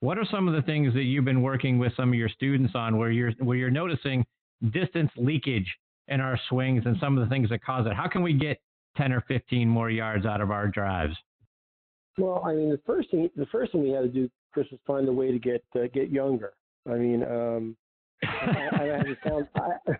What 0.00 0.18
are 0.18 0.26
some 0.30 0.48
of 0.48 0.54
the 0.54 0.62
things 0.62 0.92
that 0.94 1.02
you've 1.02 1.24
been 1.24 1.42
working 1.42 1.78
with 1.78 1.92
some 1.96 2.10
of 2.10 2.14
your 2.14 2.28
students 2.28 2.74
on 2.74 2.98
where 2.98 3.10
you're 3.10 3.32
where 3.38 3.56
you're 3.56 3.70
noticing 3.70 4.24
distance 4.72 5.10
leakage 5.16 5.76
in 6.08 6.20
our 6.20 6.38
swings 6.48 6.82
and 6.86 6.96
some 7.00 7.16
of 7.16 7.24
the 7.24 7.30
things 7.30 7.48
that 7.50 7.64
cause 7.64 7.86
it? 7.86 7.94
How 7.94 8.08
can 8.08 8.22
we 8.22 8.32
get 8.32 8.58
10 8.96 9.12
or 9.12 9.22
15 9.28 9.68
more 9.68 9.90
yards 9.90 10.26
out 10.26 10.40
of 10.40 10.50
our 10.50 10.68
drives? 10.68 11.16
Well, 12.18 12.42
I 12.44 12.52
mean, 12.54 12.70
the 12.70 12.80
first 12.86 13.10
thing 13.10 13.30
the 13.36 13.46
first 13.46 13.72
thing 13.72 13.82
we 13.82 13.90
had 13.90 14.02
to 14.02 14.08
do, 14.08 14.30
Chris, 14.52 14.66
was 14.70 14.80
find 14.86 15.08
a 15.08 15.12
way 15.12 15.32
to 15.32 15.38
get 15.38 15.64
uh, 15.74 15.86
get 15.92 16.10
younger. 16.10 16.52
I 16.90 16.94
mean, 16.94 17.22
um, 17.22 17.76
I, 18.22 18.68
I 18.72 18.84
haven't 18.84 19.18
found 19.24 19.48
I, 19.56 19.92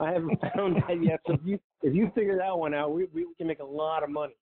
I 0.00 0.12
haven't 0.12 0.40
found 0.56 0.76
that 0.76 1.02
yet. 1.02 1.20
So 1.26 1.34
if 1.34 1.40
you 1.44 1.58
if 1.82 1.94
you 1.94 2.10
figure 2.14 2.36
that 2.36 2.56
one 2.56 2.74
out, 2.74 2.92
we 2.92 3.06
we 3.14 3.26
can 3.38 3.46
make 3.46 3.60
a 3.60 3.64
lot 3.64 4.02
of 4.02 4.10
money. 4.10 4.34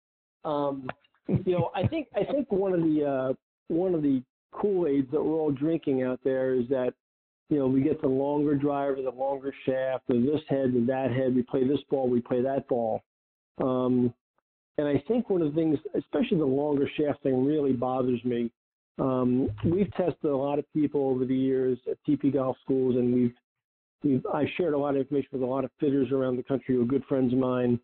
Um, 0.45 0.89
you 1.29 1.53
know, 1.53 1.71
I 1.75 1.87
think 1.87 2.09
I 2.15 2.25
think 2.25 2.51
one 2.51 2.73
of 2.73 2.81
the 2.81 3.05
uh, 3.05 3.33
one 3.69 3.95
of 3.95 4.03
the 4.03 4.23
Kool 4.53 4.87
Aids 4.87 5.11
that 5.13 5.23
we're 5.23 5.39
all 5.39 5.53
drinking 5.53 6.03
out 6.03 6.21
there 6.25 6.55
is 6.55 6.69
that 6.69 6.93
you 7.49 7.59
know 7.59 7.67
we 7.69 7.83
get 7.83 8.01
the 8.01 8.09
longer 8.09 8.57
driver, 8.57 8.97
the 9.03 9.11
longer 9.11 9.55
shaft, 9.65 10.05
or 10.09 10.21
this 10.21 10.41
head, 10.49 10.71
and 10.71 10.89
that 10.89 11.13
head. 11.13 11.35
We 11.35 11.43
play 11.43 11.67
this 11.67 11.81
ball, 11.89 12.09
we 12.09 12.21
play 12.21 12.43
that 12.43 12.67
ball. 12.69 13.03
Um, 13.63 14.13
and 14.79 14.89
I 14.89 15.03
think 15.07 15.29
one 15.29 15.43
of 15.43 15.55
the 15.55 15.61
things, 15.61 15.79
especially 15.97 16.39
the 16.39 16.45
longer 16.45 16.89
shaft 16.97 17.23
thing, 17.23 17.45
really 17.45 17.73
bothers 17.73 18.23
me. 18.25 18.51
Um, 18.99 19.51
we've 19.65 19.93
tested 19.95 20.31
a 20.31 20.37
lot 20.37 20.59
of 20.59 20.65
people 20.73 21.09
over 21.09 21.25
the 21.25 21.37
years 21.37 21.79
at 21.91 21.99
TP 22.09 22.33
golf 22.33 22.57
schools, 22.63 22.97
and 22.97 23.13
we've, 23.13 23.35
we've 24.03 24.25
I've 24.33 24.49
shared 24.57 24.75
a 24.75 24.79
lot 24.79 24.91
of 24.91 24.97
information 24.97 25.29
with 25.33 25.43
a 25.43 25.47
lot 25.47 25.65
of 25.65 25.71
fitters 25.79 26.11
around 26.11 26.37
the 26.37 26.43
country 26.43 26.75
who 26.75 26.83
are 26.83 26.87
good 26.87 27.05
friends 27.05 27.33
of 27.33 27.39
mine. 27.39 27.79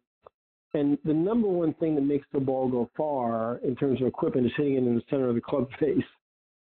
And 0.75 0.99
the 1.05 1.15
number 1.15 1.49
one 1.49 1.75
thing 1.75 1.95
that 1.95 2.03
makes 2.03 2.27
the 2.33 2.41
ball 2.41 2.69
go 2.69 2.91
far 2.97 3.59
in 3.59 3.75
terms 3.75 4.01
of 4.01 4.07
equipment 4.07 4.47
is 4.47 4.53
hitting 4.57 4.75
it 4.75 4.79
in 4.79 4.95
the 4.95 5.03
center 5.09 5.29
of 5.29 5.35
the 5.35 5.41
club 5.41 5.69
face. 5.81 6.05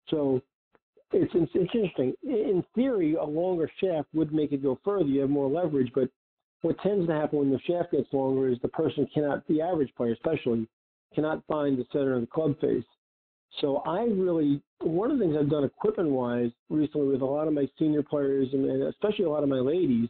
So 0.10 0.42
it's, 1.14 1.32
it's, 1.36 1.52
it's 1.54 1.76
interesting. 1.76 2.14
In 2.24 2.64
theory, 2.76 3.16
a 3.16 3.24
longer 3.24 3.70
shaft 3.80 4.08
would 4.14 4.34
make 4.34 4.52
it 4.52 4.64
go 4.64 4.80
further. 4.84 5.06
You 5.06 5.22
have 5.22 5.30
more 5.30 5.50
leverage, 5.50 5.92
but 5.94 6.10
what 6.62 6.80
tends 6.82 7.08
to 7.08 7.14
happen 7.14 7.40
when 7.40 7.52
the 7.52 7.60
shaft 7.62 7.92
gets 7.92 8.12
longer 8.14 8.48
is 8.50 8.58
the 8.62 8.68
person 8.68 9.08
cannot, 9.14 9.46
the 9.48 9.62
average 9.62 9.94
player 9.96 10.14
especially, 10.14 10.68
cannot 11.14 11.44
find 11.48 11.78
the 11.78 11.86
center 11.92 12.16
of 12.16 12.22
the 12.22 12.28
club 12.28 12.60
face. 12.60 12.86
So 13.60 13.78
I 13.78 14.04
really, 14.04 14.62
one 14.80 15.12
of 15.12 15.18
the 15.18 15.26
things 15.26 15.36
I've 15.38 15.50
done 15.50 15.66
equipment 15.66 16.10
wise 16.10 16.52
recently 16.70 17.08
with 17.08 17.22
a 17.22 17.26
lot 17.26 17.48
of 17.48 17.54
my 17.54 17.68
senior 17.78 18.04
players 18.04 18.48
and 18.54 18.84
especially 18.84 19.26
a 19.26 19.30
lot 19.30 19.44
of 19.44 19.50
my 19.50 19.60
ladies 19.60 20.08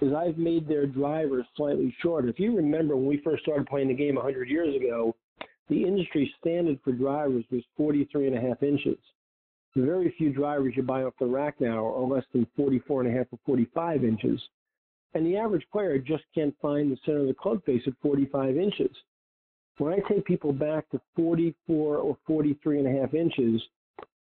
is 0.00 0.12
I've 0.12 0.36
made 0.36 0.68
their 0.68 0.86
drivers 0.86 1.46
slightly 1.56 1.94
shorter. 2.02 2.28
If 2.28 2.40
you 2.40 2.56
remember 2.56 2.96
when 2.96 3.06
we 3.06 3.20
first 3.22 3.44
started 3.44 3.66
playing 3.66 3.88
the 3.88 3.94
game 3.94 4.16
100 4.16 4.48
years 4.48 4.74
ago, 4.74 5.14
the 5.68 5.82
industry 5.84 6.32
standard 6.40 6.78
for 6.84 6.92
drivers 6.92 7.44
was 7.50 7.62
43 7.76 8.28
and 8.28 8.36
a 8.36 8.40
half 8.40 8.62
inches. 8.62 8.98
The 9.74 9.82
very 9.82 10.14
few 10.18 10.32
drivers 10.32 10.74
you 10.76 10.82
buy 10.82 11.02
off 11.02 11.14
the 11.20 11.26
rack 11.26 11.60
now 11.60 11.86
are 11.86 12.06
less 12.06 12.24
than 12.32 12.46
44 12.56 13.02
and 13.02 13.14
a 13.14 13.18
half 13.18 13.26
or 13.30 13.38
45 13.46 14.04
inches 14.04 14.40
and 15.16 15.26
the 15.26 15.38
average 15.38 15.66
player 15.72 15.98
just 15.98 16.24
can't 16.34 16.54
find 16.60 16.92
the 16.92 16.98
center 17.06 17.20
of 17.20 17.26
the 17.26 17.34
club 17.34 17.64
face 17.64 17.82
at 17.86 17.94
45 18.02 18.56
inches. 18.58 18.94
When 19.78 19.92
I 19.92 19.98
take 20.08 20.26
people 20.26 20.52
back 20.52 20.88
to 20.90 21.00
44 21.16 21.96
or 21.96 22.16
43 22.26 22.80
and 22.80 22.86
a 22.86 23.00
half 23.00 23.14
inches, 23.14 23.62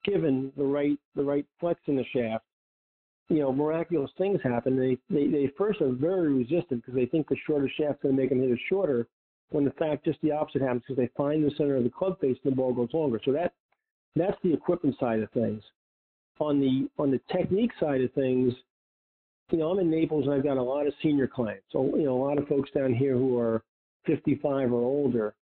given 0.05 0.53
the 0.57 0.65
right 0.65 0.99
the 1.15 1.23
right 1.23 1.47
flex 1.61 1.81
in 1.87 1.97
the 1.97 2.05
shaft, 2.13 2.45
you 3.29 3.41
know, 3.41 3.53
miraculous 3.53 4.11
things 4.19 4.39
happen. 4.43 4.79
They 4.79 4.99
they, 5.09 5.29
they 5.29 5.51
first 5.59 5.81
are 5.81 5.93
very 5.93 6.33
resistant 6.33 6.83
because 6.83 6.95
they 6.95 7.07
think 7.07 7.29
the 7.29 7.37
shorter 7.47 7.71
shaft's 7.77 8.03
going 8.03 8.15
to 8.15 8.21
make 8.21 8.31
them 8.31 8.41
hit 8.41 8.51
it 8.51 8.61
shorter, 8.69 9.07
when 9.51 9.65
in 9.65 9.73
fact 9.73 10.05
just 10.05 10.21
the 10.23 10.33
opposite 10.33 10.63
happens 10.63 10.83
because 10.87 10.97
they 10.97 11.11
find 11.17 11.43
the 11.43 11.55
center 11.57 11.77
of 11.77 11.85
the 11.85 11.91
club 11.91 12.21
face 12.21 12.37
and 12.45 12.53
the 12.53 12.57
ball 12.57 12.75
goes 12.75 12.93
longer. 12.93 13.21
So 13.25 13.33
that 13.33 13.55
that's 14.15 14.37
the 14.43 14.53
equipment 14.53 14.97
side 15.01 15.21
of 15.21 15.31
things. 15.33 15.63
On 16.39 16.61
the 16.61 16.89
on 17.03 17.11
the 17.11 17.21
technique 17.33 17.73
side 17.81 18.03
of 18.03 18.13
things, 18.13 18.53
you 19.51 19.59
know, 19.59 19.71
I'm 19.71 19.79
in 19.79 19.91
Naples 19.91 20.25
and 20.25 20.35
I've 20.35 20.43
got 20.43 20.57
a 20.57 20.63
lot 20.63 20.87
of 20.87 20.95
senior 21.03 21.27
clients. 21.27 21.65
So, 21.71 21.97
you 21.97 22.05
know, 22.05 22.17
a 22.17 22.25
lot 22.25 22.39
of 22.39 22.49
folks 22.49 22.71
down 22.71 22.95
here 22.95 23.15
who 23.15 23.39
are 23.39 23.63
55 24.07 24.73
or 24.73 24.83
older. 24.83 25.35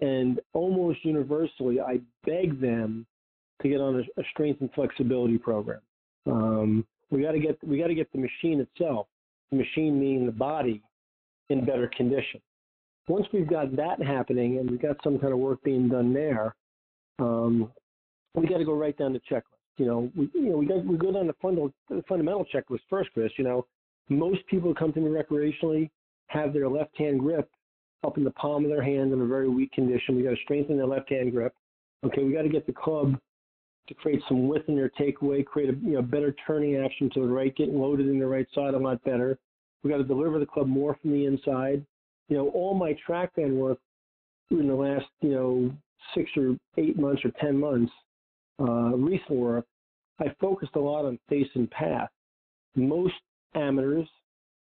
And 0.00 0.40
almost 0.52 1.04
universally, 1.04 1.80
I 1.80 2.00
beg 2.24 2.60
them 2.60 3.06
to 3.62 3.68
get 3.68 3.80
on 3.80 3.96
a, 3.96 4.20
a 4.20 4.24
strength 4.32 4.60
and 4.60 4.70
flexibility 4.74 5.38
program. 5.38 5.80
Um, 6.26 6.86
we 7.10 7.22
got 7.22 7.32
to 7.32 7.38
get 7.38 7.56
we 7.66 7.78
got 7.78 7.86
to 7.86 7.94
get 7.94 8.10
the 8.12 8.18
machine 8.18 8.60
itself, 8.60 9.06
the 9.50 9.56
machine 9.56 9.98
meaning 9.98 10.26
the 10.26 10.32
body, 10.32 10.82
in 11.48 11.64
better 11.64 11.90
condition. 11.96 12.40
Once 13.08 13.26
we've 13.32 13.48
got 13.48 13.74
that 13.76 14.02
happening 14.02 14.58
and 14.58 14.68
we've 14.68 14.82
got 14.82 14.96
some 15.04 15.18
kind 15.18 15.32
of 15.32 15.38
work 15.38 15.62
being 15.62 15.88
done 15.88 16.12
there, 16.12 16.54
um, 17.20 17.70
we 18.34 18.46
got 18.48 18.58
to 18.58 18.64
go 18.64 18.74
right 18.74 18.98
down 18.98 19.12
the 19.12 19.20
checklist 19.30 19.55
you 19.76 19.86
know, 19.86 20.10
we 20.16 20.30
you 20.34 20.50
know 20.50 20.56
we 20.56 20.66
go 20.66 20.78
we 20.78 20.96
go 20.96 21.12
down 21.12 21.26
the 21.26 21.34
fundamental 21.40 21.72
the 21.88 22.02
fundamental 22.08 22.44
checklist 22.52 22.80
first, 22.88 23.10
Chris. 23.12 23.32
You 23.36 23.44
know, 23.44 23.66
most 24.08 24.46
people 24.46 24.70
who 24.70 24.74
come 24.74 24.92
to 24.92 25.00
me 25.00 25.10
recreationally 25.10 25.90
have 26.28 26.52
their 26.52 26.68
left 26.68 26.96
hand 26.96 27.20
grip 27.20 27.48
up 28.04 28.16
in 28.16 28.24
the 28.24 28.30
palm 28.32 28.64
of 28.64 28.70
their 28.70 28.82
hand 28.82 29.12
in 29.12 29.20
a 29.20 29.26
very 29.26 29.48
weak 29.48 29.72
condition. 29.72 30.16
We 30.16 30.22
got 30.22 30.30
to 30.30 30.42
strengthen 30.44 30.76
their 30.76 30.86
left 30.86 31.10
hand 31.10 31.32
grip. 31.32 31.54
Okay, 32.04 32.22
we 32.22 32.32
got 32.32 32.42
to 32.42 32.48
get 32.48 32.66
the 32.66 32.72
club 32.72 33.18
to 33.88 33.94
create 33.94 34.20
some 34.28 34.48
width 34.48 34.68
in 34.68 34.76
their 34.76 34.90
takeaway, 34.98 35.44
create 35.44 35.70
a 35.70 35.76
you 35.82 35.94
know 35.94 36.02
better 36.02 36.34
turning 36.46 36.76
action 36.76 37.10
to 37.14 37.20
the 37.20 37.26
right, 37.26 37.54
getting 37.56 37.78
loaded 37.78 38.08
in 38.08 38.18
the 38.18 38.26
right 38.26 38.46
side 38.54 38.74
a 38.74 38.78
lot 38.78 39.02
better. 39.04 39.38
We 39.82 39.90
got 39.90 39.98
to 39.98 40.04
deliver 40.04 40.38
the 40.38 40.46
club 40.46 40.66
more 40.66 40.96
from 41.00 41.12
the 41.12 41.26
inside. 41.26 41.84
You 42.28 42.36
know, 42.36 42.48
all 42.48 42.74
my 42.74 42.96
TrackMan 43.08 43.56
work 43.56 43.78
in 44.50 44.68
the 44.68 44.74
last 44.74 45.06
you 45.20 45.30
know 45.30 45.72
six 46.14 46.30
or 46.36 46.56
eight 46.78 46.98
months 46.98 47.22
or 47.24 47.30
ten 47.40 47.58
months, 47.58 47.92
Uh, 48.58 48.96
recent 48.96 49.30
work, 49.30 49.66
I 50.18 50.26
focused 50.40 50.76
a 50.76 50.80
lot 50.80 51.04
on 51.04 51.18
face 51.28 51.48
and 51.54 51.70
path. 51.70 52.08
Most 52.74 53.14
amateurs, 53.54 54.08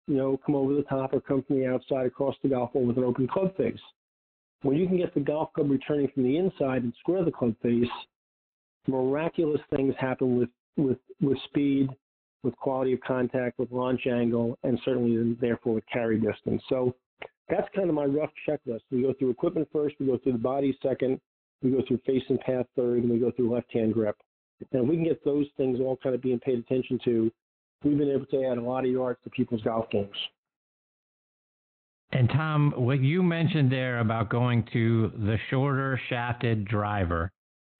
you 0.07 0.15
know, 0.15 0.39
come 0.45 0.55
over 0.55 0.73
the 0.73 0.83
top 0.83 1.13
or 1.13 1.21
come 1.21 1.43
from 1.43 1.59
the 1.59 1.67
outside 1.67 2.05
across 2.05 2.35
the 2.43 2.49
golf 2.49 2.73
ball 2.73 2.85
with 2.85 2.97
an 2.97 3.03
open 3.03 3.27
club 3.27 3.55
face. 3.55 3.79
When 4.61 4.77
you 4.77 4.87
can 4.87 4.97
get 4.97 5.13
the 5.13 5.19
golf 5.19 5.53
club 5.53 5.69
returning 5.69 6.09
from 6.13 6.23
the 6.23 6.37
inside 6.37 6.83
and 6.83 6.93
square 6.99 7.23
the 7.23 7.31
club 7.31 7.55
face, 7.61 7.87
miraculous 8.87 9.61
things 9.75 9.93
happen 9.97 10.37
with, 10.37 10.49
with, 10.77 10.97
with 11.21 11.37
speed, 11.45 11.89
with 12.43 12.55
quality 12.57 12.93
of 12.93 12.99
contact, 13.01 13.59
with 13.59 13.71
launch 13.71 14.07
angle, 14.07 14.57
and 14.63 14.79
certainly 14.85 15.37
therefore 15.39 15.75
with 15.75 15.83
carry 15.91 16.19
distance. 16.19 16.61
So 16.69 16.95
that's 17.49 17.67
kind 17.75 17.89
of 17.89 17.95
my 17.95 18.05
rough 18.05 18.31
checklist. 18.47 18.81
We 18.91 19.01
go 19.01 19.13
through 19.17 19.31
equipment 19.31 19.67
first, 19.71 19.95
we 19.99 20.05
go 20.07 20.17
through 20.17 20.33
the 20.33 20.37
body 20.37 20.77
second, 20.81 21.19
we 21.61 21.71
go 21.71 21.81
through 21.87 21.99
face 22.05 22.23
and 22.29 22.39
path 22.39 22.65
third, 22.75 23.03
and 23.03 23.09
we 23.09 23.19
go 23.19 23.31
through 23.31 23.53
left 23.53 23.71
hand 23.73 23.93
grip. 23.93 24.15
And 24.71 24.87
we 24.87 24.95
can 24.95 25.05
get 25.05 25.23
those 25.25 25.47
things 25.57 25.79
all 25.79 25.97
kind 26.01 26.15
of 26.15 26.21
being 26.21 26.39
paid 26.39 26.59
attention 26.59 26.99
to, 27.05 27.31
we've 27.83 27.97
been 27.97 28.09
able 28.09 28.25
to 28.27 28.45
add 28.45 28.57
a 28.57 28.61
lot 28.61 28.85
of 28.85 28.91
yards 28.91 29.19
to 29.23 29.29
people's 29.29 29.61
golf 29.61 29.89
games. 29.89 30.15
And 32.11 32.29
Tom, 32.29 32.73
what 32.77 33.01
you 33.01 33.21
mentioned 33.21 33.71
there 33.71 33.99
about 33.99 34.29
going 34.29 34.65
to 34.71 35.11
the 35.17 35.37
shorter 35.49 35.99
shafted 36.07 36.65
driver 36.65 37.31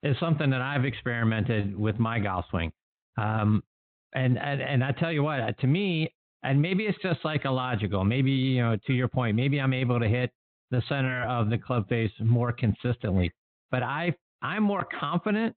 is 0.02 0.16
something 0.20 0.50
that 0.50 0.60
I've 0.60 0.84
experimented 0.84 1.76
with 1.76 1.98
my 1.98 2.18
golf 2.18 2.44
swing. 2.50 2.72
Um, 3.16 3.62
and, 4.14 4.38
and 4.38 4.60
and 4.60 4.84
I 4.84 4.92
tell 4.92 5.10
you 5.10 5.22
what, 5.22 5.58
to 5.58 5.66
me, 5.66 6.12
and 6.42 6.60
maybe 6.60 6.84
it's 6.84 6.98
just 7.02 7.22
psychological. 7.22 8.04
Maybe 8.04 8.30
you 8.30 8.62
know, 8.62 8.76
to 8.86 8.92
your 8.92 9.08
point, 9.08 9.36
maybe 9.36 9.58
I'm 9.58 9.72
able 9.72 9.98
to 10.00 10.08
hit 10.08 10.30
the 10.70 10.82
center 10.88 11.26
of 11.26 11.48
the 11.48 11.58
club 11.58 11.88
face 11.88 12.10
more 12.20 12.52
consistently. 12.52 13.32
But 13.70 13.82
I 13.82 14.14
I'm 14.42 14.62
more 14.62 14.86
confident 14.98 15.54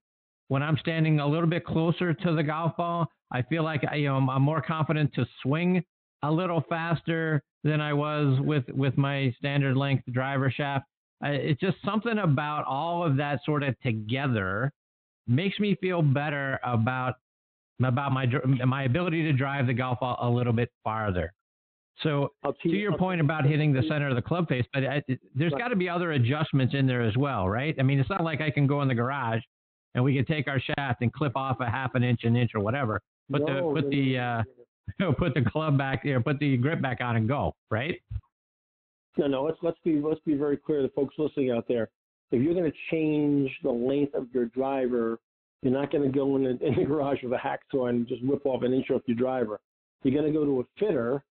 when 0.48 0.62
I'm 0.62 0.76
standing 0.78 1.20
a 1.20 1.26
little 1.26 1.48
bit 1.48 1.64
closer 1.64 2.12
to 2.12 2.34
the 2.34 2.42
golf 2.42 2.76
ball. 2.76 3.06
I 3.32 3.42
feel 3.42 3.62
like 3.62 3.82
you 3.94 4.08
know 4.08 4.16
I'm 4.16 4.42
more 4.42 4.62
confident 4.62 5.12
to 5.14 5.26
swing 5.42 5.84
a 6.22 6.30
little 6.30 6.62
faster 6.68 7.42
than 7.64 7.80
I 7.80 7.92
was 7.92 8.38
with 8.40 8.64
with 8.68 8.96
my 8.96 9.34
standard 9.38 9.76
length 9.76 10.04
driver 10.12 10.50
shaft. 10.50 10.86
it's 11.22 11.60
just 11.60 11.76
something 11.84 12.18
about 12.18 12.64
all 12.64 13.04
of 13.04 13.16
that 13.16 13.40
sort 13.44 13.62
of 13.62 13.78
together 13.80 14.72
makes 15.26 15.58
me 15.60 15.76
feel 15.80 16.02
better 16.02 16.58
about 16.64 17.14
about 17.82 18.12
my 18.12 18.26
my 18.66 18.84
ability 18.84 19.22
to 19.22 19.32
drive 19.32 19.66
the 19.66 19.74
golf 19.74 20.00
ball 20.00 20.18
a 20.20 20.28
little 20.28 20.52
bit 20.52 20.70
farther. 20.84 21.32
So 22.02 22.32
to 22.62 22.68
your 22.68 22.96
point 22.96 23.20
about 23.20 23.44
hitting 23.44 23.72
the 23.72 23.82
center 23.82 24.08
of 24.08 24.16
the 24.16 24.22
club 24.22 24.48
face, 24.48 24.64
but 24.72 24.84
I, 24.84 25.02
there's 25.34 25.52
got 25.52 25.68
to 25.68 25.76
be 25.76 25.88
other 25.88 26.12
adjustments 26.12 26.74
in 26.74 26.86
there 26.86 27.02
as 27.02 27.16
well, 27.16 27.48
right? 27.48 27.74
I 27.78 27.82
mean, 27.82 28.00
it's 28.00 28.08
not 28.08 28.24
like 28.24 28.40
I 28.40 28.50
can 28.50 28.66
go 28.66 28.80
in 28.82 28.88
the 28.88 28.94
garage 28.94 29.42
and 29.94 30.02
we 30.02 30.14
can 30.14 30.24
take 30.24 30.48
our 30.48 30.60
shaft 30.60 31.02
and 31.02 31.12
clip 31.12 31.36
off 31.36 31.60
a 31.60 31.70
half 31.70 31.94
an 31.94 32.02
inch, 32.02 32.20
an 32.24 32.36
inch, 32.36 32.52
or 32.54 32.60
whatever. 32.60 33.02
Put 33.30 33.46
no, 33.46 33.74
the 33.74 33.80
put 33.80 33.90
the 33.90 34.18
uh, 34.18 35.12
put 35.18 35.34
the 35.34 35.42
club 35.42 35.76
back, 35.76 36.02
there, 36.04 36.20
put 36.20 36.38
the 36.38 36.56
grip 36.56 36.80
back 36.80 37.00
on 37.00 37.16
and 37.16 37.28
go, 37.28 37.54
right? 37.70 38.00
No, 39.16 39.26
no. 39.26 39.44
Let's 39.44 39.58
let's 39.62 39.78
be 39.84 40.00
let's 40.00 40.20
be 40.24 40.34
very 40.34 40.56
clear 40.56 40.82
to 40.82 40.88
folks 40.90 41.14
listening 41.18 41.50
out 41.50 41.66
there. 41.68 41.88
If 42.30 42.42
you're 42.42 42.54
going 42.54 42.70
to 42.70 42.76
change 42.90 43.50
the 43.62 43.70
length 43.70 44.14
of 44.14 44.28
your 44.32 44.46
driver, 44.46 45.18
you're 45.62 45.72
not 45.72 45.90
going 45.90 46.10
to 46.10 46.16
go 46.16 46.36
in 46.36 46.44
the, 46.44 46.50
in 46.64 46.76
the 46.76 46.84
garage 46.86 47.18
with 47.22 47.32
a 47.32 47.36
hacksaw 47.36 47.90
and 47.90 48.06
just 48.06 48.24
whip 48.24 48.46
off 48.46 48.62
an 48.62 48.72
inch 48.72 48.90
off 48.90 49.02
your 49.06 49.16
driver. 49.16 49.60
You're 50.02 50.14
going 50.14 50.32
to 50.32 50.38
go 50.38 50.44
to 50.44 50.60
a 50.60 50.64
fitter, 50.78 51.24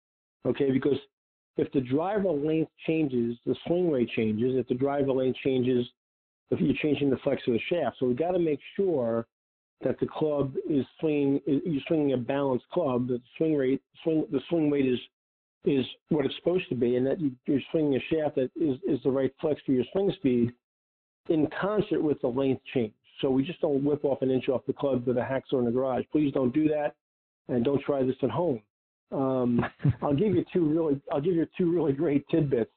okay? 0.46 0.70
Because 0.70 0.98
if 1.56 1.70
the 1.72 1.80
driver 1.80 2.30
length 2.30 2.70
changes, 2.86 3.36
the 3.46 3.56
swing 3.66 3.90
rate 3.90 4.10
changes. 4.14 4.54
If 4.56 4.68
the 4.68 4.74
driver 4.74 5.12
length 5.12 5.38
changes, 5.42 5.86
if 6.50 6.60
you're 6.60 6.76
changing 6.82 7.10
the 7.10 7.16
flex 7.18 7.42
of 7.46 7.54
the 7.54 7.60
shaft. 7.68 7.96
So 7.98 8.06
we've 8.06 8.16
got 8.16 8.32
to 8.32 8.38
make 8.38 8.60
sure 8.76 9.26
that 9.82 9.98
the 10.00 10.06
club 10.06 10.54
is 10.68 10.84
swinging, 11.00 11.40
you're 11.46 11.82
swinging 11.86 12.12
a 12.12 12.18
balanced 12.18 12.68
club, 12.70 13.08
that 13.08 13.18
the 13.18 13.28
swing 13.36 13.56
rate, 13.56 13.82
swing, 14.02 14.26
the 14.30 14.40
swing 14.48 14.70
weight 14.70 14.86
is 14.86 14.98
is 15.64 15.84
what 16.10 16.24
it's 16.24 16.36
supposed 16.36 16.68
to 16.68 16.76
be, 16.76 16.94
and 16.94 17.04
that 17.04 17.18
you're 17.46 17.60
swinging 17.72 17.96
a 17.96 18.14
shaft 18.14 18.36
that 18.36 18.50
is, 18.54 18.78
is 18.86 19.02
the 19.02 19.10
right 19.10 19.34
flex 19.40 19.60
for 19.66 19.72
your 19.72 19.84
swing 19.92 20.12
speed 20.14 20.52
in 21.28 21.48
concert 21.60 22.00
with 22.00 22.20
the 22.20 22.28
length 22.28 22.62
change. 22.72 22.92
So 23.20 23.30
we 23.30 23.42
just 23.42 23.60
don't 23.60 23.82
whip 23.82 24.04
off 24.04 24.22
an 24.22 24.30
inch 24.30 24.48
off 24.48 24.64
the 24.66 24.72
club 24.72 25.06
with 25.06 25.16
a 25.16 25.20
hacksaw 25.20 25.58
in 25.58 25.64
the 25.64 25.72
garage. 25.72 26.04
Please 26.12 26.32
don't 26.32 26.54
do 26.54 26.68
that, 26.68 26.94
and 27.48 27.64
don't 27.64 27.82
try 27.82 28.04
this 28.04 28.14
at 28.22 28.30
home. 28.30 28.60
Um, 29.12 29.64
I'll 30.02 30.14
give 30.14 30.34
you 30.34 30.44
two 30.52 30.66
really, 30.66 31.00
I'll 31.12 31.20
give 31.20 31.34
you 31.34 31.46
two 31.56 31.72
really 31.72 31.92
great 31.92 32.26
tidbits. 32.28 32.70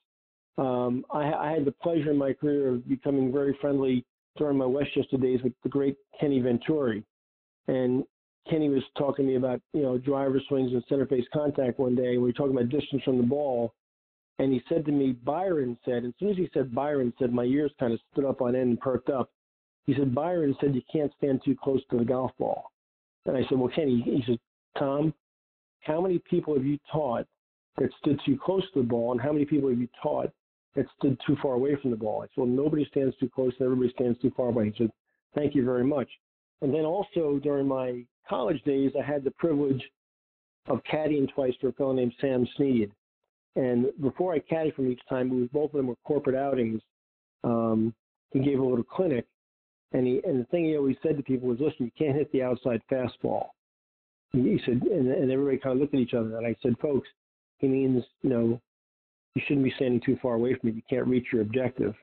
Um, 0.58 1.06
I, 1.12 1.32
I, 1.32 1.52
had 1.52 1.64
the 1.64 1.72
pleasure 1.72 2.12
in 2.12 2.18
my 2.18 2.34
career 2.34 2.74
of 2.74 2.88
becoming 2.88 3.32
very 3.32 3.58
friendly 3.62 4.06
during 4.38 4.58
my 4.58 4.66
Westchester 4.66 5.16
days 5.18 5.40
with 5.42 5.54
the 5.64 5.70
great 5.70 5.96
Kenny 6.20 6.42
Venturi. 6.42 7.04
And 7.70 8.04
Kenny 8.50 8.68
was 8.68 8.84
talking 8.98 9.26
to 9.26 9.32
me 9.32 9.38
about, 9.38 9.62
you 9.74 9.84
know, 9.84 9.98
driver 9.98 10.42
swings 10.48 10.74
and 10.74 10.84
center 10.90 11.06
face 11.06 11.26
contact 11.34 11.80
one 11.80 11.96
day. 11.96 12.18
We 12.18 12.20
were 12.20 12.34
talking 12.34 12.56
about 12.56 12.70
distance 12.70 13.04
from 13.04 13.18
the 13.18 13.24
ball. 13.24 13.74
And 14.40 14.52
he 14.52 14.62
said 14.70 14.86
to 14.86 14.92
me, 14.92 15.12
Byron 15.12 15.78
said, 15.86 16.06
as 16.06 16.12
soon 16.20 16.30
as 16.30 16.38
he 16.38 16.50
said 16.54 16.74
Byron 16.74 17.14
said, 17.20 17.34
my 17.34 17.44
ears 17.44 17.72
kind 17.80 17.94
of 17.94 18.00
stood 18.12 18.26
up 18.26 18.42
on 18.42 18.56
end 18.56 18.70
and 18.70 18.80
perked 18.80 19.10
up. 19.10 19.30
He 19.86 19.94
said, 19.94 20.16
Byron 20.16 20.56
said, 20.60 20.76
you 20.76 20.82
can't 20.92 21.12
stand 21.18 21.42
too 21.44 21.56
close 21.62 21.82
to 21.90 21.98
the 21.98 22.06
golf 22.06 22.32
ball. 22.38 22.72
And 23.26 23.36
I 23.36 23.42
said, 23.50 23.58
well, 23.58 23.72
Kenny, 23.74 24.02
he 24.02 24.24
said, 24.26 24.40
Tom, 24.78 25.14
how 25.82 26.02
many 26.02 26.20
people 26.20 26.56
have 26.56 26.66
you 26.66 26.78
taught 26.92 27.26
that 27.78 27.90
stood 28.00 28.20
too 28.26 28.38
close 28.44 28.64
to 28.74 28.82
the 28.82 28.88
ball? 28.88 29.12
And 29.12 29.22
how 29.22 29.32
many 29.32 29.46
people 29.46 29.70
have 29.70 29.80
you 29.80 29.90
taught 30.02 30.32
that 30.76 30.86
stood 30.98 31.20
too 31.26 31.36
far 31.42 31.54
away 31.54 31.76
from 31.82 31.92
the 31.92 31.98
ball. 31.98 32.22
I 32.22 32.26
said, 32.26 32.38
well, 32.38 32.48
nobody 32.48 32.86
stands 32.86 33.16
too 33.18 33.30
close 33.30 33.54
and 33.60 33.66
everybody 33.66 33.92
stands 33.94 34.20
too 34.22 34.32
far 34.36 34.48
away. 34.48 34.72
He 34.72 34.84
said, 34.84 34.92
thank 35.36 35.56
you 35.56 35.66
very 35.66 35.84
much. 35.84 36.10
And 36.62 36.74
then 36.74 36.86
also 36.86 37.40
during 37.42 37.68
my 37.68 38.04
college 38.28 38.62
days, 38.64 38.92
I 38.98 39.04
had 39.04 39.24
the 39.24 39.32
privilege 39.32 39.84
of 40.68 40.82
caddying 40.92 41.32
twice 41.34 41.54
for 41.60 41.70
a 41.70 41.74
fellow 41.74 41.94
named 41.94 42.14
Sam 42.22 42.48
Snead. 42.56 42.92
And 43.56 43.88
before 44.02 44.34
I 44.34 44.40
caddied 44.40 44.76
from 44.76 44.92
each 44.92 45.02
time, 45.10 45.30
we 45.30 45.48
both 45.48 45.74
of 45.74 45.78
them 45.78 45.88
were 45.88 45.96
corporate 46.06 46.36
outings. 46.36 46.82
Um, 47.44 47.94
he 48.32 48.40
gave 48.40 48.60
a 48.60 48.64
little 48.64 48.84
clinic, 48.84 49.26
and 49.92 50.06
he 50.06 50.22
and 50.26 50.40
the 50.40 50.46
thing 50.46 50.66
he 50.66 50.78
always 50.78 50.98
said 51.02 51.18
to 51.18 51.24
people 51.24 51.48
was, 51.48 51.60
"Listen, 51.60 51.86
you 51.86 51.92
can't 51.98 52.16
hit 52.16 52.32
the 52.32 52.44
outside 52.44 52.82
fastball." 52.92 53.48
He 54.32 54.62
said, 54.66 54.82
and, 54.84 55.08
and 55.08 55.32
everybody 55.32 55.58
kind 55.58 55.74
of 55.74 55.82
looked 55.82 55.94
at 55.94 56.00
each 56.00 56.14
other. 56.14 56.38
And 56.38 56.46
I 56.46 56.56
said, 56.62 56.76
"Folks, 56.80 57.08
he 57.58 57.68
means 57.68 58.04
you 58.22 58.30
know 58.30 58.62
you 59.36 59.42
shouldn't 59.48 59.64
be 59.64 59.74
standing 59.76 60.02
too 60.02 60.18
far 60.22 60.36
away 60.36 60.56
from 60.56 60.70
it. 60.70 60.76
You 60.76 60.82
can't 60.90 61.08
reach 61.08 61.28
your 61.32 61.42
objective. 61.42 61.94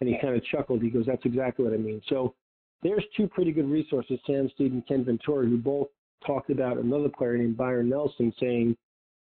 And 0.00 0.08
he 0.08 0.18
kind 0.20 0.34
of 0.34 0.44
chuckled. 0.46 0.82
He 0.82 0.90
goes, 0.90 1.06
That's 1.06 1.24
exactly 1.24 1.64
what 1.64 1.74
I 1.74 1.78
mean. 1.78 2.00
So 2.08 2.34
there's 2.82 3.04
two 3.16 3.28
pretty 3.28 3.52
good 3.52 3.68
resources, 3.68 4.18
Sam 4.26 4.50
Snead 4.56 4.72
and 4.72 4.86
Ken 4.86 5.04
Venturi, 5.04 5.48
who 5.48 5.58
both 5.58 5.88
talked 6.26 6.50
about 6.50 6.78
another 6.78 7.08
player 7.08 7.36
named 7.36 7.56
Byron 7.56 7.88
Nelson 7.88 8.32
saying, 8.40 8.76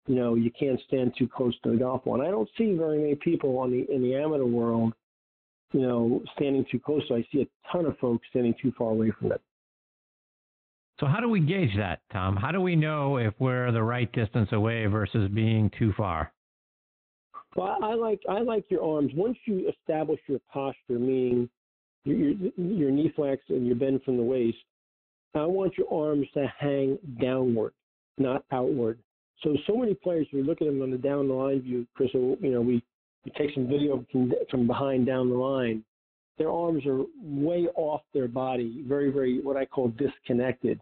you 0.07 0.15
know, 0.15 0.35
you 0.35 0.51
can't 0.51 0.80
stand 0.88 1.14
too 1.18 1.27
close 1.27 1.53
to 1.61 1.72
the 1.72 1.77
golf 1.77 2.03
ball. 2.03 2.15
And 2.15 2.23
I 2.23 2.31
don't 2.31 2.49
see 2.57 2.73
very 2.73 2.97
many 2.99 3.15
people 3.15 3.57
on 3.60 3.72
the 3.72 3.85
in 3.93 4.01
the 4.01 4.15
amateur 4.15 4.45
world, 4.45 4.93
you 5.72 5.81
know, 5.81 6.23
standing 6.35 6.65
too 6.72 6.80
close. 6.80 7.03
So 7.07 7.15
I 7.15 7.27
see 7.31 7.41
a 7.41 7.72
ton 7.72 7.85
of 7.85 7.97
folks 7.99 8.26
standing 8.30 8.56
too 8.61 8.73
far 8.77 8.91
away 8.91 9.11
from 9.19 9.31
it. 9.34 9.41
So 10.99 11.05
how 11.05 11.21
do 11.21 11.30
we 11.30 11.39
gauge 11.39 11.76
that, 11.77 12.01
Tom? 12.11 12.35
How 12.35 12.51
do 12.51 12.59
we 12.59 12.76
know 12.76 13.17
if 13.17 13.34
we're 13.39 13.71
the 13.71 13.84
right 13.84 14.11
distance 14.11 14.49
away 14.51 14.85
versus 14.88 15.30
being 15.34 15.71
too 15.80 15.93
far? 15.95 16.34
Well, 17.55 17.77
I 17.81 17.93
like 17.93 18.19
I 18.30 18.41
like 18.41 18.65
your 18.69 18.84
arms. 18.84 19.11
Once 19.15 19.38
you 19.45 19.69
establish 19.69 20.19
your 20.27 20.39
posture, 20.51 20.99
meaning 20.99 21.49
your, 22.03 22.31
your, 22.57 22.91
knee 22.91 23.11
flex 23.15 23.41
and 23.49 23.65
your 23.65 23.76
bend 23.76 24.01
from 24.03 24.17
the 24.17 24.23
waist, 24.23 24.57
I 25.34 25.45
want 25.45 25.77
your 25.77 25.91
arms 25.91 26.27
to 26.35 26.51
hang 26.59 26.99
downward, 27.19 27.73
not 28.17 28.43
outward. 28.51 28.99
So 29.41 29.55
so 29.65 29.77
many 29.77 29.93
players, 29.93 30.27
we 30.31 30.43
look 30.43 30.61
at 30.61 30.67
them 30.67 30.81
on 30.81 30.91
the 30.91 30.97
down 30.97 31.27
the 31.27 31.34
line 31.34 31.61
view, 31.61 31.88
Chris. 31.95 32.09
You 32.13 32.38
know, 32.41 32.61
we, 32.61 32.84
we 33.26 33.31
take 33.38 33.53
some 33.55 33.67
video 33.67 34.05
from 34.11 34.31
from 34.51 34.67
behind 34.67 35.07
down 35.07 35.30
the 35.30 35.35
line. 35.35 35.84
Their 36.38 36.51
arms 36.51 36.85
are 36.85 37.03
way 37.21 37.67
off 37.76 38.01
their 38.13 38.27
body, 38.27 38.84
very 38.88 39.11
very 39.11 39.41
what 39.41 39.57
I 39.57 39.65
call 39.65 39.89
disconnected. 39.89 40.80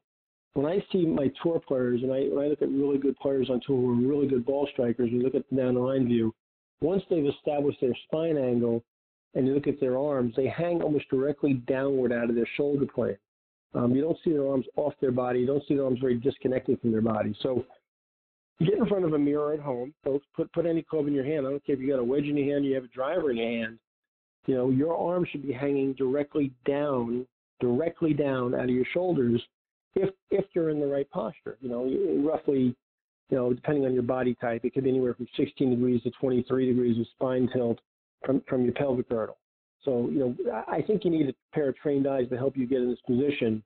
When 0.57 0.65
I 0.65 0.83
see 0.91 1.05
my 1.05 1.31
tour 1.43 1.59
players, 1.59 2.01
and 2.01 2.11
I 2.11 2.23
when 2.29 2.43
I 2.43 2.47
look 2.47 2.63
at 2.63 2.69
really 2.69 2.97
good 2.97 3.15
players 3.17 3.47
on 3.51 3.61
tour 3.65 3.77
who 3.77 3.91
are 3.91 4.07
really 4.07 4.27
good 4.27 4.43
ball 4.43 4.67
strikers, 4.73 5.11
you 5.11 5.21
look 5.21 5.35
at 5.35 5.47
the 5.49 5.55
down 5.55 5.75
the 5.75 5.79
line 5.79 6.07
view 6.07 6.33
once 6.81 7.03
they've 7.09 7.25
established 7.25 7.79
their 7.81 7.95
spine 8.05 8.37
angle 8.37 8.83
and 9.33 9.45
you 9.45 9.53
look 9.53 9.67
at 9.67 9.79
their 9.79 9.97
arms, 9.97 10.33
they 10.35 10.47
hang 10.47 10.81
almost 10.81 11.09
directly 11.09 11.53
downward 11.67 12.11
out 12.11 12.29
of 12.29 12.35
their 12.35 12.47
shoulder 12.55 12.85
plane. 12.85 13.17
Um, 13.73 13.93
you 13.93 14.01
don't 14.01 14.17
see 14.23 14.31
their 14.31 14.47
arms 14.47 14.65
off 14.77 14.93
their 14.99 15.11
body. 15.11 15.41
You 15.41 15.45
don't 15.45 15.63
see 15.67 15.75
their 15.75 15.85
arms 15.85 15.99
very 15.99 16.15
disconnected 16.15 16.79
from 16.81 16.91
their 16.91 17.01
body. 17.01 17.35
So 17.43 17.63
get 18.59 18.77
in 18.77 18.85
front 18.87 19.05
of 19.05 19.13
a 19.13 19.19
mirror 19.19 19.53
at 19.53 19.59
home, 19.59 19.93
folks. 20.03 20.25
Put 20.35 20.51
put 20.53 20.65
any 20.65 20.81
club 20.81 21.07
in 21.07 21.13
your 21.13 21.25
hand. 21.25 21.45
I 21.45 21.51
don't 21.51 21.65
care 21.65 21.75
if 21.75 21.81
you 21.81 21.89
got 21.89 21.99
a 21.99 22.03
wedge 22.03 22.25
in 22.25 22.37
your 22.37 22.53
hand, 22.53 22.65
you 22.65 22.73
have 22.75 22.85
a 22.85 22.89
driver 22.89 23.31
in 23.31 23.37
your 23.37 23.49
hand. 23.49 23.79
You 24.47 24.55
know, 24.55 24.69
your 24.69 24.97
arm 24.97 25.25
should 25.29 25.45
be 25.45 25.53
hanging 25.53 25.93
directly 25.93 26.51
down 26.65 27.27
directly 27.59 28.13
down 28.13 28.53
out 28.53 28.65
of 28.65 28.69
your 28.69 28.85
shoulders 28.93 29.41
if 29.97 30.09
if 30.31 30.45
you're 30.53 30.69
in 30.69 30.79
the 30.79 30.87
right 30.87 31.09
posture. 31.09 31.57
You 31.61 31.69
know, 31.69 32.29
roughly, 32.29 32.75
you 33.29 33.37
know, 33.37 33.53
depending 33.53 33.85
on 33.85 33.93
your 33.93 34.03
body 34.03 34.35
type, 34.39 34.63
it 34.63 34.73
could 34.73 34.83
be 34.83 34.89
anywhere 34.89 35.13
from 35.13 35.27
16 35.35 35.69
degrees 35.69 36.01
to 36.03 36.11
23 36.11 36.67
degrees 36.67 36.99
of 36.99 37.07
spine 37.15 37.49
tilt 37.53 37.79
from 38.25 38.41
from 38.47 38.63
your 38.63 38.73
pelvic 38.73 39.09
girdle. 39.09 39.37
So, 39.83 40.09
you 40.11 40.19
know, 40.19 40.63
I 40.67 40.81
think 40.81 41.05
you 41.05 41.11
need 41.11 41.29
a 41.29 41.33
pair 41.53 41.69
of 41.69 41.77
trained 41.77 42.07
eyes 42.07 42.27
to 42.29 42.37
help 42.37 42.57
you 42.57 42.67
get 42.67 42.81
in 42.81 42.89
this 42.89 42.99
position. 43.07 43.63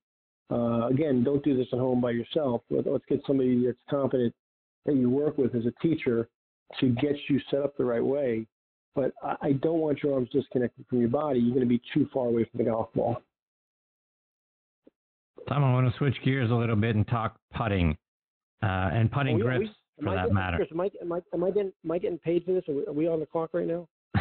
Uh, 0.51 0.87
again, 0.87 1.23
don't 1.23 1.43
do 1.43 1.55
this 1.55 1.67
at 1.71 1.79
home 1.79 2.01
by 2.01 2.11
yourself. 2.11 2.61
Let's 2.69 3.05
get 3.07 3.21
somebody 3.25 3.65
that's 3.65 3.79
competent 3.89 4.33
that 4.85 4.95
you 4.95 5.09
work 5.09 5.37
with 5.37 5.55
as 5.55 5.65
a 5.65 5.71
teacher 5.81 6.27
to 6.79 6.89
get 6.89 7.15
you 7.27 7.39
set 7.49 7.61
up 7.61 7.75
the 7.77 7.85
right 7.85 8.03
way. 8.03 8.45
But 8.93 9.13
I 9.41 9.53
don't 9.53 9.79
want 9.79 10.03
your 10.03 10.13
arms 10.15 10.29
disconnected 10.31 10.85
from 10.89 10.99
your 10.99 11.09
body. 11.09 11.39
You're 11.39 11.55
going 11.55 11.61
to 11.61 11.65
be 11.65 11.81
too 11.93 12.09
far 12.13 12.27
away 12.27 12.43
from 12.43 12.57
the 12.57 12.69
golf 12.69 12.89
ball. 12.93 13.21
Tom, 15.47 15.63
I 15.63 15.73
want 15.73 15.91
to 15.91 15.97
switch 15.97 16.15
gears 16.23 16.51
a 16.51 16.53
little 16.53 16.75
bit 16.75 16.95
and 16.95 17.07
talk 17.07 17.37
putting 17.55 17.97
uh, 18.63 18.89
and 18.93 19.11
putting 19.11 19.37
yeah, 19.37 19.43
grips 19.43 19.69
we, 19.97 20.05
for 20.05 20.13
that 20.13 20.21
getting, 20.21 20.33
matter. 20.33 20.57
Chris, 20.57 20.69
am, 20.71 20.81
I, 20.81 20.89
am, 21.01 21.11
I, 21.11 21.21
am, 21.33 21.43
I 21.43 21.51
getting, 21.51 21.71
am 21.83 21.91
I 21.91 21.97
getting 21.97 22.19
paid 22.19 22.45
for 22.45 22.53
this? 22.53 22.63
Are 22.67 22.73
we, 22.73 22.85
are 22.85 22.93
we 22.93 23.07
on 23.07 23.19
the 23.19 23.25
clock 23.25 23.51
right 23.53 23.67
now? 23.67 23.87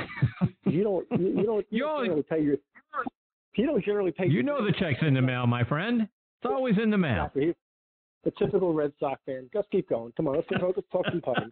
you 0.65 0.83
don't. 0.83 1.07
You, 1.19 1.29
you 1.39 1.45
don't. 1.45 1.67
You 1.71 1.81
don't 1.81 2.05
generally 2.05 2.23
pay 2.23 2.43
your. 2.43 2.57
You 3.57 3.67
don't 3.67 3.85
generally 3.85 4.13
pay. 4.13 4.27
You 4.27 4.43
know 4.43 4.65
the 4.65 4.73
check's 4.73 5.01
in 5.03 5.15
the 5.15 5.23
mail, 5.23 5.47
my 5.47 5.65
friend. 5.65 6.03
It's 6.03 6.51
always 6.51 6.77
in 6.83 6.91
the 6.91 6.99
mail. 6.99 7.27
Exactly. 7.27 7.55
The 8.25 8.31
typical 8.33 8.73
Red 8.73 8.93
Sox 9.01 9.21
fan. 9.27 9.49
Just 9.53 9.71
keep 9.71 9.89
going. 9.89 10.13
Come 10.17 10.29
on, 10.29 10.37
let's 10.37 10.47
get 10.49 10.63
let's 10.63 10.79
talk 10.93 11.05
some 11.11 11.21
putting. 11.21 11.51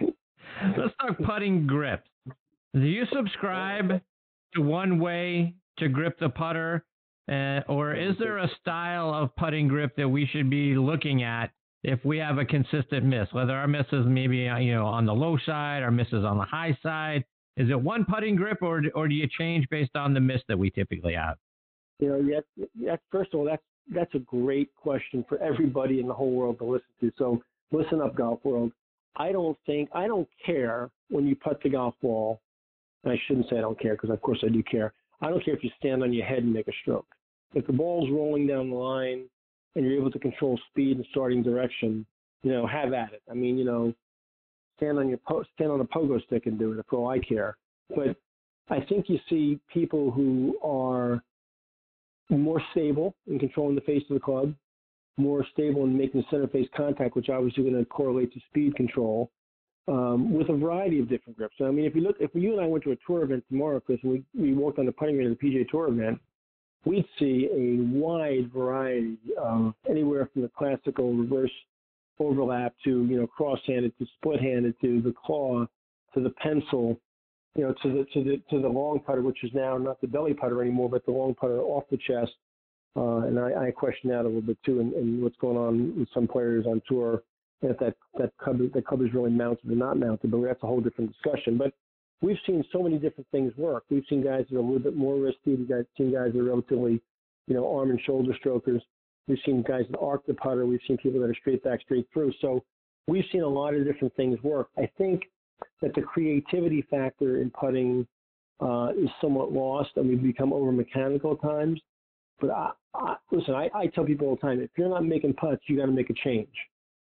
let's 0.78 0.94
talk 1.00 1.18
putting 1.24 1.66
grips. 1.66 2.08
Do 2.74 2.80
you 2.80 3.04
subscribe 3.12 4.00
to 4.54 4.60
one 4.60 4.98
way 4.98 5.54
to 5.78 5.88
grip 5.88 6.18
the 6.18 6.28
putter, 6.28 6.84
uh, 7.30 7.60
or 7.68 7.94
is 7.94 8.16
there 8.18 8.38
a 8.38 8.50
style 8.60 9.12
of 9.14 9.34
putting 9.36 9.68
grip 9.68 9.96
that 9.96 10.08
we 10.08 10.26
should 10.26 10.50
be 10.50 10.74
looking 10.74 11.22
at 11.22 11.50
if 11.82 12.02
we 12.04 12.18
have 12.18 12.38
a 12.38 12.44
consistent 12.44 13.04
miss, 13.04 13.28
whether 13.32 13.52
our 13.52 13.68
miss 13.68 13.86
is 13.92 14.04
maybe 14.06 14.48
uh, 14.48 14.58
you 14.58 14.74
know 14.74 14.86
on 14.86 15.06
the 15.06 15.12
low 15.12 15.36
side, 15.44 15.82
our 15.82 15.90
miss 15.90 16.08
is 16.08 16.24
on 16.24 16.38
the 16.38 16.44
high 16.44 16.76
side. 16.82 17.24
Is 17.56 17.70
it 17.70 17.80
one 17.80 18.04
putting 18.04 18.36
grip, 18.36 18.58
or 18.62 18.82
or 18.94 19.06
do 19.06 19.14
you 19.14 19.28
change 19.38 19.66
based 19.70 19.94
on 19.94 20.14
the 20.14 20.20
miss 20.20 20.40
that 20.48 20.58
we 20.58 20.70
typically 20.70 21.14
have? 21.14 21.36
You 22.00 22.08
know, 22.08 22.20
yes, 22.20 22.42
yes. 22.74 22.98
First 23.12 23.34
of 23.34 23.40
all, 23.40 23.46
that's 23.46 23.62
that's 23.94 24.14
a 24.14 24.18
great 24.18 24.74
question 24.74 25.24
for 25.28 25.38
everybody 25.38 26.00
in 26.00 26.08
the 26.08 26.14
whole 26.14 26.32
world 26.32 26.58
to 26.58 26.64
listen 26.64 26.86
to. 27.00 27.12
So 27.18 27.42
listen 27.70 28.00
up, 28.00 28.16
golf 28.16 28.40
world. 28.44 28.72
I 29.16 29.30
don't 29.30 29.56
think 29.66 29.90
I 29.94 30.06
don't 30.06 30.28
care 30.44 30.90
when 31.10 31.26
you 31.26 31.36
putt 31.36 31.62
the 31.62 31.70
golf 31.70 31.94
ball. 32.02 32.40
I 33.06 33.16
shouldn't 33.26 33.48
say 33.50 33.58
I 33.58 33.60
don't 33.60 33.78
care 33.78 33.94
because 33.94 34.10
of 34.10 34.20
course 34.22 34.42
I 34.44 34.48
do 34.48 34.62
care. 34.62 34.92
I 35.20 35.28
don't 35.28 35.44
care 35.44 35.54
if 35.54 35.64
you 35.64 35.70
stand 35.78 36.02
on 36.02 36.12
your 36.12 36.26
head 36.26 36.38
and 36.38 36.52
make 36.52 36.68
a 36.68 36.72
stroke. 36.82 37.06
If 37.54 37.66
the 37.66 37.72
ball's 37.72 38.10
rolling 38.10 38.46
down 38.46 38.70
the 38.70 38.76
line 38.76 39.24
and 39.74 39.84
you're 39.84 39.96
able 39.96 40.10
to 40.10 40.18
control 40.18 40.58
speed 40.70 40.96
and 40.96 41.06
starting 41.10 41.42
direction, 41.42 42.04
you 42.42 42.52
know, 42.52 42.66
have 42.66 42.92
at 42.92 43.12
it. 43.12 43.22
I 43.30 43.34
mean, 43.34 43.56
you 43.56 43.64
know, 43.64 43.94
stand 44.76 44.98
on 44.98 45.08
your 45.08 45.18
po- 45.18 45.44
stand 45.54 45.70
on 45.70 45.80
a 45.80 45.84
pogo 45.84 46.22
stick 46.24 46.46
and 46.46 46.58
do 46.58 46.72
it 46.72 46.86
for 46.88 46.96
all 46.98 47.08
I 47.08 47.18
care. 47.18 47.56
But 47.94 48.16
I 48.68 48.80
think 48.80 49.08
you 49.08 49.18
see 49.28 49.60
people 49.72 50.10
who 50.10 50.58
are 50.62 51.22
more 52.30 52.60
stable 52.72 53.14
in 53.26 53.38
controlling 53.38 53.74
the 53.74 53.82
face 53.82 54.02
of 54.10 54.14
the 54.14 54.20
club, 54.20 54.54
more 55.16 55.46
stable 55.52 55.84
in 55.84 55.96
making 55.96 56.24
center 56.30 56.48
face 56.48 56.68
contact, 56.76 57.14
which 57.14 57.28
obviously 57.28 57.62
going 57.62 57.76
to 57.76 57.84
correlate 57.84 58.32
to 58.32 58.40
speed 58.48 58.74
control, 58.74 59.30
um, 59.88 60.32
with 60.32 60.48
a 60.48 60.56
variety 60.56 60.98
of 61.00 61.08
different 61.08 61.36
grips. 61.36 61.54
So, 61.58 61.66
I 61.66 61.70
mean, 61.70 61.84
if 61.84 61.94
you 61.94 62.00
look, 62.00 62.16
if 62.20 62.30
you 62.34 62.52
and 62.52 62.60
I 62.60 62.66
went 62.66 62.84
to 62.84 62.92
a 62.92 62.96
tour 63.06 63.22
event 63.22 63.44
tomorrow, 63.48 63.80
Chris, 63.80 63.98
and 64.02 64.12
we, 64.12 64.24
we 64.34 64.54
walked 64.54 64.78
on 64.78 64.86
the 64.86 64.92
putting 64.92 65.16
green 65.16 65.30
of 65.30 65.38
the 65.38 65.46
PGA 65.46 65.68
Tour 65.68 65.88
event, 65.88 66.18
we'd 66.84 67.06
see 67.18 67.48
a 67.52 67.82
wide 67.96 68.50
variety 68.52 69.18
of 69.38 69.74
anywhere 69.88 70.28
from 70.32 70.42
the 70.42 70.50
classical 70.56 71.12
reverse 71.12 71.50
overlap 72.20 72.74
to 72.84 73.04
you 73.06 73.20
know 73.20 73.26
cross-handed 73.26 73.92
to 73.98 74.06
split-handed 74.18 74.80
to 74.80 75.02
the 75.02 75.12
claw 75.24 75.66
to 76.14 76.20
the 76.20 76.30
pencil, 76.30 76.98
you 77.56 77.64
know 77.64 77.74
to 77.82 77.88
the 77.88 78.06
to 78.14 78.24
the 78.24 78.40
to 78.50 78.62
the 78.62 78.68
long 78.68 79.00
putter, 79.00 79.22
which 79.22 79.42
is 79.42 79.50
now 79.54 79.76
not 79.76 80.00
the 80.00 80.06
belly 80.06 80.32
putter 80.34 80.62
anymore, 80.62 80.88
but 80.88 81.04
the 81.04 81.12
long 81.12 81.34
putter 81.34 81.60
off 81.60 81.84
the 81.90 81.98
chest. 81.98 82.32
Uh, 82.96 83.26
and 83.26 83.40
I, 83.40 83.66
I 83.66 83.70
question 83.72 84.10
that 84.10 84.20
a 84.20 84.22
little 84.22 84.40
bit 84.40 84.58
too, 84.64 84.80
and 84.80 85.20
what's 85.20 85.36
going 85.36 85.56
on 85.56 85.98
with 85.98 86.08
some 86.14 86.28
players 86.28 86.64
on 86.64 86.80
tour. 86.88 87.22
If 87.70 87.78
that 87.78 87.94
that 88.18 88.36
club 88.38 88.58
that 88.58 89.04
is 89.04 89.14
really 89.14 89.30
mounted 89.30 89.70
or 89.70 89.74
not 89.74 89.98
mounted, 89.98 90.30
but 90.30 90.42
that's 90.42 90.62
a 90.62 90.66
whole 90.66 90.80
different 90.80 91.12
discussion. 91.12 91.56
But 91.56 91.72
we've 92.20 92.38
seen 92.46 92.64
so 92.72 92.82
many 92.82 92.98
different 92.98 93.28
things 93.30 93.52
work. 93.56 93.84
We've 93.90 94.04
seen 94.08 94.22
guys 94.22 94.44
that 94.50 94.56
are 94.56 94.60
a 94.60 94.62
little 94.62 94.78
bit 94.78 94.96
more 94.96 95.16
risky. 95.16 95.54
We've 95.56 95.68
seen 95.96 96.12
guys 96.12 96.32
that 96.32 96.38
are 96.38 96.44
relatively, 96.44 97.00
you 97.46 97.54
know, 97.54 97.76
arm 97.76 97.90
and 97.90 98.00
shoulder 98.00 98.34
strokers. 98.38 98.82
We've 99.28 99.38
seen 99.44 99.62
guys 99.62 99.84
that 99.90 99.98
arc 99.98 100.26
the 100.26 100.34
putter. 100.34 100.66
We've 100.66 100.80
seen 100.86 100.98
people 100.98 101.20
that 101.20 101.30
are 101.30 101.34
straight 101.40 101.62
back, 101.64 101.80
straight 101.82 102.06
through. 102.12 102.32
So 102.40 102.62
we've 103.06 103.24
seen 103.32 103.42
a 103.42 103.48
lot 103.48 103.74
of 103.74 103.84
different 103.84 104.14
things 104.16 104.38
work. 104.42 104.68
I 104.78 104.88
think 104.98 105.22
that 105.80 105.94
the 105.94 106.02
creativity 106.02 106.82
factor 106.90 107.40
in 107.40 107.50
putting 107.50 108.06
uh, 108.60 108.90
is 108.98 109.08
somewhat 109.20 109.52
lost, 109.52 109.90
and 109.96 110.08
we've 110.08 110.22
become 110.22 110.52
over 110.52 110.72
mechanical 110.72 111.32
at 111.32 111.42
times. 111.42 111.80
But 112.40 112.50
I, 112.50 112.70
I, 112.94 113.16
listen, 113.30 113.54
I, 113.54 113.68
I 113.74 113.86
tell 113.88 114.04
people 114.04 114.28
all 114.28 114.36
the 114.36 114.40
time: 114.40 114.60
if 114.60 114.70
you're 114.76 114.88
not 114.88 115.04
making 115.04 115.34
putts, 115.34 115.62
you 115.66 115.76
got 115.76 115.86
to 115.86 115.92
make 115.92 116.10
a 116.10 116.14
change. 116.14 116.48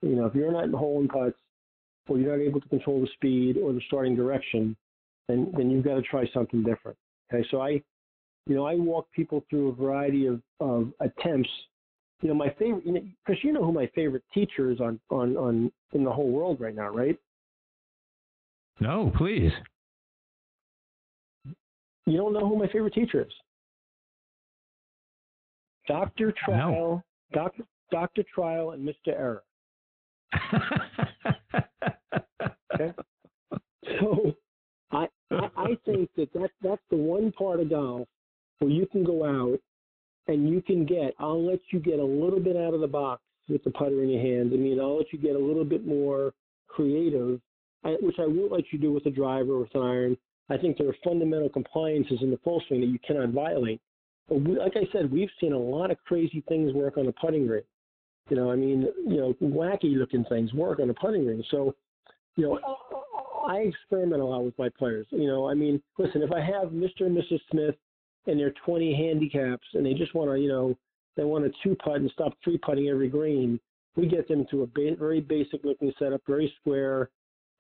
You 0.04 0.18
know, 0.18 0.26
if 0.26 0.36
you're 0.36 0.52
not 0.52 0.66
in 0.66 0.72
the 0.72 0.78
hole 0.78 1.00
in 1.00 1.08
putts, 1.08 1.38
or 2.10 2.18
you're 2.18 2.38
not 2.38 2.44
able 2.44 2.60
to 2.60 2.68
control 2.68 3.00
the 3.00 3.08
speed 3.14 3.58
or 3.58 3.72
the 3.72 3.82
starting 3.88 4.16
direction, 4.16 4.76
then 5.30 5.52
then 5.56 5.72
you've 5.72 5.86
got 5.86 5.96
to 5.96 6.02
try 6.02 6.30
something 6.34 6.62
different. 6.62 6.98
Okay, 7.34 7.48
so 7.50 7.62
I, 7.62 7.82
you 8.46 8.56
know, 8.56 8.66
I 8.66 8.76
walk 8.76 9.08
people 9.16 9.46
through 9.50 9.70
a 9.70 9.74
variety 9.74 10.26
of, 10.26 10.42
of 10.60 10.92
attempts. 11.00 11.50
You 12.22 12.28
know, 12.28 12.36
my 12.36 12.50
favorite, 12.60 12.86
you 12.86 12.92
know, 12.92 13.02
Chris, 13.26 13.40
you 13.44 13.54
know 13.54 13.64
who 13.64 13.72
my 13.72 13.90
favorite 13.96 14.24
teacher 14.34 14.70
is 14.72 14.82
on 14.82 15.00
on 15.10 15.38
on 15.38 15.72
in 15.94 16.04
the 16.04 16.12
whole 16.12 16.30
world 16.30 16.60
right 16.60 16.76
now, 16.76 16.90
right? 16.90 17.18
No, 18.82 19.12
please. 19.16 19.52
You 22.06 22.18
don't 22.18 22.34
know 22.34 22.46
who 22.46 22.58
my 22.58 22.68
favorite 22.68 22.94
teacher 22.94 23.22
is? 23.22 23.34
Doctor 25.88 26.34
Trial, 26.44 26.72
no. 26.72 27.04
Doctor 27.32 27.64
Doctor 27.92 28.24
Trial, 28.36 28.72
and 28.72 28.84
Mister 28.84 29.12
Error. 29.12 29.44
Okay. 32.74 32.94
So 34.00 34.34
I, 34.92 35.08
I, 35.32 35.78
think 35.86 36.10
that, 36.16 36.32
that 36.34 36.50
that's 36.62 36.82
the 36.90 36.98
one 36.98 37.32
part 37.32 37.60
of 37.60 37.70
golf 37.70 38.08
where 38.60 38.72
you 38.72 38.88
can 38.88 39.04
go 39.04 39.26
out 39.26 39.60
and 40.28 40.50
you 40.50 40.62
can 40.62 40.86
get, 40.86 41.14
I'll 41.20 41.46
let 41.46 41.60
you 41.72 41.80
get 41.80 42.00
a 42.00 42.04
little 42.04 42.40
bit 42.40 42.56
out 42.56 42.74
of 42.74 42.82
the 42.82 42.88
box 42.88 43.22
with 43.50 43.64
the 43.64 43.72
putter 43.72 44.04
in 44.04 44.10
your 44.10 44.22
hand. 44.22 44.52
I 44.54 44.58
mean, 44.58 44.80
I'll 44.80 44.98
let 44.98 45.12
you 45.12 45.20
get 45.20 45.36
a 45.36 45.40
little 45.40 45.66
bit 45.66 45.86
more 45.86 46.34
creative, 46.68 47.40
which 47.84 48.16
I 48.20 48.26
won't 48.26 48.52
let 48.52 48.72
you 48.72 48.80
do 48.80 48.92
with 48.92 49.06
a 49.06 49.12
driver 49.12 49.54
or 49.54 49.60
with 49.62 49.76
an 49.76 49.82
iron. 49.82 50.18
I 50.50 50.58
think 50.58 50.78
there 50.78 50.88
are 50.88 50.96
fundamental 51.04 51.50
compliances 51.50 52.20
in 52.22 52.32
the 52.32 52.40
full 52.44 52.62
swing 52.68 52.82
that 52.82 52.88
you 52.88 53.00
cannot 53.06 53.30
violate. 53.30 53.82
But 54.30 54.42
we, 54.42 54.58
like 54.58 54.74
I 54.76 54.88
said, 54.92 55.12
we've 55.12 55.30
seen 55.40 55.54
a 55.54 55.58
lot 55.58 55.92
of 55.92 55.98
crazy 56.06 56.44
things 56.48 56.74
work 56.74 56.98
on 56.98 57.06
the 57.06 57.14
putting 57.14 57.48
green. 57.48 57.64
You 58.30 58.38
know, 58.38 58.52
I 58.52 58.56
mean, 58.56 58.88
you 59.06 59.18
know, 59.18 59.34
wacky 59.42 59.98
looking 59.98 60.26
things 60.26 60.54
work 60.54 60.80
on 60.80 60.90
a 60.90 60.94
putting 60.94 61.26
green. 61.26 61.44
So, 61.52 61.76
you 62.36 62.46
know, 62.46 62.60
I 63.46 63.58
experiment 63.58 64.22
a 64.22 64.26
lot 64.26 64.44
with 64.44 64.58
my 64.58 64.70
players. 64.70 65.06
You 65.12 65.28
know, 65.28 65.50
I 65.50 65.54
mean, 65.54 65.82
listen, 65.98 66.22
if 66.22 66.32
I 66.32 66.40
have 66.40 66.70
Mr. 66.70 67.02
and 67.02 67.18
Mrs. 67.18 67.40
Smith 67.52 67.76
and 68.28 68.40
they're 68.40 68.54
20 68.66 68.96
handicaps 68.96 69.68
and 69.74 69.86
they 69.86 69.94
just 69.94 70.16
want 70.16 70.32
to, 70.32 70.40
you 70.40 70.48
know, 70.48 70.78
they 71.16 71.24
want 71.24 71.44
to 71.46 71.52
two 71.62 71.76
putt 71.76 71.98
and 71.98 72.10
stop 72.12 72.34
three 72.44 72.58
putting 72.58 72.88
every 72.88 73.10
green, 73.10 73.60
we 73.96 74.08
get 74.08 74.28
them 74.28 74.46
to 74.50 74.64
a 74.64 74.68
ba- 74.68 74.96
very 74.98 75.22
basic 75.22 75.64
looking 75.64 75.94
setup, 76.00 76.22
very 76.26 76.52
square, 76.60 77.10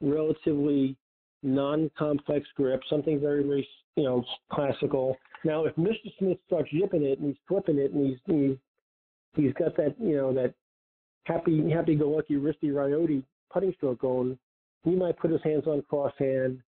relatively 0.01 0.95
non-complex 1.43 2.47
grip, 2.55 2.81
something 2.89 3.19
very, 3.19 3.43
very, 3.43 3.67
you 3.95 4.03
know, 4.03 4.23
classical. 4.51 5.17
Now, 5.43 5.65
if 5.65 5.75
Mr. 5.75 6.11
Smith 6.17 6.37
starts 6.47 6.69
yipping 6.71 7.03
it 7.03 7.19
and 7.19 7.27
he's 7.27 7.37
flipping 7.47 7.77
it 7.77 7.91
and 7.91 8.07
he's 8.07 8.17
he's 8.25 8.57
he's 9.35 9.53
got 9.53 9.75
that, 9.77 9.95
you 9.99 10.15
know, 10.15 10.33
that 10.33 10.53
happy 11.25 11.69
happy-go-lucky 11.69 12.35
wristy 12.35 12.65
ryote 12.65 13.23
putting 13.51 13.73
stroke 13.73 13.99
going, 13.99 14.37
we 14.83 14.95
might 14.95 15.17
put 15.17 15.31
his 15.31 15.41
hands 15.43 15.63
on 15.67 15.83
crosshand. 15.91 16.59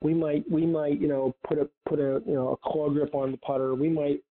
We 0.00 0.14
might 0.14 0.48
we 0.50 0.66
might 0.66 1.00
you 1.00 1.08
know 1.08 1.34
put 1.46 1.58
a 1.58 1.68
put 1.88 1.98
a 1.98 2.22
you 2.26 2.34
know 2.34 2.50
a 2.50 2.68
claw 2.68 2.90
grip 2.90 3.14
on 3.14 3.32
the 3.32 3.38
putter. 3.38 3.74
We 3.74 3.88
might 3.88 4.22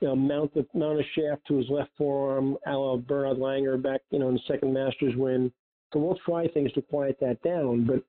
you 0.00 0.08
know 0.08 0.16
mount 0.16 0.52
the 0.54 0.66
mount 0.74 1.00
a 1.00 1.04
shaft 1.14 1.46
to 1.48 1.58
his 1.58 1.68
left 1.70 1.90
forearm, 1.96 2.56
a 2.66 2.72
la 2.72 2.96
Bernhard 2.96 3.38
Langer 3.38 3.80
back 3.80 4.00
you 4.10 4.18
know 4.18 4.28
in 4.28 4.34
the 4.34 4.40
second 4.48 4.72
Masters 4.72 5.14
win. 5.16 5.52
So 5.92 6.00
we'll 6.00 6.18
try 6.24 6.48
things 6.48 6.72
to 6.72 6.82
quiet 6.82 7.18
that 7.20 7.40
down, 7.42 7.86
but 7.86 8.02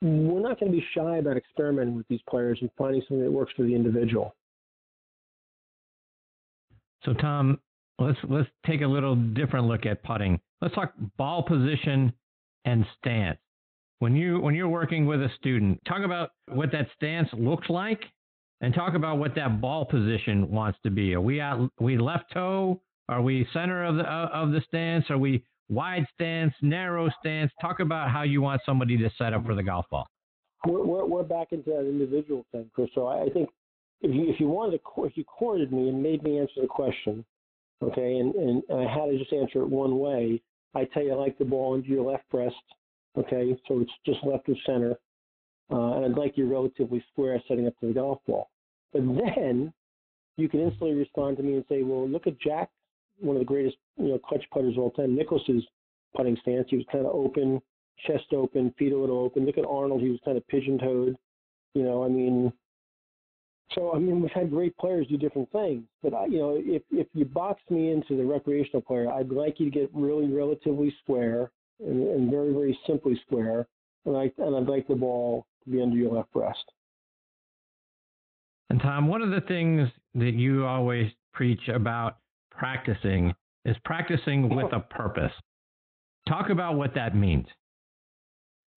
we're 0.00 0.40
not 0.40 0.60
going 0.60 0.70
to 0.70 0.78
be 0.78 0.84
shy 0.94 1.16
about 1.16 1.36
experimenting 1.36 1.96
with 1.96 2.06
these 2.08 2.20
players 2.30 2.58
and 2.60 2.70
finding 2.78 3.02
something 3.02 3.24
that 3.24 3.30
works 3.30 3.52
for 3.56 3.64
the 3.64 3.74
individual. 3.74 4.36
So 7.04 7.12
Tom, 7.14 7.58
let's 7.98 8.18
let's 8.28 8.48
take 8.66 8.82
a 8.82 8.86
little 8.86 9.14
different 9.14 9.66
look 9.66 9.86
at 9.86 10.02
putting. 10.02 10.40
Let's 10.60 10.74
talk 10.74 10.92
ball 11.16 11.42
position 11.42 12.12
and 12.64 12.84
stance. 12.98 13.38
When 13.98 14.14
you 14.14 14.40
when 14.40 14.54
you're 14.54 14.68
working 14.68 15.06
with 15.06 15.20
a 15.20 15.28
student, 15.38 15.80
talk 15.86 16.02
about 16.04 16.30
what 16.48 16.70
that 16.72 16.88
stance 16.96 17.28
looks 17.32 17.68
like 17.68 18.02
and 18.60 18.74
talk 18.74 18.94
about 18.94 19.18
what 19.18 19.34
that 19.34 19.60
ball 19.60 19.84
position 19.84 20.50
wants 20.50 20.78
to 20.84 20.90
be. 20.90 21.14
Are 21.14 21.20
we 21.20 21.40
at 21.40 21.56
we 21.80 21.98
left 21.98 22.32
toe? 22.32 22.80
Are 23.08 23.22
we 23.22 23.46
center 23.52 23.84
of 23.84 23.96
the 23.96 24.04
of 24.04 24.52
the 24.52 24.60
stance? 24.68 25.04
Are 25.10 25.18
we 25.18 25.44
wide 25.68 26.06
stance, 26.14 26.54
narrow 26.62 27.08
stance? 27.20 27.50
Talk 27.60 27.80
about 27.80 28.10
how 28.10 28.22
you 28.22 28.40
want 28.40 28.62
somebody 28.64 28.96
to 28.98 29.10
set 29.18 29.32
up 29.32 29.44
for 29.44 29.54
the 29.54 29.62
golf 29.62 29.86
ball. 29.90 30.06
We're, 30.66 30.84
we're, 30.84 31.06
we're 31.06 31.22
back 31.22 31.52
into 31.52 31.70
that 31.70 31.88
individual 31.88 32.44
thing, 32.50 32.68
Chris. 32.74 32.88
So 32.94 33.06
I 33.06 33.28
think 33.32 33.48
if 34.00 34.14
you 34.14 34.30
if 34.30 34.38
you 34.38 34.48
wanted 34.48 34.78
to 34.78 35.04
if 35.04 35.16
you 35.16 35.24
courted 35.24 35.72
me 35.72 35.88
and 35.88 36.02
made 36.02 36.22
me 36.22 36.38
answer 36.38 36.60
the 36.60 36.66
question, 36.68 37.24
okay, 37.82 38.18
and, 38.18 38.34
and 38.34 38.62
I 38.72 38.82
had 38.82 39.06
to 39.06 39.18
just 39.18 39.32
answer 39.32 39.62
it 39.62 39.68
one 39.68 39.98
way, 39.98 40.42
I 40.74 40.84
tell 40.84 41.02
you 41.02 41.12
I 41.12 41.16
like 41.16 41.38
the 41.38 41.44
ball 41.44 41.74
into 41.74 41.88
your 41.88 42.10
left 42.10 42.28
breast, 42.30 42.54
okay, 43.16 43.56
so 43.66 43.80
it's 43.80 43.92
just 44.04 44.24
left 44.24 44.48
of 44.48 44.56
center, 44.66 44.96
uh, 45.70 45.92
and 45.92 46.04
I'd 46.04 46.18
like 46.18 46.36
you 46.36 46.50
relatively 46.50 47.04
square 47.12 47.40
setting 47.48 47.66
up 47.66 47.78
to 47.80 47.88
the 47.88 47.94
golf 47.94 48.20
ball. 48.26 48.50
But 48.92 49.02
then 49.34 49.72
you 50.36 50.48
can 50.48 50.60
instantly 50.60 50.94
respond 50.94 51.36
to 51.36 51.42
me 51.42 51.54
and 51.54 51.64
say, 51.68 51.82
well, 51.82 52.08
look 52.08 52.26
at 52.26 52.40
Jack, 52.40 52.70
one 53.20 53.36
of 53.36 53.40
the 53.40 53.46
greatest 53.46 53.76
you 53.96 54.08
know 54.08 54.18
clutch 54.18 54.44
putters 54.52 54.74
of 54.74 54.78
all 54.78 54.90
time, 54.90 55.16
Nicklaus's 55.16 55.64
putting 56.16 56.36
stance. 56.42 56.66
He 56.70 56.76
was 56.76 56.86
kind 56.90 57.04
of 57.04 57.14
open, 57.14 57.60
chest 58.06 58.26
open, 58.32 58.72
feet 58.78 58.92
a 58.92 58.98
little 58.98 59.18
open. 59.18 59.44
Look 59.44 59.58
at 59.58 59.66
Arnold; 59.66 60.00
he 60.00 60.10
was 60.10 60.20
kind 60.24 60.36
of 60.36 60.46
pigeon-toed. 60.48 61.16
You 61.74 61.82
know, 61.82 62.04
I 62.04 62.08
mean, 62.08 62.52
so 63.74 63.92
I 63.94 63.98
mean, 63.98 64.22
we've 64.22 64.30
had 64.30 64.50
great 64.50 64.76
players 64.78 65.06
do 65.08 65.16
different 65.16 65.50
things, 65.52 65.84
but 66.02 66.14
I, 66.14 66.26
you 66.26 66.38
know, 66.38 66.60
if 66.64 66.82
if 66.90 67.06
you 67.12 67.24
box 67.24 67.60
me 67.70 67.90
into 67.92 68.16
the 68.16 68.24
recreational 68.24 68.80
player, 68.80 69.10
I'd 69.10 69.30
like 69.30 69.60
you 69.60 69.70
to 69.70 69.70
get 69.70 69.90
really 69.92 70.26
relatively 70.26 70.94
square 71.02 71.50
and, 71.80 72.02
and 72.08 72.30
very 72.30 72.52
very 72.52 72.78
simply 72.86 73.20
square, 73.26 73.66
and 74.06 74.16
I 74.16 74.32
and 74.38 74.56
I'd 74.56 74.68
like 74.68 74.88
the 74.88 74.94
ball 74.94 75.46
to 75.64 75.70
be 75.70 75.82
under 75.82 75.96
your 75.96 76.12
left 76.12 76.32
breast. 76.32 76.64
And 78.70 78.80
Tom, 78.80 79.08
one 79.08 79.22
of 79.22 79.30
the 79.30 79.40
things 79.42 79.88
that 80.14 80.34
you 80.34 80.64
always 80.64 81.10
preach 81.32 81.68
about 81.68 82.18
practicing 82.50 83.34
is 83.64 83.76
practicing 83.84 84.54
with 84.54 84.72
a 84.72 84.80
purpose. 84.80 85.32
Talk 86.26 86.50
about 86.50 86.76
what 86.76 86.94
that 86.94 87.14
means. 87.14 87.46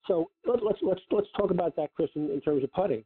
So 0.07 0.29
let, 0.45 0.63
let's 0.63 0.79
let's 0.81 1.01
let's 1.11 1.27
talk 1.37 1.51
about 1.51 1.75
that, 1.77 1.89
Chris, 1.95 2.09
in, 2.15 2.29
in 2.29 2.41
terms 2.41 2.63
of 2.63 2.71
putting. 2.73 3.03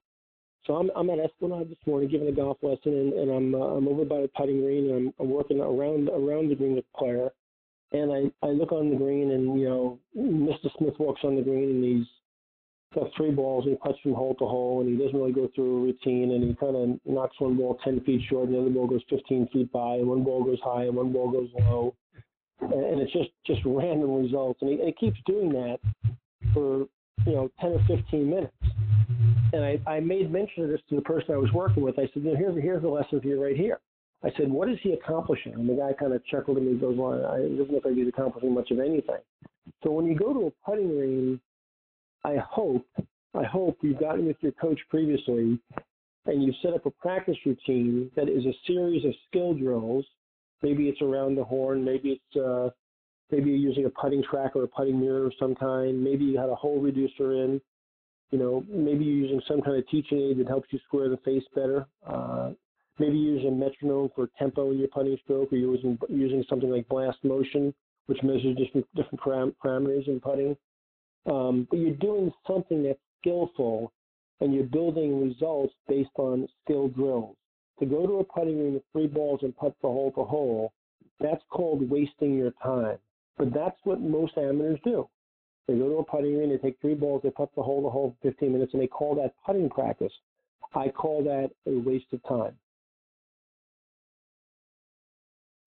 So 0.65 0.75
I'm 0.75 0.89
I'm 0.95 1.09
at 1.11 1.19
Esplanade 1.19 1.69
this 1.69 1.77
morning 1.85 2.09
giving 2.09 2.27
a 2.27 2.31
golf 2.31 2.57
lesson, 2.63 2.93
and, 2.93 3.13
and 3.13 3.31
I'm 3.31 3.55
uh, 3.55 3.75
I'm 3.77 3.87
over 3.87 4.03
by 4.03 4.21
the 4.21 4.29
putting 4.35 4.61
green, 4.61 4.89
and 4.89 4.95
I'm, 4.95 5.13
I'm 5.19 5.29
working 5.29 5.59
around 5.59 6.09
around 6.09 6.49
the 6.49 6.55
green 6.55 6.75
with 6.75 6.85
player, 6.97 7.29
and 7.91 8.11
I 8.11 8.47
I 8.47 8.49
look 8.49 8.71
on 8.71 8.89
the 8.89 8.95
green, 8.95 9.31
and 9.31 9.59
you 9.59 9.69
know 9.69 9.99
Mr. 10.17 10.75
Smith 10.77 10.95
walks 10.97 11.21
on 11.23 11.35
the 11.35 11.43
green, 11.43 11.69
and 11.69 11.83
he's 11.83 12.07
got 12.95 13.11
three 13.15 13.29
balls, 13.29 13.65
and 13.65 13.77
he 13.77 13.87
puts 13.87 13.99
from 13.99 14.13
hole 14.15 14.33
to 14.35 14.45
hole, 14.45 14.81
and 14.81 14.89
he 14.89 15.03
doesn't 15.03 15.19
really 15.19 15.33
go 15.33 15.49
through 15.53 15.77
a 15.77 15.81
routine, 15.81 16.31
and 16.31 16.43
he 16.43 16.55
kind 16.55 16.75
of 16.75 16.99
knocks 17.05 17.39
one 17.39 17.57
ball 17.57 17.77
10 17.83 17.99
feet 18.01 18.21
short, 18.27 18.47
and 18.47 18.55
the 18.55 18.61
other 18.61 18.69
ball 18.69 18.87
goes 18.87 19.03
15 19.09 19.49
feet 19.53 19.71
by, 19.71 19.95
and 19.95 20.07
one 20.07 20.23
ball 20.23 20.43
goes 20.43 20.59
high, 20.63 20.85
and 20.85 20.95
one 20.95 21.11
ball 21.13 21.29
goes 21.29 21.49
low, 21.59 21.93
and, 22.61 22.73
and 22.73 23.01
it's 23.01 23.13
just 23.13 23.29
just 23.45 23.61
random 23.65 24.15
results, 24.15 24.59
and 24.61 24.71
he, 24.71 24.79
and 24.79 24.87
he 24.87 24.93
keeps 24.93 25.19
doing 25.27 25.49
that 25.49 25.77
for 26.55 26.87
you 27.27 27.33
know 27.33 27.51
10 27.61 27.71
or 27.71 27.85
15 27.87 28.27
minutes 28.27 28.53
and 29.55 29.63
I, 29.63 29.79
I 29.89 29.99
made 30.01 30.31
mention 30.31 30.63
of 30.63 30.69
this 30.69 30.81
to 30.89 30.95
the 30.95 31.01
person 31.01 31.33
I 31.33 31.37
was 31.37 31.51
working 31.53 31.83
with. 31.83 31.97
I 31.97 32.09
said, 32.13 32.23
you 32.23 32.33
know, 32.33 32.55
here's, 32.61 32.81
the 32.81 32.87
lesson 32.87 33.21
for 33.21 33.27
you 33.27 33.41
right 33.41 33.55
here. 33.55 33.79
I 34.23 34.29
said, 34.37 34.49
what 34.49 34.69
is 34.69 34.77
he 34.81 34.91
accomplishing? 34.91 35.53
And 35.53 35.69
the 35.69 35.75
guy 35.75 35.93
kind 35.93 36.13
of 36.13 36.25
chuckled 36.25 36.57
at 36.57 36.63
me 36.63 36.71
and 36.71 36.81
goes, 36.81 36.97
well, 36.97 37.25
I, 37.25 37.37
it 37.37 37.57
doesn't 37.57 37.71
look 37.71 37.85
like 37.85 37.95
he's 37.95 38.07
accomplishing 38.07 38.53
much 38.53 38.71
of 38.71 38.79
anything. 38.79 39.21
So 39.83 39.91
when 39.91 40.05
you 40.05 40.15
go 40.15 40.33
to 40.33 40.47
a 40.47 40.69
putting 40.69 40.89
green, 40.89 41.39
I 42.23 42.35
hope, 42.37 42.85
I 43.33 43.43
hope 43.43 43.77
you've 43.81 43.99
gotten 43.99 44.25
with 44.25 44.37
your 44.41 44.51
coach 44.53 44.79
previously 44.89 45.59
and 46.25 46.43
you've 46.43 46.55
set 46.61 46.73
up 46.73 46.85
a 46.85 46.91
practice 46.91 47.37
routine 47.45 48.11
that 48.15 48.27
is 48.29 48.45
a 48.45 48.53
series 48.65 49.05
of 49.05 49.13
skill 49.27 49.53
drills. 49.53 50.05
Maybe 50.63 50.89
it's 50.89 51.01
around 51.01 51.35
the 51.35 51.43
horn, 51.43 51.85
maybe 51.85 52.19
it's 52.19 52.43
uh, 52.43 52.69
maybe 53.31 53.51
you're 53.51 53.59
using 53.59 53.85
a 53.85 53.89
putting 53.89 54.23
track 54.23 54.55
or 54.55 54.63
a 54.63 54.67
putting 54.67 54.99
mirror 54.99 55.27
of 55.27 55.33
some 55.39 55.53
kind. 55.53 56.03
Maybe 56.03 56.25
you 56.25 56.39
had 56.39 56.49
a 56.49 56.55
hole 56.55 56.81
reducer 56.81 57.33
in 57.33 57.61
you 58.31 58.39
know, 58.39 58.63
maybe 58.67 59.05
you're 59.05 59.25
using 59.27 59.41
some 59.47 59.61
kind 59.61 59.77
of 59.77 59.87
teaching 59.87 60.19
aid 60.19 60.39
that 60.39 60.47
helps 60.47 60.67
you 60.71 60.79
square 60.87 61.09
the 61.09 61.17
face 61.17 61.43
better. 61.53 61.85
Uh, 62.05 62.51
maybe 62.99 63.45
a 63.45 63.51
metronome 63.51 64.09
for 64.15 64.29
tempo 64.39 64.71
in 64.71 64.79
your 64.79 64.87
putting 64.87 65.17
stroke, 65.23 65.51
or 65.51 65.57
you're 65.57 65.75
using, 65.75 65.97
using 66.09 66.43
something 66.49 66.69
like 66.69 66.87
blast 66.87 67.17
motion, 67.23 67.73
which 68.07 68.21
measures 68.23 68.55
different, 68.57 68.87
different 68.95 69.19
param- 69.19 69.55
parameters 69.63 70.07
in 70.07 70.19
putting. 70.19 70.55
Um, 71.25 71.67
but 71.69 71.79
you're 71.79 71.95
doing 71.95 72.31
something 72.47 72.83
that's 72.83 72.99
skillful, 73.21 73.91
and 74.39 74.53
you're 74.53 74.63
building 74.65 75.21
results 75.21 75.73
based 75.87 76.09
on 76.17 76.47
skill 76.63 76.87
drills. 76.89 77.35
To 77.79 77.85
go 77.85 78.07
to 78.07 78.19
a 78.19 78.23
putting 78.23 78.57
green 78.57 78.73
with 78.75 78.83
three 78.91 79.07
balls 79.07 79.41
and 79.43 79.55
putt 79.55 79.75
from 79.81 79.91
hole 79.91 80.11
to 80.15 80.23
hole, 80.23 80.73
that's 81.19 81.43
called 81.49 81.89
wasting 81.89 82.35
your 82.37 82.51
time. 82.63 82.97
But 83.37 83.53
that's 83.53 83.77
what 83.83 83.99
most 83.99 84.37
amateurs 84.37 84.79
do. 84.83 85.09
They 85.67 85.75
go 85.75 85.89
to 85.89 85.97
a 85.97 86.03
putting 86.03 86.35
green, 86.35 86.49
they 86.49 86.57
take 86.57 86.79
three 86.79 86.93
balls, 86.93 87.21
they 87.23 87.31
putt 87.31 87.49
the 87.55 87.63
hole 87.63 87.81
the 87.81 87.89
hole 87.89 88.15
15 88.21 88.51
minutes, 88.51 88.73
and 88.73 88.81
they 88.81 88.87
call 88.87 89.15
that 89.15 89.33
putting 89.45 89.69
practice. 89.69 90.11
I 90.75 90.89
call 90.89 91.23
that 91.23 91.51
a 91.67 91.79
waste 91.79 92.11
of 92.11 92.21
time. 92.27 92.53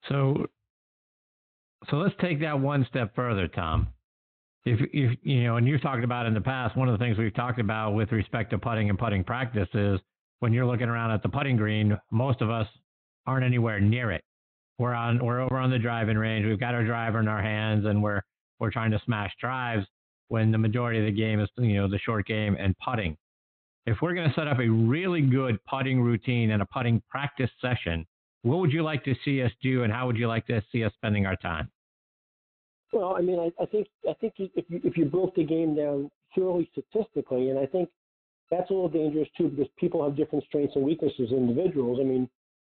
So, 0.09 0.47
so 1.91 1.97
let's 1.97 2.15
take 2.21 2.41
that 2.41 2.59
one 2.59 2.87
step 2.89 3.15
further, 3.15 3.49
Tom. 3.49 3.89
If, 4.65 4.81
if 4.93 5.19
you 5.23 5.45
know, 5.45 5.57
and 5.57 5.67
you've 5.67 5.83
talked 5.83 6.05
about 6.05 6.27
in 6.27 6.35
the 6.35 6.41
past, 6.41 6.77
one 6.77 6.89
of 6.89 6.99
the 6.99 7.03
things 7.03 7.17
we've 7.17 7.35
talked 7.35 7.59
about 7.59 7.93
with 7.93 8.13
respect 8.13 8.51
to 8.51 8.59
putting 8.59 8.91
and 8.91 8.99
putting 8.99 9.25
practice 9.25 9.69
is 9.73 9.99
when 10.41 10.53
you're 10.53 10.67
looking 10.67 10.89
around 10.89 11.11
at 11.11 11.23
the 11.23 11.29
putting 11.29 11.57
green, 11.57 11.99
most 12.11 12.43
of 12.43 12.51
us 12.51 12.67
aren't 13.27 13.45
anywhere 13.45 13.81
near 13.81 14.11
it. 14.13 14.23
We're 14.79 14.95
on, 14.95 15.25
we're 15.25 15.41
over 15.41 15.57
on 15.57 15.71
the 15.71 15.79
driving 15.79 16.17
range. 16.17 16.47
We've 16.47 16.61
got 16.61 16.75
our 16.75 16.85
driver 16.85 17.19
in 17.19 17.29
our 17.29 17.43
hands, 17.43 17.87
and 17.87 18.03
we're 18.03 18.23
we're 18.59 18.71
trying 18.71 18.91
to 18.91 19.01
smash 19.05 19.33
drives 19.41 19.87
when 20.29 20.53
the 20.53 20.59
majority 20.59 20.99
of 20.99 21.07
the 21.07 21.13
game 21.13 21.41
is, 21.41 21.49
you 21.59 21.75
know, 21.75 21.89
the 21.89 21.99
short 21.99 22.27
game 22.27 22.57
and 22.59 22.75
putting. 22.79 23.17
If 23.87 23.99
we're 24.03 24.15
going 24.15 24.29
to 24.29 24.35
set 24.35 24.47
up 24.47 24.59
a 24.59 24.69
really 24.69 25.23
good 25.23 25.59
putting 25.65 26.01
routine 26.01 26.51
and 26.51 26.61
a 26.61 26.67
putting 26.67 27.03
practice 27.09 27.51
session, 27.61 28.07
what 28.43 28.59
would 28.59 28.73
you 28.73 28.83
like 28.83 29.05
to 29.05 29.15
see 29.25 29.43
us 29.43 29.51
do, 29.63 29.83
and 29.83 29.93
how 29.93 30.07
would 30.07 30.17
you 30.17 30.29
like 30.29 30.47
to 30.47 30.63
see 30.71 30.85
us 30.85 30.93
spending 30.95 31.27
our 31.27 31.37
time? 31.37 31.71
Well, 32.93 33.17
I 33.17 33.21
mean, 33.21 33.39
I, 33.39 33.63
I 33.63 33.67
think 33.67 33.87
I 34.09 34.15
think 34.15 34.35
if 34.39 34.65
you 34.69 34.81
if 34.85 34.97
you 34.97 35.05
broke 35.05 35.35
the 35.35 35.45
game 35.45 35.75
down 35.75 36.11
purely 36.33 36.71
statistically, 36.73 37.51
and 37.51 37.59
I 37.59 37.67
think 37.67 37.89
that's 38.51 38.71
a 38.71 38.73
little 38.73 38.89
dangerous 38.89 39.29
too 39.37 39.49
because 39.49 39.71
people 39.79 40.03
have 40.05 40.17
different 40.17 40.45
strengths 40.45 40.77
and 40.77 40.85
weaknesses 40.85 41.21
as 41.21 41.33
individuals. 41.33 41.99
I 42.01 42.05
mean, 42.05 42.29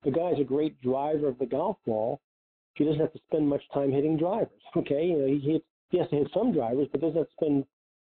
the 0.03 0.11
guy's 0.11 0.39
a 0.39 0.43
great 0.43 0.79
driver 0.81 1.27
of 1.27 1.37
the 1.37 1.45
golf 1.45 1.77
ball. 1.85 2.21
He 2.79 2.85
doesn't 2.85 3.01
have 3.01 3.11
to 3.11 3.19
spend 3.27 3.47
much 3.47 3.61
time 3.73 3.91
hitting 3.91 4.17
drivers. 4.17 4.49
Okay, 4.75 5.07
you 5.07 5.17
know, 5.17 5.25
he 5.25 5.39
hits 5.39 5.65
he 5.89 5.97
has 5.97 6.07
to 6.09 6.17
hit 6.17 6.27
some 6.33 6.53
drivers, 6.53 6.87
but 6.91 7.01
doesn't 7.01 7.17
have 7.17 7.27
to 7.27 7.33
spend 7.33 7.65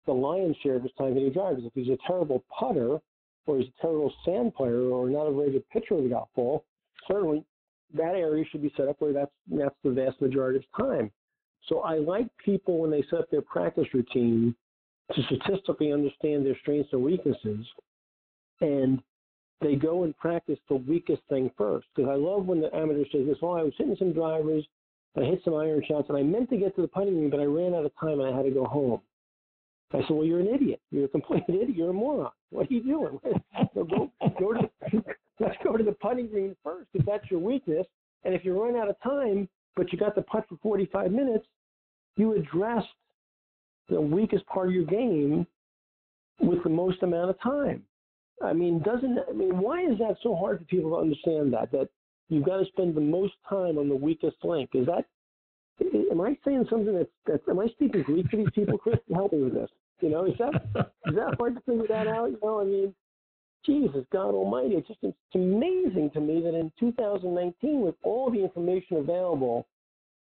the 0.07 0.13
lion's 0.13 0.57
share 0.63 0.77
of 0.77 0.83
his 0.83 0.93
time 0.97 1.15
hitting 1.15 1.33
drivers. 1.33 1.65
If 1.65 1.73
he's 1.75 1.89
a 1.89 1.99
terrible 2.07 2.45
putter, 2.57 2.99
or 3.47 3.59
he's 3.59 3.69
a 3.69 3.83
terrible 3.83 4.13
sand 4.25 4.55
player, 4.55 4.89
or 4.89 5.11
not 5.11 5.27
a 5.27 5.35
very 5.35 5.51
good 5.51 5.69
pitcher 5.71 5.95
of 5.95 6.05
the 6.05 6.11
golf 6.11 6.29
ball, 6.37 6.65
certainly 7.09 7.45
that 7.93 8.15
area 8.15 8.45
should 8.51 8.63
be 8.63 8.73
set 8.77 8.89
up 8.89 9.01
where 9.01 9.13
that's 9.13 9.33
that's 9.51 9.75
the 9.83 9.91
vast 9.91 10.21
majority 10.21 10.59
of 10.59 10.63
his 10.63 10.87
time. 10.87 11.11
So 11.69 11.81
I 11.81 11.99
like 11.99 12.29
people 12.43 12.79
when 12.79 12.91
they 12.91 13.03
set 13.11 13.19
up 13.19 13.31
their 13.31 13.43
practice 13.43 13.89
routine 13.93 14.55
to 15.15 15.23
statistically 15.25 15.93
understand 15.93 16.47
their 16.47 16.57
strengths 16.63 16.93
and 16.93 17.03
weaknesses, 17.03 17.67
and 18.61 19.03
they 19.61 19.77
go 19.77 20.05
and 20.05 20.17
practice 20.17 20.59
the 20.69 20.77
weakest 20.77 21.23
thing 21.29 21.51
first. 21.57 21.87
Because 21.95 22.11
I 22.11 22.17
love 22.17 22.47
when 22.47 22.61
the 22.61 22.75
amateur 22.75 23.05
says 23.11 23.27
this, 23.27 23.39
well, 23.41 23.57
I 23.57 23.63
was 23.63 23.73
hitting 23.79 23.97
some 23.99 24.13
drivers, 24.13 24.65
I 25.17 25.21
hit 25.23 25.41
some 25.45 25.55
iron 25.55 25.83
shots, 25.87 26.07
and 26.09 26.19
I 26.19 26.23
meant 26.23 26.51
to 26.51 26.57
get 26.57 26.75
to 26.77 26.83
the 26.83 26.89
putting 26.89 27.15
green, 27.15 27.31
but 27.31 27.41
I 27.41 27.45
ran 27.45 27.75
out 27.75 27.87
of 27.87 27.93
time 27.99 28.21
and 28.21 28.35
I 28.35 28.37
had 28.37 28.45
to 28.45 28.51
go 28.51 28.65
home. 28.65 29.01
I 29.93 29.99
said, 29.99 30.11
well, 30.11 30.25
you're 30.25 30.41
an 30.41 30.49
idiot. 30.53 30.81
You're 30.91 31.05
a 31.05 31.09
complete 31.09 31.45
idiot. 31.49 31.71
You're 31.75 31.91
a 31.91 31.95
moron. 31.95 32.33
What 32.51 32.69
are 32.71 32.75
you 32.75 32.83
doing? 32.83 33.19
so 33.75 33.85
go, 33.85 34.11
go 34.39 34.53
to, 34.55 34.71
let's 35.41 35.57
go 35.63 35.77
to 35.77 35.85
the 35.85 35.93
putting 35.93 36.29
green 36.29 36.57
first, 36.65 36.89
if 36.95 37.07
that's 37.07 37.31
your 37.31 37.41
weakness. 37.41 37.87
And 38.25 38.35
if 38.35 38.45
you 38.45 38.61
run 38.61 38.77
out 38.77 38.89
of 38.89 38.97
time, 39.03 39.49
but 39.77 39.93
you 39.93 39.99
got 39.99 40.15
the 40.15 40.23
putt 40.23 40.47
for 40.49 40.57
45 40.63 41.13
minutes, 41.13 41.47
you 42.17 42.35
addressed 42.35 42.87
the 43.89 44.01
weakest 44.01 44.47
part 44.47 44.69
of 44.69 44.75
your 44.75 44.85
game 44.85 45.47
with 46.41 46.63
the 46.63 46.71
most 46.71 47.03
amount 47.03 47.31
of 47.31 47.41
time. 47.41 47.83
I 48.43 48.53
mean, 48.53 48.81
doesn't 48.81 49.19
I 49.29 49.33
mean 49.33 49.59
why 49.59 49.83
is 49.83 49.99
that 49.99 50.17
so 50.23 50.35
hard 50.35 50.59
for 50.59 50.65
people 50.65 50.91
to 50.91 50.97
understand 50.97 51.53
that 51.53 51.71
that 51.73 51.89
you've 52.29 52.45
got 52.45 52.59
to 52.59 52.67
spend 52.67 52.95
the 52.95 53.01
most 53.01 53.35
time 53.49 53.79
on 53.79 53.89
the 53.89 53.97
weakest 53.97 54.37
link? 54.43 54.71
Is 54.75 54.87
that 54.87 55.05
am 56.11 56.21
I 56.21 56.37
saying 56.45 56.67
something 56.71 56.95
that's 56.95 57.11
that 57.27 57.51
am 57.51 57.61
I 57.61 57.67
speaking 57.69 58.03
Greek 58.03 58.31
to 58.31 58.37
these 58.39 58.51
people, 58.55 58.79
Chris? 58.79 58.99
Help 59.15 59.33
me 59.33 59.43
with 59.43 59.55
this. 59.55 59.71
You 60.01 60.11
know, 60.11 60.25
is 60.25 60.35
that 60.39 60.55
is 61.07 61.15
that 61.15 61.35
hard 61.39 61.55
to 61.55 61.61
figure 61.63 61.87
that 61.89 62.07
out? 62.07 62.31
You 62.31 62.39
know, 62.43 62.61
I 62.61 62.65
mean, 62.65 62.95
Jesus, 63.65 64.05
God 64.13 64.35
Almighty, 64.35 64.75
it's 64.75 64.89
just 64.89 65.01
it's 65.03 65.17
amazing 65.35 66.11
to 66.15 66.21
me 66.21 66.43
that 66.43 66.55
in 66.55 66.73
2019, 66.79 67.81
with 67.81 67.95
all 68.03 68.31
the 68.31 68.43
information 68.43 68.99
available, 68.99 69.67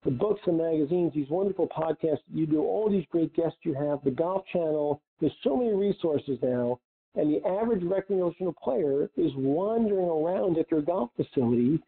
the 0.03 0.11
books 0.11 0.41
and 0.45 0.57
magazines, 0.57 1.14
these 1.14 1.30
wonderful 1.30 1.68
podcasts 1.68 2.23
you 2.34 2.45
do, 2.45 2.61
all 2.61 2.90
these 2.90 3.06
great 3.11 3.34
guests 3.36 3.60
you 3.64 3.73
have, 3.73 4.03
the 4.03 4.11
Golf 4.11 4.44
Channel, 4.52 5.02
there's 5.19 5.34
so 5.44 5.56
many 5.56 5.73
resources 5.73 6.38
now 6.41 6.80
And 7.15 7.34
the 7.34 7.45
average 7.48 7.84
recreational 7.84 8.53
player 8.53 9.10
is 9.18 9.31
wandering 9.36 10.07
around 10.07 10.57
at 10.57 10.69
their 10.69 10.81
golf 10.81 11.10
facility 11.15 11.80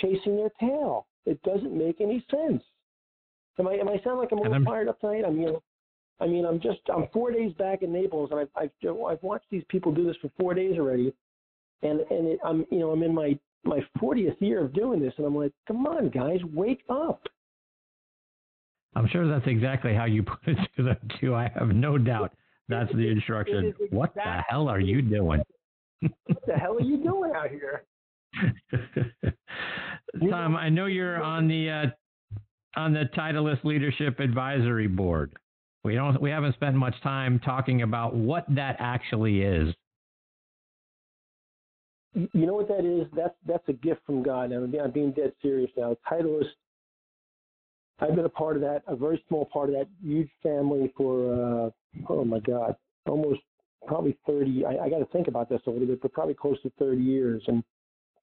chasing 0.00 0.36
their 0.36 0.50
tail. 0.60 1.06
It 1.24 1.42
doesn't 1.42 1.76
make 1.76 2.00
any 2.00 2.24
sense. 2.30 2.62
Am 3.58 3.68
I 3.68 3.74
am 3.74 3.88
I 3.88 4.00
sound 4.04 4.18
like 4.18 4.30
I'm 4.32 4.38
a 4.38 4.42
little 4.42 4.64
fired 4.64 4.88
up 4.88 5.00
tonight? 5.00 5.24
I 5.26 5.30
mean, 5.30 5.56
I 6.20 6.26
mean, 6.26 6.44
I'm 6.44 6.60
just 6.60 6.80
I'm 6.94 7.08
four 7.12 7.30
days 7.30 7.52
back 7.54 7.82
in 7.82 7.92
Naples, 7.92 8.30
and 8.30 8.40
I've 8.40 8.50
I've, 8.56 8.70
I've 8.84 9.22
watched 9.22 9.46
these 9.50 9.64
people 9.68 9.92
do 9.92 10.06
this 10.06 10.16
for 10.20 10.30
four 10.38 10.54
days 10.54 10.78
already, 10.78 11.12
and 11.82 12.00
and 12.00 12.28
it, 12.28 12.40
I'm 12.44 12.66
you 12.70 12.80
know 12.80 12.90
I'm 12.90 13.02
in 13.02 13.14
my 13.14 13.38
my 13.64 13.80
40th 14.00 14.40
year 14.40 14.64
of 14.64 14.72
doing 14.72 15.00
this, 15.00 15.14
and 15.16 15.26
I'm 15.26 15.34
like, 15.34 15.52
come 15.66 15.86
on, 15.86 16.10
guys, 16.10 16.38
wake 16.52 16.82
up. 16.88 17.22
I'm 18.94 19.08
sure 19.08 19.26
that's 19.26 19.46
exactly 19.46 19.94
how 19.94 20.04
you 20.04 20.22
put 20.22 20.38
it 20.46 20.58
to 20.76 20.82
them 20.82 20.96
too. 21.20 21.34
I 21.34 21.50
have 21.54 21.68
no 21.68 21.98
doubt 21.98 22.32
that's 22.68 22.92
the 22.92 23.08
instruction. 23.08 23.66
Exactly 23.66 23.88
what 23.90 24.14
the 24.14 24.44
hell 24.48 24.68
are 24.68 24.80
you 24.80 25.02
doing? 25.02 25.42
what 26.00 26.46
the 26.46 26.54
hell 26.54 26.76
are 26.76 26.80
you 26.80 26.98
doing 27.02 27.32
out 27.34 27.48
here? 27.50 27.84
Tom, 30.30 30.56
I 30.56 30.68
know 30.68 30.86
you're 30.86 31.22
on 31.22 31.48
the 31.48 31.70
uh, 31.70 32.80
on 32.80 32.92
the 32.92 33.08
Titleist 33.16 33.64
Leadership 33.64 34.20
Advisory 34.20 34.86
Board. 34.86 35.32
We 35.84 35.94
don't 35.94 36.20
we 36.20 36.30
haven't 36.30 36.54
spent 36.54 36.74
much 36.74 36.94
time 37.02 37.38
talking 37.40 37.82
about 37.82 38.14
what 38.14 38.44
that 38.48 38.76
actually 38.78 39.42
is. 39.42 39.74
You 42.14 42.46
know 42.46 42.54
what 42.54 42.68
that 42.68 42.84
is? 42.84 43.06
That's 43.14 43.34
that's 43.46 43.68
a 43.68 43.72
gift 43.72 44.00
from 44.06 44.22
God. 44.22 44.52
I'm, 44.52 44.74
I'm 44.82 44.90
being 44.90 45.12
dead 45.12 45.32
serious 45.42 45.70
now. 45.76 45.96
Titleist. 46.10 46.46
I've 47.98 48.14
been 48.14 48.26
a 48.26 48.30
part 48.30 48.56
of 48.56 48.62
that, 48.62 48.82
a 48.86 48.94
very 48.94 49.22
small 49.26 49.46
part 49.46 49.70
of 49.70 49.74
that 49.76 49.86
huge 50.02 50.28
family 50.42 50.92
for 50.96 51.32
uh, 51.32 51.70
oh 52.08 52.24
my 52.24 52.40
God, 52.40 52.76
almost 53.06 53.40
probably 53.86 54.16
30. 54.26 54.64
I, 54.64 54.84
I 54.84 54.90
got 54.90 54.98
to 54.98 55.06
think 55.06 55.28
about 55.28 55.48
this 55.48 55.60
a 55.66 55.70
little 55.70 55.86
bit, 55.86 56.02
but 56.02 56.12
probably 56.12 56.34
close 56.34 56.60
to 56.62 56.72
30 56.78 57.02
years. 57.02 57.42
And 57.46 57.62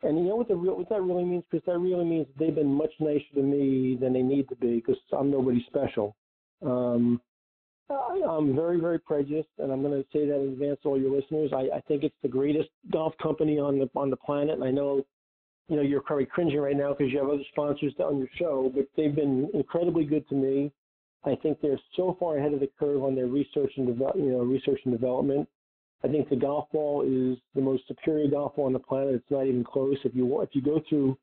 and 0.04 0.18
you 0.18 0.26
know 0.26 0.36
what 0.36 0.50
the 0.50 0.56
real 0.56 0.78
what 0.78 0.90
that 0.90 1.02
really 1.02 1.24
means? 1.24 1.44
Because 1.50 1.66
that 1.66 1.80
really 1.80 2.06
means 2.06 2.28
they've 2.38 2.54
been 2.54 2.74
much 2.74 2.92
nicer 3.00 3.24
to 3.36 3.42
me 3.42 3.98
than 4.00 4.14
they 4.14 4.22
need 4.22 4.50
to 4.50 4.56
be. 4.56 4.76
Because 4.76 4.98
I'm 5.18 5.32
nobody 5.32 5.66
special. 5.68 6.16
Um, 6.62 7.22
I, 7.90 8.22
I'm 8.28 8.56
very 8.56 8.80
very 8.80 9.00
prejudiced, 9.00 9.50
and 9.60 9.72
I'm 9.72 9.82
going 9.82 9.94
to 9.94 10.08
say 10.12 10.28
that 10.28 10.36
in 10.36 10.50
advance 10.50 10.80
to 10.84 10.90
all 10.90 11.00
your 11.00 11.16
listeners. 11.16 11.52
I, 11.54 11.78
I 11.78 11.82
think 11.88 12.04
it's 12.04 12.16
the 12.22 12.28
greatest 12.28 12.70
golf 12.92 13.14
company 13.22 13.60
on 13.60 13.80
the 13.80 13.90
on 13.96 14.10
the 14.10 14.18
planet, 14.18 14.56
and 14.56 14.64
I 14.64 14.72
know. 14.72 15.06
You 15.70 15.78
know, 15.78 15.82
you're 15.82 16.02
probably 16.02 16.26
cringing 16.26 16.60
right 16.60 16.76
now 16.76 16.94
because 16.94 17.14
you 17.14 17.20
have 17.20 17.30
other 17.30 17.44
sponsors 17.50 17.94
on 17.98 18.18
your 18.18 18.28
show, 18.38 18.70
but 18.76 18.86
they've 18.98 19.16
been 19.16 19.50
incredibly 19.54 20.04
good 20.04 20.28
to 20.28 20.36
me. 20.36 20.74
I 21.26 21.36
think 21.36 21.60
they're 21.62 21.80
so 21.96 22.18
far 22.20 22.38
ahead 22.38 22.54
of 22.54 22.60
the 22.60 22.70
curve 22.80 23.04
on 23.04 23.16
their 23.16 23.28
research 23.28 23.72
and 23.78 23.88
develop, 23.88 24.16
you 24.18 24.32
know, 24.32 24.40
research 24.40 24.82
and 24.86 24.94
development. 24.94 25.48
I 26.04 26.10
think 26.10 26.30
the 26.30 26.36
golf 26.36 26.70
ball 26.72 27.04
is 27.04 27.38
the 27.56 27.62
most 27.62 27.88
superior 27.88 28.30
golf 28.30 28.56
ball 28.56 28.66
on 28.66 28.74
the 28.74 28.80
planet. 28.80 29.16
It's 29.16 29.32
not 29.32 29.48
even 29.48 29.64
close. 29.64 29.98
If 30.04 30.14
you 30.14 30.42
if 30.42 30.50
you 30.54 30.62
go 30.62 30.82
through 30.90 31.18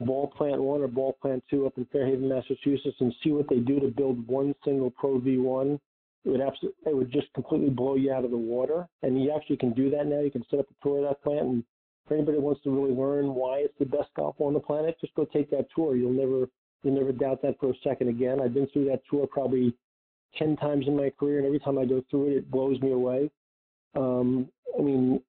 ball 0.00 0.28
plant 0.28 0.62
one 0.62 0.80
or 0.80 0.88
ball 0.88 1.16
plant 1.20 1.42
two 1.50 1.66
up 1.66 1.76
in 1.76 1.86
Fairhaven, 1.86 2.28
Massachusetts, 2.28 2.96
and 3.00 3.12
see 3.22 3.30
what 3.32 3.48
they 3.48 3.58
do 3.58 3.80
to 3.80 3.88
build 3.88 4.26
one 4.28 4.54
single 4.64 4.90
Pro 4.90 5.18
V1, 5.18 5.78
it 6.24 6.28
would 6.28 6.40
absolutely 6.40 6.78
it 6.86 6.96
would 6.96 7.10
just 7.10 7.32
completely 7.34 7.70
blow 7.70 7.96
you 7.96 8.12
out 8.12 8.24
of 8.24 8.30
the 8.30 8.36
water. 8.36 8.86
And 9.02 9.20
you 9.20 9.32
actually 9.34 9.56
can 9.56 9.72
do 9.72 9.90
that 9.90 10.06
now. 10.06 10.20
You 10.20 10.30
can 10.30 10.44
set 10.50 10.60
up 10.60 10.66
a 10.70 10.84
tour 10.84 10.98
of 10.98 11.08
that 11.08 11.22
plant. 11.22 11.46
And 11.46 11.64
for 12.06 12.14
anybody 12.14 12.38
who 12.38 12.44
wants 12.44 12.62
to 12.62 12.70
really 12.70 12.94
learn 12.94 13.34
why 13.34 13.58
it's 13.58 13.78
the 13.80 13.86
best 13.86 14.10
golf 14.14 14.38
ball 14.38 14.48
on 14.48 14.54
the 14.54 14.60
planet, 14.60 14.96
just 15.00 15.14
go 15.14 15.24
take 15.24 15.50
that 15.50 15.66
tour. 15.74 15.96
You'll 15.96 16.12
never 16.12 16.48
you'll 16.82 16.94
never 16.94 17.12
doubt 17.12 17.42
that 17.42 17.58
for 17.60 17.70
a 17.70 17.74
second 17.84 18.08
again. 18.08 18.40
I've 18.40 18.54
been 18.54 18.68
through 18.68 18.86
that 18.86 19.02
tour 19.10 19.26
probably 19.26 19.74
ten 20.38 20.56
times 20.56 20.86
in 20.86 20.96
my 20.96 21.10
career, 21.10 21.38
and 21.38 21.46
every 21.46 21.60
time 21.60 21.78
I 21.78 21.84
go 21.84 22.02
through 22.10 22.28
it, 22.28 22.36
it 22.36 22.50
blows 22.50 22.80
me 22.80 22.92
away. 22.92 23.30
Um, 23.94 24.48
I 24.78 24.82
mean, 24.82 25.20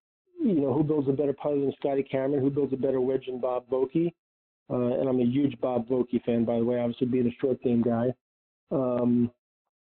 you 0.42 0.56
know, 0.56 0.74
who 0.74 0.84
builds 0.84 1.08
a 1.10 1.14
better 1.14 1.34
putter 1.34 1.60
than 1.60 1.74
Scotty 1.80 2.04
Cameron? 2.04 2.42
Who 2.42 2.50
builds 2.50 2.74
a 2.74 2.78
better 2.78 3.02
wedge 3.02 3.26
than 3.28 3.40
Bob 3.40 3.68
Vokey? 3.70 4.14
Uh, 4.70 5.00
and 5.00 5.10
I'm 5.10 5.20
a 5.20 5.26
huge 5.26 5.60
Bob 5.60 5.88
Vokey 5.88 6.24
fan, 6.24 6.46
by 6.46 6.58
the 6.58 6.64
way, 6.64 6.80
obviously 6.80 7.08
being 7.08 7.28
a 7.28 7.42
short 7.42 7.62
game 7.62 7.82
guy. 7.82 8.14
Um, 8.72 9.30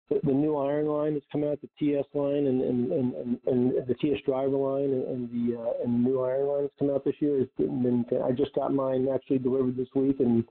the, 0.08 0.20
the, 0.24 0.32
new 0.32 0.56
iron 0.56 0.86
line 0.86 1.14
that's 1.14 1.26
come 1.30 1.44
out, 1.44 1.60
the 1.60 1.68
TS 1.78 2.04
line 2.14 2.46
and, 2.46 2.62
and, 2.62 2.92
and, 2.92 3.38
and, 3.46 3.72
the 3.86 3.94
TS 4.00 4.18
driver 4.26 4.56
line 4.56 4.84
and, 4.84 5.04
and 5.04 5.30
the 5.30 5.60
uh, 5.60 5.84
and 5.84 5.94
the 5.94 6.08
new 6.08 6.20
iron 6.22 6.46
line 6.48 6.62
that's 6.62 6.74
come 6.78 6.90
out 6.90 7.04
this 7.04 7.14
year 7.20 7.38
has 7.38 7.48
been. 7.58 8.04
I 8.24 8.32
just 8.32 8.54
got 8.54 8.72
mine 8.72 9.08
actually 9.12 9.38
delivered 9.38 9.76
this 9.76 9.88
week, 9.94 10.16
and 10.20 10.44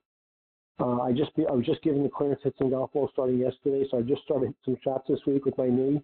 uh, 0.80 1.02
I 1.02 1.12
just 1.12 1.32
I 1.38 1.52
was 1.52 1.66
just 1.66 1.82
giving 1.82 2.04
the 2.04 2.10
clearance 2.10 2.42
hits 2.44 2.58
and 2.60 2.72
golf 2.72 2.94
balls 2.94 3.10
starting 3.14 3.40
yesterday, 3.40 3.86
so 3.90 4.00
I 4.00 4.02
just 4.02 4.24
started 4.24 4.54
some 4.66 4.78
shots 4.84 5.06
this 5.08 5.20
week 5.26 5.46
with 5.46 5.58
my 5.58 5.68
knee 5.68 6.02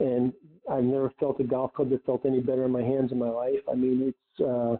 and 0.00 0.32
I've 0.70 0.84
never 0.84 1.12
felt 1.18 1.40
a 1.40 1.44
golf 1.44 1.72
club 1.74 1.90
that 1.90 2.04
felt 2.04 2.24
any 2.26 2.40
better 2.40 2.64
in 2.64 2.70
my 2.70 2.82
hands 2.82 3.12
in 3.12 3.18
my 3.18 3.28
life. 3.28 3.60
I 3.70 3.74
mean, 3.74 4.14
it's 4.14 4.40
uh, 4.40 4.76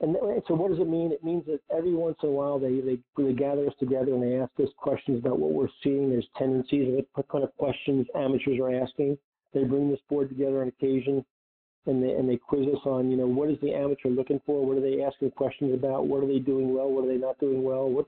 and 0.00 0.16
so 0.48 0.54
what 0.54 0.70
does 0.70 0.80
it 0.80 0.88
mean? 0.88 1.12
It 1.12 1.22
means 1.22 1.44
that 1.46 1.60
every 1.74 1.94
once 1.94 2.16
in 2.22 2.30
a 2.30 2.32
while 2.32 2.58
they 2.58 2.80
they, 2.80 2.98
they 3.16 3.32
gather 3.32 3.66
us 3.66 3.74
together 3.78 4.14
and 4.14 4.22
they 4.22 4.36
ask 4.36 4.50
us 4.60 4.68
questions 4.76 5.20
about 5.20 5.38
what 5.38 5.52
we're 5.52 5.68
seeing. 5.82 6.10
There's 6.10 6.26
tendencies, 6.36 7.04
what 7.14 7.28
kind 7.28 7.44
of 7.44 7.56
questions 7.56 8.06
amateurs 8.14 8.58
are 8.60 8.82
asking. 8.82 9.18
They 9.54 9.64
bring 9.64 9.90
this 9.90 10.00
board 10.08 10.30
together 10.30 10.62
on 10.62 10.68
occasion, 10.68 11.24
and 11.86 12.02
they 12.02 12.12
and 12.12 12.28
they 12.28 12.36
quiz 12.36 12.66
us 12.68 12.80
on 12.84 13.10
you 13.10 13.16
know 13.16 13.26
what 13.26 13.50
is 13.50 13.58
the 13.60 13.74
amateur 13.74 14.08
looking 14.08 14.40
for? 14.44 14.64
What 14.64 14.78
are 14.78 14.80
they 14.80 15.02
asking 15.02 15.32
questions 15.32 15.74
about? 15.74 16.06
What 16.06 16.24
are 16.24 16.26
they 16.26 16.40
doing 16.40 16.74
well? 16.74 16.90
What 16.90 17.04
are 17.04 17.08
they 17.08 17.18
not 17.18 17.38
doing 17.38 17.62
well? 17.62 17.88
What 17.88 18.06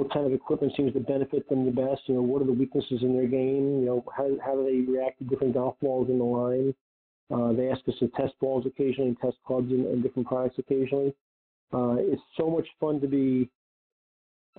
what 0.00 0.10
kind 0.10 0.26
of 0.26 0.32
equipment 0.32 0.72
seems 0.78 0.94
to 0.94 1.00
benefit 1.00 1.46
them 1.50 1.66
the 1.66 1.70
best? 1.70 2.00
You 2.06 2.14
know, 2.14 2.22
what 2.22 2.40
are 2.40 2.46
the 2.46 2.52
weaknesses 2.52 3.02
in 3.02 3.14
their 3.14 3.26
game? 3.26 3.80
You 3.80 3.86
know, 3.86 4.04
how, 4.16 4.30
how 4.42 4.54
do 4.54 4.64
they 4.64 4.90
react 4.90 5.18
to 5.18 5.24
different 5.24 5.52
golf 5.52 5.76
balls 5.82 6.08
in 6.08 6.18
the 6.18 6.24
line? 6.24 6.74
Uh, 7.30 7.52
they 7.52 7.70
ask 7.70 7.86
us 7.86 7.94
to 8.00 8.08
test 8.16 8.32
balls 8.40 8.64
occasionally 8.64 9.08
and 9.08 9.20
test 9.20 9.36
clubs 9.46 9.70
and, 9.70 9.84
and 9.84 10.02
different 10.02 10.26
products 10.26 10.58
occasionally. 10.58 11.14
Uh, 11.72 11.96
it's 11.98 12.22
so 12.38 12.48
much 12.48 12.66
fun 12.80 12.98
to 13.02 13.06
be 13.06 13.50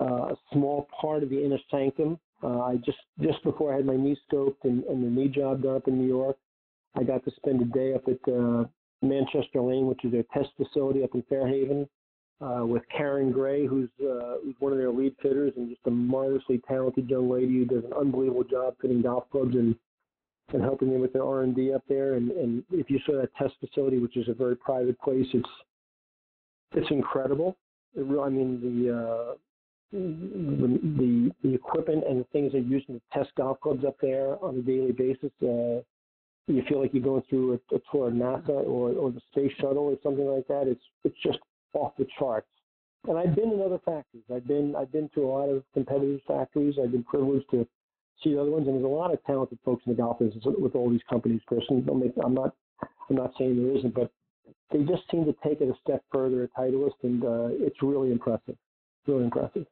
uh, 0.00 0.30
a 0.30 0.36
small 0.52 0.86
part 0.98 1.24
of 1.24 1.28
the 1.28 1.44
inner 1.44 1.58
sanctum. 1.72 2.20
Uh, 2.42 2.60
I 2.60 2.76
just 2.76 2.98
just 3.20 3.42
before 3.42 3.72
I 3.72 3.76
had 3.76 3.84
my 3.84 3.96
knee 3.96 4.16
scoped 4.30 4.62
and, 4.62 4.84
and 4.84 5.04
the 5.04 5.10
knee 5.10 5.28
job 5.28 5.62
done 5.62 5.76
up 5.76 5.88
in 5.88 5.98
New 5.98 6.08
York, 6.08 6.36
I 6.96 7.02
got 7.02 7.24
to 7.24 7.32
spend 7.36 7.60
a 7.60 7.64
day 7.64 7.94
up 7.94 8.04
at 8.06 8.32
uh, 8.32 8.64
Manchester 9.02 9.60
Lane, 9.60 9.86
which 9.86 10.04
is 10.04 10.12
their 10.12 10.24
test 10.32 10.50
facility 10.56 11.02
up 11.02 11.14
in 11.14 11.22
Fairhaven 11.28 11.88
uh, 12.42 12.64
with 12.66 12.82
Karen 12.96 13.30
Gray, 13.30 13.66
who's 13.66 13.88
uh, 14.00 14.36
one 14.58 14.72
of 14.72 14.78
their 14.78 14.90
lead 14.90 15.14
fitters 15.22 15.52
and 15.56 15.68
just 15.68 15.80
a 15.86 15.90
marvelously 15.90 16.60
talented 16.66 17.08
young 17.08 17.30
lady 17.30 17.58
who 17.58 17.64
does 17.64 17.84
an 17.84 17.92
unbelievable 17.92 18.44
job 18.44 18.74
fitting 18.80 19.02
golf 19.02 19.24
clubs 19.30 19.54
and 19.54 19.74
and 20.52 20.60
helping 20.60 20.90
them 20.90 21.00
with 21.00 21.14
their 21.14 21.24
R 21.24 21.42
and 21.42 21.54
D 21.54 21.72
up 21.72 21.84
there. 21.88 22.14
And 22.14 22.30
and 22.32 22.64
if 22.72 22.90
you 22.90 22.98
saw 23.06 23.20
that 23.20 23.34
test 23.36 23.54
facility, 23.60 23.98
which 23.98 24.16
is 24.16 24.28
a 24.28 24.34
very 24.34 24.56
private 24.56 25.00
place, 25.00 25.26
it's 25.32 25.48
it's 26.74 26.90
incredible. 26.90 27.56
It 27.94 28.04
really, 28.04 28.24
I 28.24 28.28
mean 28.28 28.60
the. 28.60 28.96
Uh, 28.96 29.34
the, 29.92 30.80
the 30.96 31.30
the 31.42 31.54
equipment 31.54 32.02
and 32.08 32.18
the 32.20 32.24
things 32.32 32.52
they're 32.52 32.62
using 32.62 32.94
to 32.94 33.00
test 33.12 33.30
golf 33.36 33.60
clubs 33.60 33.84
up 33.84 33.96
there 34.00 34.42
on 34.42 34.56
a 34.56 34.62
daily 34.62 34.90
basis, 34.90 35.30
uh, 35.42 35.82
you 36.46 36.62
feel 36.66 36.80
like 36.80 36.94
you're 36.94 37.02
going 37.02 37.22
through 37.28 37.52
a, 37.52 37.74
a 37.74 37.78
tour 37.90 38.08
of 38.08 38.14
NASA 38.14 38.48
or, 38.48 38.92
or 38.92 39.12
the 39.12 39.20
space 39.30 39.52
shuttle 39.60 39.84
or 39.84 39.96
something 40.02 40.26
like 40.26 40.46
that. 40.48 40.66
It's 40.66 40.80
it's 41.04 41.16
just 41.22 41.40
off 41.74 41.92
the 41.98 42.06
charts. 42.18 42.48
And 43.08 43.18
I've 43.18 43.34
been 43.34 43.52
in 43.52 43.60
other 43.60 43.80
factories. 43.84 44.24
I've 44.32 44.46
been 44.46 44.76
I've 44.76 44.92
been 44.92 45.08
to 45.14 45.22
a 45.22 45.26
lot 45.26 45.48
of 45.48 45.64
competitors' 45.74 46.20
factories. 46.26 46.76
I've 46.82 46.92
been 46.92 47.02
privileged 47.02 47.50
to 47.50 47.66
see 48.22 48.34
the 48.34 48.40
other 48.40 48.50
ones, 48.50 48.68
and 48.68 48.76
there's 48.76 48.84
a 48.84 48.88
lot 48.88 49.12
of 49.12 49.22
talented 49.24 49.58
folks 49.64 49.82
in 49.86 49.92
the 49.92 50.00
golf 50.00 50.20
business 50.20 50.44
with 50.44 50.76
all 50.76 50.88
these 50.88 51.00
companies. 51.10 51.40
Person, 51.48 51.84
I'm 52.24 52.34
not 52.34 52.54
I'm 53.10 53.16
not 53.16 53.32
saying 53.38 53.56
there 53.56 53.76
isn't, 53.76 53.94
but 53.94 54.12
they 54.70 54.84
just 54.84 55.02
seem 55.10 55.24
to 55.24 55.34
take 55.44 55.60
it 55.60 55.68
a 55.68 55.74
step 55.82 56.04
further 56.12 56.44
at 56.44 56.54
Titleist, 56.54 57.02
and 57.02 57.24
uh, 57.24 57.48
it's 57.50 57.82
really 57.82 58.12
impressive. 58.12 58.56
Really 59.06 59.24
impressive. 59.24 59.66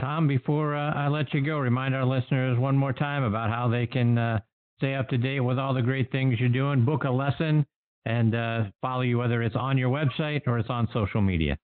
Tom, 0.00 0.28
before 0.28 0.74
uh, 0.74 0.92
I 0.92 1.08
let 1.08 1.32
you 1.34 1.40
go, 1.40 1.58
remind 1.58 1.94
our 1.94 2.04
listeners 2.04 2.58
one 2.58 2.76
more 2.76 2.92
time 2.92 3.24
about 3.24 3.50
how 3.50 3.68
they 3.68 3.86
can 3.86 4.18
uh, 4.18 4.40
stay 4.78 4.94
up 4.94 5.08
to 5.08 5.18
date 5.18 5.40
with 5.40 5.58
all 5.58 5.74
the 5.74 5.82
great 5.82 6.10
things 6.12 6.38
you're 6.38 6.48
doing. 6.48 6.84
Book 6.84 7.04
a 7.04 7.10
lesson 7.10 7.66
and 8.06 8.34
uh, 8.34 8.64
follow 8.80 9.02
you, 9.02 9.18
whether 9.18 9.42
it's 9.42 9.56
on 9.56 9.78
your 9.78 9.90
website 9.90 10.42
or 10.46 10.58
it's 10.58 10.70
on 10.70 10.88
social 10.92 11.20
media. 11.20 11.56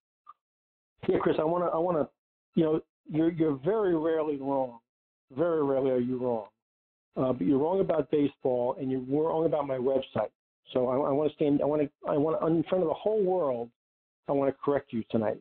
Yeah, 1.09 1.19
Chris, 1.19 1.37
I 1.39 1.45
want 1.45 1.65
to, 1.65 1.71
I 1.71 1.79
want 1.79 1.99
to, 1.99 2.09
you 2.55 2.65
know, 2.65 2.81
you're 3.09 3.33
you're 3.33 3.59
very 3.65 3.97
rarely 3.97 4.37
wrong. 4.37 4.79
Very 5.37 5.63
rarely 5.63 5.91
are 5.91 5.99
you 5.99 6.19
wrong. 6.19 6.47
Uh, 7.17 7.33
but 7.33 7.47
you're 7.47 7.59
wrong 7.59 7.81
about 7.81 8.11
baseball, 8.11 8.77
and 8.81 8.91
you're 8.91 9.01
wrong 9.01 9.47
about 9.47 9.67
my 9.67 9.77
website. 9.77 10.31
So 10.73 10.89
I, 10.89 10.95
I 10.95 11.11
want 11.11 11.31
to 11.31 11.35
stand. 11.35 11.61
I 11.63 11.65
want 11.65 11.83
to. 11.83 11.91
I 12.09 12.17
want 12.17 12.41
to, 12.41 12.47
in 12.47 12.63
front 12.65 12.83
of 12.85 12.89
the 12.89 12.95
whole 12.95 13.23
world. 13.23 13.71
I 14.29 14.33
want 14.33 14.55
to 14.55 14.57
correct 14.65 14.93
you 14.93 15.03
tonight. 15.11 15.39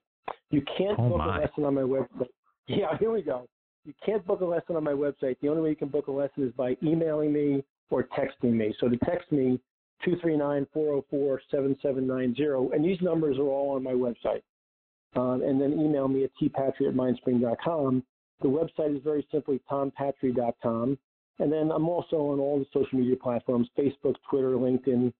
You 0.50 0.64
can't 0.78 0.98
oh 0.98 1.10
book 1.10 1.18
my. 1.20 1.38
a 1.38 1.42
lesson 1.42 1.64
on 1.66 1.76
my 1.76 1.82
website. 1.82 2.28
Yeah, 2.68 2.96
here 3.00 3.10
we 3.10 3.24
go. 3.24 3.48
You 3.84 3.96
can't 4.06 4.24
book 4.28 4.42
a 4.42 4.46
lesson 4.46 4.76
on 4.76 4.84
my 4.84 4.92
website. 4.92 5.38
The 5.42 5.48
only 5.48 5.64
way 5.64 5.70
you 5.70 5.76
can 5.76 5.88
book 5.88 6.06
a 6.06 6.12
lesson 6.12 6.44
is 6.44 6.54
by 6.54 6.78
emailing 6.84 7.34
me 7.34 7.64
or 7.90 8.04
texting 8.04 8.54
me. 8.54 8.76
So 8.80 8.88
to 8.88 8.98
text 8.98 9.32
me, 9.32 9.60
239-404-7790. 10.06 12.74
And 12.74 12.86
these 12.86 13.02
numbers 13.02 13.38
are 13.38 13.48
all 13.48 13.76
on 13.76 13.84
my 13.84 13.94
website. 13.94 14.42
Um, 15.16 15.42
and 15.42 15.60
then 15.60 15.74
email 15.74 16.08
me 16.08 16.24
at 16.24 16.30
tpatri 16.42 16.88
at 16.88 16.94
mindspring.com. 16.94 18.04
The 18.42 18.48
website 18.48 18.96
is 18.96 19.04
very 19.04 19.28
simply 19.32 19.60
tompatri.com. 19.70 20.98
And 21.40 21.52
then 21.52 21.72
I'm 21.72 21.90
also 21.90 22.18
on 22.18 22.40
all 22.40 22.60
the 22.60 22.66
social 22.74 23.00
media 23.00 23.16
platforms: 23.16 23.70
Facebook, 23.78 24.16
Twitter, 24.30 24.52
LinkedIn, 24.52 25.12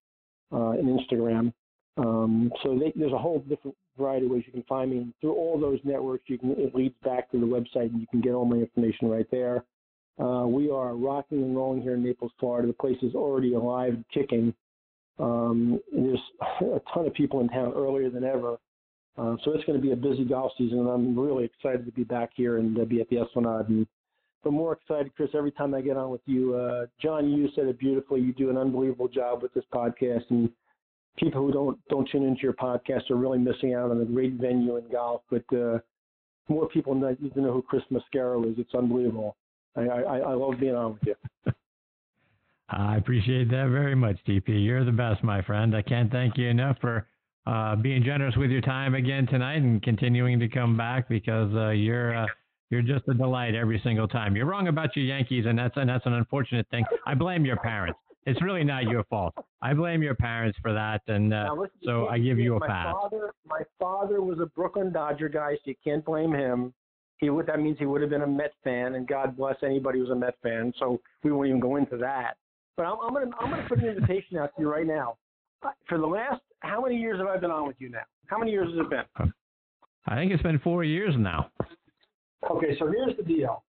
uh, 0.52 0.72
and 0.72 1.00
Instagram. 1.00 1.54
Um, 1.98 2.52
so 2.64 2.78
they, 2.78 2.94
there's 2.96 3.14
a 3.14 3.18
whole 3.18 3.40
different 3.40 3.76
variety 3.98 4.26
of 4.26 4.32
ways 4.32 4.44
you 4.46 4.54
can 4.54 4.64
find 4.64 4.92
me. 4.92 5.14
through 5.20 5.34
all 5.34 5.60
those 5.60 5.80
networks, 5.84 6.26
you 6.28 6.38
can 6.38 6.52
it 6.52 6.76
leads 6.76 6.96
back 7.04 7.32
to 7.32 7.40
the 7.40 7.46
website, 7.46 7.92
and 7.92 8.00
you 8.00 8.08
can 8.12 8.22
get 8.22 8.34
all 8.34 8.46
my 8.46 8.58
information 8.58 9.10
right 9.10 9.30
there. 9.32 9.66
Uh, 10.20 10.46
we 10.46 10.70
are 10.70 10.96
rocking 10.96 11.42
and 11.42 11.56
rolling 11.56 11.82
here 11.82 11.96
in 11.96 12.04
Naples, 12.04 12.32
Florida. 12.40 12.68
The 12.68 12.74
place 12.74 13.02
is 13.02 13.16
already 13.16 13.54
alive 13.54 13.94
and 13.94 14.06
kicking. 14.14 14.54
Um, 15.20 15.80
there's 15.92 16.20
a 16.62 16.82
ton 16.94 17.06
of 17.06 17.14
people 17.14 17.42
in 17.42 17.50
town 17.50 17.74
earlier 17.76 18.10
than 18.10 18.24
ever. 18.24 18.58
Uh, 19.18 19.36
so 19.44 19.52
it's 19.52 19.66
going 19.66 19.78
to 19.78 19.86
be 19.86 19.92
a 19.92 19.96
busy 19.96 20.24
golf 20.24 20.52
season, 20.58 20.80
and 20.80 20.88
I'm 20.88 21.20
really 21.20 21.44
excited 21.44 21.86
to 21.86 21.92
be 21.92 22.06
back 22.06 22.30
here 22.36 22.58
and 22.58 22.80
uh, 22.80 22.86
be 22.86 23.02
at 23.02 23.10
the 23.10 23.18
Esplanade. 23.18 23.68
And 23.68 23.88
but 24.44 24.54
more 24.54 24.74
excited, 24.74 25.14
Chris, 25.16 25.32
every 25.34 25.52
time 25.52 25.74
I 25.74 25.82
get 25.82 25.98
on 25.98 26.10
with 26.10 26.22
you. 26.26 26.56
Uh, 26.56 26.86
John, 27.02 27.30
you 27.30 27.50
said 27.54 27.66
it 27.66 27.78
beautifully. 27.78 28.22
You 28.22 28.32
do 28.32 28.50
an 28.50 28.58
unbelievable 28.58 29.10
job 29.10 29.44
with 29.44 29.54
this 29.54 29.66
podcast, 29.74 30.24
and 30.30 30.50
people 31.18 31.42
who 31.46 31.52
don't 31.52 31.80
don't 31.90 32.08
tune 32.10 32.24
into 32.24 32.42
your 32.42 32.54
podcast 32.54 33.12
are 33.12 33.18
really 33.18 33.40
missing 33.40 33.74
out 33.74 33.92
on 33.92 34.02
a 34.02 34.06
great 34.06 34.34
venue 34.34 34.78
in 34.78 34.90
golf. 34.90 35.22
But 35.30 35.44
uh, 35.54 35.80
more 36.48 36.70
people 36.70 36.96
need 36.96 37.34
to 37.34 37.42
know 37.42 37.52
who 37.52 37.62
Chris 37.62 37.84
Mascaro 37.92 38.50
is. 38.50 38.58
It's 38.58 38.74
unbelievable. 38.74 39.36
I, 39.76 39.82
I, 39.82 40.18
I 40.20 40.34
love 40.34 40.60
being 40.60 40.76
on 40.76 40.94
with 40.94 41.04
you. 41.06 41.16
I 42.72 42.98
appreciate 42.98 43.50
that 43.50 43.70
very 43.72 43.96
much, 43.96 44.18
TP. 44.28 44.64
You're 44.64 44.86
the 44.86 44.92
best, 44.92 45.24
my 45.24 45.42
friend. 45.42 45.76
I 45.76 45.82
can't 45.82 46.12
thank 46.12 46.38
you 46.38 46.48
enough 46.48 46.78
for 46.80 47.08
uh, 47.48 47.76
being 47.76 48.04
generous 48.04 48.36
with 48.36 48.52
your 48.52 48.62
time 48.62 48.94
again 48.94 49.26
tonight 49.26 49.58
and 49.58 49.82
continuing 49.82 50.40
to 50.40 50.48
come 50.48 50.78
back 50.78 51.10
because 51.10 51.52
uh, 51.56 51.70
you're 51.70 52.16
uh, 52.16 52.28
you're 52.70 52.84
just 52.84 53.08
a 53.08 53.14
delight 53.14 53.56
every 53.56 53.82
single 53.84 54.08
time. 54.08 54.36
You're 54.36 54.46
wrong 54.46 54.68
about 54.68 54.96
your 54.96 55.06
Yankees, 55.06 55.46
and 55.48 55.58
that's 55.58 55.76
and 55.78 55.90
that's 55.90 56.06
an 56.06 56.14
unfortunate 56.14 56.68
thing. 56.70 56.86
I 57.08 57.16
blame 57.16 57.46
your 57.46 57.58
parents. 57.58 58.00
It's 58.26 58.42
really 58.44 58.64
not 58.64 58.84
your 58.84 59.04
fault. 59.06 59.34
I 59.62 59.74
blame 59.74 60.04
your 60.04 60.14
parents 60.14 60.58
for 60.62 60.72
that, 60.74 61.02
and 61.08 61.34
uh, 61.34 61.48
listen, 61.58 61.80
so 61.84 62.08
I 62.08 62.20
give 62.20 62.38
you 62.38 62.56
a 62.56 62.60
my 62.60 62.68
pass. 62.68 62.94
Father, 62.94 63.34
my 63.48 63.62
father 63.80 64.22
was 64.22 64.40
a 64.40 64.46
Brooklyn 64.46 64.92
Dodger 64.92 65.30
guy, 65.30 65.56
so 65.56 65.62
you 65.66 65.76
can't 65.84 66.06
blame 66.06 66.34
him. 66.34 66.74
He 67.18 67.32
would 67.32 67.48
that 67.48 67.60
means 67.60 67.78
he 67.80 67.86
would 67.86 68.02
have 68.02 68.12
been 68.12 68.22
a 68.22 68.28
Met 68.28 68.54
fan, 68.64 68.94
and 68.94 69.08
God 69.08 69.36
bless 69.36 69.56
anybody 69.64 70.00
who's 70.00 70.12
a 70.12 70.16
Met 70.16 70.36
fan. 70.44 70.72
So 70.78 71.02
we 71.24 71.32
won't 71.32 71.48
even 71.48 71.60
go 71.60 71.78
into 71.78 71.98
that. 71.98 72.36
But 72.80 72.86
I'm, 72.86 72.98
I'm 73.04 73.14
gonna 73.14 73.36
I'm 73.38 73.50
gonna 73.50 73.68
put 73.68 73.80
an 73.80 73.90
invitation 73.90 74.38
out 74.38 74.56
to 74.56 74.62
you 74.62 74.72
right 74.72 74.88
now. 74.88 75.18
Uh, 75.64 75.72
for 75.90 75.98
the 75.98 76.06
last 76.06 76.40
how 76.62 76.82
many 76.82 76.96
years 76.96 77.20
have 77.20 77.28
I 77.28 77.36
been 77.36 77.52
on 77.52 77.68
with 77.68 77.76
you 77.78 77.90
now? 77.90 78.04
How 78.28 78.38
many 78.38 78.52
years 78.52 78.70
has 78.70 78.86
it 78.86 78.90
been? 78.90 79.34
I 80.08 80.16
think 80.16 80.32
it's 80.32 80.42
been 80.42 80.60
four 80.60 80.86
years 80.86 81.14
now. 81.18 81.52
Okay, 82.50 82.78
so 82.80 82.88
here's 82.88 83.18
the 83.18 83.24
deal. 83.24 83.66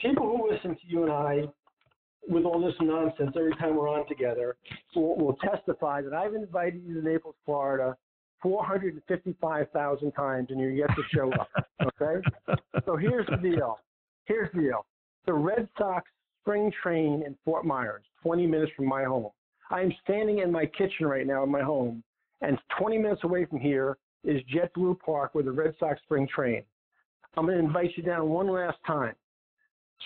People 0.00 0.24
who 0.24 0.50
listen 0.50 0.70
to 0.70 0.80
you 0.86 1.02
and 1.02 1.12
I 1.12 1.42
with 2.28 2.44
all 2.46 2.58
this 2.58 2.74
nonsense 2.80 3.32
every 3.36 3.54
time 3.56 3.76
we're 3.76 3.90
on 3.90 4.08
together 4.08 4.56
will, 4.94 5.18
will 5.18 5.36
testify 5.36 6.00
that 6.00 6.14
I've 6.14 6.34
invited 6.34 6.82
you 6.82 6.94
to 6.94 7.06
Naples, 7.06 7.34
Florida 7.44 7.94
455,000 8.42 10.12
times 10.12 10.46
and 10.48 10.58
you're 10.58 10.70
yet 10.70 10.88
to 10.96 11.02
show 11.14 11.30
up. 11.34 11.50
Okay? 11.82 12.26
so 12.86 12.96
here's 12.96 13.26
the 13.26 13.36
deal. 13.36 13.78
Here's 14.24 14.50
the 14.54 14.62
deal. 14.62 14.86
The 15.26 15.34
Red 15.34 15.68
Sox 15.76 16.08
spring 16.46 16.72
train 16.80 17.24
in 17.26 17.36
Fort 17.44 17.64
Myers, 17.64 18.04
20 18.26 18.44
minutes 18.44 18.72
from 18.74 18.86
my 18.86 19.04
home. 19.04 19.30
I 19.70 19.82
am 19.82 19.92
standing 20.02 20.40
in 20.40 20.50
my 20.50 20.66
kitchen 20.66 21.06
right 21.06 21.26
now 21.26 21.44
in 21.44 21.50
my 21.50 21.62
home, 21.62 22.02
and 22.40 22.58
20 22.76 22.98
minutes 22.98 23.22
away 23.22 23.44
from 23.44 23.60
here 23.60 23.98
is 24.24 24.42
JetBlue 24.52 24.98
Park 24.98 25.34
where 25.34 25.44
the 25.44 25.52
Red 25.52 25.74
Sox 25.78 26.00
spring 26.02 26.26
train. 26.34 26.64
I'm 27.36 27.46
going 27.46 27.58
to 27.58 27.64
invite 27.64 27.90
you 27.96 28.02
down 28.02 28.28
one 28.28 28.48
last 28.48 28.78
time. 28.84 29.14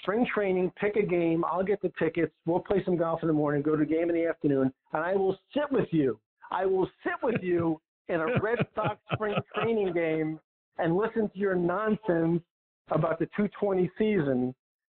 Spring 0.03 0.27
training, 0.35 0.71
pick 0.79 0.97
a 0.97 1.03
game. 1.03 1.47
I'll 1.47 1.65
get 1.65 1.81
the 1.81 1.91
tickets. 1.99 2.31
We'll 2.45 2.61
play 2.61 2.83
some 2.85 2.99
golf 2.99 3.23
in 3.23 3.29
the 3.29 3.33
morning, 3.33 3.63
go 3.63 3.75
to 3.75 3.83
a 3.83 3.87
game 3.87 4.11
in 4.11 4.17
the 4.17 4.27
afternoon, 4.27 4.71
and 4.93 5.03
I 5.03 5.15
will 5.15 5.39
sit 5.55 5.71
with 5.71 5.89
you. 5.91 6.21
I 6.51 6.67
will 6.67 6.91
sit 7.03 7.15
with 7.23 7.43
you 7.43 7.81
in 8.09 8.17
a 8.17 8.39
Red 8.43 8.59
Sox 8.75 8.99
spring 9.15 9.35
training 9.55 9.95
game 9.95 10.39
and 10.79 10.95
listen 10.95 11.31
to 11.31 11.39
your 11.39 11.55
nonsense 11.55 12.43
about 12.91 13.19
the 13.19 13.27
220 13.37 13.91
season 13.97 14.55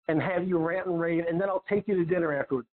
and 0.09 0.21
have 0.21 0.45
you 0.45 0.57
rant 0.57 0.87
and 0.87 0.99
rave, 0.99 1.23
and 1.29 1.39
then 1.39 1.47
I'll 1.47 1.63
take 1.69 1.87
you 1.87 1.95
to 1.95 2.03
dinner 2.03 2.37
afterwards. 2.37 2.67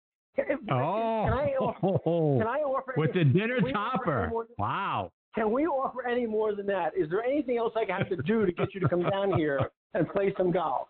Oh, 0.70 1.24
can 1.24 1.32
I 1.32 1.54
offer, 1.60 2.38
can 2.38 2.46
I 2.46 2.60
offer 2.60 2.94
with 2.96 3.10
any, 3.14 3.24
the 3.24 3.38
dinner 3.38 3.60
topper? 3.72 4.30
Wow. 4.58 5.12
Can 5.34 5.52
we 5.52 5.66
offer 5.66 6.06
any 6.06 6.26
more 6.26 6.54
than 6.54 6.66
that? 6.66 6.92
Is 6.96 7.08
there 7.08 7.22
anything 7.22 7.56
else 7.56 7.72
I 7.76 7.84
have 7.92 8.08
to 8.08 8.16
do 8.16 8.44
to 8.46 8.52
get 8.52 8.74
you 8.74 8.80
to 8.80 8.88
come 8.88 9.02
down 9.02 9.34
here 9.36 9.70
and 9.94 10.08
play 10.08 10.34
some 10.36 10.50
golf? 10.50 10.88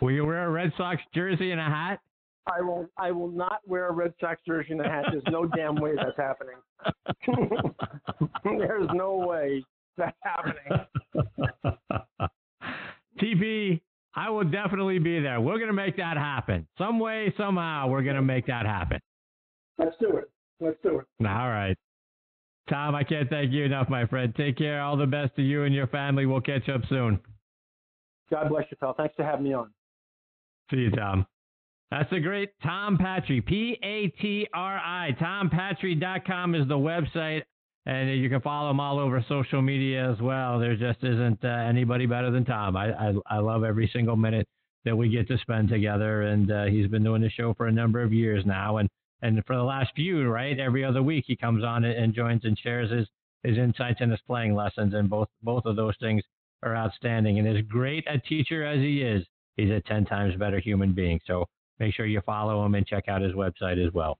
Will 0.00 0.10
you 0.10 0.26
wear 0.26 0.46
a 0.46 0.50
Red 0.50 0.72
Sox 0.76 1.00
jersey 1.14 1.52
and 1.52 1.60
a 1.60 1.64
hat? 1.64 2.00
I 2.46 2.60
will. 2.60 2.86
I 2.96 3.10
will 3.10 3.30
not 3.30 3.60
wear 3.66 3.88
a 3.88 3.92
Red 3.92 4.12
Sox 4.20 4.40
jersey 4.46 4.72
and 4.72 4.80
a 4.80 4.84
hat. 4.84 5.06
There's 5.10 5.24
no 5.30 5.46
damn 5.46 5.74
way 5.76 5.94
that's 5.96 6.16
happening. 6.16 6.54
There's 8.44 8.88
no 8.92 9.16
way 9.16 9.64
that's 9.96 10.16
happening. 10.22 10.86
TP, 13.20 13.80
I 14.16 14.30
will 14.30 14.44
definitely 14.44 14.98
be 14.98 15.20
there. 15.20 15.40
We're 15.40 15.58
going 15.58 15.66
to 15.68 15.74
make 15.74 15.98
that 15.98 16.16
happen. 16.16 16.66
Some 16.78 16.98
way, 16.98 17.32
somehow, 17.36 17.88
we're 17.88 18.02
going 18.02 18.16
to 18.16 18.22
make 18.22 18.46
that 18.46 18.64
happen. 18.64 18.98
Let's 19.78 19.94
do 20.00 20.16
it. 20.16 20.30
Let's 20.58 20.78
do 20.82 21.00
it. 21.00 21.06
All 21.20 21.48
right. 21.48 21.76
Tom, 22.70 22.94
I 22.94 23.04
can't 23.04 23.28
thank 23.28 23.52
you 23.52 23.64
enough, 23.64 23.88
my 23.90 24.06
friend. 24.06 24.34
Take 24.34 24.56
care. 24.56 24.80
All 24.80 24.96
the 24.96 25.06
best 25.06 25.36
to 25.36 25.42
you 25.42 25.64
and 25.64 25.74
your 25.74 25.86
family. 25.86 26.24
We'll 26.26 26.40
catch 26.40 26.68
up 26.68 26.80
soon. 26.88 27.20
God 28.30 28.48
bless 28.48 28.64
you, 28.70 28.76
pal. 28.78 28.94
Thanks 28.94 29.14
for 29.14 29.22
having 29.22 29.44
me 29.44 29.52
on. 29.52 29.70
See 30.70 30.78
you, 30.78 30.90
Tom. 30.90 31.26
That's 31.90 32.10
the 32.10 32.18
great 32.18 32.50
Tom 32.64 32.98
Patri, 32.98 33.40
P 33.40 33.78
A 33.84 34.08
T 34.20 34.48
R 34.52 34.78
I. 34.78 35.10
TomPatri.com 35.20 36.56
is 36.56 36.66
the 36.66 36.74
website, 36.74 37.42
and 37.86 38.10
you 38.10 38.28
can 38.28 38.40
follow 38.40 38.70
him 38.70 38.80
all 38.80 38.98
over 38.98 39.24
social 39.28 39.62
media 39.62 40.10
as 40.10 40.20
well. 40.20 40.58
There 40.58 40.76
just 40.76 41.02
isn't 41.02 41.44
uh, 41.44 41.48
anybody 41.48 42.06
better 42.06 42.30
than 42.30 42.44
Tom. 42.44 42.76
I, 42.76 42.92
I, 42.92 43.12
I 43.26 43.38
love 43.38 43.64
every 43.64 43.88
single 43.92 44.16
minute 44.16 44.46
that 44.84 44.96
we 44.96 45.08
get 45.08 45.28
to 45.28 45.38
spend 45.38 45.68
together, 45.68 46.22
and 46.22 46.50
uh, 46.50 46.64
he's 46.64 46.88
been 46.88 47.02
doing 47.04 47.22
the 47.22 47.30
show 47.30 47.54
for 47.54 47.66
a 47.66 47.72
number 47.72 48.02
of 48.02 48.12
years 48.12 48.44
now, 48.46 48.78
and 48.78 48.88
and 49.22 49.42
for 49.46 49.56
the 49.56 49.62
last 49.62 49.92
few, 49.96 50.28
right, 50.28 50.58
every 50.58 50.84
other 50.84 51.02
week 51.02 51.24
he 51.26 51.36
comes 51.36 51.64
on 51.64 51.84
and 51.84 52.14
joins 52.14 52.44
and 52.44 52.58
shares 52.58 52.90
his 52.90 53.08
his 53.42 53.56
insights 53.56 54.00
and 54.00 54.10
his 54.10 54.20
playing 54.26 54.54
lessons, 54.54 54.94
and 54.94 55.08
both 55.08 55.28
both 55.42 55.64
of 55.64 55.76
those 55.76 55.94
things 56.00 56.22
are 56.62 56.76
outstanding. 56.76 57.38
And 57.38 57.48
as 57.48 57.64
great 57.66 58.04
a 58.08 58.18
teacher 58.18 58.64
as 58.64 58.80
he 58.80 59.02
is, 59.02 59.24
he's 59.56 59.70
a 59.70 59.80
ten 59.80 60.04
times 60.04 60.36
better 60.36 60.58
human 60.60 60.92
being. 60.92 61.20
So 61.26 61.46
Make 61.78 61.94
sure 61.94 62.06
you 62.06 62.20
follow 62.22 62.64
him 62.64 62.74
and 62.74 62.86
check 62.86 63.08
out 63.08 63.20
his 63.20 63.32
website 63.32 63.84
as 63.84 63.92
well. 63.92 64.18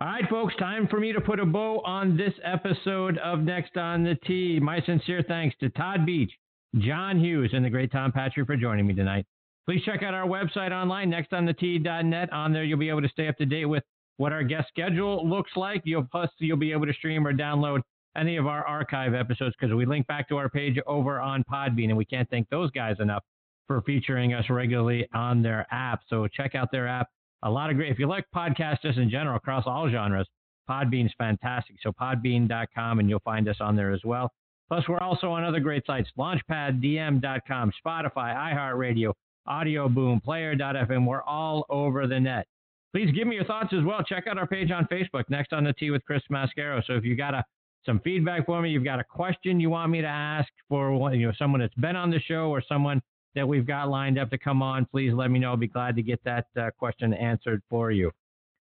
All 0.00 0.06
right, 0.06 0.28
folks, 0.30 0.54
time 0.60 0.86
for 0.86 1.00
me 1.00 1.12
to 1.12 1.20
put 1.20 1.40
a 1.40 1.44
bow 1.44 1.82
on 1.84 2.16
this 2.16 2.32
episode 2.44 3.18
of 3.18 3.40
Next 3.40 3.76
on 3.76 4.04
the 4.04 4.14
Tee. 4.24 4.60
My 4.62 4.80
sincere 4.82 5.24
thanks 5.26 5.56
to 5.58 5.70
Todd 5.70 6.06
Beach, 6.06 6.30
John 6.78 7.18
Hughes, 7.18 7.50
and 7.52 7.64
the 7.64 7.70
great 7.70 7.90
Tom 7.90 8.12
Patri 8.12 8.44
for 8.44 8.56
joining 8.56 8.86
me 8.86 8.94
tonight. 8.94 9.26
Please 9.66 9.82
check 9.84 10.04
out 10.04 10.14
our 10.14 10.28
website 10.28 10.70
online, 10.70 11.10
nextonthetee.net. 11.10 12.32
On 12.32 12.52
there, 12.52 12.62
you'll 12.62 12.78
be 12.78 12.88
able 12.88 13.02
to 13.02 13.08
stay 13.08 13.26
up 13.26 13.36
to 13.38 13.44
date 13.44 13.64
with 13.64 13.82
what 14.18 14.32
our 14.32 14.44
guest 14.44 14.68
schedule 14.68 15.28
looks 15.28 15.50
like. 15.56 15.82
You'll 15.84 16.04
plus 16.04 16.30
you'll 16.38 16.56
be 16.56 16.70
able 16.70 16.86
to 16.86 16.92
stream 16.92 17.26
or 17.26 17.32
download 17.32 17.80
any 18.16 18.36
of 18.36 18.46
our 18.46 18.64
archive 18.64 19.14
episodes 19.14 19.56
because 19.58 19.74
we 19.74 19.84
link 19.84 20.06
back 20.06 20.28
to 20.28 20.36
our 20.36 20.48
page 20.48 20.78
over 20.86 21.18
on 21.18 21.42
Podbean, 21.52 21.88
and 21.88 21.96
we 21.96 22.04
can't 22.04 22.30
thank 22.30 22.48
those 22.50 22.70
guys 22.70 22.94
enough 23.00 23.24
for 23.66 23.82
featuring 23.82 24.32
us 24.32 24.48
regularly 24.48 25.08
on 25.12 25.42
their 25.42 25.66
app. 25.72 26.02
So 26.08 26.28
check 26.28 26.54
out 26.54 26.70
their 26.70 26.86
app. 26.86 27.08
A 27.42 27.50
lot 27.50 27.70
of 27.70 27.76
great, 27.76 27.92
if 27.92 27.98
you 27.98 28.08
like 28.08 28.24
podcasts 28.34 28.82
just 28.82 28.98
in 28.98 29.10
general 29.10 29.36
across 29.36 29.64
all 29.66 29.88
genres, 29.88 30.26
Podbean's 30.68 31.12
fantastic. 31.16 31.76
So 31.82 31.92
podbean.com 31.92 32.98
and 32.98 33.08
you'll 33.08 33.20
find 33.20 33.48
us 33.48 33.56
on 33.60 33.76
there 33.76 33.92
as 33.92 34.00
well. 34.04 34.30
Plus, 34.68 34.86
we're 34.86 35.00
also 35.00 35.30
on 35.30 35.44
other 35.44 35.60
great 35.60 35.86
sites, 35.86 36.10
launchpaddm.com, 36.18 37.72
Spotify, 37.84 38.54
iHeartRadio, 38.54 39.14
Audio 39.46 39.88
Boom, 39.88 40.20
Player.fm. 40.20 41.06
We're 41.06 41.22
all 41.22 41.64
over 41.70 42.06
the 42.06 42.20
net. 42.20 42.46
Please 42.92 43.10
give 43.12 43.26
me 43.26 43.36
your 43.36 43.44
thoughts 43.44 43.72
as 43.72 43.84
well. 43.84 44.02
Check 44.02 44.26
out 44.26 44.38
our 44.38 44.46
page 44.46 44.70
on 44.70 44.86
Facebook, 44.86 45.24
Next 45.28 45.52
on 45.52 45.64
the 45.64 45.72
Tee 45.72 45.90
with 45.90 46.04
Chris 46.04 46.22
Mascaro. 46.30 46.82
So 46.86 46.94
if 46.94 47.04
you 47.04 47.16
got 47.16 47.34
a, 47.34 47.44
some 47.86 48.00
feedback 48.00 48.44
for 48.44 48.60
me, 48.60 48.70
you've 48.70 48.84
got 48.84 49.00
a 49.00 49.04
question 49.04 49.60
you 49.60 49.70
want 49.70 49.90
me 49.90 50.02
to 50.02 50.06
ask 50.06 50.48
for 50.68 51.14
you 51.14 51.26
know 51.26 51.32
someone 51.38 51.60
that's 51.60 51.74
been 51.74 51.96
on 51.96 52.10
the 52.10 52.20
show 52.20 52.50
or 52.50 52.62
someone 52.66 53.00
that 53.38 53.46
we've 53.46 53.66
got 53.66 53.88
lined 53.88 54.18
up 54.18 54.30
to 54.30 54.38
come 54.38 54.62
on, 54.62 54.84
please 54.84 55.12
let 55.14 55.30
me 55.30 55.38
know. 55.38 55.50
I'll 55.50 55.56
be 55.56 55.68
glad 55.68 55.96
to 55.96 56.02
get 56.02 56.22
that 56.24 56.46
uh, 56.60 56.70
question 56.76 57.14
answered 57.14 57.62
for 57.70 57.90
you. 57.90 58.10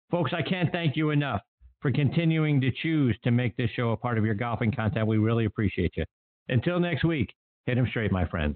Folks, 0.09 0.31
I 0.33 0.41
can't 0.41 0.71
thank 0.71 0.95
you 0.95 1.09
enough 1.09 1.41
for 1.81 1.91
continuing 1.91 2.61
to 2.61 2.71
choose 2.81 3.17
to 3.23 3.31
make 3.31 3.57
this 3.57 3.69
show 3.75 3.91
a 3.91 3.97
part 3.97 4.17
of 4.17 4.25
your 4.25 4.35
golfing 4.35 4.71
content. 4.71 5.05
We 5.05 5.17
really 5.17 5.45
appreciate 5.45 5.91
you. 5.97 6.05
Until 6.49 6.79
next 6.79 7.03
week, 7.03 7.33
hit 7.65 7.75
them 7.75 7.87
straight, 7.89 8.11
my 8.11 8.25
friends. 8.25 8.55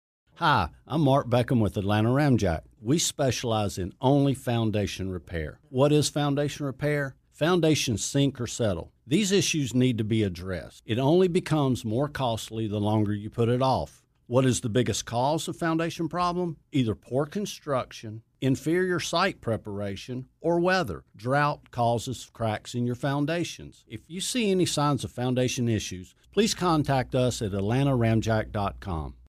Hi, 0.35 0.69
I'm 0.87 1.01
Mark 1.01 1.29
Beckham 1.29 1.59
with 1.59 1.77
Atlanta 1.77 2.09
Ramjack. 2.09 2.61
We 2.81 2.97
specialize 2.97 3.77
in 3.77 3.93
only 4.01 4.33
foundation 4.33 5.11
repair. 5.11 5.59
What 5.69 5.91
is 5.91 6.09
foundation 6.09 6.65
repair? 6.65 7.15
Foundations 7.31 8.03
sink 8.03 8.41
or 8.41 8.47
settle. 8.47 8.91
These 9.05 9.31
issues 9.31 9.75
need 9.75 9.99
to 9.99 10.03
be 10.03 10.23
addressed. 10.23 10.81
It 10.87 10.97
only 10.97 11.27
becomes 11.27 11.85
more 11.85 12.07
costly 12.07 12.67
the 12.67 12.79
longer 12.79 13.13
you 13.13 13.29
put 13.29 13.49
it 13.49 13.61
off. 13.61 14.03
What 14.25 14.45
is 14.45 14.61
the 14.61 14.69
biggest 14.69 15.05
cause 15.05 15.47
of 15.47 15.57
foundation 15.57 16.07
problem? 16.09 16.57
Either 16.71 16.95
poor 16.95 17.25
construction, 17.27 18.23
inferior 18.39 18.99
site 18.99 19.41
preparation, 19.41 20.27
or 20.39 20.59
weather. 20.59 21.03
Drought 21.15 21.69
causes 21.69 22.29
cracks 22.33 22.73
in 22.73 22.87
your 22.87 22.95
foundations. 22.95 23.85
If 23.87 24.01
you 24.07 24.21
see 24.21 24.49
any 24.49 24.65
signs 24.65 25.03
of 25.03 25.11
foundation 25.11 25.69
issues, 25.69 26.15
please 26.33 26.55
contact 26.55 27.13
us 27.13 27.41
at 27.41 27.51
atlantaramjack.com. 27.51 29.15